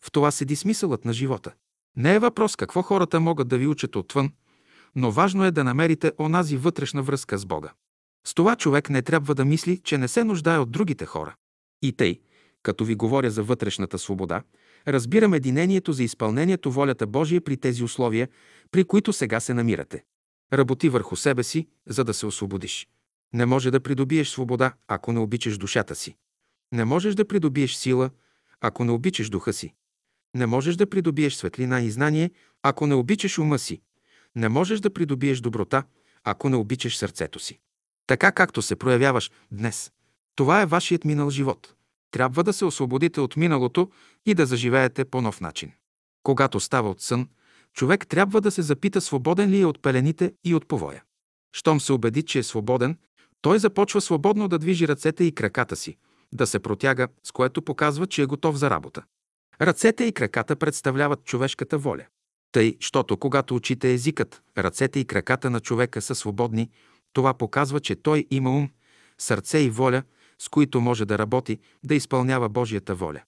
В 0.00 0.12
това 0.12 0.30
седи 0.30 0.56
смисълът 0.56 1.04
на 1.04 1.12
живота. 1.12 1.52
Не 1.96 2.14
е 2.14 2.18
въпрос 2.18 2.56
какво 2.56 2.82
хората 2.82 3.20
могат 3.20 3.48
да 3.48 3.58
ви 3.58 3.66
учат 3.66 3.96
отвън, 3.96 4.32
но 4.96 5.10
важно 5.10 5.44
е 5.44 5.50
да 5.50 5.64
намерите 5.64 6.12
онази 6.18 6.56
вътрешна 6.56 7.02
връзка 7.02 7.38
с 7.38 7.46
Бога. 7.46 7.72
С 8.26 8.34
това 8.34 8.56
човек 8.56 8.90
не 8.90 9.02
трябва 9.02 9.34
да 9.34 9.44
мисли, 9.44 9.78
че 9.84 9.98
не 9.98 10.08
се 10.08 10.24
нуждае 10.24 10.58
от 10.58 10.70
другите 10.70 11.06
хора. 11.06 11.34
И 11.82 11.92
тъй, 11.92 12.20
като 12.62 12.84
ви 12.84 12.94
говоря 12.94 13.30
за 13.30 13.42
вътрешната 13.42 13.98
свобода, 13.98 14.42
разбирам 14.88 15.34
единението 15.34 15.92
за 15.92 16.02
изпълнението 16.02 16.72
волята 16.72 17.06
Божия 17.06 17.40
при 17.40 17.56
тези 17.56 17.84
условия, 17.84 18.28
при 18.70 18.84
които 18.84 19.12
сега 19.12 19.40
се 19.40 19.54
намирате. 19.54 20.04
Работи 20.52 20.88
върху 20.88 21.16
себе 21.16 21.42
си, 21.42 21.68
за 21.86 22.04
да 22.04 22.14
се 22.14 22.26
освободиш. 22.26 22.88
Не 23.32 23.46
може 23.46 23.70
да 23.70 23.80
придобиеш 23.80 24.28
свобода, 24.28 24.72
ако 24.88 25.12
не 25.12 25.20
обичаш 25.20 25.58
душата 25.58 25.94
си. 25.94 26.16
Не 26.72 26.84
можеш 26.84 27.14
да 27.14 27.28
придобиеш 27.28 27.74
сила, 27.74 28.10
ако 28.60 28.84
не 28.84 28.92
обичаш 28.92 29.30
духа 29.30 29.52
си. 29.52 29.74
Не 30.34 30.46
можеш 30.46 30.76
да 30.76 30.90
придобиеш 30.90 31.34
светлина 31.34 31.80
и 31.80 31.90
знание, 31.90 32.30
ако 32.62 32.86
не 32.86 32.94
обичаш 32.94 33.38
ума 33.38 33.58
си. 33.58 33.80
Не 34.36 34.48
можеш 34.48 34.80
да 34.80 34.92
придобиеш 34.92 35.40
доброта, 35.40 35.84
ако 36.24 36.48
не 36.48 36.56
обичаш 36.56 36.96
сърцето 36.96 37.38
си. 37.38 37.58
Така 38.06 38.32
както 38.32 38.62
се 38.62 38.76
проявяваш 38.76 39.30
днес. 39.52 39.92
Това 40.34 40.62
е 40.62 40.66
вашият 40.66 41.04
минал 41.04 41.30
живот. 41.30 41.74
Трябва 42.10 42.44
да 42.44 42.52
се 42.52 42.64
освободите 42.64 43.20
от 43.20 43.36
миналото 43.36 43.90
и 44.26 44.34
да 44.34 44.46
заживеете 44.46 45.04
по 45.04 45.20
нов 45.20 45.40
начин. 45.40 45.72
Когато 46.22 46.60
става 46.60 46.90
от 46.90 47.00
сън, 47.00 47.28
човек 47.72 48.06
трябва 48.06 48.40
да 48.40 48.50
се 48.50 48.62
запита 48.62 49.00
свободен 49.00 49.50
ли 49.50 49.60
е 49.60 49.66
от 49.66 49.82
пелените 49.82 50.32
и 50.44 50.54
от 50.54 50.68
повоя. 50.68 51.02
Щом 51.52 51.80
се 51.80 51.92
убеди, 51.92 52.22
че 52.22 52.38
е 52.38 52.42
свободен, 52.42 52.98
той 53.40 53.58
започва 53.58 54.00
свободно 54.00 54.48
да 54.48 54.58
движи 54.58 54.88
ръцете 54.88 55.24
и 55.24 55.34
краката 55.34 55.76
си, 55.76 55.96
да 56.32 56.46
се 56.46 56.58
протяга, 56.58 57.08
с 57.24 57.32
което 57.32 57.62
показва, 57.62 58.06
че 58.06 58.22
е 58.22 58.26
готов 58.26 58.56
за 58.56 58.70
работа. 58.70 59.02
Ръцете 59.60 60.04
и 60.04 60.12
краката 60.12 60.56
представляват 60.56 61.24
човешката 61.24 61.78
воля. 61.78 62.06
Тъй, 62.52 62.76
щото 62.80 63.16
когато 63.16 63.56
учите 63.56 63.92
езикът, 63.92 64.42
ръцете 64.58 65.00
и 65.00 65.04
краката 65.04 65.50
на 65.50 65.60
човека 65.60 66.02
са 66.02 66.14
свободни, 66.14 66.70
това 67.12 67.34
показва, 67.34 67.80
че 67.80 67.96
той 67.96 68.26
има 68.30 68.50
ум, 68.50 68.70
сърце 69.18 69.58
и 69.58 69.70
воля, 69.70 70.02
с 70.42 70.48
които 70.48 70.80
може 70.80 71.04
да 71.04 71.18
работи, 71.18 71.58
да 71.84 71.94
изпълнява 71.94 72.48
Божията 72.48 72.94
воля. 72.94 73.22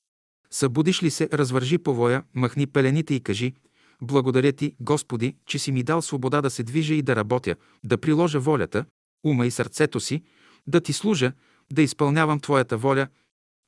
Събудиш 0.51 1.02
ли 1.02 1.10
се, 1.10 1.28
развържи 1.32 1.78
повоя, 1.78 2.24
махни 2.34 2.66
пелените 2.66 3.14
и 3.14 3.20
кажи 3.20 3.55
«Благодаря 4.02 4.52
ти, 4.52 4.74
Господи, 4.80 5.36
че 5.47 5.59
си 5.59 5.72
ми 5.72 5.82
дал 5.82 6.02
свобода 6.02 6.40
да 6.40 6.51
се 6.51 6.62
движа 6.62 6.94
и 6.94 7.02
да 7.02 7.16
работя, 7.16 7.56
да 7.84 7.98
приложа 7.98 8.40
волята, 8.40 8.84
ума 9.24 9.47
и 9.47 9.51
сърцето 9.51 10.01
си, 10.01 10.22
да 10.66 10.80
ти 10.80 10.93
служа, 10.93 11.32
да 11.72 11.82
изпълнявам 11.82 12.40
Твоята 12.40 12.76
воля. 12.76 13.09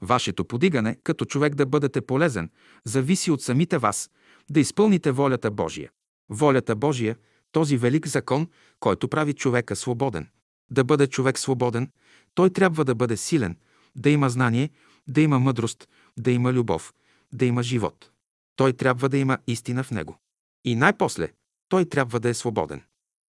Вашето 0.02 0.44
подигане, 0.44 0.96
като 1.04 1.24
човек 1.24 1.54
да 1.54 1.66
бъдете 1.66 2.00
полезен, 2.00 2.50
зависи 2.84 3.30
от 3.30 3.42
самите 3.42 3.78
вас, 3.78 4.10
да 4.50 4.60
изпълните 4.60 5.10
волята 5.10 5.50
Божия. 5.50 5.90
Волята 6.30 6.76
Божия, 6.76 7.16
този 7.52 7.76
велик 7.76 8.06
закон, 8.08 8.48
който 8.80 9.08
прави 9.08 9.32
човека 9.32 9.76
свободен. 9.76 10.28
Да 10.70 10.84
бъде 10.84 11.06
човек 11.06 11.38
свободен, 11.38 11.90
той 12.34 12.50
трябва 12.50 12.84
да 12.84 12.94
бъде 12.94 13.16
силен, 13.16 13.56
да 13.96 14.10
има 14.10 14.30
знание, 14.30 14.70
да 15.06 15.20
има 15.20 15.38
мъдрост, 15.38 15.88
да 16.16 16.30
има 16.30 16.52
любов, 16.52 16.94
да 17.32 17.44
има 17.44 17.62
живот. 17.62 18.10
Той 18.56 18.72
трябва 18.72 19.08
да 19.08 19.18
има 19.18 19.38
истина 19.46 19.84
в 19.84 19.90
него. 19.90 20.18
И 20.64 20.76
най-после, 20.76 21.32
той 21.68 21.84
трябва 21.84 22.20
да 22.20 22.28
е 22.28 22.34
свободен. 22.34 22.82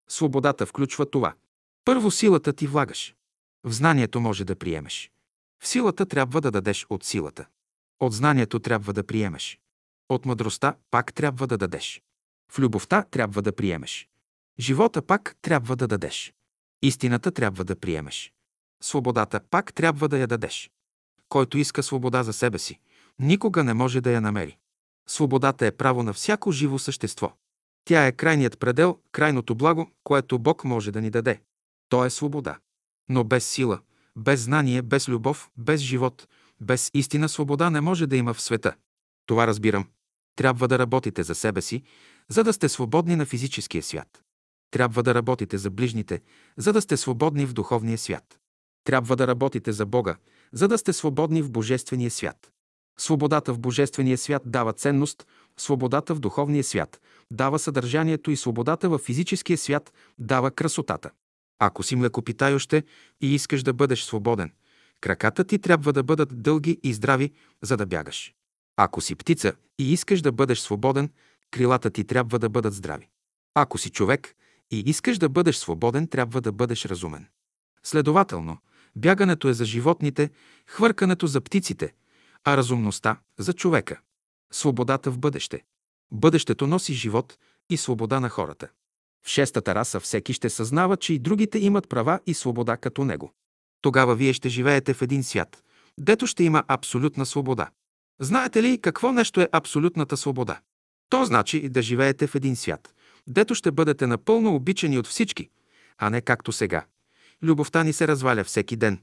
Свободата 0.08 0.66
включва 0.66 1.10
това. 1.10 1.34
Първо 1.84 2.10
силата 2.10 2.52
ти 2.52 2.66
влагаш. 2.66 3.14
В 3.64 3.72
знанието 3.72 4.20
може 4.20 4.44
да 4.44 4.56
приемеш. 4.56 5.10
В 5.62 5.68
силата 5.68 6.06
трябва 6.06 6.40
да 6.40 6.50
дадеш 6.50 6.86
от 6.90 7.04
силата. 7.04 7.46
От 8.00 8.12
знанието 8.12 8.58
трябва 8.58 8.92
да 8.92 9.06
приемеш. 9.06 9.58
От 10.08 10.26
мъдростта 10.26 10.76
пак 10.90 11.14
трябва 11.14 11.46
да 11.46 11.58
дадеш. 11.58 12.02
В 12.52 12.58
любовта 12.58 13.02
трябва 13.10 13.42
да 13.42 13.56
приемеш. 13.56 14.08
Живота 14.58 15.02
пак 15.02 15.36
трябва 15.42 15.76
да 15.76 15.86
дадеш. 15.86 16.34
Истината 16.82 17.32
трябва 17.32 17.64
да 17.64 17.76
приемеш. 17.76 18.32
Свободата 18.82 19.40
пак 19.50 19.74
трябва 19.74 20.08
да 20.08 20.18
я 20.18 20.26
дадеш. 20.26 20.70
Който 21.28 21.58
иска 21.58 21.82
свобода 21.82 22.22
за 22.22 22.32
себе 22.32 22.58
си, 22.58 22.80
никога 23.18 23.64
не 23.64 23.74
може 23.74 24.00
да 24.00 24.10
я 24.10 24.20
намери. 24.20 24.58
Свободата 25.08 25.66
е 25.66 25.70
право 25.70 26.02
на 26.02 26.12
всяко 26.12 26.52
живо 26.52 26.78
същество. 26.78 27.32
Тя 27.84 28.06
е 28.06 28.12
крайният 28.12 28.58
предел, 28.58 28.98
крайното 29.12 29.54
благо, 29.54 29.90
което 30.04 30.38
Бог 30.38 30.64
може 30.64 30.92
да 30.92 31.00
ни 31.00 31.10
даде. 31.10 31.40
То 31.88 32.04
е 32.04 32.10
свобода. 32.10 32.58
Но 33.08 33.24
без 33.24 33.48
сила, 33.48 33.80
без 34.16 34.40
знание, 34.40 34.82
без 34.82 35.08
любов, 35.08 35.50
без 35.56 35.80
живот, 35.80 36.28
без 36.60 36.90
истина 36.94 37.28
свобода 37.28 37.70
не 37.70 37.80
може 37.80 38.06
да 38.06 38.16
има 38.16 38.34
в 38.34 38.40
света. 38.40 38.74
Това 39.26 39.46
разбирам. 39.46 39.88
Трябва 40.36 40.68
да 40.68 40.78
работите 40.78 41.22
за 41.22 41.34
себе 41.34 41.62
си, 41.62 41.82
за 42.28 42.44
да 42.44 42.52
сте 42.52 42.68
свободни 42.68 43.16
на 43.16 43.26
физическия 43.26 43.82
свят. 43.82 44.22
Трябва 44.70 45.02
да 45.02 45.14
работите 45.14 45.58
за 45.58 45.70
ближните, 45.70 46.22
за 46.56 46.72
да 46.72 46.82
сте 46.82 46.96
свободни 46.96 47.46
в 47.46 47.52
духовния 47.52 47.98
свят. 47.98 48.38
Трябва 48.86 49.16
да 49.16 49.26
работите 49.26 49.72
за 49.72 49.86
Бога, 49.86 50.16
за 50.52 50.68
да 50.68 50.78
сте 50.78 50.92
свободни 50.92 51.42
в 51.42 51.50
Божествения 51.50 52.10
свят. 52.10 52.50
Свободата 52.98 53.52
в 53.52 53.58
Божествения 53.58 54.18
свят 54.18 54.42
дава 54.46 54.72
ценност, 54.72 55.26
свободата 55.56 56.14
в 56.14 56.20
духовния 56.20 56.64
свят 56.64 57.00
дава 57.32 57.58
съдържанието 57.58 58.30
и 58.30 58.36
свободата 58.36 58.88
в 58.88 58.98
физическия 58.98 59.58
свят 59.58 59.92
дава 60.18 60.50
красотата. 60.50 61.10
Ако 61.58 61.82
си 61.82 61.96
млекопитающ 61.96 62.72
и 62.72 63.34
искаш 63.34 63.62
да 63.62 63.72
бъдеш 63.72 64.02
свободен, 64.02 64.52
краката 65.00 65.44
ти 65.44 65.58
трябва 65.58 65.92
да 65.92 66.02
бъдат 66.02 66.42
дълги 66.42 66.80
и 66.82 66.92
здрави, 66.92 67.32
за 67.62 67.76
да 67.76 67.86
бягаш. 67.86 68.34
Ако 68.76 69.00
си 69.00 69.14
птица 69.14 69.52
и 69.78 69.92
искаш 69.92 70.22
да 70.22 70.32
бъдеш 70.32 70.58
свободен, 70.58 71.10
Крилата 71.50 71.90
ти 71.90 72.04
трябва 72.04 72.38
да 72.38 72.48
бъдат 72.48 72.74
здрави. 72.74 73.08
Ако 73.54 73.78
си 73.78 73.90
човек 73.90 74.34
и 74.70 74.80
искаш 74.86 75.18
да 75.18 75.28
бъдеш 75.28 75.56
свободен, 75.56 76.08
трябва 76.08 76.40
да 76.40 76.52
бъдеш 76.52 76.84
разумен. 76.84 77.26
Следователно, 77.82 78.58
бягането 78.96 79.48
е 79.48 79.54
за 79.54 79.64
животните, 79.64 80.30
хвъркането 80.66 81.26
за 81.26 81.40
птиците, 81.40 81.94
а 82.44 82.56
разумността 82.56 83.18
за 83.38 83.52
човека. 83.52 84.00
Свободата 84.52 85.10
в 85.10 85.18
бъдеще. 85.18 85.62
Бъдещето 86.12 86.66
носи 86.66 86.94
живот 86.94 87.38
и 87.70 87.76
свобода 87.76 88.20
на 88.20 88.28
хората. 88.28 88.68
В 89.26 89.28
шестата 89.28 89.74
раса 89.74 90.00
всеки 90.00 90.32
ще 90.32 90.50
съзнава, 90.50 90.96
че 90.96 91.14
и 91.14 91.18
другите 91.18 91.58
имат 91.58 91.88
права 91.88 92.20
и 92.26 92.34
свобода 92.34 92.76
като 92.76 93.04
него. 93.04 93.32
Тогава 93.82 94.14
вие 94.14 94.32
ще 94.32 94.48
живеете 94.48 94.94
в 94.94 95.02
един 95.02 95.24
свят, 95.24 95.62
дето 96.00 96.26
ще 96.26 96.44
има 96.44 96.64
абсолютна 96.68 97.26
свобода. 97.26 97.70
Знаете 98.20 98.62
ли 98.62 98.80
какво 98.80 99.12
нещо 99.12 99.40
е 99.40 99.48
абсолютната 99.52 100.16
свобода? 100.16 100.60
То 101.08 101.24
значи 101.24 101.68
да 101.68 101.82
живеете 101.82 102.26
в 102.26 102.34
един 102.34 102.56
свят, 102.56 102.94
дето 103.26 103.54
ще 103.54 103.70
бъдете 103.70 104.06
напълно 104.06 104.54
обичани 104.54 104.98
от 104.98 105.06
всички, 105.06 105.50
а 105.98 106.10
не 106.10 106.20
както 106.20 106.52
сега. 106.52 106.84
Любовта 107.42 107.84
ни 107.84 107.92
се 107.92 108.08
разваля 108.08 108.44
всеки 108.44 108.76
ден. 108.76 109.02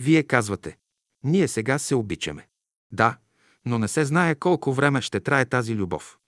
Вие 0.00 0.22
казвате, 0.22 0.78
ние 1.24 1.48
сега 1.48 1.78
се 1.78 1.94
обичаме. 1.94 2.48
Да, 2.92 3.16
но 3.66 3.78
не 3.78 3.88
се 3.88 4.04
знае 4.04 4.34
колко 4.34 4.72
време 4.72 5.00
ще 5.02 5.20
трае 5.20 5.44
тази 5.44 5.74
любов. 5.74 6.18